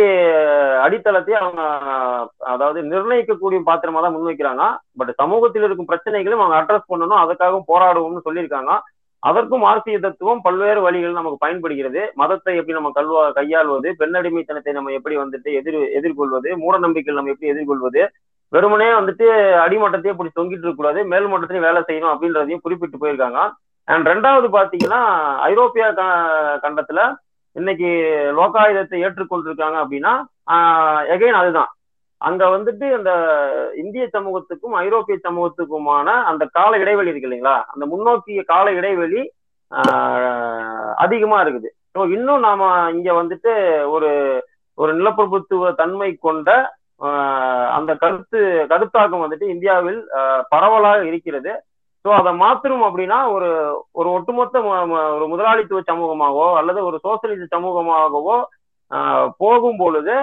அடித்தளத்தை 0.78 1.34
அவங்க 1.34 1.62
uh, 1.62 2.26
அதாவது 2.38 2.82
நிர்ணயிக்கக்கூடிய 2.82 3.60
பாத்திரமா 3.66 4.00
தான் 4.00 4.16
முன்வைக்கிறாங்க. 4.16 4.76
பட் 4.96 5.14
சமூகத்தில் 5.14 5.62
இருக்கும் 5.62 5.86
பிரச்சனைகளையும் 5.86 6.46
அவங்க 6.46 6.62
அட்ரஸ் 6.62 6.90
பண்ணணும். 6.92 7.22
அதுக்காகவும் 7.22 7.62
போராடுவோம்னு 7.68 8.20
சொல்லியிருக்காங்க. 8.24 8.78
அதற்கும் 9.18 9.60
மார்க்சிய 9.60 9.98
தத்துவம் 9.98 10.40
பல்வேறு 10.40 10.80
வழிகள் 10.80 11.12
நமக்கு 11.12 11.36
பயன்படுகிறது. 11.38 12.12
மதத்தை 12.14 12.54
எப்படி 12.54 12.72
நம்ம 12.72 12.90
கல்வா 12.90 13.30
கையாள்வது 13.30 13.94
பெண்ணடிமைத்தனத்தை 13.98 14.72
நம்ம 14.72 14.90
எப்படி 14.90 15.16
வந்துட்டு 15.16 15.52
எதிர் 15.52 15.88
எதிர்கொள்வது 15.88 16.56
மூட 16.56 16.78
நம்பிக்கைகள் 16.78 17.14
நம்ம 17.14 17.30
எப்படி 17.30 17.50
எதிர்கொள்வது 17.50 18.10
வெறுமனே 18.48 18.84
வந்துட்டு 18.84 19.26
அடிமட்டத்தையே 19.64 20.06
இப்படி 20.06 20.30
தொங்கிட்டு 20.40 20.58
இருக்கக்கூடாது 20.58 21.04
மேல்மட்டத்திலையும் 21.04 21.60
மேல் 21.60 21.60
வேலை 21.60 21.82
செய்யணும் 21.86 22.16
அப்படின்றதையும் 22.16 22.60
குறிப்பிட்டு 22.62 22.98
போயிருக்காங்க. 22.98 23.50
அண்ட் 23.84 24.08
ரெண்டாவது 24.08 24.48
பாத்தீங்கன்னா 24.52 25.36
ஐரோப்பிய 25.36 25.92
க- 25.92 26.60
கண்டத்துல 26.62 27.14
இன்னைக்கு 27.56 27.88
லோகாயுதத்தை 28.38 28.98
ஏற்றுக்கொண்டிருக்காங்க 29.06 29.78
அப்படின்னா 29.82 30.12
எகைன் 31.14 31.40
அதுதான். 31.40 31.70
அங்க 32.20 32.42
வந்துட்டு 32.54 32.86
அந்த 32.98 33.12
இந்திய 33.82 34.04
சமூகத்துக்கும் 34.16 34.74
ஐரோப்பிய 34.84 35.16
சமூகத்துக்குமான 35.26 36.08
அந்த 36.30 36.44
கால 36.58 36.78
இடைவெளி 36.82 37.10
இருக்கு 37.12 37.28
இல்லைங்களா? 37.28 37.56
அந்த 37.72 37.84
முன்னோக்கிய 37.92 38.42
கால 38.52 38.66
இடைவெளி 38.80 39.22
அதிகமா 41.04 41.38
இருக்குது. 41.44 41.68
ஸோ 41.94 42.00
இன்னும் 42.16 42.44
நாம 42.46 42.68
இங்க 42.96 43.10
வந்துட்டு 43.20 43.52
ஒரு 43.94 44.10
ஒரு 44.78 44.92
நிலப்பிரபுத்துவ 44.98 45.72
தன்மை 45.80 46.10
கொண்ட 46.26 46.50
அந்த 47.76 47.92
கருத்து 48.02 48.40
கருத்தாக்கம் 48.72 49.24
வந்துட்டு 49.24 49.46
இந்தியாவில் 49.54 50.00
பரவலாக 50.52 51.00
இருக்கிறது. 51.10 51.52
ஸோ 52.04 52.10
அதை 52.12 52.30
மாத்தணும் 52.38 52.86
அப்படின்னா 52.86 53.18
ஒரு 53.32 53.48
ஒரு 53.92 54.08
ஒட்டுமொத்த 54.12 54.60
ம- 54.62 55.10
ஒரு 55.16 55.26
முதலாளித்துவ 55.28 55.82
சமூகமாகவோ 55.90 56.46
அல்லது 56.60 56.80
ஒரு 56.84 56.98
சோசியலிச 57.04 57.44
சமூகமாகவோ 57.52 58.36
போகும் 59.36 59.76
பொழுது 59.76 60.14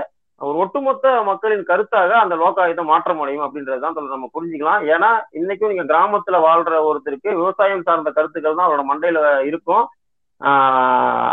ஒரு 0.42 0.58
ஒட்டுமொத்த 0.58 1.06
மக்களின் 1.24 1.64
கருத்தாக 1.66 2.12
அந்த 2.20 2.36
லோக்காயத்தை 2.36 2.84
மாற்றம் 2.86 3.22
அடையும் 3.22 3.46
அப்படின்றது 3.46 3.80
தான் 3.80 4.12
நம்ம 4.12 4.28
புரிஞ்சுக்கலாம். 4.36 4.84
ஏன்னா 4.94 5.10
இன்னைக்கும் 5.34 5.72
நீங்க 5.72 5.86
கிராமத்துல 5.86 6.38
வாழ்ற 6.46 6.76
ஒருத்தருக்கு 6.90 7.30
விவசாயம் 7.36 7.84
சார்ந்த 7.84 8.12
கருத்துக்கள் 8.12 8.56
தான் 8.56 8.68
அவரோட 8.68 8.86
மண்டையில 8.92 9.20
இருக்கும். 9.44 9.84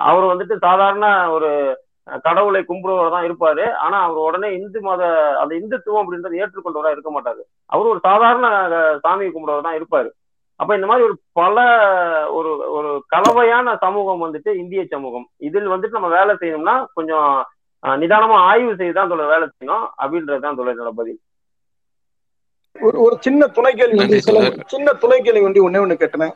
அவர் 0.08 0.30
வந்துட்டு 0.30 0.56
சாதாரண 0.58 1.06
ஒரு 1.30 1.50
கடவுளை 2.24 2.60
கும்பிடுவவர் 2.64 3.14
தான் 3.14 3.26
இருப்பாரு. 3.28 3.64
ஆனா 3.84 3.96
அவர் 4.02 4.20
உடனே 4.26 4.48
இந்து 4.58 4.80
மத 4.80 5.02
அந்த 5.42 5.52
இந்துத்துவம் 5.54 6.02
அப்படின்றத 6.02 6.40
ஏற்றுக்கொண்டவரா 6.42 6.92
இருக்க 6.92 7.10
மாட்டாரு. 7.10 7.42
அவர் 7.72 7.86
ஒரு 7.86 8.00
சாதாரண 8.02 8.46
சாமியை 9.04 9.30
சாமி 9.30 9.62
தான் 9.62 9.78
இருப்பாரு. 9.80 10.10
அப்ப 10.60 10.74
இந்த 10.76 10.86
மாதிரி 10.90 11.06
ஒரு 11.08 11.16
பல 11.32 11.56
ஒரு 12.36 12.50
ஒரு 12.76 12.90
கலவையான 13.14 13.74
சமூகம் 13.82 14.22
வந்துட்டு 14.24 14.50
இந்திய 14.62 14.82
சமூகம். 14.94 15.26
இதில் 15.48 15.72
வந்துட்டு 15.72 15.98
நம்ம 15.98 16.10
வேலை 16.14 16.34
செய்யணும்னா 16.40 16.76
கொஞ்சம் 16.94 17.28
நிதானமா 17.82 18.36
ஆய்வு 18.50 18.72
செய்து 18.78 18.94
தான் 18.96 19.08
அதோட 19.08 19.24
வேலை 19.32 19.46
செய்யணும் 19.48 19.86
அப்படின்றது 20.02 20.42
தான் 20.44 20.54
அதோட 20.54 20.72
என்னோட 20.74 20.92
பதில். 21.00 21.18
ஒரு 22.76 22.96
ஒரு 23.04 23.16
சின்ன 23.26 23.46
துணை 23.56 23.72
கேள்வி 23.74 23.98
வந்து 24.00 24.18
சிலம்பு 24.26 24.64
சின்ன 24.72 24.94
துணை 25.02 25.18
கேள்வி 25.20 25.42
வந்து 25.46 25.64
ஒண்ணே 25.66 25.82
ஒண்ணு 25.84 25.96
கேட்டேன். 25.96 26.32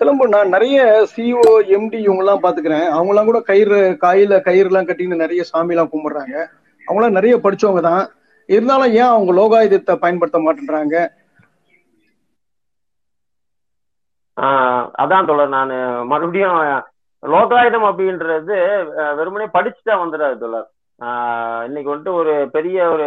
சிலம்பு 0.00 0.24
நான் 0.34 0.54
நிறைய 0.54 0.78
சிஓ 1.12 1.42
எம்டி 1.76 1.98
இவங்க 2.04 2.22
எல்லாம் 2.24 2.42
பாத்துக்கிறேன் 2.44 2.86
அவங்க 2.94 3.12
எல்லாம் 3.12 3.28
கூட 3.30 3.40
கயிறு 3.50 3.76
காயில 4.04 4.40
கயிறு 4.48 4.70
எல்லாம் 4.70 4.88
கட்டின்னு 4.88 5.22
நிறைய 5.24 5.42
சாமி 5.50 5.74
எல்லாம் 5.74 5.92
கும்பிடுறாங்க. 5.92 6.36
அவங்க 6.86 6.98
எல்லாம் 7.00 7.18
நிறைய 7.18 7.34
படிச்சவங்க 7.44 7.82
தான். 7.90 8.02
இருந்தாலும் 8.48 8.94
ஏன் 9.00 9.12
அவங்க 9.12 9.32
லோகாயுதத்தை 9.38 9.94
பயன்படுத்த 10.02 10.38
மாட்டேன்றாங்க 10.46 10.96
ஆஹ் 11.02 11.12
அதான் 14.36 15.26
தோழர் 15.26 15.48
நான் 15.48 15.72
மறுபடியும் 16.06 16.56
லோகாயுதம் 17.22 17.86
அப்படின்றது 17.90 18.56
வெறுமனே 19.14 19.44
படிச்சுட்டா 19.44 19.90
வந்துடாது 19.90 20.38
தோழர். 20.38 20.68
இன்னைக்கு 21.66 21.94
வந்துட்டு 21.94 22.12
ஒரு 22.12 22.48
பெரிய 22.52 22.88
ஒரு 22.88 23.06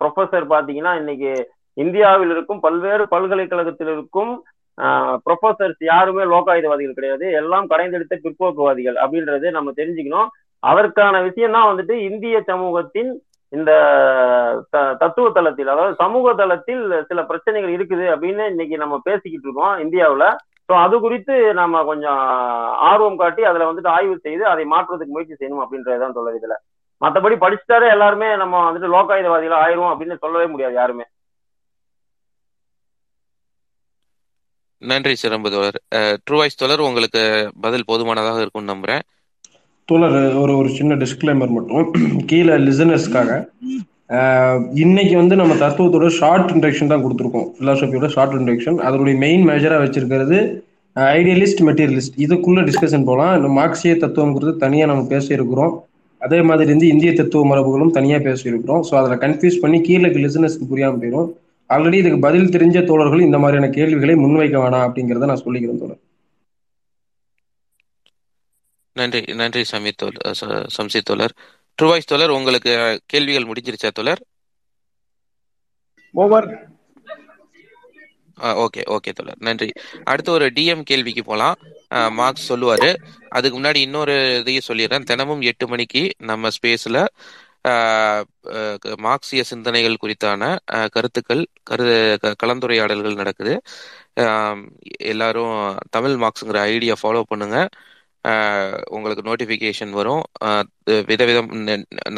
ப்ரொஃபசர் 0.00 0.44
பாத்தீங்கன்னா 0.52 0.96
இன்னைக்கு 0.96 1.50
இந்தியாவில் 1.74 2.30
இருக்கும் 2.30 2.60
பல்வேறு 2.60 3.08
பல்கலைக்கழகத்தில் 3.08 3.86
இருக்கும் 3.86 4.32
ப்ரொஃபசர்ஸ் 5.26 5.78
யாருமே 5.78 6.22
லோகாயுதவாதிகள் 6.24 6.98
கிடையாது. 6.98 7.30
எல்லாம் 7.32 7.68
கடைந்தெடுத்த 7.68 8.18
பிற்போக்குவாதிகள் 8.22 8.96
அப்படின்றது 9.04 9.50
நம்ம 9.50 9.70
தெரிஞ்சுக்கணும். 9.76 10.28
அதற்கான 10.62 11.20
விஷயம் 11.20 11.52
தான் 11.52 11.68
வந்துட்டு 11.68 11.90
இந்திய 11.90 12.42
சமூகத்தின் 12.42 13.10
இந்த 13.48 13.72
த- 14.70 14.94
தத்துவ 14.94 15.30
தளத்தில் 15.30 15.68
அதாவது 15.68 15.94
சமூக 15.94 16.32
தளத்தில் 16.34 17.04
சில 17.08 17.22
பிரச்சனைகள் 17.24 17.76
இருக்குது 17.76 18.06
அப்படின்னு 18.14 18.46
இன்னைக்கு 18.48 18.76
நம்ம 18.76 19.00
பேசிக்கிட்டு 19.02 19.48
இருக்கோம் 19.48 19.78
இந்தியாவில். 19.78 20.26
ஸோ 20.68 20.74
அது 20.84 20.96
குறித்து 21.00 21.34
நம்ம 21.54 21.82
கொஞ்சம் 21.90 22.22
ஆர்வம் 22.88 23.20
காட்டி 23.20 23.42
அதுல 23.50 23.68
வந்துட்டு 23.68 23.94
ஆய்வு 23.96 24.16
செய்து 24.26 24.44
அதை 24.52 24.64
மாற்றுறதுக்கு 24.72 25.14
முயற்சி 25.14 25.36
செய்யணும் 25.36 25.62
அப்படின்றதுதான் 25.64 26.16
சொல்லுது 26.18 26.40
இதுல 26.40 26.56
மற்றபடி 27.02 27.36
படிச்சுட்டாலே 27.44 27.88
எல்லாருமே 27.94 28.28
நம்ம 28.36 28.62
வந்துட்டு 28.66 28.92
லோகாயுதவாதிகள் 28.94 29.62
ஆயிரும் 29.64 29.90
அப்படின்னு 29.92 30.22
சொல்லவே 30.24 30.46
முடியாது 30.52 30.74
யாருமே. 30.74 31.06
நன்றி 34.82 35.14
சிறம்பு 35.14 35.48
தோழர். 35.50 35.78
ட்ரூ 36.24 36.36
வாய்ஸ் 36.40 36.60
தோழர் 36.60 36.86
உங்களுக்கு 36.88 37.22
பதில் 37.60 37.86
போதுமானதாக 37.86 38.42
இருக்கும்னு 38.42 38.72
நம்புறேன். 38.74 39.02
தோழர் 39.88 40.18
ஒரு 40.42 40.52
ஒரு 40.56 40.68
சின்ன 40.78 40.94
டிஸ்க்ளைமர் 40.94 41.54
மட்டும். 41.56 41.86
கீழே 42.26 42.56
லிசனர்ஸ்க்காக 42.66 43.30
இன்னைக்கு 44.74 45.16
வந்து 45.16 45.36
நம்ம 45.36 45.54
தத்துவத்தோட 45.54 46.08
ஷார்ட் 46.08 46.50
இன்ட்ரெக்ஷன் 46.50 46.86
தான் 46.86 47.04
கொடுத்துருக்கோம். 47.04 47.50
பிலாசபியோட 47.60 48.08
ஷார்ட் 48.08 48.32
இன்ட்ரெக்ஷன் 48.32 48.76
அதனுடைய 48.76 49.18
மெயின் 49.18 49.46
மேஜராக 49.46 49.84
வச்சிருக்கிறது 49.84 50.60
ஐடியலிஸ்ட் 50.94 51.60
மெட்டீரியலிஸ்ட் 51.60 52.16
இதுக்குள்ள 52.16 52.72
டிஸ்கஷன் 52.72 53.04
போகலாம் 53.04 53.36
இந்த 53.36 53.48
மார்க்சிய 53.48 53.94
தத்துவங்கிறது 53.94 54.56
தனியாக 54.56 54.92
நம்ம 54.92 55.16
பேசியிருக்கிறோம். 55.16 55.78
அதே 56.18 56.42
மாதிரி 56.42 56.66
இருந்து 56.66 56.88
இந்திய 56.88 57.12
தத்துவ 57.12 57.46
மரபுகளும் 57.46 57.90
தனியாக 57.90 58.28
பேசியிருக்கிறோம். 58.28 58.80
ஸோ 58.90 58.94
அதில் 58.94 59.18
கன்ஃபியூஸ் 59.18 59.60
பண்ணி 59.60 59.80
கீழே 59.80 60.08
லிசனர்ஸ்க்கு 60.08 60.68
புரியாமல் 60.68 61.00
போயிடும் 61.00 61.32
ஆல்ரெடி 61.68 61.92
இதுக்கு 61.92 62.18
பதில் 62.18 62.48
தெரிஞ்ச 62.48 62.84
தோழர்கள் 62.84 63.20
இந்த 63.20 63.38
மாதிரியான 63.38 63.72
கேள்விகளை 63.72 64.14
முன்வைக்க 64.14 64.54
வேணாம் 64.54 64.88
அப்படிங்கிறத 64.88 65.24
நான் 65.24 65.42
சொல்லிக்கிறேன் 65.44 65.78
தோழர். 65.78 65.98
நன்றி 68.92 69.34
நன்றி 69.34 69.64
சமீத் 69.72 69.96
தோல் 69.96 70.12
ச- 70.40 70.66
சம்சி 70.80 71.00
தோழர். 71.04 71.32
ட்ரூ 71.78 71.88
வாய்ஸ் 71.90 72.10
தோழர் 72.10 72.36
உங்களுக்கு 72.36 72.72
கேள்விகள் 73.12 73.48
முடிஞ்சிருச்சா 73.50 73.90
தோழர்? 73.98 74.22
ஓவர் 76.14 76.48
ஓகே 78.64 78.82
ஓகே 78.94 79.10
தோழர். 79.18 79.38
நன்றி. 79.46 79.68
அடுத்து 80.10 80.30
ஒரு 80.36 80.46
டிஎம் 80.56 80.82
கேள்விக்கு 80.90 81.22
போகலாம் 81.28 81.56
மார்க்ஸ் 82.18 82.48
சொல்லுவாரு. 82.50 82.90
அதுக்கு 83.36 83.56
முன்னாடி 83.58 83.80
இன்னொரு 83.86 84.14
இதையும் 84.40 84.68
சொல்லிடுறேன். 84.68 85.08
தினமும் 85.10 85.42
எட்டு 85.50 85.66
மணிக்கு 85.72 86.02
நம்ம 86.30 86.50
ஸ்பேஸ்ல 86.56 86.98
மார்க்சிய 89.06 89.42
சிந்தனைகள் 89.50 90.02
குறித்தான 90.02 90.42
கருத்துக்கள் 90.94 91.42
கரு 91.70 91.86
கலந்துரையாடல்கள் 92.42 93.20
நடக்குது. 93.20 93.54
எல்லாரும் 95.12 95.56
தமிழ் 95.96 96.16
மார்க்ஸுங்கிற 96.22 96.60
ஐடியா 96.74 96.94
ஃபாலோ 97.02 97.22
பண்ணுங்க. 97.32 97.58
உங்களுக்கு 98.96 99.22
நோட்டிஃபிகேஷன் 99.28 99.92
வரும். 99.98 100.22
விதவிதம் 101.10 101.50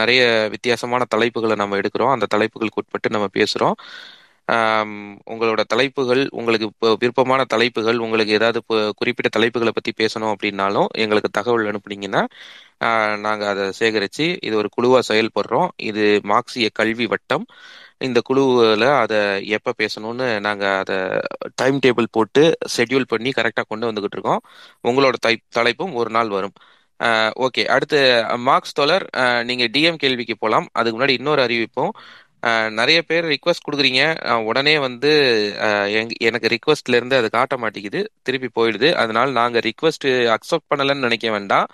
நிறைய 0.00 0.22
வித்தியாசமான 0.54 1.06
தலைப்புகளை 1.14 1.56
நம்ம 1.62 1.78
எடுக்கிறோம். 1.80 2.14
அந்த 2.16 2.28
தலைப்புகளுக்கு 2.34 2.80
உட்பட்டு 2.82 3.14
நம்ம 3.16 3.28
பேசுகிறோம் 3.38 3.76
உங்களோட 5.32 5.62
தலைப்புகள் 5.72 6.22
உங்களுக்கு 6.38 6.66
இப்போ 6.70 6.88
விருப்பமான 7.02 7.42
தலைப்புகள் 7.52 7.98
உங்களுக்கு 8.06 8.32
ஏதாவது 8.38 8.58
இப்போ 8.62 8.76
குறிப்பிட்ட 9.00 9.28
தலைப்புகளை 9.36 9.72
பற்றி 9.76 9.92
பேசணும் 10.00 10.32
அப்படின்னாலும் 10.34 10.88
எங்களுக்கு 11.02 11.30
தகவல் 11.38 11.68
அனுப்புனீங்கன்னா 11.72 12.22
நாங்கள் 13.26 13.50
அதை 13.52 13.66
சேகரித்து 13.80 14.26
இது 14.46 14.54
ஒரு 14.62 14.68
குழுவாக 14.76 15.02
செயல்படுறோம். 15.10 15.68
இது 15.90 16.04
மார்க்சிய 16.32 16.68
கல்வி 16.80 17.06
வட்டம். 17.14 17.44
இந்த 18.00 18.18
குழுவில் 18.28 18.86
அதை 19.02 19.18
எப்போ 19.56 19.70
பேசணும்னு 19.80 20.26
நாங்கள் 20.46 20.76
அதை 20.82 20.96
டைம் 21.60 21.78
டேபிள் 21.84 22.08
போட்டு 22.16 22.42
ஷெட்யூல் 22.76 23.10
பண்ணி 23.12 23.30
கரெக்டாக 23.38 23.66
கொண்டு 23.72 23.88
வந்துகிட்டு 23.90 24.16
இருக்கோம். 24.18 24.42
உங்களோட 24.90 25.16
தை 25.26 25.34
தலைப்பும் 25.58 25.94
ஒரு 26.00 26.10
நாள் 26.16 26.30
வரும். 26.36 26.54
ஓகே 27.46 27.62
அடுத்து 27.74 27.98
மார்க்ஸ் 28.48 28.76
தொலர் 28.80 29.04
நீங்கள் 29.50 29.70
டிஎம் 29.76 30.00
கேள்விக்கு 30.04 30.34
போகலாம் 30.42 30.66
அதுக்கு 30.78 30.96
முன்னாடி 30.98 31.16
இன்னொரு 31.20 31.42
அறிவிப்போம் 31.46 31.92
நிறைய 32.78 32.98
பேர் 33.08 33.26
ரிக்வஸ்ட் 33.32 33.64
கொடுக்குறீங்க. 33.66 34.02
உடனே 34.50 34.74
வந்து 34.86 35.10
எனக்கு 36.28 36.48
ரிக்வஸ்ட்ல 36.54 36.98
இருந்து 36.98 37.16
அது 37.20 37.28
காட்ட 37.36 37.54
மாட்டேங்குது. 37.62 38.00
திருப்பி 38.26 38.48
போயிடுது. 38.58 38.88
அதனால 39.02 39.28
நாங்கள் 39.40 39.64
ரிக்வஸ்ட் 39.68 40.06
அக்செப்ட் 40.36 40.70
பண்ணலன்னு 40.72 41.06
நினைக்க 41.08 41.28
வேண்டாம். 41.36 41.68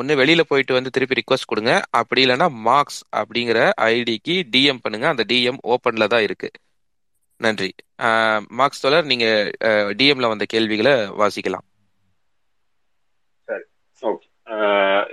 ஒன்று 0.00 0.12
வெளியில 0.20 0.42
போயிட்டு 0.50 0.72
வந்து 0.76 0.92
திருப்பி 0.94 1.18
ரிக்வஸ்ட் 1.20 1.50
கொடுங்க. 1.50 1.72
அப்படி 2.00 2.20
இல்லைன்னா 2.24 2.48
மார்க்ஸ் 2.68 3.00
அப்படிங்கிற 3.20 3.58
ஐடிக்கு 3.92 4.34
டிஎம் 4.54 4.82
பண்ணுங்க. 4.84 5.06
அந்த 5.14 5.24
டிஎம் 5.32 5.60
ஓப்பன்ல 5.74 6.06
தான் 6.14 6.24
இருக்கு. 6.28 6.50
நன்றி. 7.40 7.70
மார்க்ஸ் 8.58 8.82
தோழர் 8.84 9.10
நீங்க 9.12 9.26
டிஎம்ல 10.00 10.28
வந்த 10.32 10.44
கேள்விகளை 10.54 10.94
வாசிக்கலாம். 11.22 11.66
சரி. 13.48 13.64
ஓகே 14.02 14.26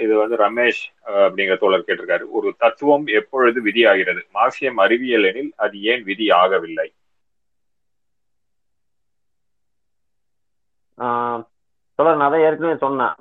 இது 0.03 0.13
வந்து 0.21 0.35
ரமேஷ் 0.43 0.81
அப்படிங்கிற 1.23 1.55
தோழர் 1.63 1.85
கேட்டிருக்காரு. 1.87 2.25
ஒரு 2.37 2.47
தத்துவம் 2.63 3.05
எப்பொழுது 3.19 3.59
விதியாகிறது? 3.67 4.21
மார்க்சியம் 4.37 4.79
அறிவியல் 4.85 5.27
எனில் 5.31 5.51
அது 5.65 5.75
ஏன் 5.91 6.03
விதி 6.09 6.27
ஆகவில்லை? 6.41 6.87
தொடர் 11.99 12.19
நான் 12.21 12.33
தான் 12.33 12.45
ஏற்கனவே 12.47 12.75
சொன்னேன். 12.85 13.13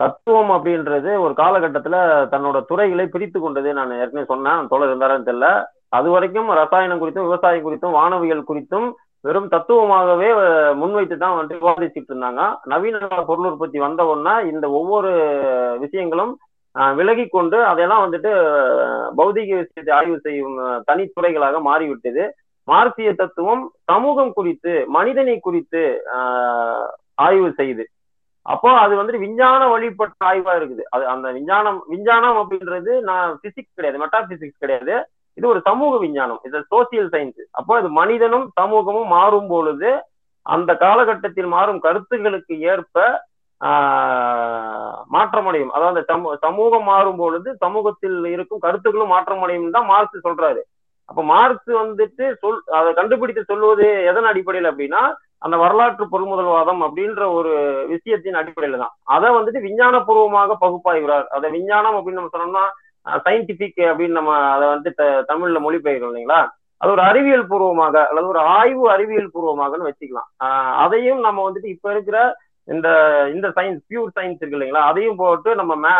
தத்துவம் 0.00 0.52
அப்படின்றது 0.54 1.10
ஒரு 1.24 1.34
காலகட்டத்துல 1.40 1.96
தன்னோட 2.32 2.58
துறைகளை 2.70 3.04
பிரித்து 3.14 3.38
கொண்டது 3.40 3.68
நான் 3.78 3.98
ஏற்கனவே 4.02 4.30
சொன்னேன். 4.32 4.68
தோழர் 4.70 4.90
இருந்தாரான்னு 4.90 5.28
தெரியல. 5.28 5.48
அது 5.98 6.08
வரைக்கும் 6.14 6.48
ரசாயனம் 6.60 7.00
குறித்தும் 7.02 7.28
விவசாயம் 7.28 7.66
குறித்தும் 7.66 7.96
வானவியல் 7.98 8.48
குறித்தும் 8.50 8.88
வெறும் 9.26 9.52
தத்துவமாகவே 9.52 10.30
முன்வைத்து 10.80 11.16
தான் 11.20 11.36
வந்து 11.40 11.54
விவாதிச்சுட்டு 11.60 12.10
இருந்தாங்க. 12.12 12.42
நவீன 12.72 13.22
பொருள் 13.28 13.48
உற்பத்தி 13.50 13.78
வந்த 13.84 14.02
உடனே 14.10 14.34
இந்த 14.50 14.66
ஒவ்வொரு 14.78 15.12
விஷயங்களும் 15.84 16.32
விலகி 16.98 17.24
கொண்டு 17.28 17.58
அதெல்லாம் 17.70 18.04
வந்துட்டு 18.04 18.30
பௌதிக 19.18 19.50
விஷயத்தை 19.60 19.92
ஆய்வு 19.98 20.18
செய்யும் 20.26 20.56
தனித்துறைகளாக 20.88 21.60
மாறிவிட்டது. 21.68 22.24
மார்க்சிய 22.68 23.10
தத்துவம் 23.20 23.62
சமூகம் 23.90 24.32
குறித்து 24.38 24.72
மனிதனை 24.96 25.36
குறித்து 25.46 25.82
ஆய்வு 27.26 27.50
செய்து. 27.60 27.84
அப்போ 28.44 28.68
அது 28.78 28.94
வந்துட்டு 28.96 29.18
விஞ்ஞான 29.18 29.68
வழிபட்ட 29.68 30.26
ஆய்வா 30.26 30.52
இருக்குது. 30.60 30.82
அது 30.90 31.04
அந்த 31.06 31.30
விஞ்ஞானம் 31.30 31.84
விஞ்ஞானம் 31.86 32.38
அப்படின்றது 32.38 33.00
நான் 33.00 33.40
பிசிக்ஸ் 33.42 33.74
கிடையாது 33.74 34.00
மெட்டா 34.00 34.18
பிசிக்ஸ் 34.20 34.60
கிடையாது. 34.60 35.08
இது 35.34 35.48
ஒரு 35.48 35.60
சமூக 35.60 35.98
விஞ்ஞானம். 35.98 36.40
இது 36.44 36.58
சோசியல் 36.58 37.10
சயின்ஸ் 37.14 37.40
அப்போ 37.50 37.78
இது 37.78 37.88
மனிதனும் 37.88 38.50
சமூகமும் 38.54 39.06
மாறும் 39.06 39.48
பொழுது 39.48 39.90
அந்த 40.42 40.76
காலகட்டத்தில் 40.76 41.46
மாறும் 41.46 41.80
கருத்துகளுக்கு 41.82 42.58
ஏற்ப 42.58 43.24
மாற்றமடையும். 45.12 45.72
அதாவது 45.76 46.00
சமூ- 46.08 46.36
சமூகம் 46.40 46.82
மாறும் 46.82 47.16
பொழுது 47.16 47.56
சமூகத்தில் 47.56 48.24
இருக்கும் 48.24 48.58
கருத்துக்களும் 48.58 49.12
மாற்றமடையும் 49.12 49.70
தான் 49.70 49.84
மார்க்ஸ் 49.84 50.26
சொல்றாரு. 50.26 50.60
அப்ப 51.04 51.22
மார்க்ஸ் 51.22 51.70
வந்துட்டு 51.70 52.34
சொல் 52.34 52.62
அதை 52.72 52.92
கண்டுபிடித்து 52.92 53.44
சொல்வது 53.44 53.86
எதன் 54.04 54.24
அடிப்படையில் 54.24 54.70
அப்படின்னா 54.70 55.02
அந்த 55.44 55.56
வரலாற்று 55.56 56.04
பொருள்முதல்வாதம் 56.04 56.82
அப்படின்ற 56.82 57.32
ஒரு 57.32 57.52
விஷயத்தின் 57.90 58.38
அடிப்படையில 58.40 58.76
தான். 58.76 58.94
அதை 59.02 59.30
வந்துட்டு 59.30 59.60
விஞ்ஞானபூர்வமாக 59.66 60.54
பகுப்பாய்கிறார். 60.60 61.24
அதை 61.24 61.50
விஞ்ஞானம் 61.50 61.96
அப்படின்னு 61.96 62.20
நம்ம 62.20 62.30
சொன்னோம்னா 62.32 62.64
சயின்டிபிக் 63.24 63.80
அப்படின்னு 63.88 64.16
நம்ம 64.18 64.36
அதை 64.36 64.68
வந்து 64.68 64.92
த- 64.94 65.24
தமிழ்ல 65.28 65.60
மொழிபெயர்க்கிறோம் 65.60 66.12
இல்லைங்களா? 66.12 66.48
அது 66.76 66.92
ஒரு 66.92 67.02
அறிவியல் 67.02 67.46
பூர்வமாக 67.46 68.08
அல்லது 68.08 68.28
ஒரு 68.28 68.38
ஆய்வு 68.38 68.90
அறிவியல் 68.90 69.30
பூர்வமாகன்னு 69.34 69.90
வச்சுக்கலாம். 69.90 70.30
அதையும் 70.74 71.20
நம்ம 71.20 71.50
வந்துட்டு 71.50 71.66
இப்ப 71.66 71.90
இருக்கிற 71.90 72.36
இந்த 72.64 72.88
இந்த 73.34 73.48
சயின்ஸ் 73.48 73.80
பியூர் 73.90 74.10
சயின்ஸ் 74.16 74.40
இருக்கு 74.40 74.58
இல்லைங்களா? 74.58 74.84
அதையும் 74.90 75.16
போட்டு 75.16 75.54
நம்ம 75.54 75.74
மே 75.74 75.94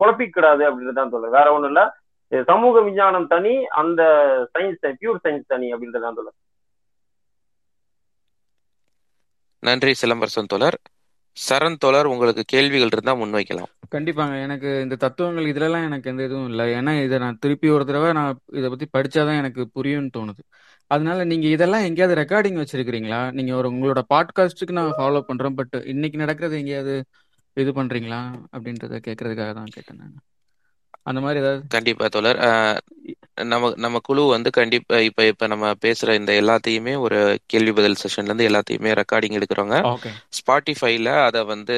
குழப்பிக்கூடாது 0.00 0.62
அப்படின்றது 0.68 0.92
தான் 0.92 1.08
வேற 1.10 1.52
ஒண்ணும் 1.52 1.70
இல்ல. 1.70 1.82
சமூக 2.46 2.80
விஞ்ஞானம் 2.80 3.26
தனி 3.26 3.66
அந்த 3.66 4.02
சயின்ஸ் 4.58 4.84
பியூர் 4.84 5.20
சயின்ஸ் 5.24 5.48
தனி 5.48 5.74
அப்படின்றது 5.74 6.00
தான் 6.00 6.14
சொல்றேன். 6.14 6.38
நன்றி 9.60 9.94
சிலம்பரசன் 10.02 10.46
தோழர். 10.46 10.78
சரண் 11.48 11.76
தோழர் 11.76 12.06
உங்களுக்கு 12.06 12.42
கேள்விகள் 12.46 12.88
இருந்தா 12.92 13.14
முன்வைக்கலாம். 13.14 13.70
கண்டிப்பாங்க. 13.90 14.42
எனக்கு 14.42 14.80
இந்த 14.80 14.96
தத்துவங்கள் 14.96 15.44
இதுலலாம் 15.44 15.84
எனக்கு 15.84 16.10
எந்த 16.10 16.24
இதுவும் 16.24 16.48
இல்லை. 16.48 16.72
ஏன்னா 16.72 17.04
இதை 17.04 17.18
நான் 17.18 17.38
திருப்பி 17.40 17.68
ஒரு 17.68 17.86
தடவை 17.86 18.12
நான் 18.12 18.38
இதை 18.52 18.70
பத்தி 18.70 18.88
படிச்சாதான் 18.98 19.36
எனக்கு 19.36 19.68
புரியும்னு 19.74 20.10
தோணுது. 20.18 20.38
அதனால 20.86 21.24
நீங்க 21.24 21.46
இதெல்லாம் 21.46 21.82
எங்கேயாவது 21.82 22.22
ரெக்கார்டிங் 22.22 22.66
வச்சிருக்கீங்களா 22.66 23.32
நீங்க 23.32 23.56
ஒரு 23.56 23.70
உங்களோட 23.70 24.02
பாட்காஸ்ட்டுக்கு 24.14 24.70
நான் 24.70 24.94
ஃபாலோ 24.98 25.24
பண்றோம். 25.28 25.54
பட் 25.54 25.82
இன்னைக்கு 25.84 26.18
நடக்கிறது 26.18 26.58
எங்கேயாவது 26.58 27.04
இது 27.52 27.72
பண்றீங்களா? 27.72 28.32
அப்படின்றத 28.56 28.98
கேட்கறதுக்காக 29.06 29.54
தான் 29.54 29.64
கேட்டேன் 29.64 29.96
நான். 29.96 30.14
அந்த 31.10 31.20
மாதிரி 31.20 31.40
ஏதாவது? 31.40 31.64
கண்டிப்பா 31.74 32.06
தோழர். 32.10 32.38
நம்ம 33.50 33.66
நம்ம 33.76 33.96
குழு 34.06 34.22
வந்து 34.32 34.50
கண்டிப்பா 34.50 34.96
இப்ப 35.08 35.24
இப்ப 35.30 35.46
நம்ம 35.46 35.66
பேசுற 35.84 36.14
இந்த 36.16 36.32
எல்லாத்தையுமே 36.40 36.94
ஒரு 37.00 37.18
கேள்வி 37.46 37.72
பதில் 37.72 38.00
செஷன்ல 38.02 38.28
இருந்து 38.28 38.48
எல்லாத்தையுமே 38.50 38.90
ரெக்கார்டிங் 39.00 39.38
எடுக்கிறோங்க. 39.38 39.76
ஸ்பாட்டிஃபைல 40.38 41.08
அதை 41.28 41.42
வந்து 41.52 41.76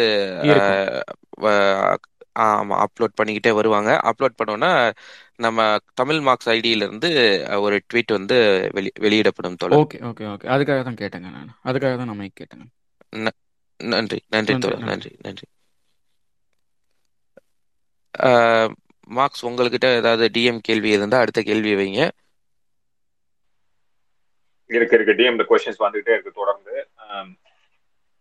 ஆமா 2.42 2.74
அப்லோட் 2.84 3.16
பண்ணிக்கிட்டே 3.18 3.50
வருவாங்க. 3.56 3.90
அப்லோட் 4.10 4.38
பண்ணோன்னா 4.38 4.70
நம்ம 5.38 5.60
தமிழ் 5.94 6.20
மார்க்ஸ் 6.26 6.50
ஐடியில 6.54 6.86
இருந்து 6.86 7.10
ஒரு 7.62 7.76
ட்வீட் 7.86 8.16
வந்து 8.18 8.36
வெளி 8.76 8.90
வெளியிடப்படும் 9.00 9.34
தோழர். 9.58 9.84
Okay 9.90 9.98
okay 10.08 10.24
okay. 10.32 10.46
அதுக்காக 10.54 10.80
தான் 10.82 11.00
கேட்டேங்க 11.00 11.28
நான். 11.32 11.52
அதுக்காக 11.64 11.94
தான் 11.96 12.10
நம்ம 12.10 12.28
கேட்டேங்க. 12.34 12.66
நன்றி 13.80 14.18
நன்றி 14.32 14.54
தோழர். 14.56 14.86
நன்றி. 14.88 15.12
நன்றி 15.20 15.46
மார்க்ஸ் 19.18 19.44
உங்ககிட்ட 19.48 19.88
ஏதாவது 20.00 20.26
டிஎம் 20.36 20.64
கேள்வி 20.68 20.90
இருந்தா 20.96 21.20
அடுத்த 21.24 21.40
கேள்வி 21.50 21.72
வைங்க. 21.80 22.02
இருக்கு 24.70 24.96
இருக்கு. 24.96 25.16
டிஎம் 25.20 25.40
கொஸ்டின்ஸ் 25.50 25.84
வந்துகிட்டே 25.84 26.14
இருக்கு 26.16 26.40
தொடர்ந்து. 26.40 26.74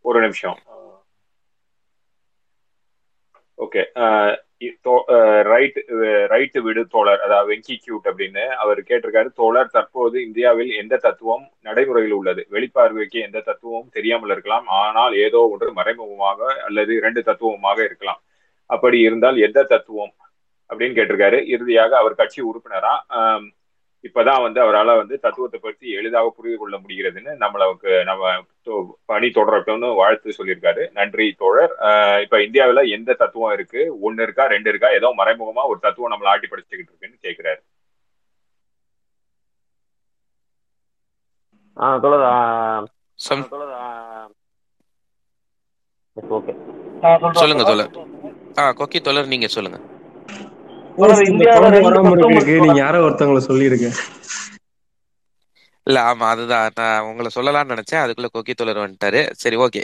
ஒரு 0.05 0.19
நிமிஷம். 0.25 0.59
ஓகே 3.65 3.81
ரைட் 5.51 5.77
ரைட் 6.31 6.57
விடு 6.65 6.81
தோழர் 6.93 7.21
அதாவது 7.25 7.49
வெங்கி 7.51 7.75
கியூட் 7.83 8.07
அப்படின்னு 8.09 8.43
அவர் 8.63 8.79
கேட்டிருக்காரு. 8.89 9.29
தோழர் 9.39 9.73
தற்போது 9.75 10.15
இந்தியாவில் 10.27 10.71
எந்த 10.81 10.99
தத்துவம் 11.05 11.45
நடைமுறையில் 11.67 12.15
உள்ளது? 12.19 12.41
வெளிப்பார்வைக்கு 12.55 13.19
எந்த 13.27 13.39
தத்துவமும் 13.47 13.93
தெரியாமல் 13.97 14.33
இருக்கலாம். 14.35 14.67
ஆனால் 14.81 15.13
ஏதோ 15.25 15.41
ஒன்று 15.53 15.69
மறைமுகமாக 15.79 16.39
அல்லது 16.67 16.91
இரண்டு 16.99 17.23
தத்துவமாக 17.29 17.79
இருக்கலாம். 17.89 18.21
அப்படி 18.69 18.99
இருந்தால் 19.07 19.39
எந்த 19.47 19.63
தத்துவம் 19.73 20.13
அப்படின்னு 20.71 20.97
கேட்டிருக்காரு. 20.97 21.45
இறுதியாக 21.47 21.97
அவர் 21.97 22.15
கட்சி 22.15 22.41
உறுப்பினரா? 22.43 22.93
இப்பதான் 24.03 24.41
வந்து 24.41 24.59
அவரால் 24.61 24.95
வந்து 24.95 25.19
தத்துவத்தை 25.19 25.59
பற்றி 25.63 25.91
எளிதாக 25.91 26.33
புரிந்து 26.35 26.57
கொள்ள 26.57 26.77
முடிகிறதுன்னு 26.77 27.31
நம்மளுக்கு 27.43 28.03
நம்ம 28.03 28.23
பணி 29.05 29.27
தொடரட்டும்னு 29.27 29.95
வாழ்த்து 29.95 30.33
சொல்லியிருக்காரு. 30.37 30.91
நன்றி 30.91 31.33
தோழர். 31.37 31.73
ஆஹ் 31.79 32.21
இப்ப 32.21 32.37
இந்தியாவுல 32.37 32.89
எந்த 32.89 33.13
தத்துவம் 33.13 33.53
இருக்கு? 33.53 33.99
ஒன்னு 34.01 34.23
இருக்கா? 34.23 34.45
ரெண்டு 34.45 34.69
இருக்கா? 34.69 34.89
ஏதோ 34.89 35.13
மறைமுகமா 35.17 35.63
ஒரு 35.65 35.79
தத்துவம் 35.81 36.11
நம்மள 36.11 36.31
ஆட்டி 36.33 36.47
படிச்சுக்கிட்டு 36.47 36.87
இருக்குன்னு 36.87 37.19
ஆஹ் 41.77 41.99
தோழர் 41.99 42.25
ஆஹ் 42.31 42.85
ஓகே. 46.37 46.53
சொல்லுங்க 47.33 47.63
தோழர். 47.63 47.91
ஆ 48.57 48.71
கொக்கி 48.71 48.99
தோழர் 49.01 49.27
நீங்க 49.27 49.47
சொல்லுங்க 49.47 49.77
இந்த 49.77 49.81
குழந்தை 49.81 49.99
வராம 50.27 50.71
இருக்கு 50.71 50.80
நீங்க 50.95 52.73
யாரோ 52.75 53.09
ஒருத்தவங்களை 53.09 53.41
சொல்லிருங்க. 53.47 53.91
இல்ல 55.83 56.01
ஆமா 56.01 56.27
அதுதான். 56.33 56.71
நான் 56.75 57.01
உங்களை 57.01 57.29
சொல்லலாம்னு 57.35 57.75
நினைச்சேன். 57.75 58.03
அதுக்குள்ள 58.03 58.25
கொக்கி 58.33 58.53
தோழர் 58.55 58.77
வந்துட்டாரு. 58.77 59.29
சரி 59.31 59.55
ஓகே. 59.55 59.83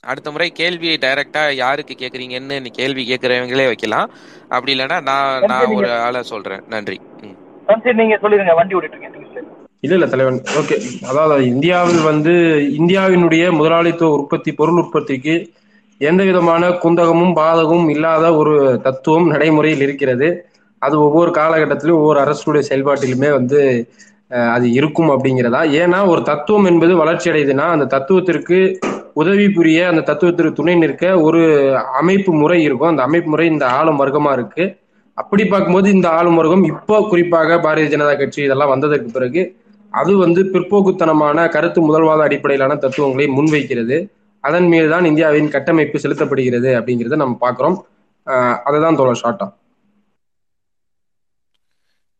அடுத்த 0.00 0.30
முறை 0.30 0.50
கேள்வி 0.50 0.96
டைரக்டா 0.96 1.52
யாருக்கு 1.52 1.94
கேக்குறீங்கன்னு 1.94 2.60
நீ 2.60 2.68
கேள்வி 2.68 3.02
கேட்கறவங்களே 3.10 3.66
வைக்கலாம். 3.66 4.10
அப்படி 4.48 4.78
இல்லைன்னா 4.78 5.02
நான் 5.02 5.42
நான் 5.42 5.66
ஒரு 5.66 5.92
ஆளை 5.92 6.22
சொல்றேன். 6.22 6.62
நன்றி. 6.68 7.00
நீங்க 7.92 8.18
சொல்லிருங்க 8.22 8.54
வண்டி 8.54 8.74
சொல்லுங்க. 8.74 9.52
இல்ல 9.80 9.94
இல்ல 9.94 10.06
தலைவன். 10.06 10.42
ஓகே. 10.54 11.04
அதாவது 11.04 11.44
இந்தியாவில் 11.44 12.00
வந்து 12.00 12.30
இந்தியாவினுடைய 12.78 13.50
முதலாளித்துவ 13.50 14.16
உற்பத்தி 14.16 14.52
பொருள் 14.52 14.80
உற்பத்திக்கு 14.82 15.52
எந்த 16.10 16.22
விதமான 16.28 16.62
குந்தகமும் 16.82 17.34
பாதகமும் 17.38 17.90
இல்லாத 17.94 18.24
ஒரு 18.40 18.54
தத்துவம் 18.86 19.28
நடைமுறையில் 19.32 19.84
இருக்கிறது. 19.86 20.28
அது 20.82 20.94
ஒவ்வொரு 21.06 21.30
காலகட்டத்திலும் 21.38 21.98
ஒவ்வொரு 22.00 22.18
அரசுடைய 22.24 22.62
செயல்பாட்டிலுமே 22.68 23.30
வந்து 23.38 23.60
அது 24.54 24.66
இருக்கும் 24.78 25.10
அப்படிங்கிறதா. 25.14 25.60
ஏன்னா 25.82 25.98
ஒரு 26.12 26.20
தத்துவம் 26.30 26.68
என்பது 26.70 26.92
வளர்ச்சி 27.02 27.26
அடையுதுன்னா 27.30 27.66
அந்த 27.74 27.86
தத்துவத்திற்கு 27.94 28.58
உதவி 29.22 29.46
புரிய 29.56 29.80
அந்த 29.90 30.02
தத்துவத்திற்கு 30.08 30.58
துணை 30.60 30.74
நிற்க 30.82 31.04
ஒரு 31.26 31.42
அமைப்பு 32.00 32.30
முறை 32.40 32.58
இருக்கும். 32.66 32.90
அந்த 32.92 33.02
அமைப்பு 33.08 33.28
முறை 33.32 33.46
இந்த 33.54 33.64
ஆளும் 33.78 34.00
வர்க்கமா 34.02 34.30
இருக்கு. 34.38 34.64
அப்படி 35.18 35.44
பார்க்கும்போது 35.52 35.88
இந்த 35.96 36.08
ஆளும் 36.18 36.38
வர்க்கம் 36.40 36.64
இப்போ 36.72 36.96
குறிப்பாக 37.12 37.58
பாரதிய 37.66 37.92
ஜனதா 37.94 38.14
கட்சி 38.22 38.40
இதெல்லாம் 38.46 38.72
வந்ததற்கு 38.74 39.10
பிறகு 39.16 39.42
அது 39.94 40.12
வந்து 40.24 40.40
பிற்போக்குத்தனமான 40.52 41.46
கருத்து 41.54 41.80
முதல்வாத 41.88 42.20
அடிப்படையிலான 42.28 42.76
தத்துவங்களை 42.84 43.26
முன்வைக்கிறது. 43.36 43.98
அதன் 44.48 44.68
மீது 44.72 44.86
தான் 44.94 45.08
இந்தியாவின் 45.10 45.52
கட்டமைப்பு 45.54 46.02
செலுத்தப்படுகிறது 46.04 46.70
அப்படிங்கிறத 46.78 47.18
நம்ம 47.22 47.36
பார்க்கிறோம். 47.44 47.76
அதை 48.66 48.78
தான் 48.86 48.98
தோழர் 49.00 49.20
ஷார்ட்டா 49.22 49.46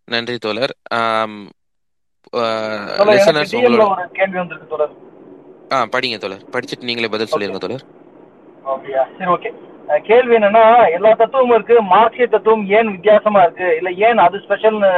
நன்றி 0.09 0.37
தோழர். 0.45 0.73
கேள்வி 4.19 4.37
வந்திருக்கு 4.41 4.69
தோழர். 4.73 4.95
ஆ 5.75 5.77
படிங்க 5.95 6.17
தோழர். 6.25 6.43
படிச்சுட்டு 6.55 6.89
நீங்களே 6.89 7.13
பதில் 7.15 7.33
சொல்லிருங்க 7.35 7.61
தோழர். 7.65 7.85
சரி 9.19 9.31
ஓகே 9.37 9.51
கேள்வி 10.09 10.35
என்னன்னா 10.39 10.65
எல்லா 10.97 11.11
தத்துவமும் 11.21 11.57
இருக்கு 11.57 11.77
மார்க்சிய 11.95 12.27
தத்துவம் 12.35 12.65
ஏன் 12.77 12.93
வித்தியாசமா 12.95 13.41
இருக்கு? 13.47 13.67
இல்ல 13.79 13.91
ஏன் 14.07 14.23
அது 14.27 14.37
ஸ்பெஷல்னு 14.45 14.93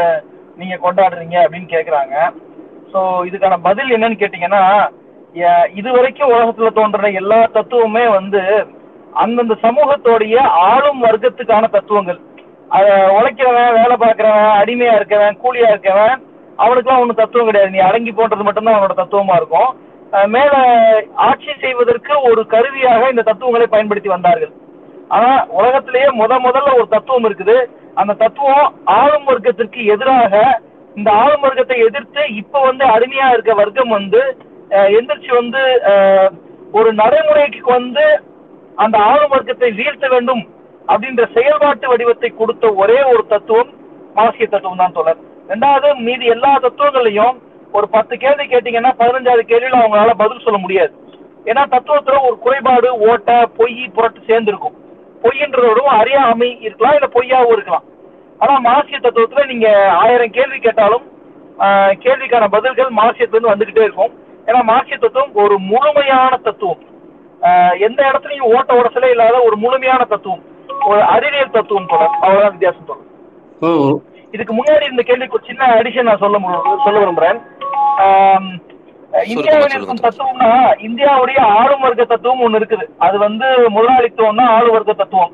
நீங்க 0.60 0.76
கொண்டாடுறீங்க 0.84 1.36
அப்படின்னு 1.44 1.68
கேக்குறாங்க. 1.74 2.14
சோ 2.92 3.00
இதுக்கான 3.28 3.56
பதில் 3.68 3.94
என்னன்னு 3.96 4.20
கேட்டீங்கன்னா 4.20 4.62
இது 5.78 5.88
வரைக்கும் 5.96 6.32
உலகத்துல 6.34 6.68
தோன்ற 6.76 7.08
எல்லா 7.20 7.38
தத்துவமுமே 7.56 8.04
வந்து 8.18 8.42
அந்தந்த 9.22 9.54
சமூகத்தோடைய 9.64 10.36
ஆளும் 10.70 11.02
வர்க்கத்துக்கான 11.06 11.64
தத்துவங்கள். 11.74 12.20
அத 12.76 12.86
உழைக்கிறவன் 13.16 13.76
வேலை 13.78 13.96
பார்க்கிறவன் 14.02 14.56
அடிமையா 14.60 14.94
இருக்கவன் 14.98 15.40
கூலியா 15.42 15.68
இருக்கவன் 15.72 16.16
அவனுக்குலாம் 16.64 17.02
ஒன்றும் 17.02 17.20
தத்துவம் 17.20 17.48
கிடையாது. 17.48 17.74
நீ 17.74 17.80
அடங்கி 17.88 18.12
போன்றது 18.12 18.46
மட்டும்தான் 18.46 18.76
அவனோட 18.76 18.96
தத்துவமா 19.00 19.34
இருக்கும். 19.40 19.70
மேல 20.34 20.52
ஆட்சி 21.28 21.52
செய்வதற்கு 21.64 22.12
ஒரு 22.30 22.42
கருவியாக 22.54 23.10
இந்த 23.12 23.24
தத்துவங்களை 23.28 23.66
பயன்படுத்தி 23.74 24.10
வந்தார்கள். 24.14 24.52
ஆனா 25.16 25.30
உலகத்திலேயே 25.58 26.08
முத 26.20 26.34
முதல்ல 26.46 26.76
ஒரு 26.78 26.88
தத்துவம் 26.94 27.26
இருக்குது. 27.28 27.56
அந்த 28.00 28.16
தத்துவம் 28.22 28.68
ஆளும் 29.00 29.28
வர்க்கத்திற்கு 29.30 29.80
எதிராக 29.94 30.34
இந்த 30.98 31.10
ஆளும் 31.22 31.44
வர்க்கத்தை 31.46 31.78
எதிர்த்து 31.88 32.22
இப்ப 32.40 32.60
வந்து 32.68 32.84
அடிமையா 32.94 33.26
இருக்க 33.34 33.54
வர்க்கம் 33.62 33.96
வந்து 33.98 34.22
எந்திரிச்சு 34.96 35.32
வந்து 35.40 35.62
ஒரு 36.78 36.90
நடைமுறைக்கு 37.00 37.70
வந்து 37.78 38.04
அந்த 38.84 38.96
ஆளும் 39.10 39.32
வர்க்கத்தை 39.34 39.68
வீழ்த்த 39.80 40.06
வேண்டும் 40.14 40.42
அப்படின்ற 40.88 41.24
செயல்பாட்டு 41.36 41.86
வடிவத்தை 41.92 42.30
கொடுத்த 42.30 42.74
ஒரே 42.82 42.98
ஒரு 43.12 43.22
தத்துவம் 43.32 43.70
மார்க்சிய 44.18 44.46
தத்துவம் 44.48 44.82
தான் 44.82 44.96
தொடர் 44.98 45.20
ரெண்டாவது 45.50 45.88
மீதி 46.06 46.26
எல்லா 46.34 46.52
தத்துவங்களையும் 46.64 47.36
ஒரு 47.76 47.86
பத்து 47.94 48.14
கேள்வி 48.24 48.44
கேட்டீங்கன்னா 48.44 48.92
பதினஞ்சாவது 49.00 49.42
கேள்வியில 49.50 49.80
அவங்களால 49.80 50.12
பதில் 50.22 50.44
சொல்ல 50.44 50.58
முடியாது. 50.64 50.92
ஏன்னா 51.50 51.62
தத்துவத்துல 51.74 52.20
ஒரு 52.28 52.36
குறைபாடு 52.44 52.88
ஓட்ட 53.08 53.32
பொய் 53.58 53.76
புரட்டு 53.96 54.20
சேர்ந்துருக்கும். 54.30 54.76
பொய்ன்றதோடும் 55.24 55.90
அறியாமை 55.98 56.48
இருக்கலாம் 56.66 56.96
இல்ல 56.98 57.08
பொய்யாவும் 57.16 57.54
இருக்கலாம். 57.56 57.86
ஆனா 58.40 58.54
மார்க்சிய 58.68 58.98
தத்துவத்துல 59.02 59.44
நீங்க 59.52 59.68
ஆயிரம் 60.02 60.34
கேள்வி 60.38 60.58
கேட்டாலும் 60.58 61.04
கேள்விக்கான 62.04 62.48
பதில்கள் 62.56 62.90
மார்க்சியத்துல 63.00 63.36
இருந்து 63.36 63.54
வந்துகிட்டே 63.54 63.86
இருக்கும். 63.88 64.14
ஏன்னா 64.48 64.60
மார்க்சிய 64.70 64.96
தத்துவம் 64.98 65.38
ஒரு 65.44 65.54
முழுமையான 65.70 66.32
தத்துவம். 66.46 66.82
எந்த 67.86 68.00
இடத்துலயும் 68.10 68.50
ஓட்ட 68.54 68.70
உடசலே 68.80 69.08
இல்லாத 69.14 69.36
ஒரு 69.48 69.56
முழுமையான 69.64 70.02
தத்துவம். 70.12 70.42
ஒரு 70.90 71.00
அறிவியல் 71.14 71.56
தத்துவம் 71.56 71.90
தொடர் 71.92 72.14
அவ்வளவுதான் 72.20 72.54
வித்தியாசம் 72.54 72.88
தொடர் 72.90 73.04
இதுக்கு 74.34 74.54
முன்னாடி 74.54 74.84
இந்த 74.90 75.02
கேள்விக்கு 75.08 75.36
ஒரு 75.38 75.48
சின்ன 75.50 75.64
அடிஷன் 75.78 76.08
நான் 76.08 76.22
சொல்ல 76.22 76.38
சொல்ல 76.84 76.96
விரும்புறேன். 77.02 77.38
இந்தியாவில் 79.32 79.74
இருக்கும் 79.76 80.04
தத்துவம்னா 80.06 80.50
இந்தியாவுடைய 80.88 81.38
ஆளும் 81.58 81.84
வர்க்க 81.84 82.04
தத்துவம் 82.04 82.42
ஒண்ணு 82.46 82.58
இருக்குது. 82.60 82.86
அது 83.06 83.16
வந்து 83.26 83.46
முதலாளித்துவம் 83.76 84.40
தான் 84.40 84.52
ஆளு 84.56 84.68
வர்க்க 84.76 84.94
தத்துவம். 85.02 85.32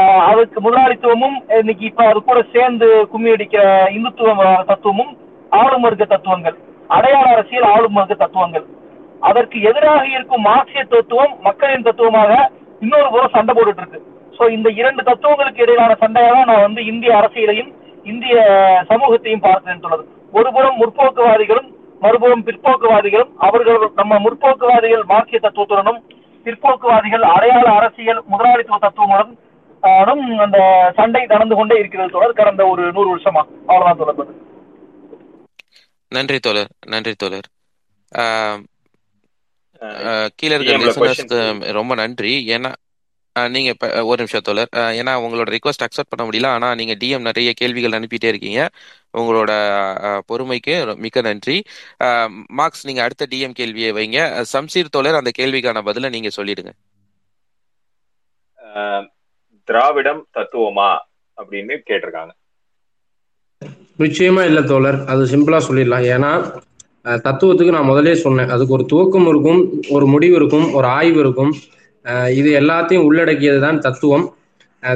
ஆஹ் 0.00 0.22
அதுக்கு 0.30 0.60
முதலாளித்துவமும் 0.66 1.36
இன்னைக்கு 1.60 1.84
இப்ப 1.90 2.04
அது 2.10 2.18
கூட 2.22 2.40
சேர்ந்து 2.54 2.88
கும்மி 3.12 3.30
அடிக்கிற 3.34 3.62
இந்துத்துவ 3.96 4.34
தத்துவமும் 4.70 5.12
ஆளும் 5.60 5.86
வர்க்க 5.86 6.12
தத்துவங்கள். 6.14 6.56
அடையாள 6.94 7.26
அரசியல் 7.34 7.68
ஆளும் 7.74 7.96
வர்க்க 7.98 8.14
தத்துவங்கள். 8.14 8.66
அதற்கு 9.28 9.58
எதிராக 9.68 10.02
இருக்கும் 10.14 10.46
மார்க்சிய 10.48 10.82
தத்துவம் 10.84 11.34
மக்களின் 11.46 11.86
தத்துவமாக 11.88 12.32
இன்னொரு 12.84 13.08
புறம் 13.14 13.34
சண்டை 13.36 13.52
போட்டுட்டு 13.54 13.82
இருக்கு 13.84 14.00
சோ 14.38 14.44
இந்த 14.56 14.68
இரண்டு 14.80 15.02
தத்துவங்களுக்கு 15.02 15.62
இடையிலான 15.64 15.92
சண்டையாக 16.02 16.42
நான் 16.50 16.64
வந்து 16.66 16.80
இந்திய 16.92 17.12
அரசியலையும் 17.20 17.70
இந்திய 18.12 18.34
சமூகத்தையும் 18.90 19.44
பார்க்கிறேன் 19.46 19.82
சொல்லுது 19.84 20.04
ஒரு 20.32 20.48
புறம் 20.56 20.78
முற்போக்குவாதிகளும் 20.82 21.68
மறுபுறம் 22.02 22.44
பிற்போக்குவாதிகளும் 22.46 23.32
அவர்கள் 23.46 23.78
நம்ம 24.00 24.18
முற்போக்குவாதிகள் 24.26 25.04
மார்க்சிய 25.12 25.40
தத்துவத்துடனும் 25.42 26.00
பிற்போக்குவாதிகள் 26.46 27.24
அடையாள 27.34 27.66
அரசியல் 27.78 28.20
முதலாளித்துவ 28.32 28.78
தத்துவங்களுடன் 28.78 30.22
அந்த 30.44 30.58
சண்டை 30.96 31.22
நடந்து 31.26 31.54
கொண்டே 31.56 31.78
இருக்கிறது 31.78 32.14
தொடர் 32.16 32.38
கடந்த 32.40 32.62
ஒரு 32.72 32.82
நூறு 32.92 33.08
வருஷமா. 33.14 33.42
அவ்வளவுதான் 33.68 34.02
தொடர்பது 34.02 34.32
நன்றி 36.08 36.38
தோழர் 36.38 36.70
நன்றி 36.86 37.14
தோழர். 37.14 37.48
கீழே 40.36 40.54
இருக்க 40.58 40.76
லிசனர்ஸ்க்கு 40.76 41.72
ரொம்ப 41.72 41.94
நன்றி. 41.94 42.32
ஏன்னா 42.48 42.72
நீங்க 43.48 44.04
ஒரு 44.04 44.16
நிமிஷம் 44.16 44.40
தோழர். 44.40 44.68
ஏன்னா 44.72 45.12
உங்களோட 45.24 45.48
ரிக்வஸ்ட் 45.56 45.84
அக்செப்ட் 45.86 46.10
பண்ண 46.10 46.24
முடியல. 46.26 46.46
ஆனா 46.46 46.74
நீங்க 46.74 46.94
டிஎம் 46.94 47.26
நிறைய 47.28 47.52
கேள்விகள் 47.56 47.98
அனுப்பிட்டே 47.98 48.28
இருக்கீங்க. 48.30 48.70
உங்களோட 49.12 49.50
பொறுமைக்கு 50.32 50.96
மிக்க 50.96 51.20
நன்றி. 51.20 51.56
மார்க்ஸ் 52.46 52.86
நீங்க 52.86 53.02
அடுத்த 53.02 53.26
டிஎம் 53.30 53.58
கேள்வியை 53.60 53.92
வைங்க. 53.92 54.44
சம்சீர் 54.52 54.92
தோழர் 54.96 55.14
அந்த 55.14 55.30
கேள்விக்கான 55.38 55.82
பதிலை 55.82 56.10
நீங்க 56.10 56.30
சொல்லிடுங்க. 56.36 56.72
திராவிடம் 59.64 60.26
தத்துவமா? 60.34 60.90
அப்படின்னு 61.36 61.78
கேட்டிருக்காங்க. 61.86 62.32
நிச்சயமா 63.98 64.44
இல்ல 64.44 64.62
தோழர். 64.62 65.04
அது 65.06 65.24
சிம்பிளா 65.24 65.60
சொல்லிடலாம். 65.68 66.04
ஏன்னா 66.14 66.52
தத்துவத்துக்கு 67.04 67.70
நான் 67.70 67.84
முதலே 67.84 68.14
சொன்னேன். 68.14 68.48
அதுக்கு 68.48 68.72
ஒரு 68.72 68.86
துவக்கம் 68.92 69.28
இருக்கும் 69.28 69.82
ஒரு 69.88 70.06
முடிவு 70.06 70.34
இருக்கும் 70.34 70.72
ஒரு 70.72 70.86
ஆய்வு 70.86 71.20
இருக்கும். 71.20 71.54
இது 72.34 72.60
எல்லாத்தையும் 72.60 73.04
உள்ளடக்கியது 73.04 73.60
தான் 73.60 73.80
தத்துவம் 73.80 74.34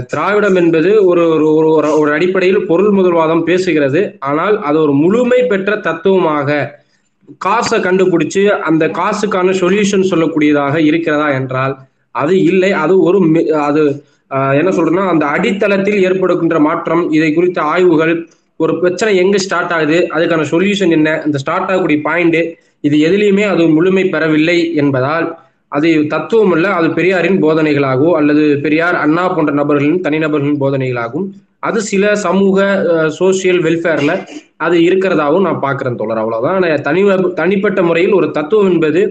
திராவிடம் 0.06 0.54
என்பது 0.54 1.04
ஒரு 1.04 1.28
ஒரு 1.28 1.48
ஒரு- 1.48 1.72
ஒரு 1.74 1.98
ஒரு 1.98 2.12
அடிப்படையில் 2.12 2.66
பொருள் 2.66 2.92
முதல்வாதம் 2.92 3.46
பேசுகிறது. 3.46 4.16
ஆனால் 4.18 4.62
அது 4.62 4.80
ஒரு 4.80 4.92
முழுமை 4.92 5.42
பெற்ற 5.42 5.76
தத்துவமாக 5.76 6.78
காசை 7.38 7.80
கண்டுபிடிச்சு 7.80 8.48
அந்த 8.48 8.88
காசுக்கான 8.88 9.50
சொல்யூஷன் 9.52 10.10
சொல்லக்கூடியதாக 10.10 10.76
இருக்கிறதா 10.76 11.30
என்றால் 11.30 11.76
அது 12.10 12.42
இல்லை. 12.42 12.72
அது 12.72 13.02
ஒரு 13.02 13.18
மி- 13.18 13.50
அது 13.50 14.04
என்ன 14.28 14.70
சொல்றேன்னா 14.70 15.08
அந்த 15.08 15.26
அடித்தளத்தில் 15.26 16.02
ஏற்படுகின்ற 16.02 16.60
மாற்றம் 16.60 17.12
இதை 17.12 17.34
குறித்த 17.34 17.62
ஆய்வுகள் 17.62 18.28
ஒரு 18.60 18.72
பிரச்சனை 18.80 19.12
எங்க 19.16 19.36
ஸ்டார்ட் 19.38 19.72
ஆகுது? 19.76 19.98
அதுக்கான 20.14 20.46
சொல்யூஷன் 20.52 20.94
என்ன? 20.96 21.10
இந்த 21.26 21.38
ஸ்டார்ட் 21.42 21.70
ஆகக்கூடிய 21.70 21.98
பாயிண்ட் 22.08 22.40
இது 22.80 22.96
எதுலையுமே 23.08 23.44
அது 23.52 23.62
முழுமை 23.68 24.04
பெறவில்லை 24.08 24.58
என்பதால் 24.74 25.26
அது 25.72 25.88
தத்துவம் 26.08 26.52
அல்ல 26.52 26.68
அது 26.78 26.88
பெரியாரின் 26.94 27.38
போதனைகளாகவோ 27.42 28.10
அல்லது 28.20 28.44
பெரியார் 28.64 28.96
அண்ணா 29.04 29.24
போன்ற 29.28 29.52
நபர்களின் 29.52 30.00
தனிநபர்களின் 30.06 30.60
போதனைகளாகும் 30.62 31.26
அது 31.58 31.78
சில 31.90 32.04
சமூக 32.24 32.58
சோசியல் 33.18 33.60
வெல்ஃபேர்ல 33.66 34.12
அது 34.56 34.76
இருக்கிறதாகவும் 34.88 35.46
நான் 35.48 35.64
பாக்குறேன் 35.64 35.98
தொடர் 36.00 36.20
அவ்வளவுதான். 36.22 36.64
தனி 36.82 37.02
தனிப்பட்ட 37.40 37.80
முறையில் 37.82 38.12
ஒரு 38.12 38.28
தத்துவம் 38.30 38.70
என்பது 38.72 39.02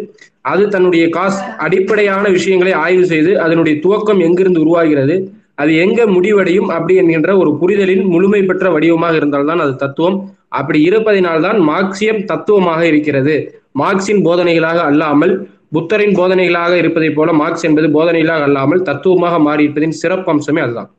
அது 0.41 0.63
தன்னுடைய 0.67 1.05
காஸ் 1.09 1.39
அடிப்படையான 1.57 2.25
விஷயங்களை 2.29 2.73
ஆய்வு 2.83 3.05
செய்து 3.05 3.31
அதனுடைய 3.45 3.75
துவக்கம் 3.83 4.23
எங்கிருந்து 4.27 4.63
உருவாகிறது 4.65 5.15
அது 5.59 5.71
எங்க 5.83 6.01
முடிவடையும் 6.07 6.69
அப்படி 6.75 6.93
என்கின்ற 6.95 7.31
ஒரு 7.37 7.51
புரிதலின் 7.61 8.03
முழுமை 8.13 8.41
பெற்ற 8.43 8.65
வடிவமாக 8.71 9.15
இருந்தால்தான் 9.15 9.63
அது 9.65 9.73
தத்துவம். 9.75 10.17
அப்படி 10.59 10.79
இருப்பதினால்தான் 10.89 11.57
மார்க்சியம் 11.69 12.21
தத்துவமாக 12.25 12.81
இருக்கிறது. 12.91 13.35
மார்க்சின் 13.73 14.21
போதனைகளாக 14.27 14.79
அல்லாமல் 14.89 15.33
புத்தரின் 15.75 16.15
போதனைகளாக 16.19 16.73
இருப்பதைப் 16.81 17.17
போல 17.17 17.33
மார்க்ஸ் 17.41 17.65
என்பது 17.67 17.87
போதனைகளாக 17.97 18.47
அல்லாமல் 18.49 18.85
தத்துவமாக 18.89 19.39
மாறி 19.47 19.65
இருப்பதின் 19.67 19.99
சிறப்பு 20.01 20.31
அம்சமே 20.33 20.61
அதுதான். 20.65 20.89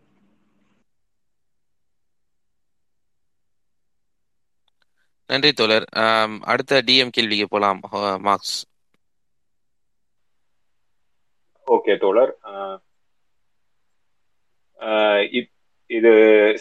நன்றி 5.31 5.51
தோழர். 5.53 5.87
அடுத்த 6.53 6.81
டிஎம் 6.89 7.15
கேள்விக்கு 7.17 7.47
போலாம் 7.49 7.81
மார்க்ஸ். 8.29 8.57
ஓகே 11.67 11.95
தோழர். 11.99 12.33
இது 15.91 16.11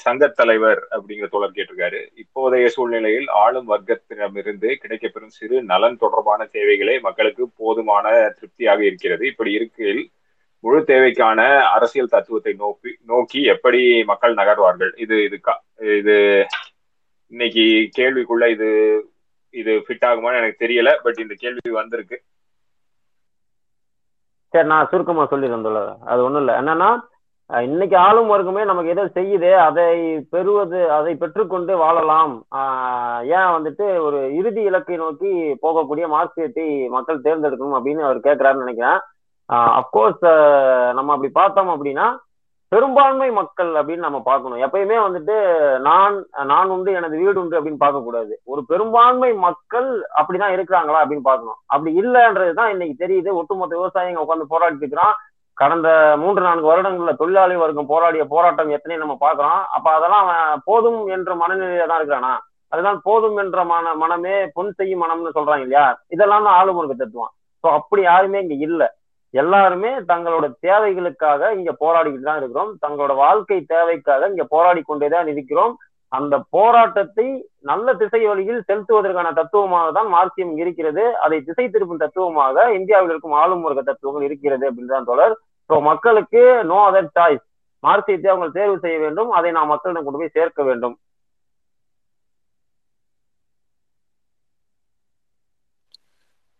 சங்க 0.03 0.27
தலைவர் 0.37 0.79
அப்படிங்கிற 0.95 1.27
தோழர் 1.33 1.55
கேட்டிருக்காரு. 1.57 1.99
இப்போதைய 2.21 2.67
சூழ்நிலையில் 2.75 3.27
ஆளும் 3.41 3.67
வர்க்கத்திடமிருந்து 3.71 4.69
கிடைக்கப்பெறும் 4.83 5.35
சிறு 5.35 5.57
நலன் 5.71 5.99
தொடர்பான 6.03 6.47
தேவைகளே 6.55 6.95
மக்களுக்கு 7.07 7.43
போதுமான 7.61 8.05
திருப்தியாக 8.37 8.81
இருக்கிறது. 8.89 9.23
இப்படி 9.31 9.51
இருக்கையில் 9.57 10.01
முழு 10.63 10.79
தேவைக்கான 10.89 11.41
அரசியல் 11.75 12.13
தத்துவத்தை 12.13 12.53
நோக்கி 12.63 12.91
நோக்கி 13.11 13.41
எப்படி 13.53 13.81
மக்கள் 14.11 14.33
நகர்வார்கள்? 14.39 14.91
இது 15.03 15.17
இது 15.27 15.37
இது 15.99 16.15
இன்னைக்கு 17.33 17.65
கேள்விக்குள்ள 17.99 18.45
இது 18.55 18.69
இது 19.53 19.71
ஃபிட் 19.85 20.07
ஆகுமான்னு 20.09 20.41
எனக்கு 20.41 20.63
தெரியல 20.65 20.89
பட் 21.05 21.21
இந்த 21.25 21.35
கேள்வி 21.43 21.71
வந்திருக்கு. 21.77 22.17
சரி 24.53 24.67
நான் 24.73 24.89
சுருக்கமா 24.91 25.23
சொல்லிடுறேன் 25.31 26.03
அது 26.11 26.19
ஒண்ணும் 26.27 26.43
இல்லை. 26.43 26.55
என்னன்னா 26.63 26.89
இன்னைக்கு 27.57 27.95
ஆளும் 27.97 28.31
வர்க்கமே 28.31 28.63
நமக்கு 28.69 28.91
எதை 28.93 29.03
செய்யுது 29.13 29.49
அதை 29.67 29.85
பெறுவது 30.33 30.79
அதை 30.97 31.11
பெற்றுக்கொண்டு 31.21 31.73
வாழலாம். 31.81 32.33
ஏன் 33.37 33.53
வந்துட்டு 33.55 33.85
ஒரு 34.07 34.19
இறுதி 34.39 34.63
இலக்கை 34.69 34.97
நோக்கி 35.03 35.31
போகக்கூடிய 35.63 36.07
மார்க்சியத்தை 36.11 36.65
மக்கள் 36.95 37.23
தேர்ந்தெடுக்கணும் 37.27 37.77
அப்படின்னு 37.77 38.03
அவர் 38.07 38.19
கேட்கிறாருன்னு 38.27 38.65
நினைக்கிறேன். 38.65 38.99
அப்கோர்ஸ் 39.79 40.25
நம்ம 40.97 41.13
அப்படி 41.13 41.31
பார்த்தோம் 41.39 41.71
அப்படின்னா 41.75 42.07
பெரும்பான்மை 42.71 43.29
மக்கள் 43.39 43.71
அப்படின்னு 43.79 44.07
நம்ம 44.07 44.19
பார்க்கணும். 44.27 44.61
எப்பயுமே 44.65 44.97
வந்துட்டு 45.05 45.35
நான் 45.87 46.17
நான் 46.51 46.73
உண்டு 46.75 46.91
எனது 46.99 47.15
வீடு 47.21 47.37
உண்டு 47.43 47.57
அப்படின்னு 47.59 47.83
பார்க்கக்கூடாது. 47.85 48.33
ஒரு 48.51 48.63
பெரும்பான்மை 48.71 49.31
மக்கள் 49.47 49.89
அப்படிதான் 50.19 50.53
இருக்கிறாங்களா 50.57 51.01
அப்படின்னு 51.03 51.25
பார்க்கணும். 51.29 51.59
அப்படி 51.73 51.93
இல்லைன்றது 52.01 52.53
தான் 52.59 52.71
இன்னைக்கு 52.75 52.95
தெரியுது. 53.03 53.31
ஒட்டுமொத்த 53.39 53.79
விவசாயிங்க 53.79 54.23
உட்காந்து 54.25 54.51
போராடிட்டு 54.53 54.85
இருக்கிறான். 54.85 55.17
கடந்த 55.59 55.89
மூன்று 56.21 56.41
நான்கு 56.45 56.69
வருடங்கள்ல 56.69 57.13
தொழிலாளி 57.21 57.55
வர்க்கம் 57.61 57.89
போராடிய 57.93 58.23
போராட்டம் 58.33 58.69
எத்தனையும் 58.75 59.03
நம்ம 59.03 59.15
பாக்குறோம் 59.25 59.61
அப்ப 59.75 59.87
அதெல்லாம் 59.97 60.23
அவன் 60.25 60.61
போதும் 60.69 61.01
என்ற 61.15 61.33
மனநிலையில 61.41 61.87
தான் 61.89 61.99
இருக்கிறானா? 62.01 62.33
அதுதான் 62.71 62.99
போதும் 63.07 63.37
என்ற 63.43 63.59
மன 63.71 63.93
மனமே 64.03 64.35
பொன் 64.55 64.71
செய்யும் 64.79 65.01
மனம்னு 65.03 65.35
சொல்றாங்க 65.37 65.65
இல்லையா? 65.65 65.85
இதெல்லாம் 66.15 66.45
தான் 66.47 66.57
ஆளுமுறை 66.59 66.87
தத்துவம். 66.93 67.31
ஸோ 67.63 67.67
அப்படி 67.79 68.01
யாருமே 68.09 68.41
இங்க 68.43 68.55
இல்ல. 68.67 68.83
எல்லாருமே 69.33 69.91
தங்களோட 70.11 70.45
தேவைகளுக்காக 70.67 71.51
இங்க 71.57 71.71
போராடிக்கிட்டு 71.83 72.29
தான் 72.29 72.39
இருக்கிறோம். 72.41 72.71
தங்களோட 72.85 73.13
வாழ்க்கை 73.25 73.59
தேவைக்காக 73.73 74.29
இங்க 74.33 74.45
போராடி 74.55 74.81
கொண்டே 74.83 75.09
தான் 75.15 75.29
இருக்கிறோம். 75.33 75.73
அந்த 76.11 76.35
போராட்டத்தை 76.55 77.25
நல்ல 77.71 77.87
திசை 77.93 78.21
வழியில் 78.29 78.65
செலுத்துவதற்கான 78.69 79.33
தத்துவமாக 79.39 79.89
தான் 79.97 80.09
மார்க்சியம் 80.15 80.55
இருக்கிறது. 80.61 81.03
அதை 81.25 81.37
திசை 81.49 81.65
திருப்பும் 81.75 82.03
தத்துவமாக 82.05 82.65
இந்தியாவில் 82.79 83.11
இருக்கும் 83.13 83.37
ஆளும் 83.41 83.65
வர்க்க 83.67 83.83
தத்துவங்கள் 83.91 84.27
இருக்கிறது 84.29 84.65
அப்படின்னு 84.69 84.95
தான் 84.95 85.11
தொடர் 85.11 85.35
ஸோ 85.69 85.75
மக்களுக்கு 85.89 86.41
நோ 86.71 86.79
அதர் 86.89 87.13
சாய்ஸ் 87.17 87.45
மார்க்சியத்தை 87.83 88.29
அவங்க 88.31 88.47
தேர்வு 88.57 88.77
செய்ய 88.85 88.97
வேண்டும். 89.03 89.29
அதை 89.37 89.49
நாம் 89.57 89.71
மக்களிடம் 89.73 90.05
கொண்டு 90.07 90.21
போய் 90.21 90.35
சேர்க்க 90.37 90.63
வேண்டும். 90.69 90.95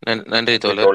நன்- 0.08 0.28
நன்றி 0.34 0.54
தோழர். 0.64 0.92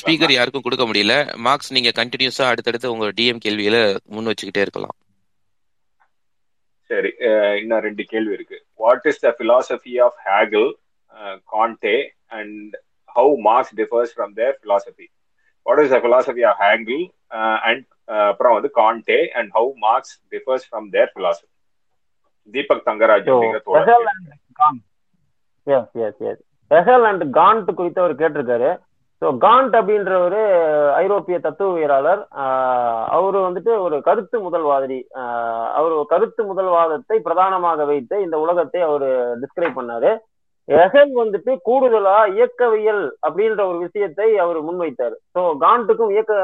ஸ்பீக்கர் 0.00 0.32
யாருக்கும் 0.34 0.64
கொடுக்க 0.66 0.84
முடியல. 0.90 1.14
மார்க்ஸ் 1.46 1.72
நீங்க 1.76 1.90
கண்டினியூஸா 2.00 2.44
அடுத்தடுத்து 2.52 2.92
உங்க 2.94 3.06
டிஎம் 3.18 3.42
கேள்விகளை 3.44 3.82
முன் 4.14 4.28
வச்சுக்கிட்டே 4.30 4.64
இருக்கலாம். 4.66 4.96
சரி 6.90 7.10
இன்னும் 7.60 7.84
ரெண்டு 7.88 8.04
கேள்வி 8.12 8.32
இருக்கு. 8.38 8.58
What 8.84 9.06
is 9.10 9.22
the 9.26 9.30
philosophy 9.40 9.92
of 10.06 10.18
Hegel 10.28 10.68
Comte 11.52 11.96
and 12.38 12.74
how 13.16 13.34
Marx 13.48 13.74
differs 13.80 14.14
from 14.16 14.34
their 14.40 14.58
philosophy 14.64 15.06
what 15.66 15.82
is 15.84 15.94
the 15.94 16.00
philosophy 16.06 16.44
of 16.50 16.62
ஹேங்கிள் 16.66 17.02
and 17.68 17.84
அப்புறம் 18.30 18.54
வந்து 18.56 18.70
Comte 18.80 19.20
and 19.38 19.50
how 19.58 19.70
Marx 19.86 20.14
differs 20.34 20.66
from 20.68 20.88
their 20.96 21.12
philosophy 21.18 21.50
Deepak 22.54 22.86
Thangaraj 22.88 23.28
Hegel 26.70 27.06
and 27.08 27.24
Kant 27.38 27.70
குறித்து 27.78 28.02
அவர் 28.02 28.20
கேட்டிருக்காரு. 28.20 28.70
So 29.22 29.26
Gantt 29.44 29.74
அப்படின்றவர் 29.78 30.40
ஐரோப்பிய 31.02 31.36
தத்துவவியலாளர் 31.44 32.22
அவர் 33.16 33.36
வந்துட்டு 33.46 33.72
ஒரு 33.84 33.96
கருத்து 34.08 34.36
முதல்வாதி. 34.46 34.98
அவர் 35.78 35.94
கருத்து 36.12 36.42
முதல்வாதத்தை 36.50 37.16
பிரதானமாக 37.26 37.84
வைத்து 37.90 38.16
இந்த 38.24 38.36
உலகத்தை 38.44 38.80
அவர் 38.88 39.06
டிஸ்கிரைப் 39.42 39.78
பண்ணாரு. 39.78 40.10
ஹெகல் 40.68 41.10
வந்துட்டு 41.12 41.52
கூடுதலா 41.68 42.18
இயக்கவியல் 42.36 43.04
அப்படின்ற 43.26 43.60
ஒரு 43.70 43.78
விஷயத்தை 43.78 44.28
அவர் 44.38 44.58
முன்வைத்தார். 44.62 45.16
ஸோ 45.34 45.40
காண்ட்டுக்கும் 45.60 46.12
இயக்க 46.14 46.34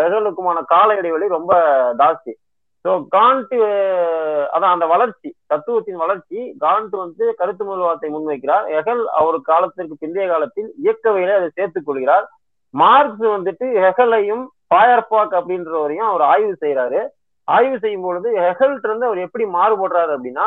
ஹெகலுக்குமான 0.00 0.58
கால 0.64 0.96
இடைவெளி 0.96 1.28
ரொம்ப 1.28 1.52
ஜாஸ்தி. 2.00 2.32
ஸோ 2.84 2.92
காண்ட் 3.16 3.54
அதான் 4.54 4.74
அந்த 4.74 4.86
வளர்ச்சி 4.86 5.28
தத்துவத்தின் 5.46 6.02
வளர்ச்சி 6.04 6.38
காண்ட் 6.58 6.94
வந்து 6.96 7.24
கருத்து 7.40 7.64
முதல்வாதத்தை 7.64 8.10
முன்வைக்கிறார். 8.10 8.66
ஹெகல் 8.76 9.02
அவர் 9.20 9.38
காலத்திற்கு 9.42 9.96
பிந்தைய 10.02 10.26
காலத்தில் 10.28 10.70
இயக்கவியலை 10.84 11.34
அதை 11.34 11.48
சேர்த்துக் 11.54 11.86
கொள்கிறார். 11.86 12.26
மார்க்ஸ் 12.74 13.26
வந்துட்டு 13.36 13.66
ஹெகலையும் 13.84 14.44
பாயர்பாக் 14.74 15.34
அப்படின்றவரையும் 15.38 16.08
அவர் 16.10 16.22
ஆய்வு 16.32 16.54
செய்யறாரு 16.60 17.00
ஆய்வு 17.48 17.76
செய்யும் 17.78 18.04
பொழுது 18.06 18.28
ஹெகல்ட் 18.44 18.86
இருந்து 18.88 19.08
அவர் 19.08 19.24
எப்படி 19.26 19.44
மாறுபடுறாரு 19.56 20.12
அப்படின்னா 20.16 20.46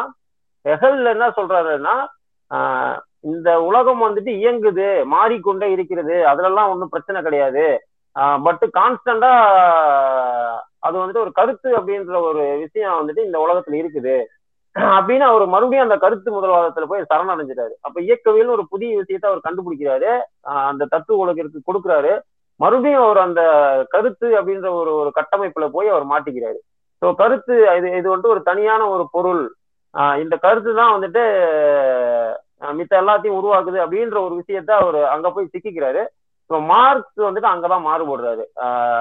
ஹெகல் 0.66 1.12
என்ன 1.14 1.26
சொல்றாருன்னா 1.38 1.96
ஆஹ் 2.52 2.98
இந்த 3.32 3.50
உலகம் 3.68 4.02
வந்துட்டு 4.06 4.32
இயங்குது 4.42 4.88
மாறிக்கொண்டே 5.14 5.68
இருக்கிறது. 5.76 6.16
அதுலலாம் 6.32 6.72
ஒன்றும் 6.74 6.94
பிரச்சனை 6.94 7.20
கிடையாது. 7.28 7.66
பட் 8.46 8.64
கான்ஸ்டண்டா 8.78 9.32
அது 10.88 10.96
வந்துட்டு 11.00 11.24
ஒரு 11.26 11.32
கருத்து 11.40 11.70
அப்படின்ற 11.80 12.18
ஒரு 12.30 12.44
விஷயம் 12.64 12.98
வந்துட்டு 13.00 13.26
இந்த 13.28 13.38
உலகத்துல 13.46 13.80
இருக்குது. 13.82 14.16
அப்படின்னு 14.96 15.26
அவர் 15.32 15.44
மறுபடியும் 15.54 15.86
அந்த 15.88 15.98
கருத்து 16.04 16.30
முதல்வாதத்துல 16.36 16.88
போய் 16.92 17.10
சரணடைஞ்சிட்டாரு. 17.12 17.74
அப்ப 17.88 17.98
இயக்கவியல் 18.08 18.54
ஒரு 18.56 18.64
புதிய 18.74 18.90
விஷயத்த 19.02 19.26
அவர் 19.32 19.46
கண்டுபிடிக்கிறாரு. 19.48 20.12
அந்த 20.70 20.88
தத்துவ 20.94 21.24
உலகிற்கு 21.26 21.68
கொடுக்குறாரு. 21.70 22.14
மறுபடியும் 22.60 23.04
அவர் 23.06 23.20
அந்த 23.28 23.42
கருத்து 23.94 24.28
அப்படின்ற 24.40 24.68
ஒரு 24.80 24.92
ஒரு 25.02 25.10
கட்டமைப்புல 25.20 25.66
போய் 25.76 25.94
அவர் 25.94 26.06
மாட்டிக்கிறாரு. 26.14 26.60
ஸோ 27.02 27.08
கருத்து 27.22 27.54
இது 27.80 27.88
இது 28.00 28.08
வந்துட்டு 28.12 28.34
ஒரு 28.36 28.44
தனியான 28.50 28.82
ஒரு 28.96 29.06
பொருள். 29.16 29.44
இந்த 30.24 30.36
கருத்து 30.46 30.72
தான் 30.82 30.94
வந்துட்டு 30.96 31.24
மித்த 32.62 32.96
எல்லாத்தையும் 32.96 33.38
உருவாக்குது 33.40 33.80
அப்படின்ற 33.86 34.20
ஒரு 34.26 34.44
விஷயத்த 34.48 34.72
அவர் 34.72 35.04
அங்க 35.04 35.32
போய் 35.32 35.50
சிக்கிக்கிறாரு. 35.54 36.04
ஸோ 36.50 36.66
மார்க்ஸ் 36.66 37.20
வந்துட்டு 37.20 37.50
அங்கதான் 37.54 37.86
மாறுபடுறாரு. 37.86 38.44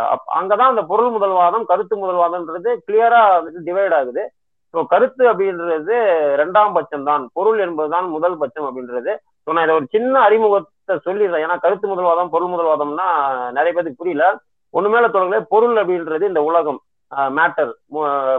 அப்- 0.09 0.31
அங்கதான் 0.35 0.71
அந்த 0.73 0.83
பொருள் 0.83 1.11
முதல்வாதம் 1.11 1.65
கருத்து 1.65 1.97
முதல்வாதம்ன்றது 1.97 2.77
கிளியரா 2.87 3.21
வந்துட்டு 3.37 3.63
டிவைட் 3.65 3.95
ஆகுது. 3.95 4.33
ஸோ 4.75 4.85
கருத்து 4.87 5.33
அப்படின்றது 5.33 5.97
ரெண்டாம் 6.43 6.73
பட்சம் 6.73 7.05
தான் 7.05 7.31
பொருள் 7.33 7.59
என்பதுதான் 7.59 8.09
முதல் 8.09 8.39
பட்சம் 8.39 8.65
அப்படின்றது. 8.65 9.13
ஸோ 9.47 9.53
நான் 9.53 9.65
இதை 9.65 9.77
ஒரு 9.77 9.87
சின்ன 9.91 10.21
அறிமுகத்தை 10.21 10.97
சொல்லிடுறேன். 11.05 11.45
ஏன்னா 11.45 11.61
கருத்து 11.61 11.89
முதல்வாதம் 11.89 12.29
பொருள் 12.29 12.49
முதல்வாதம்னா 12.49 13.09
நிறைய 13.51 13.73
பேருக்கு 13.73 13.95
புரியல. 13.97 14.39
ஒண்ணு 14.73 14.91
மேல 14.91 15.09
தொடங்கல 15.09 15.45
பொருள் 15.49 15.77
அப்படின்றது 15.77 16.23
இந்த 16.23 16.43
உலகம் 16.43 16.81
மேட்டர் 17.17 17.71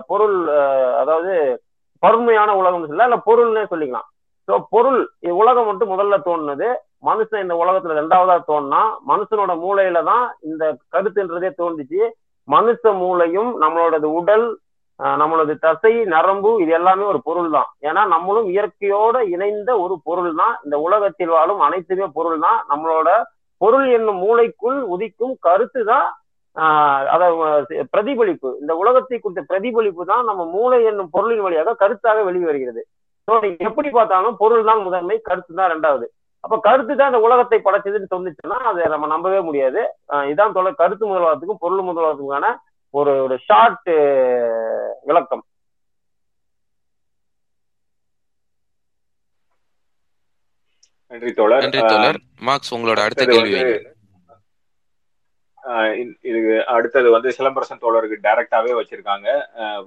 பொருள் 0.08 0.48
அதாவது 0.96 1.62
பருமையான 2.00 2.54
உலகம்னு 2.54 2.88
சொல்ல 2.88 3.04
இல்ல 3.04 3.22
பொருள்னே 3.26 3.66
சொல்லிக்கலாம். 3.72 4.10
ஸோ 4.48 4.56
பொருள் 4.74 5.00
உலகம் 5.42 5.68
மட்டும் 5.70 5.92
முதல்ல 5.94 6.18
தோணுனது 6.28 6.68
மனுஷன் 7.08 7.44
இந்த 7.46 7.56
உலகத்துல 7.62 7.96
ரெண்டாவதா 8.00 8.36
தோணுனா 8.50 8.82
மனுஷனோட 9.12 9.54
மூளையில 9.64 10.00
தான் 10.12 10.26
இந்த 10.50 10.64
கருத்துன்றதே 10.94 11.50
தோன்றுச்சு. 11.62 12.02
மனுஷ 12.48 12.94
மூளையும் 13.02 13.52
நம்மளோட 13.64 13.96
உடல் 14.20 14.46
நம்மளது 15.22 15.54
தசை 15.64 15.92
நரம்பு 16.14 16.52
இது 16.64 16.72
எல்லாமே 16.80 17.06
ஒரு 17.12 17.20
பொருள் 17.28 17.50
தான் 17.56 17.70
ஏன்னா 17.88 18.02
நம்மளும் 18.14 18.48
இயற்கையோட 18.54 19.16
இணைந்த 19.36 19.72
ஒரு 19.86 19.96
பொருள் 20.08 20.30
தான் 20.42 20.54
இந்த 20.66 20.76
உலகத்தில் 20.88 21.34
வாழும் 21.36 21.64
அனைத்துமே 21.68 22.08
பொருள் 22.18 22.38
தான் 22.46 22.60
நம்மளோட 22.72 23.10
பொருள் 23.62 23.88
என்னும் 23.98 24.22
மூளைக்குள் 24.26 24.80
உதிக்கும் 24.94 25.36
கருத்து 25.48 25.82
தான் 25.92 26.08
அதை 27.14 27.28
பிரதிபலிப்பு. 27.94 28.50
இந்த 28.62 28.74
உலகத்தை 28.82 29.18
குறித்த 29.18 29.42
பிரதிபலிப்பு 29.52 30.04
தான் 30.12 30.24
நம்ம 30.30 30.42
மூளை 30.56 30.80
என்னும் 30.92 31.14
பொருளின் 31.16 31.46
வழியாக 31.46 31.76
கருத்தாக 31.82 32.20
வெளிவருகிறது. 32.30 32.82
ஸோ 33.28 33.34
நீங்க 33.44 33.64
எப்படி 33.68 33.90
பார்த்தாலும் 33.92 34.38
பொருள் 34.40 34.68
தான் 34.68 34.84
முதன்மை 34.84 35.18
கருத்து 35.24 35.54
தான் 35.56 35.72
ரெண்டாவது 35.72 36.06
அப்ப 36.44 36.58
கருத்து 36.66 36.94
தான் 36.96 37.10
இந்த 37.12 37.22
உலகத்தை 37.26 37.58
படைச்சதுன்னு 37.62 38.12
சொன்னிச்சுன்னா 38.12 38.58
அதை 38.70 38.84
நம்ம 38.94 39.08
நம்பவே 39.14 39.40
முடியாது. 39.42 39.82
இதான் 40.32 40.56
தொலை 40.58 40.72
கருத்து 40.76 41.04
முதல்வாதத்துக்கும் 41.06 41.64
பொருள் 41.64 41.88
முதல்வாதத்துக்கான 41.88 42.50
ஒரு 42.94 43.14
ஒரு 43.24 43.36
ஷார்ட் 43.46 43.90
விளக்கம். 45.06 45.44
நன்றி 51.12 51.32
தோழர். 51.34 51.64
நன்றி 51.66 51.82
தோழர். 51.86 52.20
மார்க்ஸ் 52.42 52.74
உங்களோட 52.76 53.00
அடுத்த 53.06 53.24
கேள்வி 53.26 53.54
வந்து 53.54 53.60
வைங்க 53.60 53.64
ஆஹ் 53.64 53.82
இ- 53.82 53.94
இது 56.30 56.40
அடுத்தது 56.74 57.08
வந்து 57.14 57.30
சிலம்பரசன் 57.38 57.82
தோழருக்கு 57.84 58.18
டைரக்டாவே 58.26 58.72
வச்சிருக்காங்க. 58.80 59.28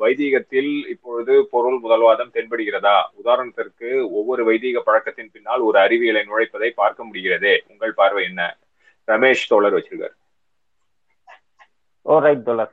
வைதீகத்தில் 0.03 0.71
இப்பொழுது 0.93 1.35
பொருள் 1.53 1.77
முதல்வாதம் 1.85 2.33
தென்படுகிறதா? 2.37 2.97
உதாரணத்திற்கு 3.21 3.91
ஒவ்வொரு 4.21 4.45
வைதீக 4.49 4.83
பழக்கத்தின் 4.89 5.33
பின்னால் 5.35 5.67
ஒரு 5.69 5.79
அறிவியலை 5.85 6.23
நுழைப்பதை 6.31 6.71
பார்க்க 6.81 7.07
முடிகிறதே? 7.09 7.55
உங்கள் 7.73 7.99
பார்வை 8.01 8.25
என்ன? 8.31 8.43
ரமேஷ் 9.09 9.49
தோழர் 9.53 9.77
வச்சிருக்காரு. 9.79 10.17
ஓ 12.07 12.19
ரைட் 12.27 12.45
தோழர். 12.49 12.73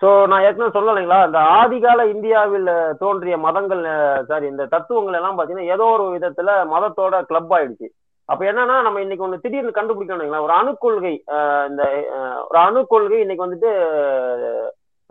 ஸோ 0.00 0.08
நான் 0.30 0.44
ஏற்கனவே 0.46 0.74
சொல்லலைங்களா? 0.78 1.20
இந்த 1.28 1.40
ஆதிகால 1.60 2.00
இந்தியாவில் 2.14 2.72
தோன்றிய 3.02 3.36
மதங்கள் 3.44 3.84
சாரி 4.30 4.46
இந்த 4.54 4.64
தத்துவங்கள் 4.74 5.18
எல்லாம் 5.20 5.36
பார்த்தீங்கன்னா 5.36 5.72
ஏதோ 5.76 5.86
ஒரு 5.94 6.06
விதத்துல 6.16 6.50
மதத்தோட 6.74 7.14
கிளப் 7.30 7.54
ஆயிடுச்சு. 7.56 7.88
அப்ப 8.26 8.44
என்னன்னா 8.44 8.82
நம்ம 8.82 9.00
இன்னைக்கு 9.00 9.28
ஒண்ணு 9.28 9.40
திடீர்னு 9.40 9.70
கண்டுபிடிக்கணும் 9.70 10.40
ஒரு 10.40 10.52
அணுக்கொள்கை 10.52 11.22
இந்த 11.68 11.82
ஒரு 12.48 12.58
அணுக்கொள்கை 12.58 13.18
இன்னைக்கு 13.18 13.46
வந்துட்டு 13.46 13.68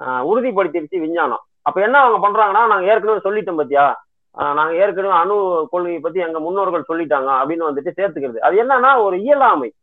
ஆஹ் 0.03 0.23
உறுதிப்படுத்திருச்சு 0.23 0.99
விஞ்ஞானம். 0.99 1.39
அப்ப 1.61 1.81
என்ன 1.81 1.99
அவங்க 1.99 2.27
பண்றாங்கன்னா 2.27 2.67
நாங்க 2.67 2.81
ஏற்கனவே 2.81 3.17
சொல்லிட்டோம் 3.23 3.59
பத்தியா? 3.63 3.93
ஆஹ் 4.37 4.53
நாங்க 4.53 4.73
ஏற்கனவே 4.73 5.13
அணு 5.13 5.67
கொள்கையை 5.71 5.99
பத்தி 5.99 6.19
எங்க 6.19 6.39
முன்னோர்கள் 6.39 6.83
சொல்லிட்டாங்க 6.87 7.31
அப்படின்னு 7.43 7.65
வந்துட்டு 7.69 7.91
சேர்த்துக்கிறது. 7.97 8.37
அது 8.37 8.63
என்னன்னா 8.63 9.03
ஒரு 9.03 9.21
இயலாமை. 9.21 9.73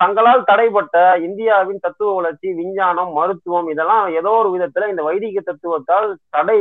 தங்களால் 0.00 0.48
தடைப்பட்ட 0.50 0.96
இந்தியாவின் 1.26 1.80
தத்துவ 1.84 2.10
வளர்ச்சி 2.18 2.48
விஞ்ஞானம் 2.58 3.10
மருத்துவம் 3.18 3.68
இதெல்லாம் 3.72 4.04
ஏதோ 4.18 4.32
ஒரு 4.40 4.48
விதத்துல 4.54 4.88
இந்த 4.92 5.02
வைதிக 5.08 5.40
தத்துவத்தால் 5.40 6.08
தடை 6.36 6.58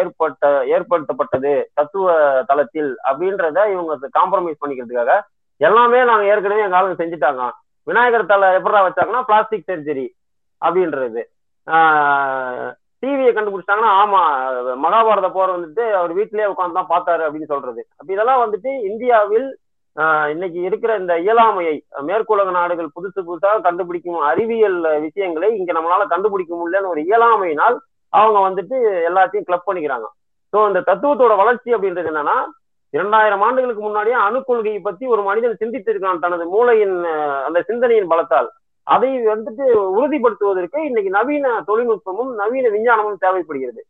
ஏற்பட்ட 0.00 0.50
ஏற்படுத்தப்பட்டது 0.74 1.54
தத்துவ 1.78 2.06
தளத்தில் 2.50 2.90
அப்படின்றத 3.10 3.64
இவங்க 3.74 4.10
காம்ப்ரமைஸ் 4.18 4.60
பண்ணிக்கிறதுக்காக 4.62 5.14
எல்லாமே 5.60 5.98
நாங்க 6.10 6.24
ஏற்கனவே 6.32 6.64
எங்க 6.66 6.78
ஆளுங்க 6.78 6.98
செஞ்சுட்டாங்க. 7.00 7.42
விநாயகர் 7.86 8.30
தலை 8.32 8.48
எப்படா 8.58 8.80
வச்சாங்கன்னா 8.86 9.22
பிளாஸ்டிக் 9.28 9.68
சர்ஜரி 9.70 10.06
அப்படின்றது. 10.62 11.22
டிவியை 13.02 13.30
கண்டுபிடிச்சிட்டாங்கன்னா 13.34 13.92
ஆமா 14.02 14.20
மகாபாரத 14.84 15.28
போர் 15.36 15.54
வந்துட்டு 15.54 15.84
அவர் 16.00 16.12
வீட்டிலேயே 16.18 16.50
உட்காந்து 16.52 16.78
தான் 16.78 16.92
பார்த்தாரு 16.92 17.22
அப்படின்னு 17.26 17.52
சொல்றது. 17.54 17.80
அப்ப 17.98 18.08
இதெல்லாம் 18.14 18.42
வந்துட்டு 18.44 18.70
இந்தியாவில் 18.90 19.48
இன்னைக்கு 20.32 20.58
இருக்கிற 20.68 20.92
இந்த 21.00 21.14
இயலாமையை 21.24 21.74
மேற்குலக 22.08 22.50
நாடுகள் 22.58 22.94
புதுசு 22.96 23.20
புதுசாக 23.28 23.60
கண்டுபிடிக்கும் 23.66 24.20
அறிவியல் 24.30 24.78
விஷயங்களை 25.06 25.48
இங்க 25.58 25.72
நம்மளால 25.76 26.06
கண்டுபிடிக்க 26.12 26.52
முடியலன்னு 26.54 26.92
ஒரு 26.92 27.00
இயலாமையினால் 27.10 27.76
அவங்க 28.12 28.38
வந்துட்டு 28.48 28.76
எல்லாத்தையும் 29.08 29.46
கிளப் 29.48 29.68
பண்ணிக்கிறாங்க. 29.68 30.06
ஸோ 30.52 30.58
இந்த 30.70 30.80
தத்துவத்தோட 30.88 31.34
வளர்ச்சி 31.42 31.70
அப்படின்றது 31.74 32.10
என்னன்னா 32.12 32.36
இரண்டாயிரம் 32.94 33.44
ஆண்டுகளுக்கு 33.46 33.82
முன்னாடியே 33.84 34.16
அணுக்கொள்கையை 34.24 34.80
பத்தி 34.88 35.04
ஒரு 35.12 35.22
மனிதன் 35.28 35.60
சிந்தித்திருக்கான் 35.60 36.24
தனது 36.24 36.44
மூளையின் 36.54 36.96
அந்த 37.46 37.58
சிந்தனையின் 37.68 38.10
பலத்தால். 38.10 38.48
அதை 38.86 39.10
வந்துட்டு 39.32 39.64
உறுதிப்படுத்துவதற்கு 39.98 40.78
இன்னைக்கு 40.88 41.10
நவீன 41.18 41.46
தொழில்நுட்பமும் 41.68 42.32
நவீன 42.40 42.68
விஞ்ஞானமும் 42.74 43.22
தேவைப்படுகிறது. 43.24 43.80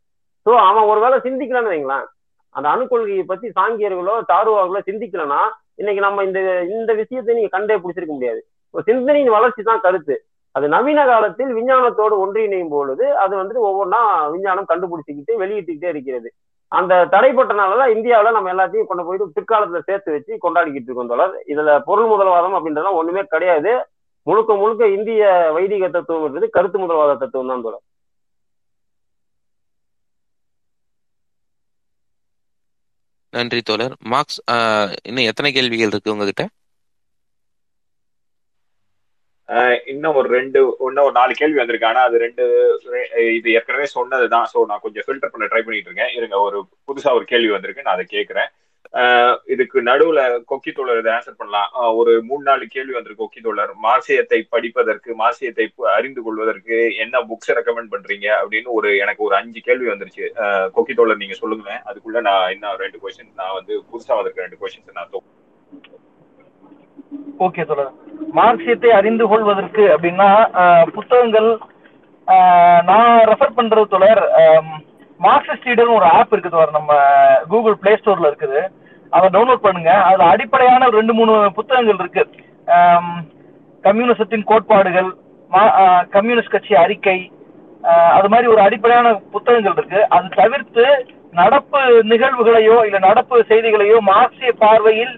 ஸோ 0.45 0.51
அவன் 0.69 0.89
ஒருவேளை 0.91 1.17
சிந்திக்கலன்னு 1.25 1.73
வைங்களேன். 1.73 2.07
அந்த 2.55 2.67
அணுக்கொள்கையை 2.73 3.23
பத்தி 3.31 3.47
சாங்கியர்களோ 3.59 4.15
தாருவார்களோ 4.31 4.81
சிந்திக்கலன்னா 4.89 5.41
இன்னைக்கு 5.79 6.01
நம்ம 6.05 6.23
இந்த 6.27 6.39
இந்த 6.75 6.91
விஷயத்தை 7.01 7.35
நீங்க 7.37 7.51
கண்டே 7.55 7.75
பிடிச்சிருக்க 7.83 8.13
முடியாது. 8.17 8.41
சிந்தனையின் 8.87 9.35
வளர்ச்சி 9.37 9.61
தான் 9.69 9.83
கருத்து. 9.85 10.15
அது 10.55 10.65
நவீன 10.73 10.99
காலத்தில் 11.09 11.51
விஞ்ஞானத்தோடு 11.57 12.15
ஒன்றிணையும் 12.23 12.73
பொழுது 12.73 13.05
அது 13.23 13.33
வந்துட்டு 13.39 13.61
ஒவ்வொன்றா 13.69 14.01
விஞ்ஞானம் 14.33 14.69
கண்டுபிடிச்சிக்கிட்டு 14.71 15.33
வெளியிட்டுக்கிட்டே 15.43 15.89
இருக்கிறது. 15.93 16.29
அந்த 16.71 16.93
தடைப்பட்டனாலதான் 17.13 17.93
இந்தியாவில 17.95 18.33
நம்ம 18.35 18.51
எல்லாத்தையும் 18.53 18.89
கொண்டு 18.89 19.03
போயிட்டு 19.07 19.35
பிற்காலத்துல 19.37 19.81
சேர்த்து 19.89 20.15
வச்சு 20.15 20.33
கொண்டாடிக்கிட்டு 20.45 20.89
இருக்கோம் 20.89 21.11
தொடர் 21.13 21.33
இதுல 21.53 21.73
பொருள் 21.89 22.11
முதல்வாதம் 22.11 22.55
அப்படின்றதெல்லாம் 22.57 22.99
ஒண்ணுமே 23.01 23.23
கிடையாது. 23.33 23.73
முழுக்க 24.27 24.51
முழுக்க 24.61 24.83
இந்திய 24.97 25.23
வைதிக 25.55 25.87
தத்துவம்ன்றது 25.95 26.47
கருத்து 26.57 26.77
முதல்வாத 26.83 27.17
தத்துவம் 27.23 27.51
தான் 27.51 27.65
தொடர் 27.65 27.83
நன்றி 33.33 33.59
தோழர். 33.69 33.95
மார்க்ஸ் 34.13 34.39
இன்னும் 35.09 35.29
எத்தனை 35.31 35.51
கேள்விகள் 35.57 35.93
இருக்கு 35.93 36.13
உங்ககிட்ட? 36.15 36.45
இன்னும் 39.91 40.17
ஒரு 40.19 40.27
ரெண்டு 40.35 40.59
இன்னும் 40.87 41.05
ஒரு 41.07 41.15
நாலு 41.17 41.33
கேள்வி 41.39 41.57
வந்திருக்கு. 41.59 41.89
ஆனா 41.89 42.01
அது 42.07 42.17
ரெண்டு 42.25 42.43
இது 43.37 43.47
ஏற்கனவே 43.57 43.87
சொன்னதுதான். 43.97 44.47
ஸோ 44.53 44.59
நான் 44.69 44.83
கொஞ்சம் 44.85 45.05
ஃபில்டர் 45.07 45.33
பண்ண 45.33 45.47
ட்ரை 45.51 45.61
பண்ணிட்டு 45.65 45.89
இருக்கேன். 45.89 46.13
இருங்க 46.17 46.37
ஒரு 46.47 46.59
புதுசா 46.87 47.11
ஒரு 47.19 47.25
கேள்வி 47.31 47.51
வந்திருக்கு. 47.55 47.85
நான் 47.87 47.97
அதை 47.97 48.05
கேட்கிறேன் 48.15 48.49
இதுக்கு 49.53 49.77
நடுவுல 49.87 50.21
கொக்கி 50.49 50.71
தோழர் 50.77 50.99
இதை 51.01 51.11
ஆன்சர் 51.13 51.39
பண்ணலாம். 51.39 51.69
ஒரு 51.99 52.11
மூணு 52.29 52.43
நாலு 52.49 52.65
கேள்வி 52.75 52.93
வந்திருக்கு 52.95 53.23
கொக்கி 53.23 53.41
தோழர். 53.45 53.71
மாசியத்தை 53.85 54.39
படிப்பதற்கு 54.55 55.11
மாசியத்தை 55.21 55.65
அறிந்து 55.97 56.21
கொள்வதற்கு 56.25 56.77
என்ன 57.05 57.21
புக்ஸ் 57.29 57.53
ரெக்கமெண்ட் 57.59 57.93
பண்றீங்க? 57.93 58.27
அப்படின்னு 58.41 58.69
ஒரு 58.77 58.91
எனக்கு 59.03 59.25
ஒரு 59.27 59.35
அஞ்சு 59.39 59.61
கேள்வி 59.67 59.89
வந்துருச்சு. 59.91 60.25
கொக்கி 60.77 60.95
தோழர் 60.99 61.21
நீங்க 61.23 61.37
சொல்லுங்க 61.41 61.69
அதுக்குள்ள 61.89 62.21
நான் 62.29 62.51
இன்னும் 62.55 62.79
ரெண்டு 62.83 63.01
கொஸ்டின் 63.03 63.33
நான் 63.41 63.57
வந்து 63.59 63.73
புதுசா 63.91 64.15
வந்திருக்க 64.19 64.47
ரெண்டு 64.47 64.61
கொஸ்டின்ஸ் 64.63 64.97
நான் 64.99 65.11
ஓகே 67.45 67.63
தோழர். 67.69 67.93
மார்க்சியத்தை 68.37 68.89
அறிந்து 68.97 69.25
கொள்வதற்கு 69.31 69.83
அப்படின்னா 69.93 70.27
புத்தகங்கள் 70.95 71.51
நான் 72.89 73.15
ரெஃபர் 73.29 73.57
பண்றது 73.57 73.85
தோழர் 73.93 74.21
மார்க்சிஸ்ட் 75.25 75.67
ரீடர்னு 75.69 75.97
ஒரு 75.99 76.07
ஆப் 76.17 76.33
இருக்குது 76.33 76.59
வர 76.59 76.71
நம்ம 76.77 76.93
கூகுள் 77.51 77.79
பிளே 77.81 77.93
ஸ்டோர்ல 77.99 78.29
இருக்குது. 78.31 78.61
அதை 79.15 79.25
டவுன்லோட் 79.35 79.65
பண்ணுங்க. 79.65 79.91
அதுல 80.07 80.27
அடிப்படையான 80.33 80.89
ரெண்டு 80.97 81.13
மூணு 81.19 81.33
புத்தகங்கள் 81.57 82.01
இருக்கு. 82.03 82.23
கம்யூனிசத்தின் 83.87 84.47
கோட்பாடுகள் 84.51 85.09
கம்யூனிஸ்ட் 86.15 86.53
கட்சி 86.53 86.73
அறிக்கை 86.83 87.17
அது 88.17 88.27
மாதிரி 88.33 88.47
ஒரு 88.53 88.61
அடிப்படையான 88.65 89.07
புத்தகங்கள் 89.33 89.75
இருக்கு. 89.77 89.99
அது 90.15 90.27
தவிர்த்து 90.41 90.85
நடப்பு 91.41 91.79
நிகழ்வுகளையோ 92.11 92.77
இல்ல 92.87 92.97
நடப்பு 93.07 93.35
செய்திகளையோ 93.51 93.97
மார்க்சிய 94.11 94.51
பார்வையில் 94.63 95.13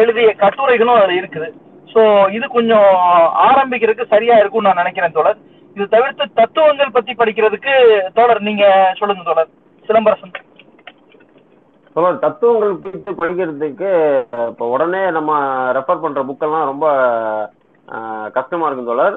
எழுதிய 0.00 0.30
கட்டுரைகளும் 0.42 0.98
அதுல 0.98 1.18
இருக்குது. 1.20 1.48
ஸோ 1.92 2.00
இது 2.36 2.46
கொஞ்சம் 2.56 2.88
ஆரம்பிக்கிறதுக்கு 3.48 4.12
சரியா 4.14 4.34
இருக்கும்னு 4.40 4.68
நான் 4.68 4.82
நினைக்கிறேன் 4.82 5.16
தொடர் 5.18 5.38
இது 5.76 5.84
தவிர்த்து 5.94 6.24
தத்துவங்கள் 6.40 6.94
பத்தி 6.96 7.12
படிக்கிறதுக்கு 7.18 7.74
தோழர் 8.16 8.46
நீங்க 8.48 8.64
சொல்லுங்க 9.00 9.22
தோழர். 9.28 9.50
சிலம்பரசன் 9.88 10.34
தோழர் 11.96 12.22
தத்துவங்கள் 12.24 12.74
குறித்து 12.84 13.12
படிக்கிறதுக்கு 13.20 13.90
இப்போ 14.50 14.66
உடனே 14.74 15.02
நம்ம 15.16 15.30
ரெஃபர் 15.78 16.02
பண்ற 16.04 16.22
புக்கெல்லாம் 16.28 16.68
ரொம்ப 16.70 16.86
கஷ்டமா 18.36 18.66
இருக்கும் 18.66 18.90
தோழர். 18.90 19.16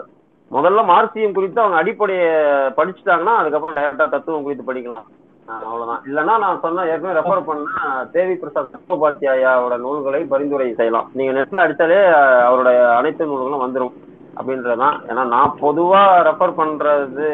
முதல்ல 0.51 0.81
மார்க்சியம் 0.91 1.35
குறித்து 1.35 1.61
அவங்க 1.61 1.77
அடிப்படையை 1.81 2.31
படிச்சுட்டாங்கன்னா 2.79 3.35
அதுக்கப்புறம் 3.41 3.77
டேரக்டா 3.79 4.07
தத்துவம் 4.15 4.45
குறித்து 4.45 4.69
படிக்கலாம். 4.69 5.09
அவ்வளவுதான். 5.47 6.01
இல்லைன்னா 6.09 6.33
நான் 6.43 6.61
சொன்ன 6.65 6.85
ஏற்கனவே 6.91 7.17
ரெஃபர் 7.19 7.47
பண்ண 7.47 7.67
தேவி 8.15 8.35
பிரசாத் 8.41 8.73
சக்கோபாத்தியாயாவோட 8.73 9.75
நூல்களை 9.85 10.21
பரிந்துரை 10.33 10.67
செய்யலாம். 10.79 11.07
நீங்க 11.17 11.31
நெட்ல 11.37 11.65
அடித்தாலே 11.65 11.99
அவருடைய 12.47 12.79
அனைத்து 12.99 13.29
நூல்களும் 13.31 13.63
வந்துடும் 13.65 13.95
அப்படின்றதான் 14.37 14.95
ஏன்னா 15.09 15.23
நான் 15.33 15.57
பொதுவா 15.61 16.01
ரெஃபர் 16.27 16.59
பண்றது 16.59 17.25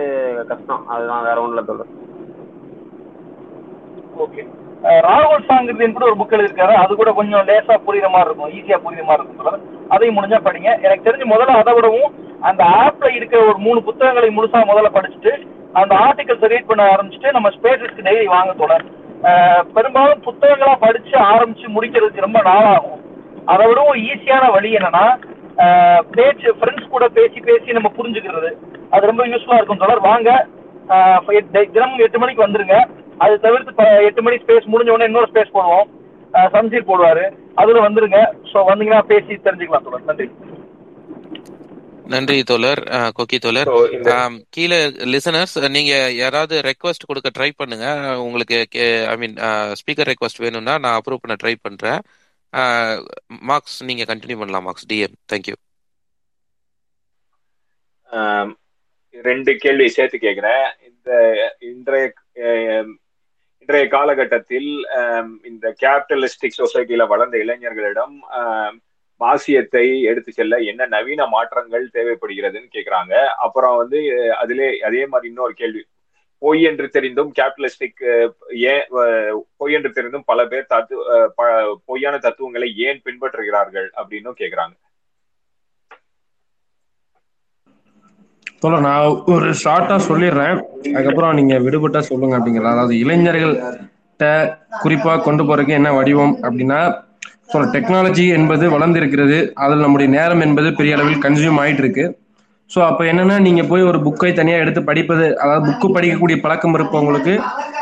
கஷ்டம். 0.52 0.84
அதுதான் 0.94 1.28
வேற 1.28 1.38
ஒண்ணுல 1.46 1.64
சொல்றேன். 1.70 1.92
ஓகே 4.24 4.44
ராகுல் 5.06 5.48
சாங்கிருதின் 5.48 5.96
கூட 5.96 6.06
ஒரு 6.10 6.18
புக் 6.20 6.34
எழுதியிருக்காரு. 6.36 6.74
அது 6.82 6.92
கூட 6.96 7.12
கொஞ்சம் 7.20 7.48
லேசா 7.50 7.76
புரியுற 7.88 8.08
மாதிரி 8.14 8.30
இருக்கும். 8.30 8.52
ஈஸியா 8.58 8.78
புரியுற 8.86 9.06
மாதிரி 9.10 9.26
இருக்கும் 9.28 9.90
அதையும் 9.94 10.18
முடிஞ்சா 10.18 10.40
படிங்க. 10.48 10.70
எனக்கு 10.86 11.08
தெரிஞ்சு 11.08 11.28
முதல்ல 11.34 11.60
அதை 11.62 11.74
விடவும் 11.78 12.14
அந்த 12.50 12.62
ஆப்ல 12.82 13.08
இருக்கிற 13.16 13.40
ஒரு 13.50 13.58
மூணு 13.66 13.80
புத்தகங்களை 13.88 14.30
முழுசா 14.36 14.60
முதல்ல 14.72 14.90
படிச்சுட்டு 14.98 15.34
அந்த 15.80 15.94
ஆர்டிகல்ஸ் 16.06 16.52
ரீட் 16.54 16.70
பண்ண 16.70 16.84
ஆரம்பிச்சுட்டு 16.94 17.34
நம்ம 17.36 17.50
ஸ்பேசஸ்க்கு 17.56 18.06
டெய்லி 18.08 18.28
வாங்க 18.36 18.54
தொடர் 18.62 18.86
பெரும்பாலும் 19.76 20.24
புத்தகங்களா 20.28 20.76
படிச்சு 20.86 21.16
ஆரம்பிச்சு 21.32 21.68
முடிக்கிறதுக்கு 21.76 22.26
ரொம்ப 22.28 22.40
நாளாகும். 22.50 23.02
அதை 23.52 23.64
விடவும் 23.68 24.00
ஈஸியான 24.10 24.46
வழி 24.56 24.70
என்னன்னா 24.78 25.06
பேச்சு 26.16 26.50
ஃப்ரெண்ட்ஸ் 26.60 26.94
கூட 26.94 27.06
பேசி 27.18 27.40
பேசி 27.50 27.78
நம்ம 27.78 27.90
புரிஞ்சுக்கிறது. 27.98 28.50
அது 28.94 29.10
ரொம்ப 29.12 29.24
யூஸ்ஃபுல்லா 29.32 29.60
இருக்கும் 29.60 29.82
தோழர். 29.84 30.08
வாங்க 30.12 30.30
தினமும் 31.74 32.04
எட்டு 32.06 32.20
மணிக்கு 32.22 32.46
வந்துருங்க. 32.46 32.78
அது 33.24 33.34
தவிர்த்து 33.46 33.88
எட்டு 34.10 34.22
மணி 34.26 34.38
ஸ்பேஸ் 34.44 34.72
முடிஞ்ச 34.74 34.94
உடனே 34.94 35.10
இன்னொரு 35.10 35.30
ஸ்பேஸ் 35.32 35.56
போடுவோம். 35.58 35.88
சம்சீர் 36.54 36.90
போடுவாரு. 36.92 37.26
அதுல 37.62 37.82
வந்துருங்க. 37.88 38.20
ஸோ 38.52 38.58
வந்தீங்கன்னா 38.70 39.02
பேசி 39.12 39.40
தெரிஞ்சுக்கலாம் 39.48 39.86
தோழர். 39.88 40.08
நன்றி. 40.10 40.28
நன்றி 42.14 42.38
தோழர். 42.52 42.82
கொக்கி 43.18 43.38
தோழர். 43.46 43.70
கீழே 44.56 44.78
லிசனர்ஸ் 45.14 45.56
நீங்க 45.76 45.94
யாராவது 46.22 46.56
ரெக்வஸ்ட் 46.70 47.08
கொடுக்க 47.10 47.30
ட்ரை 47.38 47.50
பண்ணுங்க. 47.62 47.88
உங்களுக்கு 48.28 48.58
ஐ 49.14 49.16
மீன் 49.24 49.36
ஸ்பீக்கர் 49.82 50.12
ரெக்வஸ்ட் 50.12 50.44
வேணும்னா 50.46 50.76
நான் 50.86 50.98
அப்ரூவ் 51.00 51.24
பண்ண 51.26 51.38
ட்ரை 51.44 51.54
பண்றேன். 51.68 52.02
மார்க்ஸ் 53.44 53.78
நீங்க 53.84 54.04
கண்டினியூ 54.04 54.38
பண்ணலாம் 54.38 54.64
மார்க்ஸ் 54.64 54.90
டிஎம் 54.90 55.18
தேங்க்யூ 55.32 55.56
ரெண்டு 59.26 59.52
கேள்வி 59.56 59.88
சேர்த்து 59.90 60.18
கேட்கிறேன். 60.18 60.66
இந்த 60.90 61.10
இன்றைய 61.70 62.06
இன்றைய 63.62 63.86
காலகட்டத்தில் 63.88 64.70
இந்த 65.44 65.66
கேபிட்டலிஸ்டிக் 65.82 66.60
சொசைட்டில 66.60 67.06
வளர்ந்த 67.08 67.38
இளைஞர்களிடம் 67.38 68.16
மாசியத்தை 69.22 69.86
எடுத்து 70.04 70.32
செல்ல 70.32 70.58
என்ன 70.64 70.88
நவீன 70.88 71.28
மாற்றங்கள் 71.28 71.86
தேவைப்படுகிறதுன்னு 71.94 72.74
கேக்குறாங்க 72.74 73.14
அப்புறம் 73.46 73.76
வந்து 73.78 74.00
அதிலே 74.38 74.70
அதே 74.82 75.06
மாதிரி 75.06 75.30
இன்னொரு 75.30 75.54
கேள்வி 75.54 75.82
பொய் 76.42 76.62
என்று 76.70 76.86
தெரிந்தும் 76.96 77.32
கேபிட்டலிஸ்டிக் 77.38 78.04
ஏன் 78.72 78.84
பொய் 79.60 79.76
என்று 79.78 79.90
தெரிந்தும் 79.98 80.28
பல 80.32 80.46
பேர் 80.52 80.70
தத்து 80.74 80.96
பொய்யான 81.90 82.16
தத்துவங்களை 82.26 82.70
ஏன் 82.88 83.02
பின்பற்றுகிறார்கள் 83.08 83.90
அப்படின்னு 84.00 84.32
கேக்குறாங்க. 84.42 84.76
சொல்ல 88.62 88.80
நான் 88.86 89.04
ஒரு 89.34 89.50
ஷார்ட்டா 89.64 89.98
சொல்லிடுறேன். 90.08 90.58
அதுக்கப்புறம் 90.96 91.38
நீங்க 91.40 91.56
விடுபட்டா 91.66 92.02
சொல்லுங்க 92.10 92.38
அப்படிங்கிற 92.38 92.72
அதாவது 92.74 92.96
இளைஞர்கள்ட்ட 93.04 94.26
குறிப்பா 94.84 95.14
கொண்டு 95.28 95.44
போறதுக்கு 95.44 95.78
என்ன 95.80 95.92
வடிவம் 95.98 96.34
அப்படின்னா 96.46 96.80
சொல்ல 97.52 97.68
டெக்னாலஜி 97.76 98.26
என்பது 98.38 98.66
வளர்ந்திருக்கிறது. 98.74 99.38
அதில் 99.64 99.86
நம்முடைய 99.86 100.10
நேரம் 100.18 100.44
என்பது 100.48 100.70
பெரிய 100.80 100.98
அளவில் 100.98 101.24
கன்சியூம் 101.26 101.62
ஆயிட்டு 101.62 101.84
இருக்கு 101.86 102.06
ஸோ 102.74 102.80
அப்போ 102.88 103.04
என்னன்னா 103.12 103.36
நீங்க 103.46 103.62
போய் 103.70 103.88
ஒரு 103.90 104.00
புக்கை 104.06 104.32
தனியாக 104.40 104.64
எடுத்து 104.64 104.82
படிப்பது 104.90 105.26
அதாவது 105.44 105.64
புக்கு 105.70 105.88
படிக்கக்கூடிய 105.96 106.38
பழக்கம் 106.44 106.76
இருப்பவங்களுக்கு 106.78 107.34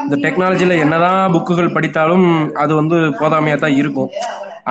இந்த 0.04 0.16
டெக்னாலஜியில் 0.26 0.82
என்னதான் 0.84 1.32
புக்குகள் 1.36 1.74
படித்தாலும் 1.78 2.28
அது 2.64 2.74
வந்து 2.82 2.98
போதாமையாக 3.22 3.60
தான் 3.64 3.78
இருக்கும். 3.82 4.12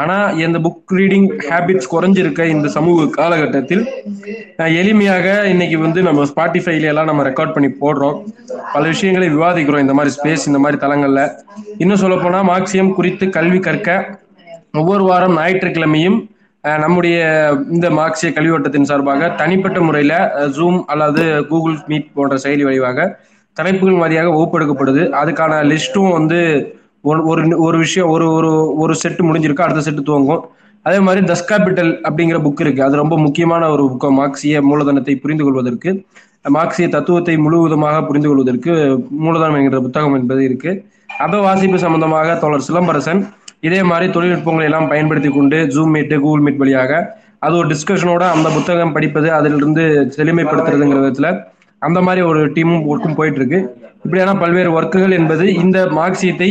ஆனா 0.00 0.16
இந்த 0.44 0.58
புக் 0.64 0.94
ரீடிங் 0.98 1.28
ஹேபிட்ஸ் 1.48 1.90
குறைஞ்சிருக்க 1.92 2.46
இந்த 2.54 2.68
சமூக 2.76 3.06
காலகட்டத்தில் 3.18 3.82
எளிமையாக 4.80 5.26
இன்னைக்கு 5.52 5.76
வந்து 5.84 6.00
நம்ம 6.08 6.24
ஸ்பாட்டிஃபைல 6.30 6.90
எல்லாம் 6.92 7.10
நம்ம 7.10 7.24
ரெக்கார்ட் 7.28 7.54
பண்ணி 7.56 7.70
போடுறோம். 7.82 8.16
பல 8.74 8.82
விஷயங்களை 8.94 9.28
விவாதிக்கிறோம். 9.36 9.84
இந்த 9.86 9.96
மாதிரி 9.98 10.14
ஸ்பேஸ் 10.16 10.48
இந்த 10.50 10.60
மாதிரி 10.64 10.78
தளங்கள்ல. 10.84 11.22
இன்னும் 11.82 12.02
சொல்ல 12.04 12.16
போனா 12.24 12.40
மார்க்சியம் 12.52 12.94
குறித்து 12.98 13.26
கல்வி 13.38 13.60
கற்க 13.68 13.98
ஒவ்வொரு 14.80 15.04
வாரம் 15.10 15.36
ஞாயிற்றுக்கிழமையும் 15.40 16.18
நம்முடைய 16.84 17.16
இந்த 17.74 17.86
மார்க்சிய 17.98 18.28
கல்வியோட்டத்தின் 18.36 18.88
சார்பாக 18.90 19.28
தனிப்பட்ட 19.40 19.78
முறையில 19.80 20.14
ஜூம் 20.56 20.78
அல்லது 20.92 21.24
கூகுள் 21.50 21.76
மீட் 21.90 22.08
போன்ற 22.16 22.36
செயலி 22.44 22.64
வழியாக 22.68 23.06
தலைப்புகள் 23.56 24.00
வாரியாக 24.02 24.32
வகுப்பெடுக்கப்படுது. 24.34 25.02
அதுக்கான 25.20 25.60
லிஸ்ட்டும் 25.70 26.10
வந்து 26.16 26.38
ஒரு 27.10 27.20
ஒரு 27.30 27.42
ஒரு 27.66 27.76
விஷயம் 27.84 28.10
ஒரு 28.14 28.26
ஒரு 28.38 28.50
ஒரு 28.82 28.94
செட்டு 29.02 29.22
முடிஞ்சிருக்கு 29.28 29.64
அடுத்த 29.66 29.84
செட்டு 29.86 30.02
துவங்கும். 30.08 30.42
அதே 30.86 30.98
மாதிரி 31.06 31.20
தஸ் 31.30 31.46
கேபிட்டல் 31.50 31.92
அப்படிங்கிற 32.08 32.38
புக் 32.46 32.62
இருக்கு. 32.64 32.82
அது 32.88 33.00
ரொம்ப 33.02 33.14
முக்கியமான 33.26 33.62
ஒரு 33.74 33.84
புக்கு 33.92 34.10
மார்க்சிய 34.20 34.60
மூலதனத்தை 34.70 35.14
புரிந்து 35.22 35.44
கொள்வதற்கு 35.46 35.90
மார்க்சிய 36.56 36.86
தத்துவத்தை 36.96 37.34
முழுவதுமாக 37.44 38.02
புரிந்து 38.08 38.28
கொள்வதற்கு 38.30 38.72
மூலதனம் 39.24 39.58
என்கிற 39.60 39.80
புத்தகம் 39.86 40.18
என்பது 40.20 40.42
இருக்கு. 40.48 40.70
அந்த 41.24 41.36
வாசிப்பு 41.46 41.78
சம்பந்தமாக 41.84 42.34
தோழர் 42.42 42.68
சிலம்பரசன் 42.68 43.20
இதே 43.66 43.80
மாதிரி 43.84 44.06
தொழில்நுட்பங்களை 44.12 44.66
எல்லாம் 44.68 44.88
பயன்படுத்தி 44.88 45.30
கொண்டு 45.30 45.58
ஜூம் 45.74 45.94
மீட் 45.94 46.14
கூகுள் 46.18 46.44
மீட் 46.46 46.62
வழியாக 46.62 46.92
அது 47.40 47.54
ஒரு 47.56 47.68
டிஸ்கஷனோட 47.72 48.24
அந்த 48.34 48.48
புத்தகம் 48.54 48.92
படிப்பது 48.92 49.28
அதிலிருந்து 49.36 49.82
செழுமைப்படுத்துறதுங்கிற 50.16 51.00
விதத்துல 51.00 51.28
அந்த 51.82 51.98
மாதிரி 52.02 52.20
ஒரு 52.28 52.40
டீமும் 52.54 52.86
ஒர்க்கும் 52.90 53.16
போயிட்டு 53.16 53.40
இருக்கு 53.40 53.58
இப்படியான 54.04 54.32
பல்வேறு 54.38 54.70
ஒர்க்குகள் 54.72 55.14
என்பது 55.16 55.44
இந்த 55.56 55.78
மார்க்சியத்தை 55.96 56.48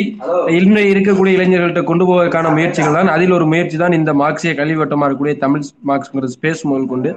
இன்னும் 0.58 0.90
இருக்கக்கூடிய 0.92 1.36
இளைஞர்கள்ட்ட 1.38 1.82
கொண்டு 1.84 2.04
போவதற்கான 2.06 2.50
முயற்சிகள் 2.54 2.98
தான். 2.98 3.10
அதில் 3.10 3.32
ஒரு 3.32 3.46
முயற்சி 3.46 3.78
தான் 3.78 3.96
இந்த 4.00 4.14
மார்க்சிய 4.14 4.52
கல்விவட்டமாக 4.54 5.08
இருக்கக்கூடிய 5.08 5.36
தமிழ் 5.40 5.62
மார்க்ஸ்ங்கிற 5.90 6.30
ஸ்பேஸ் 6.34 6.64
முதல் 6.64 6.90
கொண்டு 6.90 7.12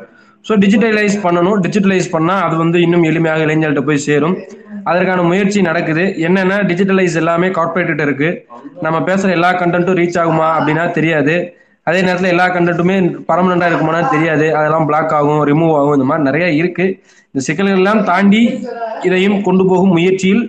ஸோ 0.47 0.53
டிஜிட்டலைஸ் 0.63 1.17
பண்ணணும். 1.25 1.59
டிஜிட்டலைஸ் 1.65 2.09
பண்ணால் 2.15 2.43
அது 2.47 2.57
வந்து 2.63 2.79
இன்னும் 2.87 3.05
எளிமையாக 3.11 3.45
இளைஞர்கள்ட்ட 3.47 3.83
போய் 3.89 4.05
சேரும். 4.09 4.37
அதற்கான 4.91 5.21
முயற்சி 5.31 5.61
நடக்குது. 5.69 6.05
என்னென்னா 6.27 6.57
டிஜிட்டலைஸ் 6.71 7.17
எல்லாமே 7.23 7.49
கார்பரேட்டு 7.59 8.05
இருக்கு. 8.09 8.31
நம்ம 8.85 8.99
பேசுகிற 9.09 9.37
எல்லா 9.39 9.51
கண்டென்ட்டும் 9.63 9.99
ரீச் 10.01 10.19
ஆகுமா 10.23 10.49
அப்படின்னா 10.59 10.85
தெரியாது. 10.99 11.37
அதே 11.89 12.01
நேரத்தில் 12.07 12.33
எல்லா 12.35 12.47
கண்டென்ட்டுமே 12.55 12.97
பர்மனண்டா 13.29 13.69
இருக்குமானா 13.71 14.01
தெரியாது. 14.15 14.47
அதெல்லாம் 14.59 14.89
பிளாக் 14.89 15.15
ஆகும் 15.19 15.43
ரிமூவ் 15.51 15.75
ஆகும் 15.81 15.97
இந்த 15.99 16.09
மாதிரி 16.11 16.29
நிறைய 16.29 16.49
இருக்கு. 16.61 16.87
இந்த 17.31 17.41
சிக்கல்கள் 17.47 17.81
எல்லாம் 17.81 18.03
தாண்டி 18.11 18.43
இதையும் 19.09 19.39
கொண்டு 19.47 19.65
போகும் 19.71 19.95
முயற்சியில் 19.97 20.43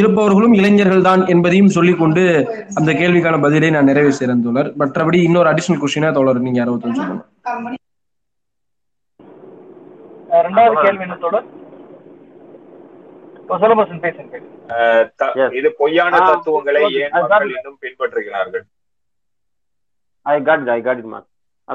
இருப்பவர்களும் 0.00 0.54
இளைஞர்கள் 0.58 1.06
தான் 1.08 1.22
என்பதையும் 1.34 1.74
சொல்லிக்கொண்டு 1.76 2.22
அந்த 2.80 2.92
கேள்விக்கான 3.00 3.40
பதிலை 3.46 3.70
நான் 3.76 3.90
நிறைவு 3.92 4.12
செய்கிறேன் 4.18 4.44
தோழர். 4.46 4.70
மற்றபடி 4.82 5.20
இன்னொரு 5.30 5.50
அடிஷனல் 5.52 5.82
கொஸ்டினா 5.82 6.12
தோழர் 6.18 6.46
நீங்க 6.46 6.60
யாரோ 6.62 6.78
சொல்லணும் 6.84 7.84
ரெண்டாவது 10.44 10.76
கேள்வி 10.84 11.04
என்ன 11.06 11.18
தொடர் 11.24 11.46
இது 15.52 15.68
பொய்யான 15.80 16.12
தத்துவங்களை. 16.30 16.80
ஏன். 16.96 17.12
இன்னும் 17.52 17.78
பின்பற்றுகிறார்கள்? 17.82 18.64
ஐ 20.26 20.36
காட் 20.42 20.70
ஐ 20.70 20.80
காட் 20.82 21.02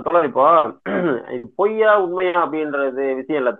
தோழர் 0.06 0.28
இப்போ 0.30 0.46
பொய்யா 1.58 1.92
உண்மையா 2.06 2.36
அப்படின்றது 2.44 3.06
விஷயம் 3.20 3.42
இல்ல 3.42 3.52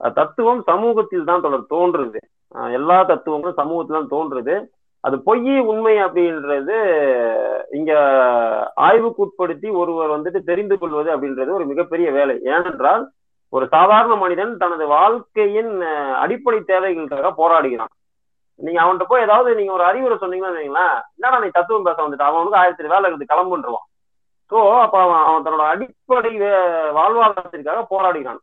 அஹ் 0.00 0.14
தத்துவம் 0.16 0.62
சமூகத்தில் 0.70 1.28
தான் 1.28 1.42
தோழர் 1.44 1.72
தோன்றுது. 1.72 2.20
எல்லா 2.78 2.96
தத்துவங்களும் 3.10 3.60
சமூகத்தில் 3.60 3.98
தான் 3.98 4.12
தோன்றுது. 4.14 4.54
அது 5.04 5.16
பொய் 5.20 5.40
உண்மை 5.70 5.94
அப்படின்றது 6.06 6.76
இங்க 7.78 7.92
ஆய்வுக்குட்படுத்தி 8.88 9.68
ஒருவர் 9.80 10.14
வந்துட்டு 10.16 10.40
தெரிந்து 10.50 10.76
கொள்வது 10.78 11.10
அப்படின்றது 11.14 11.50
ஒரு 11.58 11.66
மிகப்பெரிய 11.72 12.08
வேலை. 12.18 12.36
ஏனென்றால் 12.52 13.04
ஒரு 13.52 13.64
சாதாரண 13.74 14.14
மனிதன் 14.22 14.52
தனது 14.62 14.84
வாழ்க்கையின் 14.96 15.72
அடிப்படை 16.22 16.60
தேவைகளுக்காக 16.70 17.30
போராடுகிறான். 17.40 17.92
நீங்க 18.60 18.78
அவன்கிட்ட 18.82 19.06
போய் 19.10 19.24
ஏதாவது 19.26 19.50
நீங்க 19.58 19.72
ஒரு 19.76 19.84
அறிவுரை 19.88 20.16
சொன்னீங்கன்னா 20.20 20.58
வைங்களேன், 20.58 20.96
என்னடா 21.16 21.38
நீ 21.42 21.48
தத்துவம் 21.56 21.86
பேச 21.88 21.98
வந்துட்டு? 22.02 22.28
அவன் 22.28 22.42
வந்து 22.44 22.60
ஆயிரத்தி 22.60 22.92
வேலை 22.94 23.08
இருந்து 23.10 23.30
கிளம்புன்றான் 23.32 23.88
ஸோ 24.52 24.58
அப்ப 24.84 24.96
அவன் 25.04 25.22
அவன் 25.26 25.44
தன்னோட 25.44 25.66
அடிப்படை 25.74 26.32
வாழ்வாதாரத்திற்காக 26.96 27.82
போராடுகிறான். 27.92 28.40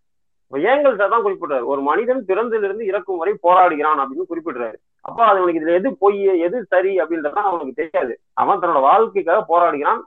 இப்ப 0.51 0.93
சார் 0.99 1.13
தான் 1.13 1.25
குறிப்பிடுறாரு. 1.25 1.65
ஒரு 1.71 1.81
மனிதன் 1.89 2.21
பிறந்திலிருந்து 2.29 2.85
இறக்கும் 2.91 3.19
வரை 3.21 3.33
போராடுகிறான் 3.45 3.99
அப்படின்னு 4.03 4.29
குறிப்பிடுறாரு. 4.31 4.77
அப்ப 5.05 5.19
அவனுக்கு 5.25 5.59
இதுல 5.59 5.75
எது 5.79 5.89
பொய் 6.03 6.17
எது 6.47 6.57
சரி 6.73 6.93
அப்படின்றதான் 7.01 7.49
அவனுக்கு 7.49 7.73
தெரியாது. 7.81 8.13
அவன் 8.41 8.61
தன்னோட 8.61 8.81
வாழ்க்கைக்காக 8.89 9.41
போராடுகிறான். 9.51 10.01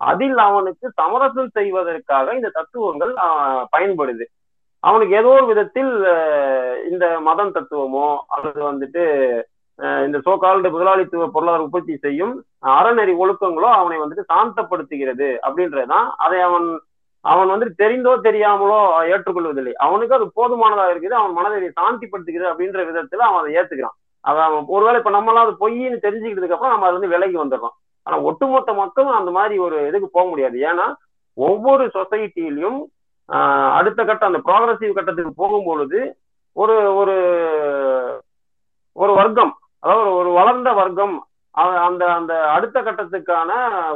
அதில் 0.00 0.38
அவனுக்கு 0.48 0.86
சமரசம் 1.00 1.54
செய்வதற்காக 1.58 2.34
இந்த 2.38 2.50
தத்துவங்கள் 2.58 3.14
பயன்படுது. 3.74 4.26
அவனுக்கு 4.84 5.14
ஏதோ 5.20 5.30
ஒரு 5.36 5.46
விதத்தில் 5.46 5.92
இந்த 6.90 7.04
மதம் 7.20 7.54
தத்துவமோ 7.56 8.08
அல்லது 8.34 8.60
வந்துட்டு 8.70 9.04
இந்த 10.06 10.18
சோகால்டு 10.26 10.68
முதலாளித்துவ 10.74 11.26
பொருளாதார 11.34 11.64
உற்பத்தி 11.66 11.94
செய்யும் 12.04 12.34
அறநெறி 12.76 13.12
ஒழுக்கங்களோ 13.22 13.68
அவனை 13.80 13.98
வந்துட்டு 14.00 14.30
சாந்தப்படுத்துகிறது 14.32 15.28
அப்படின்றதுதான் 15.46 16.08
அதை 16.26 16.38
அவன் 16.48 16.68
அவன் 17.24 17.52
வந்து 17.52 17.66
தெரிந்தோ 17.80 18.12
தெரியாமலோ 18.26 18.78
ஏற்றுக்கொள்வதில்லை. 19.12 19.72
அவனுக்கு 19.86 20.16
அது 20.16 20.26
போதுமானதாக 20.38 20.92
இருக்குது 20.92 21.16
அவன் 21.20 21.34
மனதை 21.38 21.70
சாந்திப்படுத்துகிறது 21.78 22.50
அப்படின்ற 22.50 22.82
விதத்துல 22.88 23.24
அவன் 23.28 23.40
அதை 23.42 23.52
ஏத்துக்கிறான். 23.58 23.96
அதை 24.24 24.40
அவன் 24.46 24.64
ஒருவேளை 24.74 24.98
இப்ப 25.00 25.12
நம்மளாம் 25.16 25.46
அது 25.46 25.54
பொய்ன்னு 25.62 25.98
தெரிஞ்சுக்கிட்டதுக்கு 26.04 26.56
அப்புறம் 26.56 26.74
நம்ம 26.74 26.86
அது 26.88 26.98
வந்து 26.98 27.12
விலகி 27.14 27.36
வந்துடுறோம். 27.40 27.74
ஆனா 28.06 28.16
ஒட்டுமொத்த 28.28 28.72
மக்களும் 28.82 29.18
அந்த 29.20 29.30
மாதிரி 29.38 29.56
ஒரு 29.66 29.78
இதுக்கு 29.88 30.08
போக 30.16 30.26
முடியாது. 30.28 30.58
ஏன்னா 30.70 30.86
ஒவ்வொரு 31.38 31.84
சொசைட்டிலையும் 31.96 32.78
அடுத்த 33.72 34.04
கட்டம் 34.04 34.34
அந்த 34.34 34.52
ப்ராக்ரஸிவ் 34.52 34.92
கட்டத்துக்கு 34.92 35.46
போகும்பொழுது 35.46 36.12
ஒரு 36.52 36.94
ஒரு 36.94 37.16
ஒரு 38.92 39.14
வர்க்கம் 39.14 39.58
அதாவது 39.80 40.10
ஒரு- 40.10 40.32
வளர்ந்த 40.32 40.72
வர்க்கம் 40.72 41.22
அந்த 41.50 42.12
அந்த 42.12 42.50
அடுத்த 42.50 42.82
கட்டத்துக்கான 42.82 43.50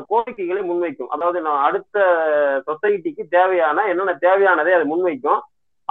கோரிக்கைகளை 0.09 0.71
முன்வைக்கும். 0.71 1.07
அதாவது 1.09 1.41
நான் 1.41 1.63
அடுத்த 1.63 2.01
சொசைட்டிக்கு 2.67 3.29
தேவையான 3.31 3.85
என்னென்ன 3.87 4.19
தேவையானதை 4.21 4.73
அது 4.73 4.85
முன்வைக்கும். 4.85 5.41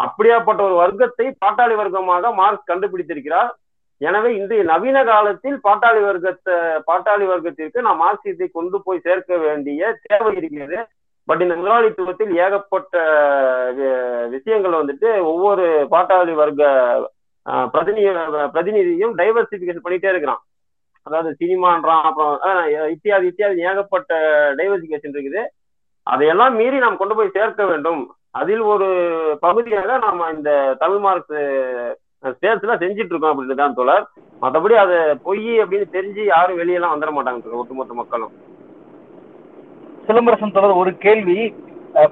அப்படியாப்பட்ட 0.01 0.61
ஒரு 0.61 0.73
வர்க்கத்தை 0.73 1.37
பாட்டாளி 1.45 1.75
வர்க்கமாக 1.75 2.33
மார்க்ஸ் 2.33 2.71
கண்டுபிடித்திருக்கிறார். 2.71 3.49
எனவே 3.97 4.35
இன்றைய 4.35 4.63
நவீன 4.63 5.03
காலத்தில் 5.03 5.59
பாட்டாளி 5.63 6.03
வர்க்கத்தை 6.03 6.53
பாட்டாளி 6.87 7.25
வர்க்கத்திற்கு 7.25 7.81
நாம் 7.81 8.01
மார்க்சியத்தை 8.01 8.47
கொண்டு 8.53 8.81
போய் 8.83 8.99
சேர்க்க 8.99 9.37
வேண்டிய 9.37 9.97
தேவை 10.03 10.35
இருக்கிறது. 10.35 10.87
பட் 11.29 11.41
இந்த 11.45 11.55
முதலாளித்துவத்தில் 11.59 12.31
ஏகப்பட்ட 12.43 12.93
விஷயங்கள் 14.35 14.79
வந்துட்டு 14.81 15.09
ஒவ்வொரு 15.31 15.65
பாட்டாளி 15.93 16.33
வர்க்க 16.41 17.09
பிரதிநிதி 17.73 18.09
பிரதிநிதியும் 18.55 19.13
டைவர்சிபிகேஷன் 19.19 19.85
பண்ணிட்டே 19.85 20.11
இருக்கிறான். 20.13 20.41
அதாவது 21.07 21.29
சினிமான்றான் 21.41 22.03
அப்புறம் 22.07 22.33
இத்தியாதி 22.95 23.29
இத்தியாதி 23.31 23.67
ஏகப்பட்ட 23.69 24.11
டைவர்சிபிகேஷன் 24.59 25.15
இருக்குது. 25.15 25.43
அதையெல்லாம் 26.07 26.53
மீறி 26.59 26.77
நாம் 26.83 26.99
கொண்டு 26.99 27.15
போய் 27.17 27.35
சேர்க்க 27.37 27.65
வேண்டும். 27.71 28.03
அதில் 28.39 28.63
ஒரு 28.73 28.87
பகுதியாக 29.45 29.97
நாம 30.05 30.29
இந்த 30.35 30.51
தமிழ் 30.83 31.01
மார்க்ஸ் 31.05 31.39
ஸ்டேட்ஸ்ல 32.35 32.73
செஞ்சுட்டு 32.83 33.11
இருக்கோம் 33.13 33.33
அப்படின்னு 33.33 33.61
தான் 33.61 33.77
தோழர். 33.79 34.05
மற்றபடி 34.41 34.75
அது 34.83 34.97
பொய் 35.27 35.47
அப்படின்னு 35.63 35.87
தெரிஞ்சு 35.97 36.23
யாரும் 36.33 36.59
வெளியெல்லாம் 36.61 36.93
வந்துட 36.95 37.13
மாட்டாங்க 37.15 37.59
ஒட்டுமொத்த 37.61 37.95
மக்களும். 38.01 38.33
சிலம்பரசன் 40.07 40.55
தொடர் 40.55 40.79
ஒரு 40.81 40.91
கேள்வி 41.03 41.37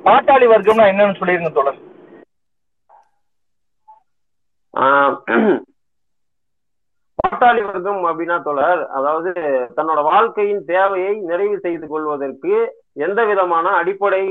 பாட்டாளி 0.06 0.46
வர்க்கம்னா 0.50 0.90
என்னன்னு 0.92 1.20
சொல்லிருங்க 1.20 1.52
தொடர் 1.54 1.80
ஆஹ் 4.74 5.16
பாட்டாளி 7.20 7.62
வர்க்கம் 7.64 8.04
அப்படின்னா 8.10 8.36
தொடர் 8.42 8.82
அதாவது 8.98 9.32
தன்னோட 9.78 10.00
வாழ்க்கையின் 10.08 10.62
தேவையை 10.70 11.14
நிறைவு 11.30 11.58
செய்து 11.66 11.86
கொள்வதற்கு 11.88 12.54
எந்த 13.06 13.20
விதமான 13.26 13.66
அடிப்படை 13.80 14.22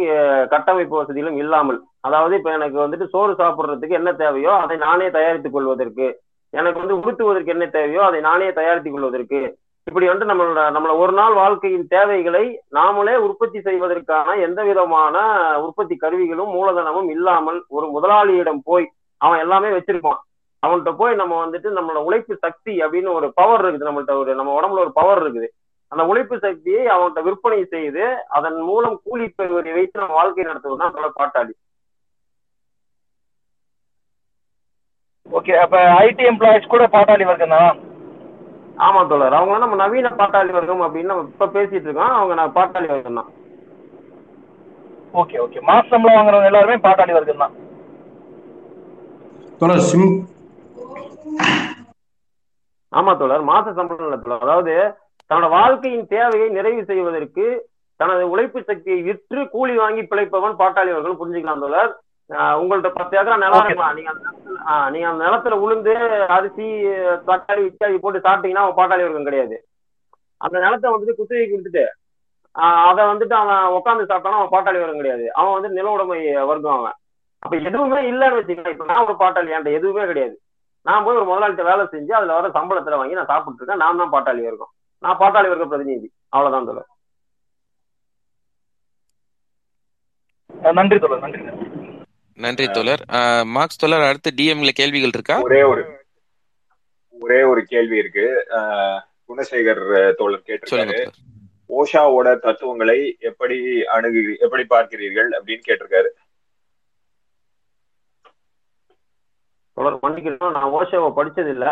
கட்டமைப்பு 0.53 0.95
வசதிகளும் 0.97 1.39
இல்லாமல் 1.43 1.79
அதாவது 2.03 2.35
இப்ப 2.39 2.51
எனக்கு 2.53 2.79
வந்துட்டு 2.79 3.07
சோறு 3.13 3.35
சாப்பிடுறதுக்கு 3.37 3.99
என்ன 4.01 4.11
தேவையோ 4.19 4.53
அதை 4.63 4.77
நானே 4.85 5.09
தயாரித்துக் 5.11 5.57
கொள்வதற்கு 5.57 6.07
எனக்கு 6.55 6.81
வந்து 6.81 6.99
உடுத்துவதற்கு 7.01 7.55
என்ன 7.55 7.67
தேவையோ 7.73 8.03
அதை 8.03 8.21
நானே 8.27 8.49
தயாரித்துக் 8.53 8.95
கொள்வதற்கு 8.95 9.41
இப்படி 9.89 10.07
வந்து 10.11 10.27
நம்மளோட 10.31 10.63
நம்மள 10.75 10.93
ஒரு 11.03 11.13
நாள் 11.19 11.35
வாழ்க்கையின் 11.41 11.87
தேவைகளை 11.93 12.43
நாமளே 12.77 13.15
உற்பத்தி 13.27 13.59
செய்வதற்கான 13.67 14.35
எந்த 14.47 14.61
விதமான 14.69 15.17
உற்பத்தி 15.67 15.95
கருவிகளும் 16.03 16.51
மூலதனமும் 16.57 17.09
இல்லாமல் 17.15 17.61
ஒரு 17.77 17.87
முதலாளியிடம் 17.95 18.61
போய் 18.69 18.87
அவன் 19.21 19.43
எல்லாமே 19.45 19.71
வச்சிருப்பான். 19.77 20.21
அவன்கிட்ட 20.63 20.93
போய் 21.01 21.15
நம்ம 21.21 21.35
வந்துட்டு 21.45 21.71
நம்மளோட 21.79 22.03
உழைப்பு 22.09 22.35
சக்தி 22.45 22.75
அப்படின்னு 22.85 23.11
ஒரு 23.19 23.27
பவர் 23.41 23.63
இருக்குது. 23.65 23.89
நம்மள்ட்ட 23.89 24.17
ஒரு 24.23 24.31
நம்ம 24.41 24.55
உடம்புல 24.59 24.85
ஒரு 24.87 24.93
பவர் 25.01 25.23
இருக்குது. 25.25 25.49
அந்த 25.93 26.03
உழைப்பு 26.11 26.37
சக்தியை 26.47 26.85
அவன்கிட்ட 26.95 27.21
விற்பனை 27.29 27.61
செய்து 27.75 28.05
அதன் 28.39 28.61
மூலம் 28.71 28.97
கூலி 29.07 29.27
பெறுவதை 29.39 29.73
வைத்து 29.79 30.03
நம்ம 30.03 30.17
வாழ்க்கை 30.21 30.49
நடத்துவது 30.51 30.81
தான் 30.81 30.91
நம்மளோட 30.91 31.13
பாட்டாளி. 31.21 31.55
ஓகே 35.39 35.55
அப்ப 35.65 35.77
ஐடி 36.07 36.25
எம்ப்ளாயிஸ் 36.33 36.73
கூட 36.75 36.85
பாட்டாளி 36.97 37.25
வர்க்கம் 37.31 37.57
தான் 37.59 37.79
ஆமா 38.79 39.01
தோழர். 39.07 39.33
அவங்க 39.33 39.59
நம்ம 39.59 39.77
நவீன 39.77 40.09
பாட்டாளி 40.21 40.53
வர்க்கம் 40.53 40.85
அப்படின்னு 40.87 41.11
நம்ம 41.13 41.29
இப்ப 41.29 41.47
பேசிட்டு 41.57 41.87
இருக்கோம். 41.89 42.15
அவங்க 42.19 42.35
நான் 42.35 42.57
பாட்டாளி 42.59 42.89
வர்க்கம் 42.93 43.19
தான். 43.21 43.31
Okay 45.15 45.37
okay. 45.45 45.61
மாச 45.69 45.85
சம்பளம் 45.89 46.17
வாங்குறவங்க 46.17 46.51
எல்லாருமே 46.51 46.77
பாட்டாளி 46.87 47.13
வர்க்கம் 47.13 47.43
தான். 47.45 47.55
தோழர் 49.61 49.87
சிம் 49.91 50.11
ஆமா 52.93 53.13
தோழர். 53.17 53.43
மாச 53.45 53.67
சம்பளம் 53.73 54.07
இல்ல 54.09 54.19
தோழர். 54.19 54.45
அதாவது 54.47 54.75
தன்னோட 55.31 55.49
வாழ்க்கையின் 55.51 56.07
தேவையை 56.07 56.49
நிறைவு 56.49 56.83
செய்வதற்கு 56.85 57.47
தனது 58.01 58.31
உழைப்பு 58.31 58.61
சக்தியை 58.63 59.03
விற்று 59.03 59.41
கூலி 59.55 59.75
வாங்கி 59.79 60.03
பிழைப்பவன் 60.11 60.61
பாட்டாளி 60.61 60.93
வர்க்கம் 60.95 61.21
புரிஞ்சுக்கலாம் 61.21 61.65
தோழர். 61.65 61.91
உங்கள்ட்ட 62.61 62.89
பத்து 62.97 63.17
ஏக்கரா 63.19 63.37
நிலம் 63.43 63.67
இருக்கலாம் 63.67 63.97
நீங்க 63.99 64.13
நீங்க 64.95 65.07
அந்த 65.11 65.23
நிலத்துல 65.27 65.57
உளுந்து 65.65 65.93
அரிசி 66.37 66.67
தக்காளி 67.29 67.63
இச்சாதி 67.69 67.99
போட்டு 68.03 68.25
சாப்பிட்டீங்கன்னா 68.27 68.65
அவன் 68.65 68.79
பாட்டாளி 68.81 69.05
வர்க்கம் 69.05 69.29
கிடையாது. 69.29 69.57
அந்த 70.41 70.57
நிலத்தை 70.65 70.89
வந்துட்டு 70.95 71.19
குத்தகைக்கு 71.19 71.55
கொடுத்துட்டு 71.55 71.85
அதை 72.89 73.03
வந்துட்டு 73.11 73.35
அவன் 73.41 73.75
உட்காந்து 73.79 74.09
சாப்பிட்டானா 74.11 74.41
அவன் 74.41 74.55
பாட்டாளி 74.55 74.81
வர்க்கம் 74.83 75.03
கிடையாது. 75.03 75.25
அவன் 75.39 75.57
வந்து 75.57 75.71
நில 75.79 75.89
உடைமை 75.95 76.19
வர்க்கம் 76.51 76.77
அவன். 76.79 76.97
அப்ப 77.43 77.55
எதுவுமே 77.69 78.01
இல்லைன்னு 78.11 78.39
வச்சுக்கோங்க. 78.39 78.75
இப்ப 78.75 78.87
நான் 78.91 79.05
ஒரு 79.07 79.17
பாட்டாளி 79.23 79.53
என்கிட்ட 79.55 79.79
எதுவுமே 79.79 80.05
கிடையாது. 80.11 80.37
நான் 80.87 81.05
போய் 81.07 81.19
ஒரு 81.21 81.27
முதலாளிட்ட 81.31 81.65
வேலை 81.71 81.85
செஞ்சு 81.95 82.13
அதுல 82.19 82.37
வர 82.39 82.49
சம்பளத்துல 82.59 82.99
வாங்கி 83.01 83.19
நான் 83.19 83.33
சாப்பிட்டு 83.33 83.61
இருக்கேன் 83.61 83.83
நான் 83.85 84.01
தான் 84.03 84.15
பாட்டாளி 84.17 84.45
வர்க்கம். 84.49 84.73
நான் 85.03 85.21
பாட்டாளி 85.23 85.51
வர்க்க 85.53 85.73
பிரதிநிதி. 85.73 86.09
அவ்வளவுதான் 86.35 86.69
தோழர். 86.71 86.89
நன்றி 90.79 90.97
தோழர் 91.03 91.25
நன்றி. 91.25 91.43
நன்றி 92.45 92.67
தோழர். 92.69 93.03
மார்க்ஸ் 93.55 93.81
தோழர் 93.83 94.09
அடுத்து 94.09 94.31
டிஎம்ல 94.37 94.71
கேள்விகள் 94.81 95.15
இருக்கா? 95.15 95.37
ஒரே 95.43 95.63
ஒரு 95.63 95.83
ஒரே 97.21 97.41
ஒரு 97.43 97.63
கேள்வி 97.73 97.97
இருக்கு. 98.03 98.27
குணசேகர் 99.29 100.13
தோழர் 100.21 100.47
கேட்டிருக்காரு. 100.47 101.01
ஓஷாவோட 101.79 102.29
தத்துவங்களை 102.39 102.99
எப்படி 103.31 103.59
அணுகு 103.97 104.23
எப்படி 104.47 104.65
பார்க்கிறீர்கள் 104.71 105.29
அப்படின்னு 105.39 105.67
கேட்டிருக்காரு. 105.69 106.11
தொடர் 109.77 109.99
மன்னிக்கணும். 110.05 110.55
நான் 110.57 110.73
ஓஷோவை 110.79 111.11
படிச்சது 111.19 111.51
இல்ல 111.57 111.67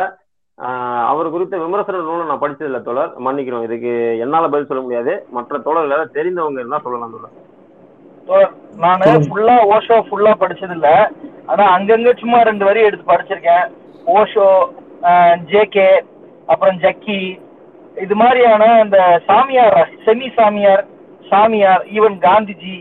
ஆஹ் 0.58 1.04
அவர் 1.12 1.30
குறித்த 1.30 1.56
விமர்சன 1.58 1.98
நூலை 2.04 2.26
நான் 2.26 2.42
படிச்சது 2.42 2.68
இல்ல 2.70 2.78
தோழர். 2.80 3.16
மன்னிக்கிறோம் 3.20 3.66
இதுக்கு 3.68 3.94
என்னால 4.24 4.44
பதில் 4.52 4.70
சொல்ல 4.70 4.82
முடியாது. 4.82 5.14
மற்ற 5.36 5.58
தோழர்கள் 5.66 6.14
தெரிந்தவங்க 6.18 6.58
இருந்தா 6.62 6.80
சொல்லலாம் 6.84 7.18
தோழர் 8.26 8.54
நானு 8.84 9.06
ஃபுல்லா 9.26 9.54
ஓஷோ 9.74 9.96
ஃபுல்லா 10.06 10.32
படிச்சது 10.42 10.74
இல்ல 10.78 10.88
ஆனா 11.50 11.64
அங்கங்க 11.76 12.12
சும்மா 12.22 12.38
ரெண்டு 12.48 12.64
வரி 12.68 12.80
எடுத்து 12.88 13.10
படிச்சிருக்கேன். 13.10 13.66
ஓஷோ 14.18 14.48
ஜேகே 15.50 15.90
அப்புறம் 16.52 16.78
ஜக்கி. 16.84 17.20
இது 18.04 18.14
மாதிரியான 18.22 18.64
இந்த 18.84 18.98
சாமியார் 19.28 19.78
செமி 20.06 20.28
சாமியார் 20.38 20.84
சாமியார் 21.30 21.82
ஈவன் 21.96 22.16
காந்திஜி 22.26 22.76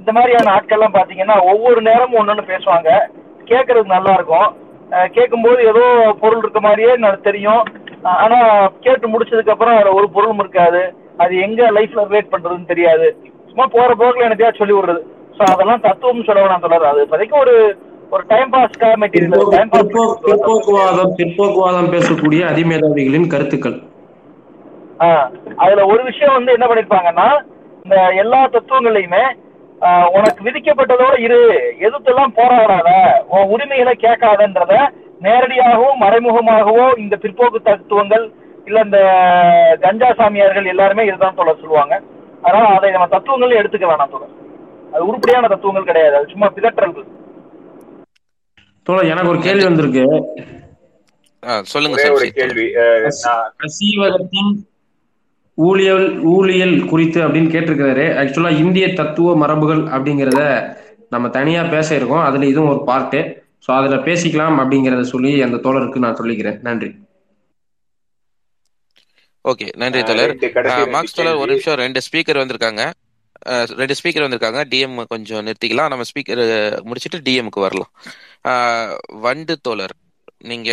இந்த 0.00 0.10
மாதிரியான 0.16 0.52
ஆட்கள்லாம் 0.56 0.96
பாத்தீங்கன்னா 0.98 1.36
ஒவ்வொரு 1.52 1.80
நேரமும் 1.88 2.18
ஒன்னொன்னு 2.20 2.44
பேசுவாங்க. 2.52 2.90
கேட்கறதுக்கு 3.50 3.96
நல்லா 3.96 4.12
இருக்கும் 4.18 4.50
கேட்கும்போது 5.16 5.60
ஏதோ 5.70 5.82
பொருள் 6.22 6.42
இருக்க 6.42 6.60
மாதிரியே 6.66 6.92
எனக்கு 6.98 7.28
தெரியும். 7.28 7.62
ஆனா 8.24 8.38
கேட்டு 8.84 9.06
முடிச்சதுக்கு 9.12 9.52
அப்புறம் 9.54 9.76
அதுல 9.76 9.92
ஒரு 9.98 10.06
பொருளும் 10.14 10.42
இருக்காது. 10.42 10.82
அது 11.22 11.32
எங்க 11.46 11.62
லைஃப்ல 11.76 12.04
ரிலேட் 12.10 12.32
பண்றதுன்னு 12.34 12.70
தெரியாது. 12.72 13.08
சும்மா 13.50 13.66
போற 13.76 13.90
போக்குல 14.00 14.28
எனக்கு 14.28 14.60
சொல்லி 14.60 14.76
விடுறது 14.76 15.02
அதெல்லாம் 15.44 15.80
தத்துவம் 15.80 16.24
சொல்ல 16.24 16.46
வேணாம் 16.46 16.60
தொடர் 16.60 16.84
அது 16.84 17.06
இப்போதைக்கு 17.10 17.38
ஒரு 17.38 17.78
ஒரு 18.10 18.24
டைம் 18.28 18.50
பாஸ் 18.50 18.70
பிற்போக்கு- 19.72 20.18
பிற்போக்குவாதம் 20.24 21.12
பிற்போக்குவாதம் 21.16 21.92
பேசக்கூடிய 21.92 22.44
அதிமேதாவிகளின் 22.46 23.26
கருத்துக்கள். 23.26 23.78
அதுல 25.56 25.84
ஒரு 25.84 26.02
விஷயம் 26.02 26.34
வந்து 26.34 26.52
என்ன 26.52 26.66
பண்ணிருப்பாங்கன்னா 26.66 27.28
இந்த 27.84 28.08
எல்லா 28.16 28.46
தத்துவங்களையுமே 28.46 29.24
உனக்கு 30.12 30.44
விதிக்கப்பட்டதோட 30.44 31.18
இரு. 31.18 31.38
எதிர்த்தெல்லாம் 31.80 32.36
போராடாத 32.36 32.88
உன் 33.28 33.48
உரிமைகளை 33.48 33.96
கேட்காதன்றத 33.98 34.74
நேரடியாகவோ 35.22 35.88
மறைமுகமாகவோ 36.00 36.98
இந்த 36.98 37.16
பிற்போக்கு 37.16 37.62
தத்துவங்கள் 37.62 38.32
இல்ல 38.64 38.80
இந்த 38.84 38.98
கஞ்சா 39.80 40.12
சாமியார்கள் 40.12 40.64
எல்லாருமே 40.64 41.04
இதுதான் 41.04 41.34
சொல்ல 41.34 41.52
சொல்லுவாங்க. 41.52 42.00
அதனால 42.42 42.74
அதை 42.74 42.90
நம்ம 42.90 43.06
தத்துவங்கள் 43.06 43.62
எடுத்துக்க 43.62 43.86
வேணாம் 43.86 44.10
சொல்ல 44.10 44.26
அது 44.94 45.02
உருப்படியான 45.10 45.48
தத்துவங்கள் 45.52 45.88
கிடையாது. 45.90 46.14
அது 46.18 46.32
சும்மா 46.32 46.48
பிதற்றல்கள். 46.56 47.06
தோழர் 48.86 49.10
எனக்கு 49.12 49.32
ஒரு 49.32 49.40
கேள்வி 49.46 49.64
வந்திருக்கு. 49.68 50.04
சொல்லுங்க 51.72 51.96
ஒரே 52.16 52.28
கேள்வி. 52.38 52.66
ஊழியல் 55.58 56.04
ஊழியல் 56.34 56.76
குறித்து 56.90 57.18
அப்படின்னு 57.24 57.52
கேட்டிருக்கிறாரு. 57.54 58.04
ஆக்சுவலா 58.20 58.52
இந்திய 58.64 58.86
தத்துவ 59.00 59.34
மரபுகள் 59.42 59.82
அப்படிங்கிறத 59.96 60.42
நம்ம 61.14 61.28
தனியா 61.36 61.62
பேச 61.74 61.88
இருக்கோம். 61.98 62.26
அதுல 62.28 62.48
இதுவும் 62.52 62.72
ஒரு 62.74 62.82
பார்ட்டு 62.90 63.20
ஸோ 63.64 63.70
அதுல 63.78 63.96
பேசிக்கலாம் 64.08 64.58
அப்படிங்கிறத 64.62 65.02
சொல்லி 65.14 65.32
அந்த 65.46 65.56
தோழருக்கு 65.64 66.04
நான் 66.04 66.18
சொல்லிக்கிறேன். 66.20 66.58
நன்றி. 66.68 66.90
ஓகே 69.44 69.66
நன்றி 69.82 70.00
தோழர். 70.08 70.32
மார்க்ஸ் 70.94 71.16
தோழர் 71.18 71.40
ஒரு 71.42 71.50
நிமிஷம். 71.54 71.78
ரெண்டு 71.84 72.00
ஸ்பீக்கர் 72.06 72.40
வந்திருக்காங்க. 72.42 72.82
ரெண்டு 73.46 73.94
ஸ்பீக்கர் 74.02 74.24
வந்திருக்காங்க. 74.26 74.64
டிஎம் 74.70 75.04
கொஞ்சம் 75.08 75.46
நிறுத்திக்கலாம். 75.46 75.88
நம்ம 75.88 76.02
ஸ்பீக்கர் 76.10 76.82
முடிச்சிட்டு 76.82 77.30
டிஎம்க்கு 77.30 77.60
வரலாம். 77.60 77.90
வண்டு 79.20 79.58
தோழர் 79.60 79.94
நீங்க 80.38 80.70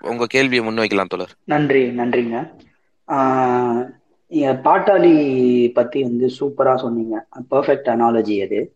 உங்க 0.00 0.26
கேள்வியை 0.26 0.66
முன்வைக்கலாம் 0.66 1.08
தோழர். 1.08 1.34
நன்றி 1.44 1.88
நன்றிங்க. 1.88 2.50
பாட்டாளி 4.64 5.14
பத்தி 5.72 6.02
வந்து 6.02 6.26
சூப்பரா 6.26 6.76
சொன்னீங்க. 6.76 7.26
பர்ஃபெக்ட் 7.50 7.90
அனாலஜி 7.94 8.42
அது. 8.44 8.74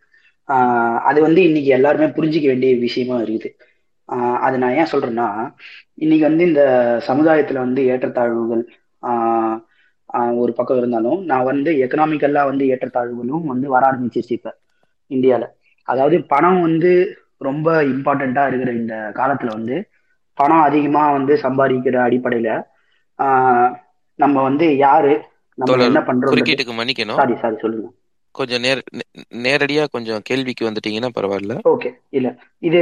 அது 1.01 1.21
வந்து 1.21 1.43
இன்னைக்கு 1.43 1.71
எல்லாருமே 1.71 2.05
புரிஞ்சிக்க 2.05 2.47
வேண்டிய 2.47 2.77
விஷயமா 2.77 3.19
இருக்குது. 3.19 3.53
அது 4.39 4.59
நான் 4.59 4.75
ஏன் 4.75 4.91
சொல்றேன்னா 4.91 5.55
இன்னைக்கு 5.95 6.27
வந்து 6.27 6.47
இந்த 6.47 6.63
சமுதாயத்துல 7.07 7.53
வந்து 7.53 7.83
ஏற்றத்தாழ்வுகள் 7.87 8.65
ஆஹ் 9.03 9.65
ஒரு 10.41 10.53
பக்கம் 10.57 10.81
இருந்தாலும் 10.81 11.21
நான் 11.25 11.49
வந்து 11.51 11.71
எக்கனாமிக்கல்லா 11.85 12.43
வந்து 12.51 12.65
ஏற்றத்தாழ்வுகளும் 12.73 13.51
வந்து 13.53 13.67
வர 13.69 13.83
ஆரம்பிச்சிருச்சு 13.91 14.37
இப்ப 14.39 14.53
இந்தியால. 15.11 15.45
அதாவது 15.89 16.17
பணம் 16.33 16.61
வந்து 16.61 16.93
ரொம்ப 17.41 17.69
இம்பார்ட்டண்டா 17.93 18.43
இருக்கிற 18.51 18.71
இந்த 18.75 18.95
காலத்துல 19.17 19.51
வந்து 19.57 19.77
பணம் 20.39 20.65
அதிகமா 20.65 21.03
வந்து 21.17 21.35
சம்பாதிக்கிற 21.45 21.97
அடிப்படையில 22.07 22.51
நம்ம 24.19 24.37
வந்து 24.49 24.67
யாரு 24.79 25.13
நம்ம 25.59 25.77
என்ன 25.89 26.01
பண்றோம் 26.07 26.33
குறுக்கீட்டுக்கு 26.33 26.75
மன்னிக்கணும். 26.75 27.19
சாரி 27.21 27.35
சாரி 27.43 27.57
சொல்லுங்க. 27.57 27.87
கொஞ்சம் 28.35 28.63
நேர் 28.63 28.81
நேரடியா 29.45 29.83
கொஞ்சம் 29.93 30.25
கேள்விக்கு 30.29 30.67
வந்துட்டீங்கன்னா 30.69 31.11
பரவாயில்ல. 31.17 31.55
ஓகே 31.73 31.91
இல்ல. 32.11 32.29
இது 32.63 32.81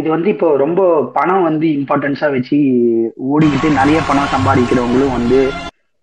இது 0.00 0.08
வந்து 0.08 0.28
இப்போ 0.34 0.48
ரொம்ப 0.56 0.80
பணம் 1.16 1.46
வந்து 1.48 1.66
இம்பார்ட்டன்ஸா 1.78 2.28
வச்சு 2.36 2.58
ஓடிக்கிட்டு 3.30 3.70
நிறைய 3.80 3.98
பணம் 4.08 4.32
சம்பாதிக்கிறவங்களும் 4.34 5.16
வந்து 5.18 5.40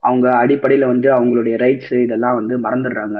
அவங்க 0.04 0.28
அடிப்படையில 0.44 0.86
வந்து 0.94 1.08
அவங்களுடைய 1.18 1.56
ரைட்ஸ் 1.64 1.94
இதெல்லாம் 2.06 2.38
வந்து 2.40 2.54
மறந்துடுறாங்க. 2.66 3.18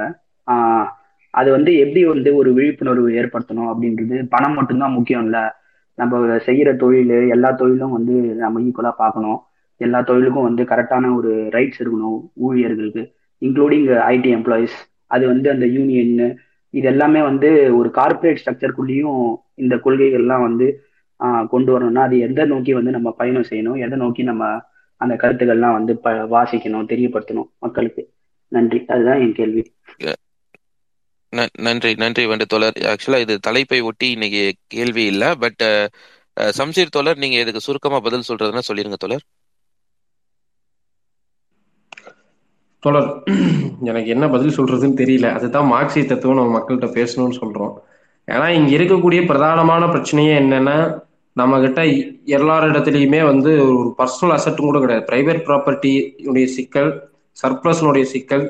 அது 1.34 1.48
வந்து 1.56 1.72
எப்படி 1.82 2.00
வந்து 2.12 2.30
ஒரு 2.40 2.50
விழிப்புணர்வு 2.56 3.10
ஏற்படுத்தணும் 3.20 3.70
அப்படின்றது 3.72 4.16
பணம் 4.34 4.56
மட்டும்தான் 4.58 4.96
முக்கியம் 4.96 5.24
இல்லை 5.26 5.42
நம்ம 5.98 6.18
செய்யற 6.48 6.68
தொழில் 6.82 7.14
எல்லா 7.34 7.50
தொழிலும் 7.60 7.96
வந்து 7.96 8.14
நம்ம 8.42 8.60
ஈக்குவலா 8.66 8.92
பார்க்கணும். 9.02 9.38
எல்லா 9.80 10.00
தொழிலுக்கும் 10.08 10.48
வந்து 10.48 10.62
கரெக்டான 10.72 11.10
ஒரு 11.18 11.30
ரைட்ஸ் 11.56 11.80
இருக்கணும் 11.82 12.18
ஊழியர்களுக்கு 12.46 13.02
இன்க்ளூடிங் 13.42 13.86
ஐடி 14.12 14.30
எம்ப்ளாயிஸ் 14.38 14.76
அது 15.06 15.24
வந்து 15.26 15.48
அந்த 15.50 15.66
யூனியன் 15.76 16.12
இது 16.74 16.86
எல்லாமே 16.92 17.20
வந்து 17.22 17.48
ஒரு 17.78 17.88
கார்ப்பரேட் 17.98 18.40
ஸ்ட்ரக்சருக்குள்ளேயும் 18.42 19.22
இந்த 19.62 19.74
கொள்கைகள்லாம் 19.84 20.44
வந்து 20.48 20.66
கொண்டு 21.50 21.70
வரணும்னா 21.72 22.02
அது 22.02 22.16
எதை 22.18 22.44
நோக்கி 22.44 22.72
வந்து 22.72 22.90
நம்ம 22.90 23.08
பயணம் 23.18 23.48
செய்யணும் 23.50 23.80
எதை 23.84 23.96
நோக்கி 23.98 24.22
நம்ம 24.22 24.44
அந்த 25.02 25.14
கருத்துக்கள்லாம் 25.14 25.76
வந்து 25.78 25.94
ப 25.96 26.10
வாசிக்கணும் 26.10 26.88
தெரியப்படுத்தணும் 26.92 27.50
மக்களுக்கு. 27.58 28.02
நன்றி. 28.48 28.78
அதுதான் 28.86 29.20
என் 29.20 29.34
கேள்வி. 29.34 29.62
நன்றி 31.60 31.90
நன்றி 31.94 32.24
வண்டு 32.26 32.46
தோழர். 32.46 32.78
ஆக்சுவலா 32.80 33.20
இது 33.20 33.38
தலைப்பை 33.38 33.80
ஒட்டி 33.80 34.08
இன்னைக்கு 34.10 34.54
கேள்வி 34.66 35.04
இல்ல 35.04 35.34
பட் 35.34 35.62
சம்சீர் 36.58 36.94
தோழர் 36.96 37.22
நீங்க 37.22 37.36
இதுக்கு 37.38 37.60
சுருக்கமா 37.60 38.00
பதில் 38.00 38.28
சொல்றதுன்னா 38.28 38.60
சொல்லிருங்க 38.68 38.94
தோழர். 38.94 39.24
தோழர் 42.80 43.22
எனக்கு 43.82 44.10
என்ன 44.10 44.28
பதில் 44.28 44.56
சொல்றதுன்னு 44.56 44.98
தெரியல. 45.02 45.32
அதுதான் 45.32 45.66
மார்க்சிய 45.66 46.04
தத்துவம் 46.04 46.36
நம்ம 46.36 46.58
மக்கள்கிட்ட 46.58 46.88
பேசணும்னு 46.98 47.38
சொல்றோம். 47.40 47.74
ஏன்னா 48.26 48.48
இங்க 48.58 48.72
இருக்கக்கூடிய 48.76 49.20
பிரதானமான 49.22 49.86
பிரச்சனையே 49.92 50.34
என்னன்னா 50.42 50.76
நம்ம 51.40 51.58
கிட்ட 51.60 51.82
எல்லாரிடத்துலயுமே 52.36 53.20
வந்து 53.30 53.50
ஒரு 53.66 53.88
பர்சனல் 53.98 54.34
அசட்டும் 54.36 54.68
கூட 54.70 54.78
கிடையாது. 54.82 55.04
பிரைவேட் 55.10 55.40
ப்ராப்பர்ட்டி 55.46 55.92
உடைய 56.30 56.46
சிக்கல் 56.56 56.90
சர்ப்ளஸ்னுடைய 57.36 58.06
சிக்கல் 58.14 58.44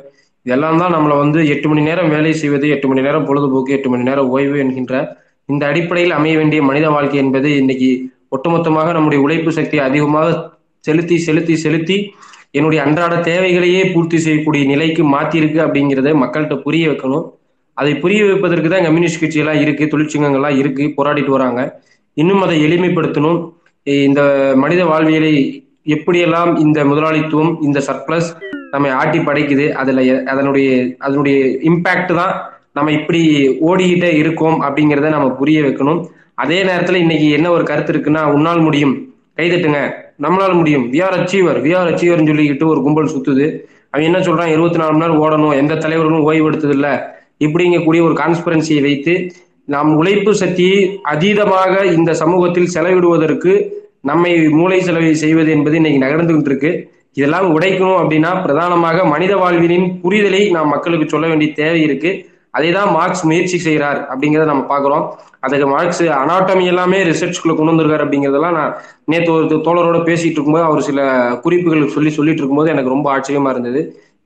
இதெல்லாம் 0.46 0.80
தான் 0.82 0.94
நம்மளை 0.94 1.16
வந்து 1.24 1.40
எட்டு 1.54 1.66
மணி 1.70 1.82
நேரம் 1.88 2.12
வேலை 2.14 2.32
செய்வது 2.40 2.68
எட்டு 2.74 2.86
மணி 2.90 3.04
நேரம் 3.06 3.26
பொழுதுபோக்கு 3.28 3.74
எட்டு 3.76 3.90
மணி 3.92 4.08
நேரம் 4.08 4.30
ஓய்வு 4.36 4.56
என்கின்ற 4.62 4.94
இந்த 5.48 5.62
அடிப்படையில் 5.70 6.16
அமைய 6.16 6.34
வேண்டிய 6.40 6.60
மனித 6.70 6.86
வாழ்க்கை 6.94 7.18
என்பது 7.24 7.48
இன்னைக்கு 7.60 7.90
ஒட்டுமொத்தமாக 8.36 8.92
நம்முடைய 8.96 9.20
உழைப்பு 9.24 9.50
சக்தியை 9.58 9.82
அதிகமாக 9.88 10.28
செலுத்தி 10.84 11.16
செலுத்தி 11.26 11.56
செலுத்தி 11.64 11.96
என்னுடைய 12.58 12.80
அன்றாட 12.86 13.14
தேவைகளையே 13.28 13.82
பூர்த்தி 13.92 14.18
செய்யக்கூடிய 14.24 14.62
நிலைக்கு 14.72 15.02
மாத்திருக்கு 15.14 15.58
அப்படிங்கிறத 15.66 16.10
மக்கள்கிட்ட 16.22 16.56
புரிய 16.64 16.86
வைக்கணும். 16.90 17.24
அதை 17.80 17.92
புரிய 18.02 18.20
வைப்பதற்கு 18.28 18.68
தான் 18.72 18.84
கம்யூனிஸ்ட் 18.86 19.20
கட்சியெல்லாம் 19.22 19.60
இருக்கு 19.64 19.84
தொழிற்சங்கங்கள்லாம் 19.92 20.58
இருக்கு 20.62 20.84
போராடிட்டு 20.96 21.32
வராங்க. 21.36 21.60
இன்னும் 22.14 22.42
அதை 22.42 22.56
எளிமைப்படுத்தணும். 22.64 23.38
இந்த 24.08 24.22
மனித 24.56 24.84
வாழ்வியலை 24.84 25.34
எப்படியெல்லாம் 25.94 26.50
இந்த 26.58 26.84
முதலாளித்துவம் 26.84 27.52
இந்த 27.62 27.78
சர்ப்ளஸ் 27.86 28.28
நம்ம 28.70 28.90
ஆட்டி 28.94 29.18
படைக்குது 29.18 29.64
அதுல 29.80 30.02
அதனுடைய 30.32 30.68
அதனுடைய 30.98 31.38
இம்பேக்ட் 31.70 32.12
தான் 32.20 32.34
நம்ம 32.72 32.92
இப்படி 32.92 33.22
ஓடிக்கிட்டே 33.68 34.10
இருக்கோம் 34.16 34.58
அப்படிங்கிறத 34.66 35.08
நம்ம 35.08 35.30
புரிய 35.40 35.62
வைக்கணும். 35.62 36.00
அதே 36.34 36.58
நேரத்துல 36.62 37.00
இன்னைக்கு 37.04 37.26
என்ன 37.30 37.50
ஒரு 37.50 37.64
கருத்து 37.64 37.92
இருக்குன்னா 37.92 38.22
உன்னால் 38.34 38.60
முடியும். 38.60 38.94
கைதட்டுங்க 39.36 39.80
நம்மளால 40.24 40.52
முடியும். 40.60 40.84
We 40.92 40.98
are 41.04 41.16
achiever 41.18 41.58
we 41.64 41.70
are 41.76 41.90
அச்சீவர்னு 41.90 42.30
சொல்லிக்கிட்டு 42.30 42.66
ஒரு 42.66 42.80
கும்பல் 42.82 43.12
சுத்துது. 43.14 43.46
அவன் 43.90 44.06
என்ன 44.08 44.18
சொல்றான்? 44.18 44.52
இருபத்தி 44.54 44.78
நாலு 44.78 44.92
மணி 44.92 45.04
நேரம் 45.04 45.22
ஓடணும். 45.24 45.56
எந்த 45.62 45.74
தலைவர்களும் 45.74 46.26
ஓய்வு 46.28 46.48
எடுத்தது 46.50 46.74
இல்ல 46.74 46.88
இப்படிங்கக்கூடிய 47.44 48.00
ஒரு 48.08 48.14
கான்ஸ்பரன்சியை 48.22 48.82
வைத்து 48.88 49.14
நாம் 49.68 49.96
உழைப்பு 49.96 50.34
சக்தியை 50.34 50.78
அதீதமாக 51.12 51.84
இந்த 51.84 52.14
சமூகத்தில் 52.14 52.72
செலவிடுவதற்கு 52.74 53.52
நம்மை 54.00 54.32
மூளை 54.48 54.80
செலவை 54.80 55.14
செய்வது 55.14 55.50
என்பது 55.50 55.76
இன்னைக்கு 55.76 56.04
நகர்ந்துகிட்டு 56.06 56.44
இருக்கு 56.44 56.70
இதெல்லாம் 57.12 57.54
உடைக்கணும் 57.54 58.00
அப்படின்னா 58.00 58.42
பிரதானமாக 58.42 59.04
மனித 59.04 59.36
வாழ்வினின் 59.36 59.86
புரிதலை 60.02 60.50
நாம் 60.50 60.68
மக்களுக்கு 60.68 61.08
சொல்ல 61.08 61.26
வேண்டிய 61.26 61.52
தேவை 61.52 61.82
இருக்கு. 61.82 62.10
அதே 62.54 62.70
தான் 62.76 62.90
மார்க்ஸ் 62.96 63.24
முயற்சி 63.30 63.58
செய்கிறார் 63.66 64.00
அப்படிங்கிறத 64.12 64.48
நம்ம 64.52 64.64
பார்க்குறோம். 64.72 65.04
அதுக்கு 65.46 65.66
மார்க்ஸ் 65.74 66.02
அனாட்டமி 66.20 66.64
எல்லாமே 66.72 66.98
ரிசர்ச்குள்ளே 67.10 67.54
கொண்டு 67.56 67.72
வந்திருக்காரு 67.72 68.04
அப்படிங்கிறதெல்லாம் 68.06 68.56
நான் 68.58 68.74
நேற்று 69.12 69.30
ஒரு 69.36 69.58
தோழரோட 69.66 70.00
பேசிட்டு 70.08 70.36
இருக்கும்போது 70.36 70.68
அவர் 70.68 70.88
சில 70.90 71.00
குறிப்புகள் 71.44 71.92
சொல்லி 71.96 72.12
சொல்லிட்டு 72.18 72.42
இருக்கும்போது 72.42 72.72
எனக்கு 72.74 72.94
ரொம்ப 72.94 73.08
ஆச்சரியமா 73.14 73.52
இருந்தது. 73.54 73.82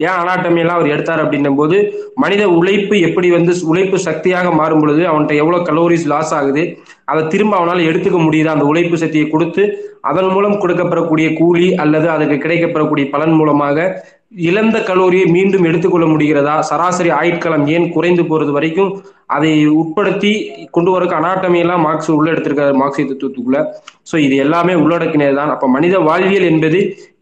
ஏன் 0.06 0.18
அனாட்டமி 0.22 0.60
எல்லாம் 0.62 0.78
அவர் 0.78 0.92
எடுத்தார் 0.94 1.22
அப்படின்னும் 1.22 1.58
போது 1.60 1.76
மனித 2.22 2.42
உழைப்பு 2.56 2.96
எப்படி 3.08 3.28
வந்து 3.36 3.52
உழைப்பு 3.72 3.98
சக்தியாக 4.08 4.48
மாறும் 4.58 4.82
பொழுது 4.82 5.02
அவன்கிட்ட 5.10 5.34
எவ்வளோ 5.42 5.58
கலோரிஸ் 5.68 6.04
லாஸ் 6.12 6.32
ஆகுது 6.38 6.64
அதை 7.10 7.22
திரும்ப 7.32 7.54
அவனால் 7.58 7.86
எடுத்துக்க 7.88 8.18
முடியுது? 8.24 8.48
அந்த 8.54 8.64
உழைப்பு 8.70 8.96
சக்தியை 9.02 9.26
கொடுத்து 9.34 9.62
அதன் 10.10 10.30
மூலம் 10.34 10.58
கொடுக்கப்படக்கூடிய 10.62 11.28
கூலி 11.38 11.68
அல்லது 11.84 12.08
அதுக்கு 12.14 12.36
கிடைக்கப்படக்கூடிய 12.44 13.06
பலன் 13.14 13.34
மூலமாக 13.38 13.86
இழந்த 14.32 14.76
கலோரியை 14.86 15.26
மீண்டும் 15.34 15.66
எடுத்துக்கொள்ள 15.68 16.06
முடிகிறதா? 16.06 16.54
சராசரி 16.68 17.10
ஆயுட்காலம் 17.18 17.66
ஏன் 17.74 17.86
குறைந்து 17.94 18.22
போறது 18.30 18.52
வரைக்கும் 18.56 18.90
அதை 19.34 19.52
உட்படுத்தி 19.80 20.32
கொண்டு 20.76 20.90
வரக்கு 20.94 21.16
அனாட்டமி 21.18 21.58
எல்லாம் 21.64 21.84
மார்க்ஸ் 21.86 22.10
உள்ள 22.16 22.28
எடுத்திருக்காரு 22.32 22.74
மார்க்சிய 22.80 23.04
தத்துவத்துக்குள்ள 23.10 23.60
சோ 24.10 24.16
இது 24.26 24.34
எல்லாமே 24.44 24.74
உள்ளடக்கினதுதான். 24.82 25.52
அப்ப 25.54 25.68
மனித 25.76 25.98
வாழ்வியல் 26.08 26.48
என்பது 26.52 26.80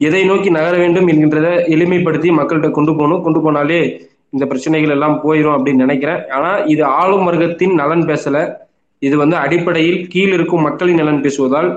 எதை 0.09 0.22
நோக்கி 0.31 0.51
நகர 0.59 0.74
வேண்டும் 0.82 1.09
என்கின்றத 1.12 1.51
எளிமைப்படுத்தி 1.74 2.31
மக்கள்கிட்ட 2.39 2.70
கொண்டு 2.78 2.94
போகணும். 2.98 3.22
கொண்டு 3.26 3.43
போனாலே 3.47 3.81
இந்த 4.35 4.44
பிரச்சனைகள் 4.52 4.94
எல்லாம் 4.97 5.16
போயிடும் 5.24 5.56
அப்படின்னு 5.56 5.85
நினைக்கிறேன். 5.86 6.22
ஆனா 6.36 6.52
இது 6.74 6.85
ஆளும் 7.01 7.26
வர்க்கத்தின் 7.28 7.74
நலன் 7.82 8.06
பேசல. 8.10 8.39
இது 9.02 9.16
வந்து 9.22 9.36
அடிப்படையில் 9.44 10.01
கீழ் 10.14 10.35
இருக்கும் 10.39 10.66
மக்களின் 10.68 11.01
நலன் 11.02 11.22
பேசுவதால் 11.26 11.70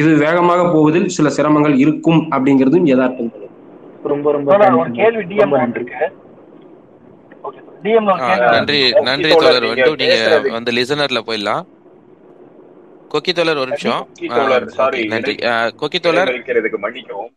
இது 0.00 0.12
வேகமாக 0.26 0.62
போவதில் 0.74 1.08
சில 1.16 1.28
சிரமங்கள் 1.38 1.74
இருக்கும் 1.84 2.20
அப்படிங்கிறதும் 2.34 2.86
யதார்த்தம். 2.92 3.32
ரொம்ப 4.12 4.32
ரொம்ப 4.32 4.56
ஒரு 4.80 4.90
கேள்வி 5.00 5.22
டிஎம் 5.30 5.54
இருக்கு 5.76 6.00
டிஎம்ல 7.84 8.12
ஒரு 8.14 8.22
கேள்வி 8.26 8.50
நன்றி 8.56 8.80
நன்றி 9.08 9.30
தோழர் 9.32 9.66
வந்து 9.70 9.94
நீங்க 10.02 10.50
வந்து 10.56 10.72
லிசனர்ல 10.78 11.20
போயிடலாம். 11.28 11.64
கொக்கி 13.14 13.32
தோழர் 13.38 13.60
ஒரு 13.62 13.70
நிமிஷம். 13.72 14.02
கொக்கி 14.10 14.28
தோழர் 14.36 14.66
சாரி 14.78 15.00
நன்றி. 15.12 15.34
கொக்கி 15.80 15.98
தோழர்? 16.06 16.32
வைக்கிறதுக்கு 16.36 16.78
மன்னிக்கவும். 16.84 17.32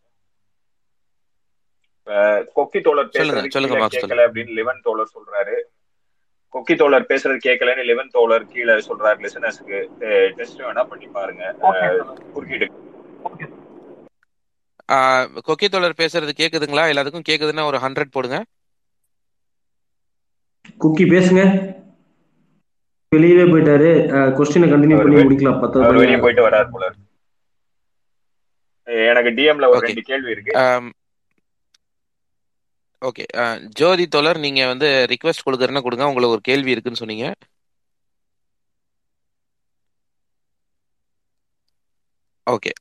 கொக்கி 2.57 2.79
தோழர் 2.85 3.09
பேசுறது 3.13 3.53
சொல்லுங்க 3.55 3.87
கேட்கல 3.95 4.23
அப்படின்னு 4.27 4.53
லிவன் 4.59 4.83
தோழர் 4.87 5.13
சொல்றாரு. 5.15 5.57
கொக்கி 6.53 6.75
தோழர் 6.81 7.09
பேசுறது 7.09 7.39
கேட்கலன்னு 7.45 7.87
லிவன் 7.91 8.13
தோழர் 8.17 8.45
கீழே 8.53 8.75
சொல்றாரு 8.89 9.19
லிசனர்ஸ்க்கு 9.25 9.79
டெஸ்ட் 10.37 10.61
வேணா 10.61 10.83
பண்ணி 10.91 11.07
பாருங்க. 11.17 11.43
குறுக்கிட்டு. 12.33 12.69
கொக்கி 15.47 15.67
தோழர் 15.73 15.99
பேசுறது 16.01 16.33
கேக்குதுங்களா? 16.41 16.83
எல்லாத்துக்கும் 16.91 17.27
கேக்குதுன்னா 17.29 17.65
ஒரு 17.71 17.79
ஹண்ட்ரட் 17.85 18.13
போடுங்க. 18.15 18.37
குக்கி 20.83 21.05
பேசுங்க. 21.13 21.43
வெளியவே 23.11 23.45
போயிட்டாரு. 23.51 23.89
கொஸ்டினை 24.37 24.67
கண்டினியூ 24.73 24.97
பண்ணி 25.01 25.17
முடிக்கலாம். 25.23 25.59
அவர் 25.83 26.01
வெளியே 26.03 26.19
போயிட்டு 26.23 26.47
வராரு 26.47 26.69
போல 26.75 26.89
எனக்கு 29.09 29.31
டிஎம்ல 29.37 29.69
ஒரு 29.71 29.81
ரெண்டு 29.85 30.01
கேள்வி 30.09 30.33
இருக்கு. 30.33 30.53
ஓகே 33.01 33.23
ஜோதி 33.79 34.05
தோழர் 34.13 34.39
நீங்க 34.45 34.61
வந்து 34.71 34.87
ரிக்வெஸ்ட் 35.11 35.45
கொடுக்குறேன்னா 35.47 35.81
கொடுங்க. 35.87 36.07
உங்களுக்கு 36.11 36.35
ஒரு 36.37 36.43
கேள்வி 36.49 36.73
இருக்குன்னு 36.75 37.01
சொன்னீங்க. 37.01 37.27
ஓகே 42.47 42.71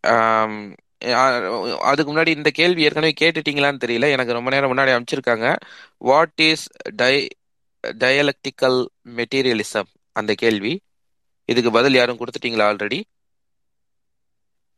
அதுக்கு 1.78 2.16
முன்னாடி 2.16 2.26
இந்த 2.26 2.50
கேள்வி 2.50 2.82
ஏற்கனவே 2.82 3.14
கேட்டுட்டீங்களான்னு 3.20 3.82
தெரியல. 3.84 4.10
எனக்கு 4.10 4.32
ரொம்ப 4.32 4.50
நேரம் 4.50 4.76
முன்னாடி 4.76 4.92
அமைச்சிருக்காங்க 4.96 5.56
what 5.98 6.40
is 6.50 6.70
tie 6.94 7.28
dialectical 7.98 8.86
materialism 9.16 9.90
அந்த 10.12 10.34
கேள்வி. 10.36 10.80
இதுக்கு 11.44 11.70
பதில் 11.70 11.94
யாரும் 11.94 12.18
கொடுத்துட்டீங்களா 12.18 12.66
ஆல்ரெடி 12.70 13.00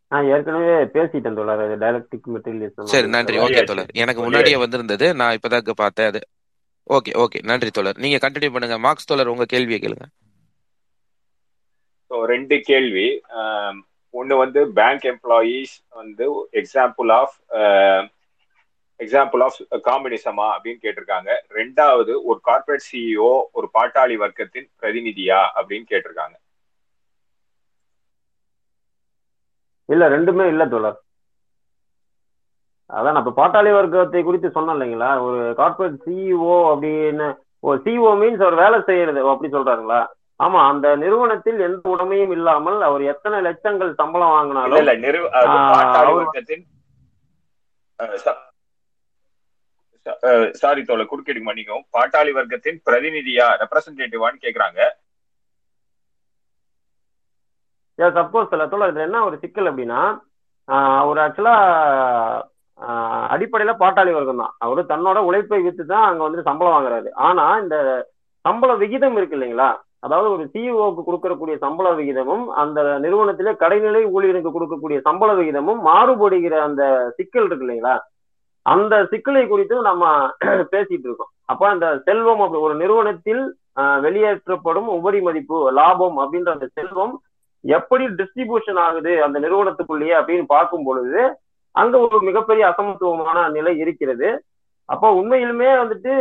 நான் 0.09 0.27
ஏற்கனவே 0.27 0.85
பேசிட்டேன் 0.95 1.35
தோழர். 1.35 1.61
அது 1.65 1.77
டயலக்டிக் 1.85 2.29
மெட்டீரியலிசம் 2.35 2.91
சரி 2.93 3.09
நன்றி. 3.09 3.39
ஓகே 3.39 3.65
தோழர். 3.65 3.91
எனக்கு 3.93 4.23
முன்னாடியே 4.23 4.57
வந்திருந்தது. 4.57 5.15
நான் 5.15 5.39
இப்பதான் 5.39 5.71
பார்த்தேன் 5.71 6.07
அது. 6.07 6.21
ஓகே 6.91 7.11
ஓகே 7.25 7.43
நன்றி 7.43 7.71
தோழர். 7.71 7.99
நீங்க 7.99 8.29
கண்டினியூ 8.29 8.51
பண்ணுங்க. 8.53 8.79
மார்க்ஸ் 8.79 9.05
தோழர் 9.05 9.27
உங்க 9.27 9.45
கேள்வியை 9.45 9.81
கேளுங்க. 9.81 10.07
ரெண்டு 12.27 12.61
கேள்வி. 12.61 13.07
ஒன்று 14.11 14.37
வந்து 14.37 14.61
பேங்க் 14.73 15.05
எம்ப்ளாயீஸ் 15.13 15.75
வந்து 15.89 16.27
எக்ஸாம்பிள் 16.61 17.11
ஆஃப் 17.13 17.37
எக்ஸாம்பிள் 19.01 19.43
ஆஃப் 19.47 19.59
காம்பினிசமா 19.89 20.47
அப்படின்னு 20.55 20.83
கேட்டிருக்காங்க. 20.85 21.31
ரெண்டாவது 21.59 22.13
ஒரு 22.25 22.41
கார்பரேட் 22.49 22.87
சிஇஓ 22.89 23.33
ஒரு 23.53 23.67
பாட்டாளி 23.79 24.17
வர்க்கத்தின் 24.25 24.69
பிரதிநிதியா 24.81 25.41
அப்படின்னு 25.59 25.87
கேட்டிருக்காங்க. 25.93 26.37
இல்ல 29.89 30.09
ரெண்டுமே 30.09 30.47
இல்ல 30.49 30.67
தோழர். 30.69 30.99
அதான் 32.91 33.19
இப்ப 33.19 33.33
பாட்டாளி 33.41 33.71
வர்க்கத்தை 33.73 34.23
குறித்து 34.23 34.49
சொன்னோம் 34.49 34.77
இல்லைங்களா? 34.77 35.11
ஒரு 35.27 35.41
கார்பரேட் 35.61 36.03
சிஇஓ 36.07 36.57
அப்படின்னு 36.73 37.29
ஒரு 37.61 37.81
சிஇஓ 37.85 38.11
மீன்ஸ் 38.23 38.45
அவர் 38.47 38.63
வேலை 38.65 38.79
செய்யறது 38.87 39.29
அப்படி 39.29 39.53
சொல்றாருங்களா? 39.53 40.01
ஆமா 40.41 40.61
அந்த 40.71 40.89
நிறுவனத்தில் 41.03 41.61
எந்த 41.67 41.89
உடமையும் 41.95 42.35
இல்லாமல் 42.37 42.79
அவர் 42.89 43.03
எத்தனை 43.13 43.39
லட்சங்கள் 43.47 43.99
சம்பளம் 44.01 44.35
வாங்கினாலும் 44.35 44.77
சாரி 50.61 50.83
தோல 50.89 51.05
குறுக்கீடு 51.11 51.41
மன்னிக்கும் 51.47 51.85
பாட்டாளி 51.97 52.33
வர்க்கத்தின் 52.37 52.79
பிரதிநிதியா 52.87 53.47
ரெப்ரசன்டேட்டிவான்னு 53.63 54.43
கேக்குறாங்க. 54.45 54.81
சப்போஸ் 57.99 58.51
தோழர் 58.73 58.91
இதுல 58.93 59.07
என்ன 59.09 59.21
ஒரு 59.29 59.37
சிக்கல் 59.43 59.69
அப்படின்னா 59.71 60.01
அவர் 61.01 61.21
ஆக்சுவலா 61.25 61.55
அடிப்படையில 63.35 63.73
பாட்டாளி 63.83 64.11
வர்க்கம் 64.17 64.43
தான். 64.43 64.55
அவரு 64.65 64.81
தன்னோட 64.93 65.19
உழைப்பை 65.29 65.59
வித்து 65.65 65.85
தான் 65.93 66.07
அங்க 66.09 66.23
வந்து 66.27 66.47
சம்பளம் 66.49 66.75
வாங்குறாரு. 66.75 67.09
ஆனா 67.29 67.45
இந்த 67.63 67.77
சம்பள 68.45 68.73
விகிதம் 68.83 69.17
இருக்கு 69.19 69.37
இல்லைங்களா? 69.39 69.69
அதாவது 70.03 70.29
ஒரு 70.35 70.45
சிஇஓக்கு 70.53 71.03
கொடுக்கக்கூடிய 71.05 71.55
சம்பள 71.65 71.89
விகிதமும் 71.99 72.45
அந்த 72.63 72.81
நிறுவனத்திலே 73.05 73.53
கடைநிலை 73.63 74.03
ஊழியருக்கு 74.17 74.51
கொடுக்கக்கூடிய 74.51 74.99
சம்பள 75.09 75.31
விகிதமும் 75.41 75.81
மாறுபடுகிற 75.89 76.55
அந்த 76.67 76.83
சிக்கல் 77.19 77.47
இருக்கு 77.49 77.65
இல்லைங்களா? 77.67 77.95
அந்த 78.67 78.95
சிக்கலை 79.13 79.43
குறித்து 79.47 79.77
நம்ம 79.89 80.05
பேசிட்டு 80.73 81.07
இருக்கோம். 81.09 81.33
அப்ப 81.53 81.63
அந்த 81.75 81.87
செல்வம் 82.09 82.43
அப்படி 82.45 82.61
ஒரு 82.67 82.75
நிறுவனத்தில் 82.83 83.43
வெளியேற்றப்படும் 84.05 84.89
உபரி 84.97 85.21
மதிப்பு 85.27 85.59
லாபம் 85.79 86.17
அப்படின்ற 86.23 86.51
அந்த 86.57 86.67
செல்வம் 86.79 87.15
எப்படி 87.65 88.05
டிஸ்ட்ரிபியூஷன் 88.19 88.81
ஆகுது 88.87 89.13
அந்த 89.27 89.37
நிறுவனத்துக்குள்ளேயே 89.45 90.15
அப்படின்னு 90.21 90.47
பார்க்கும் 90.55 90.87
பொழுது 90.89 91.21
அங்க 91.75 91.95
ஒரு 92.07 92.19
மிகப்பெரிய 92.29 92.65
அசமத்துவமான 92.71 93.39
நிலை 93.57 93.75
இருக்கிறது. 93.85 94.29
அப்போ 94.89 95.09
உண்மையிலுமே 95.21 95.71
வந்துட்டு 95.81 96.13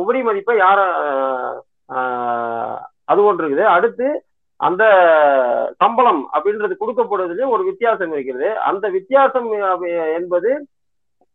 உபரி 0.00 0.20
மதிப்பை 0.28 0.56
யார 0.58 0.80
அது 3.10 3.20
ஒன்று 3.28 3.44
இருக்குது. 3.46 3.64
அடுத்து 3.76 4.08
அந்த 4.68 4.84
சம்பளம் 5.82 6.22
அப்படின்றது 6.36 6.74
கொடுக்கப்படுவதிலே 6.80 7.46
ஒரு 7.54 7.62
வித்தியாசம் 7.68 8.12
இருக்கிறது. 8.16 8.48
அந்த 8.70 8.84
வித்தியாசம் 8.96 9.48
என்பது 10.18 10.50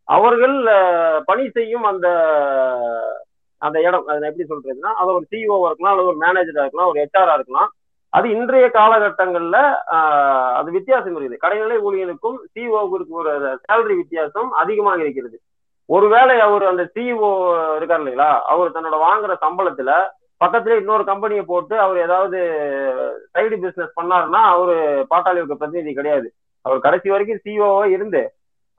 அவர்கள் 0.08 0.56
பணி 1.30 1.44
செய்யும் 1.56 1.86
அந்த 1.90 2.06
அந்த 3.66 3.78
இடம். 3.86 4.04
அதை 4.12 4.28
எப்படி 4.28 4.46
சொல்றதுன்னா 4.50 4.90
அது 5.00 5.10
ஒரு 5.16 5.26
சிஇஓவா 5.32 5.68
இருக்கலாம் 5.68 5.92
அல்லது 5.92 6.10
ஒரு 6.12 6.18
மேனேஜரா 6.24 6.64
இருக்கலாம் 6.64 6.90
ஒரு 6.90 6.98
ஹெச்ஆரா 7.02 7.34
இருக்கலாம். 7.38 7.70
அது 8.16 8.26
இன்றைய 8.36 8.66
காலகட்டங்கள்ல 8.74 9.58
அது 10.58 10.68
வித்தியாசம் 10.76 11.14
இருக்குது. 11.14 11.42
கடைநிலை 11.44 11.78
ஊழியனுக்கும் 11.86 12.36
சிஇஓவுக்கு 12.52 13.16
ஒரு 13.22 13.32
சேலரி 13.64 13.96
வித்தியாசம் 14.02 14.50
அதிகமாக 14.62 15.00
இருக்கிறது. 15.04 15.36
ஒருவேளை 15.94 16.36
அவர் 16.46 16.64
அந்த 16.70 16.84
சிஇஓ 16.94 17.30
இருக்கார் 17.78 18.00
இல்லைங்களா? 18.02 18.30
அவர் 18.52 18.74
தன்னோட 18.76 18.98
வாங்குற 19.06 19.34
சம்பளத்துல 19.44 19.90
பக்கத்துல 20.40 20.78
இன்னொரு 20.80 21.04
கம்பெனியை 21.10 21.44
போட்டு 21.50 21.74
அவர் 21.84 21.98
ஏதாவது 22.06 22.38
சைடு 23.34 23.56
பிசினஸ் 23.64 23.96
பண்ணாருன்னா 23.98 24.40
அவரு 24.54 24.74
பாட்டாளி 25.12 25.40
வர்க்க 25.40 25.60
பிரதிநிதி 25.62 25.92
கிடையாது. 25.98 26.28
அவர் 26.64 26.84
கடைசி 26.86 27.08
வரைக்கும் 27.14 27.42
சிஇஓவா 27.44 27.84
இருந்து 27.96 28.22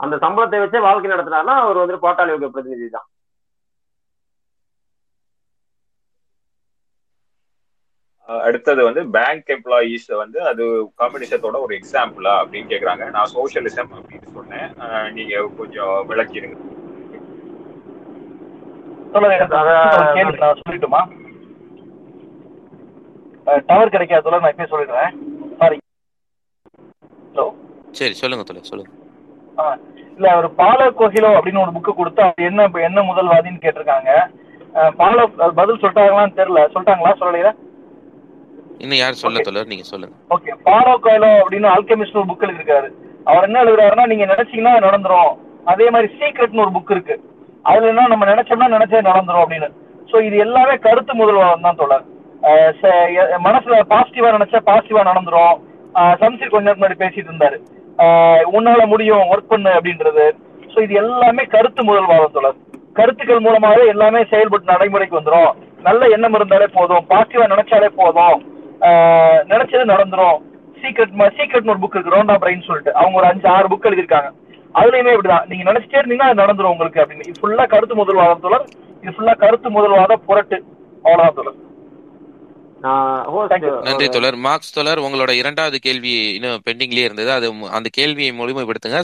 அந்த 0.05 0.15
சம்பளத்தை 0.23 0.57
வச்சே 0.63 0.79
வாழ்க்கை 0.87 1.11
நடத்தினாருன்னா 1.11 1.55
அவர் 1.65 1.83
வந்து 1.83 1.95
பாட்டாளி 2.07 2.33
வர்க்க 2.33 2.55
பிரதிநிதி 2.55 2.89
தான். 2.97 3.07
அடுத்தது 8.47 8.81
வந்து 8.87 9.01
பேங்க் 9.15 9.49
எம்ப்ளாயீஸ் 9.55 10.07
வந்து 10.21 10.39
அது 10.49 10.63
கம்யூனிசத்தோட 11.01 11.57
ஒரு 11.65 11.73
எக்ஸாம்பிளா 11.79 12.33
அப்படின்னு 12.39 12.71
கேக்குறாங்க. 12.71 13.03
நான் 13.15 13.31
சோசியலிசம் 13.35 13.91
அப்படின்னு 13.97 14.29
சொன்னேன். 14.37 14.67
நீங்க 15.17 15.43
கொஞ்சம் 15.59 15.95
விளக்கிடுங்க. 16.09 16.57
சொல்லுங்க 19.13 19.37
சொல்லட்டுமா? 20.63 21.01
டவர் 23.67 23.89
கிடைக்காதுல 23.89 24.39
நான் 24.39 24.53
இப்பயே 24.53 24.71
சொல்லிடுறேன். 24.71 25.11
சாரி 25.59 25.77
ஹலோ 27.33 27.45
சரி 27.91 28.13
சொல்லுங்க 28.21 28.43
தோழர் 28.43 28.69
சொல்லுங்க. 28.71 28.91
இல்ல 30.15 30.37
ஒரு 30.37 30.49
பால 30.59 30.89
கோகிலோ 30.99 31.29
அப்படின்னு 31.37 31.61
ஒரு 31.61 31.71
புக்கு 31.75 31.93
கொடுத்து 31.93 32.21
அது 32.21 32.43
என்ன 32.43 32.69
என்ன 32.87 33.01
முதல்வாதின்னு 33.09 33.63
கேட்டிருக்காங்க. 33.65 34.11
பால 34.97 35.25
பதில் 35.27 35.79
சொல்லிட்டாங்களான்னு 35.81 36.37
தெரியல. 36.39 36.61
சொல்லிட்டாங்களா 36.73 37.13
சொல்லலையா? 37.21 37.51
இன்னும் 38.77 38.97
யார் 38.97 39.21
சொல்ல 39.23 39.39
தோழர் 39.39 39.71
நீங்க 39.71 39.83
சொல்லுங்க. 39.83 40.15
ஓகே 40.29 40.51
பாலோ 40.67 40.93
கோயிலோ 41.03 41.29
அப்படின்னு 41.41 41.69
ஆல்கெமிஸ்ட் 41.75 42.19
ஒரு 42.19 42.27
புக் 42.31 42.45
எழுதிருக்காரு 42.47 42.89
அவர் 43.23 43.43
என்ன 43.43 43.63
எழுதுறாருன்னா 43.63 44.05
நீங்க 44.05 44.25
நினைச்சீங்கன்னா 44.25 44.73
நடந்துரும். 44.87 45.31
அதே 45.65 45.89
மாதிரி 45.89 46.13
சீக்ரெட்னு 46.19 46.63
ஒரு 46.65 46.71
புக் 46.77 46.91
இருக்கு. 46.95 47.15
அதுல 47.63 47.87
என்ன 47.87 48.07
நம்ம 48.07 48.25
நினைச்சோம்னா 48.25 48.67
நினைச்சே 48.75 48.99
நடந்துரும் 49.09 49.43
அப்படின்னு. 49.45 49.69
சோ 50.11 50.21
இது 50.21 50.37
எல்லாமே 50.37 50.75
கருத்து 50.75 51.13
முதல்வாதம் 51.13 51.61
தான் 51.61 51.81
எ- 51.91 52.05
மனசுல 53.45 53.79
பாசிட்டிவா 53.89 54.29
நினைச்சா 54.35 54.59
பாசிட்டிவா 54.65 55.01
நடந்துரும். 55.09 55.57
சம்சீர் 56.21 56.53
கொஞ்ச 56.55 56.65
நேரம் 56.67 56.81
முன்னாடி 56.81 57.01
பேசிட்டு 57.03 57.31
இருந்தாரு. 57.31 57.57
உன்னால 58.57 58.85
முடியும் 58.87 59.25
ஒர்க் 59.31 59.51
பண்ணு 59.53 59.69
அப்படின்றது. 59.69 60.25
சோ 60.73 60.81
இது 60.81 60.93
எல்லாமே 60.93 61.43
கருத்து 61.43 61.83
முதல்வாதம் 61.83 62.35
தொடர் 62.37 62.59
கருத்துக்கள் 62.93 63.45
மூலமாவே 63.47 63.87
எல்லாமே 63.87 64.25
செயல்பட்டு 64.29 64.71
நடைமுறைக்கு 64.71 65.19
வந்துரும். 65.19 65.51
நல்ல 65.87 66.07
எண்ணம் 66.15 66.33
இருந்தாலே 66.33 66.67
போதும். 66.73 67.05
பாசிட்டிவா 67.09 67.47
நினைச்சாலே 67.53 67.89
போதும். 68.01 68.37
ஆஹ் 68.81 69.41
நினைச்சது 69.51 69.91
நடந்துரும். 69.93 70.37
சீக்ரெட் 70.81 71.29
சீக்ரெட்னு 71.37 71.73
ஒரு 71.73 71.81
புக் 71.83 71.95
இருக்கு 71.97 72.15
ரோண்டா 72.15 72.35
பிரைன் 72.41 72.67
சொல்லிட்டு. 72.67 72.93
அவங்க 72.93 73.17
ஒரு 73.21 73.27
அஞ்சு 73.27 73.47
ஆறு 73.57 73.67
புக் 73.67 73.87
எழுதிருக்காங்க 73.91 74.29
அதுலயுமே 74.79 75.13
இப்படிதான். 75.13 75.47
நீங்க 75.51 75.71
நினைச்சிட்டே 75.71 76.01
இருந்தீங்கன்னா 76.01 76.29
அது 76.31 76.41
நடந்துரும் 76.41 76.73
உங்களுக்கு 76.73 77.01
அப்படின்னு. 77.01 77.27
இது 77.27 77.39
ஃபுல்லா 77.41 77.67
கருத்து 77.67 77.95
முதல்வாதம் 78.01 78.43
தொடர் 78.47 78.67
இது 79.01 79.13
ஃபுல்லா 79.17 79.35
கருத்து 79.37 79.69
முதல்வாத 79.77 80.13
புரட்டு. 80.27 80.63
அவ்வளவுதான் 81.03 81.37
தொடர் 81.39 81.65
நன்றி 83.87 84.07
தோழர். 84.09 84.37
மார்க்ஸ் 84.47 84.73
தோழர் 84.75 84.99
உங்களோட 84.99 85.31
இரண்டாவது 85.41 85.77
கேள்வி 85.79 86.13
இன்னும் 86.33 86.61
பெண்டிங்லயே 86.67 87.07
இருந்தது. 87.07 87.31
அது 87.31 87.47
அந்த 87.77 87.89
கேள்வியை 87.91 88.31
முழுமைப்படுத்துங்க. 88.39 88.99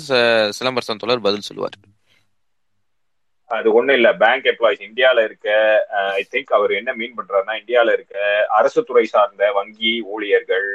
சிலம்பரசன் 0.57 1.01
தோழர் 1.03 1.27
பதில் 1.27 1.47
சொல்லுவார். 1.49 1.77
அது 3.49 3.73
ஒண்ணும் 3.73 3.95
இல்ல. 3.95 4.09
பேங்க் 4.21 4.45
எம்ப்ளாயிஸ் 4.51 4.83
இந்தியால 4.85 5.23
இருக்க 5.23 5.49
ஐ 6.19 6.21
திங்க் 6.31 6.53
அவர் 6.57 6.71
என்ன 6.71 6.93
மீன் 6.93 7.15
பண்றாருன்னா 7.17 7.53
இந்தியால 7.61 7.93
இருக்க 7.93 8.45
அரசு 8.59 8.83
துறை 8.83 9.05
சார்ந்த 9.05 9.51
வங்கி 9.51 9.93
ஊழியர்கள் 10.13 10.67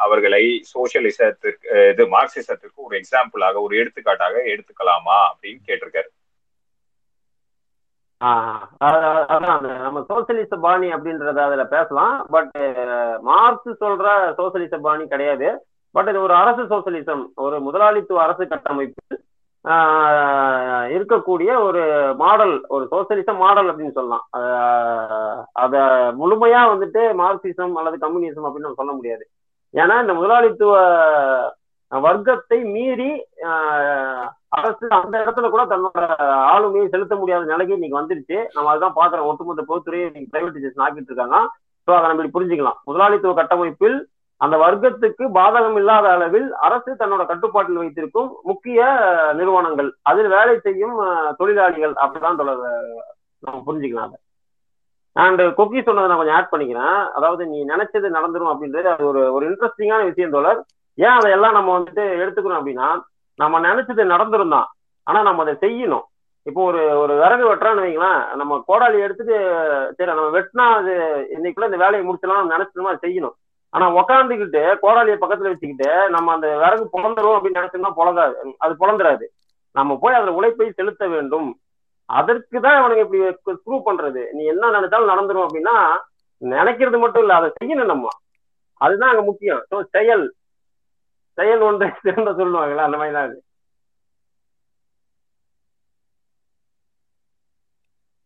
அவர்களை 0.00 0.44
சோசியலிசத்திற்கு 0.74 1.90
இது 1.92 2.06
மார்க்சிசத்திற்கு 2.16 2.80
ஒரு 2.86 3.00
எக்ஸாம்பிளாக 3.00 3.64
ஒரு 3.66 3.76
எடுத்துக்காட்டாக 3.76 4.42
எடுத்துக்கலாமா 4.54 5.18
அப்படின்னு 5.30 5.60
கேட்டிருக்காரு. 5.66 6.10
அதான் 8.24 9.80
நம்ம 9.80 10.04
சோசியலிச 10.08 10.56
பாணி 10.56 10.92
அப்படின்றத 10.92 11.38
அதுல 11.38 11.64
பேசலாம். 11.64 12.26
பட் 12.30 12.58
மார்க்ஸ் 13.20 13.68
சொல்ற 13.68 14.34
சோசியலிச 14.36 14.78
பாணி 14.78 15.06
கிடையாது. 15.06 15.66
பட் 15.90 16.08
இது 16.08 16.20
ஒரு 16.20 16.34
அரசு 16.34 16.62
சோசியலிசம் 16.62 17.24
ஒரு 17.34 17.60
முதலாளித்துவ 17.60 18.22
அரசு 18.22 18.46
கட்டமைப்பு. 18.46 19.20
ஆஹ் 19.64 20.86
இருக்கக்கூடிய 20.90 21.62
ஒரு 21.62 22.14
மாடல் 22.18 22.64
ஒரு 22.68 22.88
சோசியலிச 22.90 23.32
மாடல் 23.32 23.76
அப்படின்னு 23.76 23.90
சொல்லலாம். 23.90 24.26
அத 25.52 25.78
முழுமையா 26.20 26.62
வந்துட்டு 26.72 27.14
மார்க்சிசம் 27.14 27.72
அல்லது 27.72 27.96
கம்யூனிசம் 27.96 28.48
அப்படின்னு 28.48 28.58
நம்ம 28.58 28.74
சொல்ல 28.74 28.92
முடியாது. 28.92 29.28
ஏன்னா 29.74 30.00
இந்த 30.00 30.14
முதலாளித்துவ 30.14 30.78
வர்க்கத்தை 31.92 32.64
மீறி 32.64 33.10
ஆஹ் 33.48 34.28
அரசு 34.48 34.86
அந்த 34.88 35.14
இடத்துல 35.24 35.50
கூட 35.50 35.62
தன்னோட 35.64 36.06
ஆளுமையை 36.52 36.88
செலுத்த 36.88 37.14
முடியாத 37.16 37.44
நிலைக்கு 37.44 37.74
இன்னைக்கு 37.74 38.00
வந்துருச்சு. 38.00 38.38
நம்ம 38.52 38.70
அதுதான் 38.70 38.98
பாக்குறோம் 39.00 39.28
ஒட்டுமொத்த 39.30 39.64
பொதுத்துறையை 39.68 40.06
இன்னைக்கு 40.06 40.32
பிரைவேடைசேஷன் 40.34 40.84
ஆக்கிட்டு 40.86 41.12
இருக்காங்க. 41.12 41.38
ஸோ 41.88 41.92
அதை 41.96 42.08
நம்ம 42.08 42.24
இப்படி 42.24 42.32
புரிஞ்சுக்கலாம். 42.36 42.78
முதலாளித்துவ 42.84 43.34
கட்டமைப்பில் 43.34 44.08
அந்த 44.40 44.56
வர்க்கத்துக்கு 44.56 45.24
பாதகம் 45.34 45.76
இல்லாத 45.76 46.06
அளவில் 46.10 46.52
அரசு 46.52 46.92
தன்னோட 46.92 47.26
கட்டுப்பாட்டில் 47.26 47.76
வைத்திருக்கும் 47.76 48.30
முக்கிய 48.42 48.80
நிறுவனங்கள். 49.32 49.90
அதில் 50.02 50.28
வேலை 50.28 50.58
செய்யும் 50.58 50.96
தொழிலாளிகள் 51.36 51.94
அப்படிதான் 52.04 52.40
நம்ம 53.42 53.62
புரிஞ்சுக்கலாம் 53.66 54.08
அதை. 54.08 54.18
அண்ட் 55.12 55.42
கொக்கி 55.42 55.80
சொன்னதை 55.82 56.08
நான் 56.08 56.20
கொஞ்சம் 56.20 56.34
ஆட் 56.34 56.52
பண்ணிக்கிறேன். 56.52 57.10
அதாவது 57.12 57.46
நீ 57.46 57.64
நினைச்சது 57.64 58.16
நடந்துரும் 58.18 58.52
அப்படின்றது 58.52 58.82
அது 58.82 59.06
ஒரு 59.06 59.32
ஒரு 59.32 59.44
இன்ட்ரெஸ்டிங்கான 59.50 60.04
விஷயம் 60.04 60.30
தோழர். 60.30 60.62
ஏன் 60.98 61.16
அதையெல்லாம் 61.18 61.56
நம்ம 61.58 61.70
வந்துட்டு 61.76 62.04
எடுத்துக்கணும் 62.22 62.58
அப்படின்னா 62.60 62.88
நம்ம 63.38 63.60
நினைச்சது 63.68 64.02
நடந்திருந்தோம் 64.14 64.68
ஆனா 65.06 65.20
நம்ம 65.28 65.42
அதை 65.44 65.54
செய்யணும். 65.64 66.04
இப்போ 66.46 66.60
ஒரு 66.70 66.80
ஒரு 67.02 67.14
விறகு 67.20 67.44
வெட்டுறான்னு 67.48 67.84
வைங்களேன் 67.84 68.20
நம்ம 68.40 68.58
கோடாலி 68.68 68.98
எடுத்துட்டு 69.04 69.36
சரி 69.96 70.10
நம்ம 70.10 70.28
வெட்டினா 70.36 70.66
அது 70.78 70.92
இன்னைக்குள்ள 71.36 71.68
இந்த 71.70 71.80
வேலையை 71.84 72.02
முடிச்சலாம் 72.08 72.40
நம்ம 72.40 72.54
நினைச்சோமா 72.56 72.92
செய்யணும். 73.04 73.34
ஆனா 73.72 73.86
உக்காந்துக்கிட்டு 74.00 74.62
கோடாலியை 74.82 75.16
பக்கத்துல 75.20 75.52
வச்சுக்கிட்டு 75.52 75.90
நம்ம 76.14 76.32
அந்த 76.32 76.48
விறகு 76.62 76.84
பொழந்துரும் 76.94 77.36
அப்படின்னு 77.36 77.60
நினைச்சோம்னா 77.60 77.92
பொழங்காது 78.00 78.34
அது 78.64 78.74
பொழந்துராது 78.82 79.26
நம்ம 79.76 79.96
போய் 80.02 80.18
அதுல 80.18 80.36
உழைப்பை 80.38 80.68
செலுத்த 80.72 81.04
வேண்டும். 81.14 81.48
அதற்கு 82.08 82.58
தான் 82.60 82.78
அவனுக்கு 82.80 83.04
இப்படி 83.04 83.20
ப்ரூவ் 83.64 83.86
பண்றது. 83.88 84.22
நீ 84.36 84.42
என்ன 84.44 84.70
நினைச்சாலும் 84.76 85.12
நடந்துரும் 85.12 85.46
அப்படின்னா 85.46 85.76
நினைக்கிறது 86.42 86.98
மட்டும் 87.04 87.22
இல்ல 87.24 87.34
அதை 87.34 87.48
செய்யணும் 87.58 87.92
நம்ம. 87.92 88.06
அதுதான் 88.80 89.12
அங்க 89.12 89.22
முக்கியம். 89.22 89.62
ஸோ 89.70 89.76
செயல். 89.96 90.24
செயல் 91.38 91.64
ஒன்றை 91.68 91.88
சிறந்த 91.98 92.30
சொல்லுவாங்களா 92.40 92.86
அந்த 92.86 92.98
மாதிரி 93.00 93.16
தான் 93.16 93.28
அது. 93.28 93.38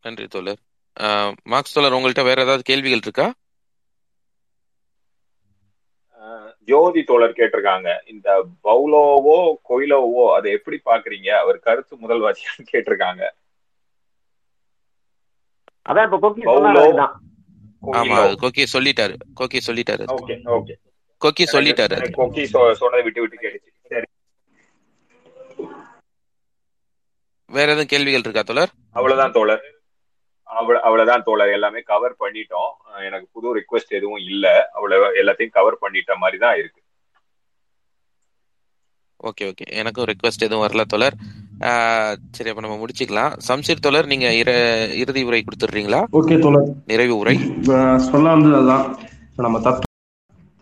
நன்றி 0.04 0.26
தோழர். 0.34 0.60
மார்க்ஸ் 1.52 1.76
தோழர் 1.76 1.96
உங்கள்கிட்ட 1.98 2.24
வேற 2.28 2.46
ஏதாவது 2.46 2.68
கேள்விகள் 2.70 3.04
இருக்கா? 3.04 3.26
ஜோதி 6.68 7.00
தோழர் 7.10 7.36
கேட்டிருக்காங்க. 7.38 7.88
இந்த 8.12 8.28
பவுலோவோ 8.66 9.36
கொயிலோவோ 9.68 10.24
அதை 10.36 10.48
எப்படி 10.58 10.78
பாக்குறீங்க 10.90 11.28
அவர் 11.42 11.64
கருத்து 11.66 11.94
முதல்வாதியான்னு 12.02 12.70
கேட்டிருக்காங்க. 12.72 13.22
அதான் 15.86 16.06
இப்ப 16.08 16.18
கொக்கி 16.24 16.42
பவுலோ 16.48 16.56
சொன்னாரு 16.56 16.82
அதுதான். 16.84 17.14
ஆமா 17.92 18.16
கொயிலோ. 18.16 18.24
அது 18.24 18.36
கோக்கி 18.42 18.64
சொல்லிட்டாரு. 18.74 19.16
கோக்கி 19.40 19.60
சொல்லிட்டாரு. 19.68 20.04
Okay 20.16 20.36
okay. 20.56 20.74
கோக்கி 21.22 21.44
சொல்லிட்டாரு. 21.52 21.96
கொக்கி 22.18 22.42
சொன்னதை 22.80 23.02
விட்டு 23.06 23.20
விட்டு 23.22 23.42
கேட்டுச்சு. 23.44 23.70
சரி. 23.92 24.06
வேற 27.50 27.66
எதுவும் 27.72 27.90
கேள்விகள் 27.92 28.24
இருக்கா 28.26 28.42
தோழர்? 28.42 28.72
அவ்வளவுதான் 28.98 29.34
தோழர். 29.36 29.64
அவ்வளவு 30.58 30.84
அவ்வளவுதான் 30.88 31.24
தோழர். 31.28 31.54
எல்லாமே 31.56 31.80
கவர் 31.92 32.14
பண்ணிட்டோம். 32.20 32.70
எனக்கு 33.08 33.26
புது 33.32 33.48
ரிக்வெஸ்ட் 33.58 33.96
எதுவும் 33.98 34.22
இல்ல. 34.30 34.46
அவ்வளவு 34.76 35.06
எல்லாத்தையும் 35.22 35.56
கவர் 35.58 35.82
பண்ணிட்ட 35.82 36.14
மாதிரி 36.22 36.38
தான் 36.44 36.58
இருக்கு. 36.60 36.80
Okay 39.28 39.44
okay. 39.50 39.64
எனக்கும் 39.80 40.04
ரெக்வஸ்ட் 40.04 40.44
எதுவும் 40.46 40.64
வரல 40.64 40.82
தோழர். 40.92 41.16
சரி 42.36 42.50
அப்ப 42.50 42.62
நம்ம 42.64 42.76
முடிச்சுக்கலாம். 42.82 43.32
சம்சீர் 43.48 43.84
தோழர் 43.86 44.10
நீங்க 44.12 44.28
இற 44.42 44.50
இறுதி 45.02 45.22
உரை 45.28 45.40
கொடுத்துடுறீங்களா? 45.44 46.00
ஓகே 46.20 46.38
தோழர். 46.44 46.68
நிறைவு 46.92 47.16
உரை. 47.22 47.36
சொல்ல 48.10 48.26
வந்தது 48.34 48.56
அதுதான் 48.60 48.86
நம்ம 49.46 49.60
தத்துவ 49.60 49.87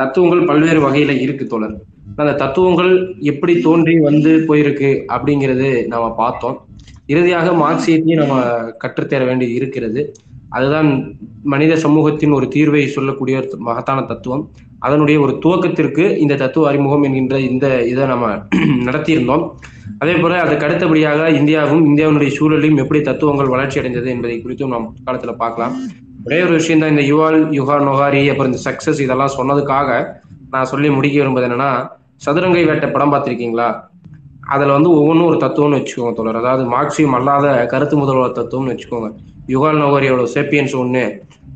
தத்துவங்கள் 0.00 0.48
பல்வேறு 0.48 0.80
வகையில 0.80 1.12
இருக்கு 1.20 1.44
தோழர். 1.46 1.76
அந்த 2.18 2.32
தத்துவங்கள் 2.42 2.92
எப்படி 3.30 3.54
தோன்றி 3.60 3.94
வந்து 4.00 4.32
போயிருக்கு 4.48 4.90
அப்படிங்கிறது 5.14 5.70
நாம 5.92 6.04
பார்த்தோம். 6.20 6.56
இறுதியாக 7.08 7.48
மார்க்சியத்தையும் 7.62 8.22
நம்ம 8.22 8.36
கற்றுத்தர 8.82 9.24
வேண்டி 9.24 9.46
இருக்கிறது. 9.58 10.00
அதுதான் 10.52 10.88
மனித 11.52 11.72
சமூகத்தின் 11.84 12.36
ஒரு 12.36 12.46
தீர்வை 12.54 12.82
சொல்லக்கூடிய 12.88 13.36
ஒரு 13.42 13.58
மகத்தான 13.68 14.04
தத்துவம். 14.10 14.44
அதனுடைய 14.82 15.16
ஒரு 15.20 15.32
துவக்கத்திற்கு 15.44 16.04
இந்த 16.24 16.34
தத்துவ 16.36 16.68
அறிமுகம் 16.70 17.04
என்கின்ற 17.06 17.36
இந்த 17.50 17.66
இதை 17.92 18.04
நம்ம 18.06 18.26
நடத்தியிருந்தோம். 18.88 19.44
அதே 20.00 20.14
போல 20.16 20.40
அதுக்கு 20.40 20.66
அடுத்தபடியாக 20.66 21.28
இந்தியாவும் 21.38 21.84
இந்தியாவினுடைய 21.90 22.30
சூழலையும் 22.38 22.80
எப்படி 22.82 23.00
தத்துவங்கள் 23.02 23.52
வளர்ச்சி 23.54 23.80
அடைந்தது 23.80 24.08
என்பதை 24.10 24.36
குறித்தும் 24.38 24.74
நாம் 24.74 24.88
காலத்துல 25.06 25.34
பார்க்கலாம். 25.36 25.74
ஒரே 26.26 26.38
ஒரு 26.44 26.54
விஷயம் 26.58 26.80
தான் 26.82 26.92
இந்த 26.92 27.02
யுவால் 27.08 27.36
யுகா 27.56 27.74
நொகாரி 27.88 28.20
அப்புறம் 28.30 28.50
இந்த 28.50 28.60
சக்சஸ் 28.64 29.00
இதெல்லாம் 29.04 29.34
சொன்னதுக்காக 29.36 29.90
நான் 30.52 30.68
சொல்லி 30.70 30.88
முடிக்க 30.96 31.16
விரும்புவது 31.20 31.46
என்னன்னா 31.48 31.68
சதுரங்கை 32.24 32.62
வேட்டை 32.68 32.88
படம் 32.94 33.12
பார்த்துருக்கீங்களா? 33.12 33.68
அதுல 34.54 34.74
வந்து 34.76 34.90
ஒவ்வொன்றும் 34.98 35.28
ஒரு 35.30 35.38
தத்துவம்னு 35.44 35.78
வச்சுக்கோங்க 35.78 36.12
தோழர். 36.18 36.40
அதாவது 36.42 36.64
மார்க்சியம் 36.74 37.14
அல்லாத 37.18 37.46
கருத்து 37.72 37.96
முதல்வர் 38.02 38.36
தத்துவம்னு 38.40 38.72
வச்சுக்கோங்க. 38.74 39.08
யுகால் 39.54 39.80
நோகரியோட 39.84 40.24
சேப்பியன்ஸ் 40.34 40.74
ஒன்று 40.82 41.04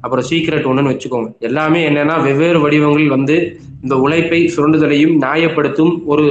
அப்புறம் 0.05 0.26
சீக்ரெட் 0.30 0.68
ஒன்றுன்னு 0.70 0.92
வச்சுக்கோங்க. 0.94 1.30
எல்லாமே 1.48 1.80
என்னன்னா 1.88 2.16
வெவ்வேறு 2.28 2.59
வடிவங்களில் 2.64 3.14
வந்து 3.16 3.36
இந்த 3.84 3.94
உழைப்பை 4.05 4.40
சுரண்டுதலையும் 4.55 5.14
நியாயப்படுத்தும் 5.24 5.92
ஒரு 6.12 6.24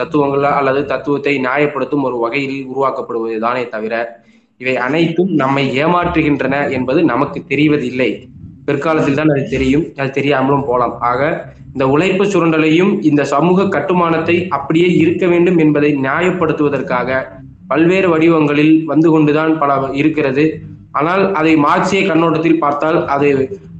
தத்துவங்களா 0.00 0.52
அல்லது 0.60 0.82
தத்துவத்தை 0.92 1.34
நியாயப்படுத்தும் 1.48 2.06
ஒரு 2.08 2.18
வகையில் 2.24 2.58
உருவாக்கப்படுவது 2.72 3.38
தானே 3.46 3.64
தவிர 3.76 3.94
இவை 4.62 4.74
அனைத்தும் 4.86 5.30
நம்மை 5.42 5.64
ஏமாற்றுகின்றன 5.82 6.54
என்பது 6.76 7.00
நமக்கு 7.12 7.38
தெரிவதில்லை. 7.52 8.10
பிற்காலத்தில் 8.66 9.18
தான் 9.20 9.32
அது 9.34 9.44
தெரியும். 9.54 9.84
அது 10.00 10.10
தெரியாமலும் 10.18 10.66
போலாம். 10.68 10.94
ஆக 11.10 11.20
இந்த 11.74 11.84
உழைப்பு 11.94 12.24
சுரண்டலையும் 12.32 12.92
இந்த 13.10 13.22
சமூக 13.34 13.68
கட்டுமானத்தை 13.76 14.36
அப்படியே 14.56 14.88
இருக்க 15.02 15.24
வேண்டும் 15.32 15.58
என்பதை 15.64 15.90
நியாயப்படுத்துவதற்காக 16.06 17.08
பல்வேறு 17.70 18.08
வடிவங்களில் 18.12 18.74
வந்து 18.92 19.08
கொண்டுதான் 19.14 19.52
பல 19.62 19.72
இருக்கிறது. 20.00 20.44
ஆனால் 20.98 21.22
அதை 21.40 21.52
மார்க்சிய 21.66 22.00
கண்ணோட்டத்தில் 22.08 22.62
பார்த்தால் 22.62 22.98
அது 23.14 23.28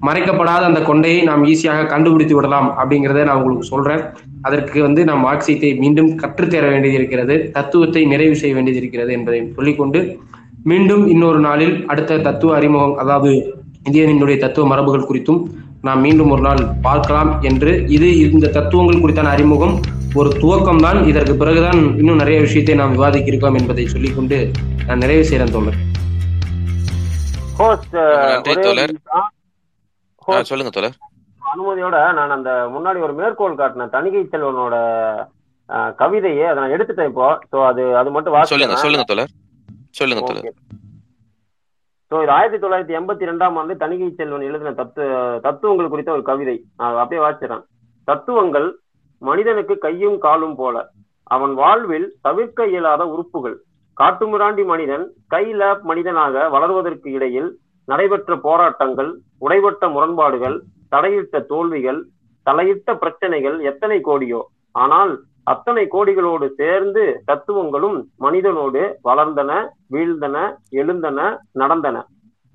மறைக்கப்படாத 0.06 0.62
அந்த 0.68 0.80
கொண்டையை 0.88 1.18
நாம் 1.30 1.42
ஈஸியாக 1.52 1.88
கண்டுபிடித்து 1.92 2.34
விடலாம் 2.36 2.68
அப்படிங்கிறத 2.80 3.24
நான் 3.28 3.40
உங்களுக்கு 3.40 3.66
சொல்றேன். 3.72 4.02
அதற்கு 4.46 4.78
வந்து 4.86 5.00
நாம் 5.10 5.24
மார்க்சியத்தை 5.26 5.70
மீண்டும் 5.82 6.10
கற்றுத்தர 6.22 6.64
வேண்டியது 6.74 6.98
இருக்கிறது. 7.00 7.34
தத்துவத்தை 7.56 8.02
நிறைவு 8.12 8.36
செய்ய 8.42 8.54
வேண்டியது 8.56 8.80
இருக்கிறது 8.82 9.12
என்பதை 9.18 9.40
சொல்லிக்கொண்டு 9.58 10.00
மீண்டும் 10.70 11.04
இன்னொரு 11.12 11.38
நாளில் 11.46 11.74
அடுத்த 11.92 12.18
தத்துவ 12.26 12.50
அறிமுகம் 12.58 12.94
அதாவது 13.02 13.30
இந்தியனினுடைய 13.86 14.36
தத்துவ 14.42 14.64
மரபுகள் 14.72 15.08
குறித்தும் 15.08 15.40
நாம் 15.86 16.02
மீண்டும் 16.06 16.32
ஒரு 16.34 16.42
நாள் 16.46 16.60
பார்க்கலாம் 16.86 17.30
என்று 17.48 17.70
இது 17.96 18.08
இந்த 18.36 18.50
தத்துவங்கள் 18.56 19.00
குறித்தான 19.04 19.32
அறிமுகம். 19.36 19.74
ஒரு 20.20 20.30
துவக்கம் 20.42 20.82
தான். 20.84 20.98
இதற்கு 21.10 21.34
பிறகுதான் 21.40 21.80
இன்னும் 22.00 22.20
நிறைய 22.22 22.38
விஷயத்தை 22.46 22.74
நாம் 22.80 22.94
விவாதிக்க 22.96 23.32
இருக்கோம் 23.32 23.58
என்பதை 23.60 23.86
சொல்லிக்கொண்டு 23.94 24.38
நான் 24.88 25.02
நிறைவு 25.04 25.24
செய்கிறேன் 25.30 25.54
தோழர். 25.56 25.78
சொல்லுங்க 30.52 30.72
தோழர். 30.78 30.96
அனுமதியோட 31.42 31.96
நான் 32.18 32.36
அந்த 32.38 32.50
முன்னாடி 32.74 32.98
ஒரு 33.06 33.14
மேற்கோள் 33.20 33.60
காட்டினேன் 33.60 33.94
தணிகை 33.96 34.24
செல்வனோட 34.32 34.74
கவிதையை 36.02 36.44
அதை 36.50 36.58
நான் 36.62 36.74
எடுத்துட்டேன் 36.76 37.10
இப்போ. 37.12 37.26
ஸோ 37.52 37.58
அது 37.70 37.82
அது 38.00 38.10
மட்டும் 38.16 38.52
சொல்லுங்க 38.54 38.82
சொல்லுங்க 38.84 39.06
தோழர். 39.12 39.32
சொல்லுங்க 39.94 40.52
ஸோ 42.10 42.16
இது 42.22 42.32
ஆயிரத்தி 42.36 42.58
தொள்ளாயிரத்தி 42.62 42.94
எண்பத்தி 42.98 43.28
ரெண்டாம் 43.28 43.54
ஆண்டு 43.60 43.74
தணிகை 43.82 44.08
செல்வன் 44.16 44.46
எழுதின 44.48 44.72
தத்துவ 44.80 45.06
தத்துவங்கள் 45.44 45.92
குறித்த 45.92 46.10
ஒரு 46.16 46.24
கவிதை. 46.30 46.56
நான் 46.78 46.98
அப்படியே 47.02 47.22
வாசிக்கிறேன் 47.24 47.62
தத்துவங்கள் 48.08 48.68
மனிதனுக்கு 49.22 49.74
கையும் 49.84 50.18
காலும் 50.24 50.56
போல. 50.60 50.76
அவன் 51.34 51.54
வாழ்வில் 51.60 52.06
தவிர்க்க 52.26 52.66
இயலாத 52.72 53.02
உறுப்புகள். 53.12 53.56
காட்டுமிராண்டி 53.96 54.64
மனிதன் 54.72 55.04
கை 55.34 55.44
லேப் 55.60 55.82
மனிதனாக 55.90 56.44
வளர்வதற்கு 56.54 57.08
இடையில் 57.16 57.48
நடைபெற்ற 57.88 58.36
போராட்டங்கள் 58.46 59.10
உடைபட்ட 59.46 59.88
முரண்பாடுகள் 59.94 60.56
தடையிட்ட 60.94 61.40
தோல்விகள் 61.52 62.00
தலையிட்ட 62.46 62.90
பிரச்சனைகள் 63.02 63.56
எத்தனை 63.70 63.98
கோடியோ. 64.08 64.40
ஆனால் 64.84 65.12
அத்தனை 65.46 65.84
கோடிகளோடு 65.94 66.46
சேர்ந்து 66.60 67.04
தத்துவங்களும் 67.24 67.98
மனிதனோடு 68.24 68.82
வளர்ந்தன 69.08 69.52
வீழ்ந்தன 69.94 70.36
எழுந்தன 70.80 71.20
நடந்தன. 71.60 71.96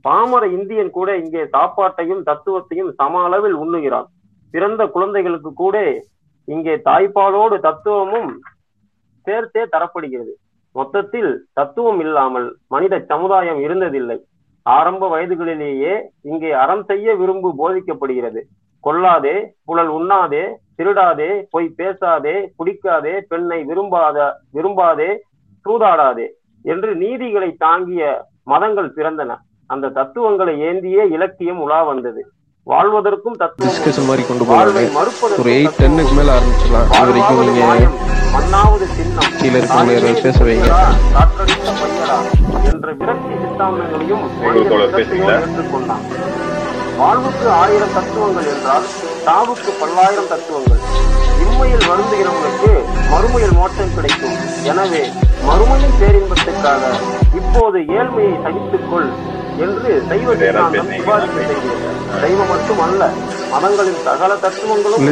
பாமர 0.06 0.44
இந்தியன் 0.58 0.92
கூட 0.98 1.10
இங்கே 1.18 1.44
சாப்பாட்டையும் 1.56 2.22
தத்துவத்தையும் 2.30 2.92
சம 3.00 3.24
அளவில் 3.24 3.58
உண்ணுகிறான். 3.64 4.08
பிறந்த 4.54 4.82
குழந்தைகளுக்கு 4.88 5.52
கூட 5.54 5.78
இங்கே 6.48 6.76
தாய்ப்பாலோடு 6.90 7.56
தத்துவமும் 7.60 8.30
சேர்த்தே 9.28 9.64
தரப்படுகிறது. 9.74 10.34
மொத்தத்தில் 10.76 11.32
தத்துவம் 11.54 12.00
இல்லாமல் 12.00 12.48
மனித 12.68 12.96
சமுதாயம் 13.12 13.60
இருந்ததில்லை. 13.66 14.18
ஆரம்ப 14.66 15.04
வயதுகளிலேயே 15.14 15.94
இங்கே 16.22 16.50
அறம் 16.64 16.86
செய்ய 16.86 17.16
விரும்பு 17.16 17.50
போதிக்கப்படுகிறது. 17.62 18.42
கொல்லாதே 18.88 19.36
புழல் 19.68 19.92
உண்ணாதே 19.98 20.44
திருடாதே 20.80 21.32
பொய் 21.54 21.70
பேசாதே 21.78 22.36
குடிக்காதே 22.58 23.14
பெண்ணை 23.32 23.60
விரும்பாத 23.70 24.18
விரும்பாதே 24.56 25.10
சூதாடாதே 25.66 26.28
என்று 26.74 26.90
நீதிகளை 27.04 27.50
தாங்கிய 27.66 28.04
மதங்கள் 28.52 28.96
பிறந்தன. 28.98 29.32
அந்த 29.70 29.92
தத்துவங்களை 29.98 30.54
ஏந்தியே 30.68 31.04
இலக்கியம் 31.16 31.62
உலா 31.66 31.80
வந்தது. 31.90 32.22
வாழ்வதற்கும் 32.68 33.38
தத்துவம் 33.42 33.72
டிஸ்கஷன் 33.72 34.08
மாதிரி 34.10 34.24
கொண்டு 34.28 34.46
வாழ்வை 34.52 34.72
போகலாம் 34.72 34.86
ஒரு 34.86 34.96
மறுப்பதற்கும் 34.98 35.50
எயிட் 35.56 35.68
தத்துவம் 35.68 35.82
டென்னுக்கு 35.82 36.14
மேல 36.20 36.30
ஆரம்பிச்சிடலாம். 36.38 36.88
அது 37.00 37.10
வரைக்கும் 37.10 37.38
வாழ்வாவது 37.40 37.50
நீங்க 37.50 37.66
மாயம் 37.72 37.96
மண்ணாவது 38.36 38.88
சின்னம். 38.96 39.30
கீழே 39.42 39.58
இருக்கவங்க 39.60 40.24
பேச 40.26 40.40
வைங்க. 40.48 40.70
என்ற 42.72 42.88
விரக்தி 43.02 43.36
சித்தாந்தங்களையும்? 43.44 44.24
ஏற்றுக்கொண்டான். 45.36 46.04
வாழ்வுக்கு 47.00 47.48
ஆயிரம் 47.64 47.96
தத்துவங்கள் 47.96 48.48
என்றால் 48.54 48.86
சாவுக்கு 49.26 49.72
பல்லாயிரம் 49.82 50.30
தத்துவங்கள். 50.32 50.82
இம்மையில் 51.44 51.86
வருந்துகிறவங்களுக்கு 51.90 52.72
மறுமையில் 53.12 53.56
மோட்சம் 53.60 53.94
கிடைக்கும். 53.98 54.38
எனவே 54.72 55.02
மறுமையின் 55.48 55.96
பேரின்பத்துக்காக 56.02 56.84
இப்போது 57.42 57.80
ஏழ்மையை 57.98 58.34
சகித்துக்கொள் 58.46 59.10
என்று 59.66 59.92
சைவ 60.10 60.30
சித்தாந்தம் 60.42 60.92
விவாதிக்க 60.96 61.38
செய்கிறது 61.50 61.94
சைவம் 62.24 62.52
மட்டுமல்ல 62.54 63.12
மதங்களின் 63.54 64.02
சகல 64.08 64.32
தத்துவங்களும் 64.46 65.04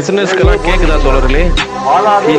வாழாதே 1.87 2.33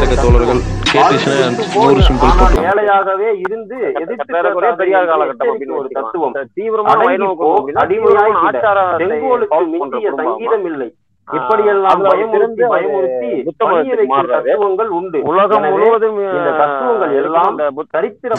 இருக்க 0.00 0.16
தோழர்கள். 0.24 0.62
கேட்டுச்சுன்னா 0.96 1.46
நூறு 1.76 2.02
சிம்பிள் 2.08 2.58
ஏழையாகவே 2.66 3.30
இருந்து 3.44 3.78
எதிர்த்து 4.02 4.32
பெரியார் 4.80 5.08
காலகட்டம் 5.10 5.50
அப்படின்னு 5.50 5.78
ஒரு. 5.78 5.88
தத்துவம் 5.96 6.34
தீவிரமான 6.56 7.00
அடிமையாய். 7.82 8.36
ஆச்சாரத்தை 8.42 9.08
செங்கோலுக்கு 9.12 9.58
மிஞ்சிய? 9.74 10.12
சங்கீதம் 10.20 10.66
இல்லை 10.70 10.88
இப்படியெல்லாம் 11.28 12.00
பயமுறுத்தி 12.04 12.64
பயமுறுத்தி. 12.72 13.30
தத்துவங்கள் 14.32 14.90
உண்டு 14.98 15.20
உலகம் 15.30 15.64
முழுவதும் 15.72 16.18
இந்த 16.26 16.50
தத்துவங்கள் 16.60 17.14
எல்லாம் 17.22 17.56
சரித்திர 17.94 18.32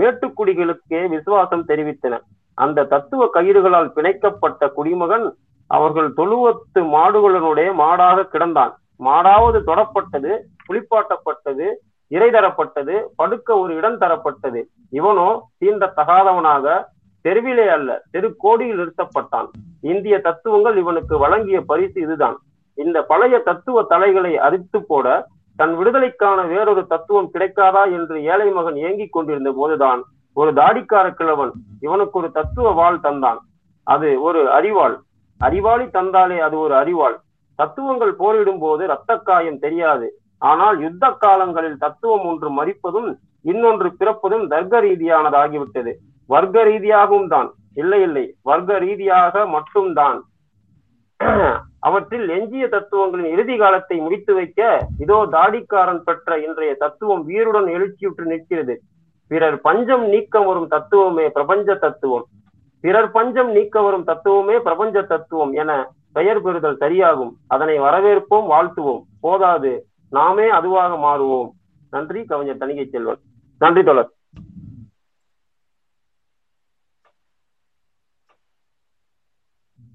மேட்டுக்குடிகளுக்கே 0.00 1.00
விசுவாசம் 1.14 1.66
தெரிவித்தன 1.70 2.20
அந்த 2.58 2.86
தத்துவ 2.92 3.30
கயிறுகளால் 3.36 3.94
பிணைக்கப்பட்ட 3.96 4.68
குடிமகன் 4.76 5.26
அவர்கள் 5.70 6.08
தொழுவத்து 6.16 6.80
மாடுகளுடைய 6.94 7.68
மாடாக 7.80 8.28
கிடந்தான் 8.32 8.72
மாடாவது 9.04 9.58
தொடப்பட்டது 9.70 10.32
குளிப்பாட்டப்பட்டது 10.68 11.66
இறை 12.08 12.28
தரப்பட்டது 12.30 12.94
படுக்க 13.16 13.58
ஒரு 13.58 13.72
இடம் 13.74 13.98
தரப்பட்டது. 14.00 14.60
இவனோ 14.92 15.28
தீண்ட 15.58 15.92
தகாதவனாக 15.96 16.66
தெருவிலே 17.24 17.66
அல்ல 17.68 17.90
தெருக்கோடியில் 18.12 18.78
நிறுத்தப்பட்டான். 18.80 19.48
இந்திய 19.80 20.20
தத்துவங்கள் 20.20 20.76
இவனுக்கு 20.76 21.18
வழங்கிய 21.18 21.60
பரிசு 21.60 21.98
இதுதான். 22.00 22.36
இந்த 22.78 22.98
பழைய 23.02 23.38
தத்துவ 23.38 23.82
தலைகளை 23.82 24.32
அரித்து 24.38 24.78
போட 24.82 25.06
தன் 25.58 25.74
விடுதலைக்கான 25.78 26.40
வேறொரு 26.46 26.82
தத்துவம் 26.86 27.30
கிடைக்காதா 27.34 27.82
என்று 27.96 28.16
ஏழை 28.22 28.48
மகன் 28.50 28.76
ஏங்கிக் 28.76 29.12
கொண்டிருந்த 29.12 29.50
போதுதான் 29.56 30.02
ஒரு 30.36 30.50
தாடிக்கார 30.52 31.06
கிழவன் 31.10 31.52
இவனுக்கு 31.80 32.18
ஒரு 32.18 32.28
தத்துவ 32.30 32.70
வாழ் 32.70 32.98
தந்தான். 33.02 33.40
அது 33.86 34.08
ஒரு 34.22 34.40
அறிவாள். 34.58 34.96
அறிவாளி 35.40 35.84
தந்தாலே 35.84 36.38
அது 36.46 36.58
ஒரு 36.58 36.74
அறிவாள். 36.74 37.16
தத்துவங்கள் 37.60 38.14
போரிடும் 38.22 38.60
போது 38.64 38.82
இரத்த 38.88 39.12
காயம் 39.28 39.62
தெரியாது. 39.64 40.06
ஆனால் 40.50 40.76
யுத்த 40.84 41.06
காலங்களில் 41.24 41.82
தத்துவம் 41.84 42.26
ஒன்று 42.30 42.48
மறிப்பதும் 42.58 43.10
இன்னொன்று 43.50 43.88
பிறப்பதும் 44.00 44.44
தர்க்க 44.52 44.80
ரீதியானதாகிவிட்டது 44.86 45.92
வர்க்க 46.30 46.64
ரீதியாகவும் 46.70 47.30
தான். 47.34 47.48
இல்லை 47.82 48.00
இல்லை. 48.08 48.24
வர்க்க 48.48 48.78
ரீதியாக 48.84 49.44
மட்டும்தான். 49.54 50.18
அவற்றில் 51.86 52.26
எஞ்சிய 52.36 52.64
தத்துவங்களின் 52.74 53.30
இறுதி 53.34 53.54
காலத்தை 53.62 53.96
முடித்து 54.04 54.32
வைக்க 54.38 54.60
இதோ 55.04 55.18
தாடிக்காரன் 55.34 56.02
பெற்ற 56.06 56.38
இன்றைய 56.46 56.72
தத்துவம் 56.82 57.22
வீருடன் 57.30 57.68
எழுச்சியுற்று 57.76 58.24
நிற்கிறது. 58.32 58.74
பிறர் 59.30 59.58
பஞ்சம் 59.66 60.04
நீக்க 60.12 60.34
வரும் 60.48 60.68
தத்துவமே 60.74 61.26
பிரபஞ்ச 61.36 61.74
தத்துவம். 61.84 62.24
பிறர் 62.84 63.10
பஞ்சம் 63.16 63.50
நீக்க 63.56 63.76
வரும் 63.86 64.06
தத்துவமே 64.10 64.56
பிரபஞ்ச 64.66 65.02
தத்துவம் 65.12 65.52
என 65.62 65.72
பெயர் 66.12 66.42
பெறுதல் 66.42 66.76
சரியாகும். 66.76 67.32
அதனை 67.46 67.80
வரவேற்போம் 67.80 68.48
வாழ்த்துவோம். 68.50 69.02
போதாது. 69.20 69.86
நாமே 70.10 70.48
அதுவாக 70.48 70.94
மாறுவோம். 70.94 71.50
நன்றி 71.90 72.24
கவிஞர் 72.24 72.56
தணிகை 72.56 72.88
செல்வன். 72.88 73.18
நன்றி 73.58 73.82
தொடர் 73.82 74.10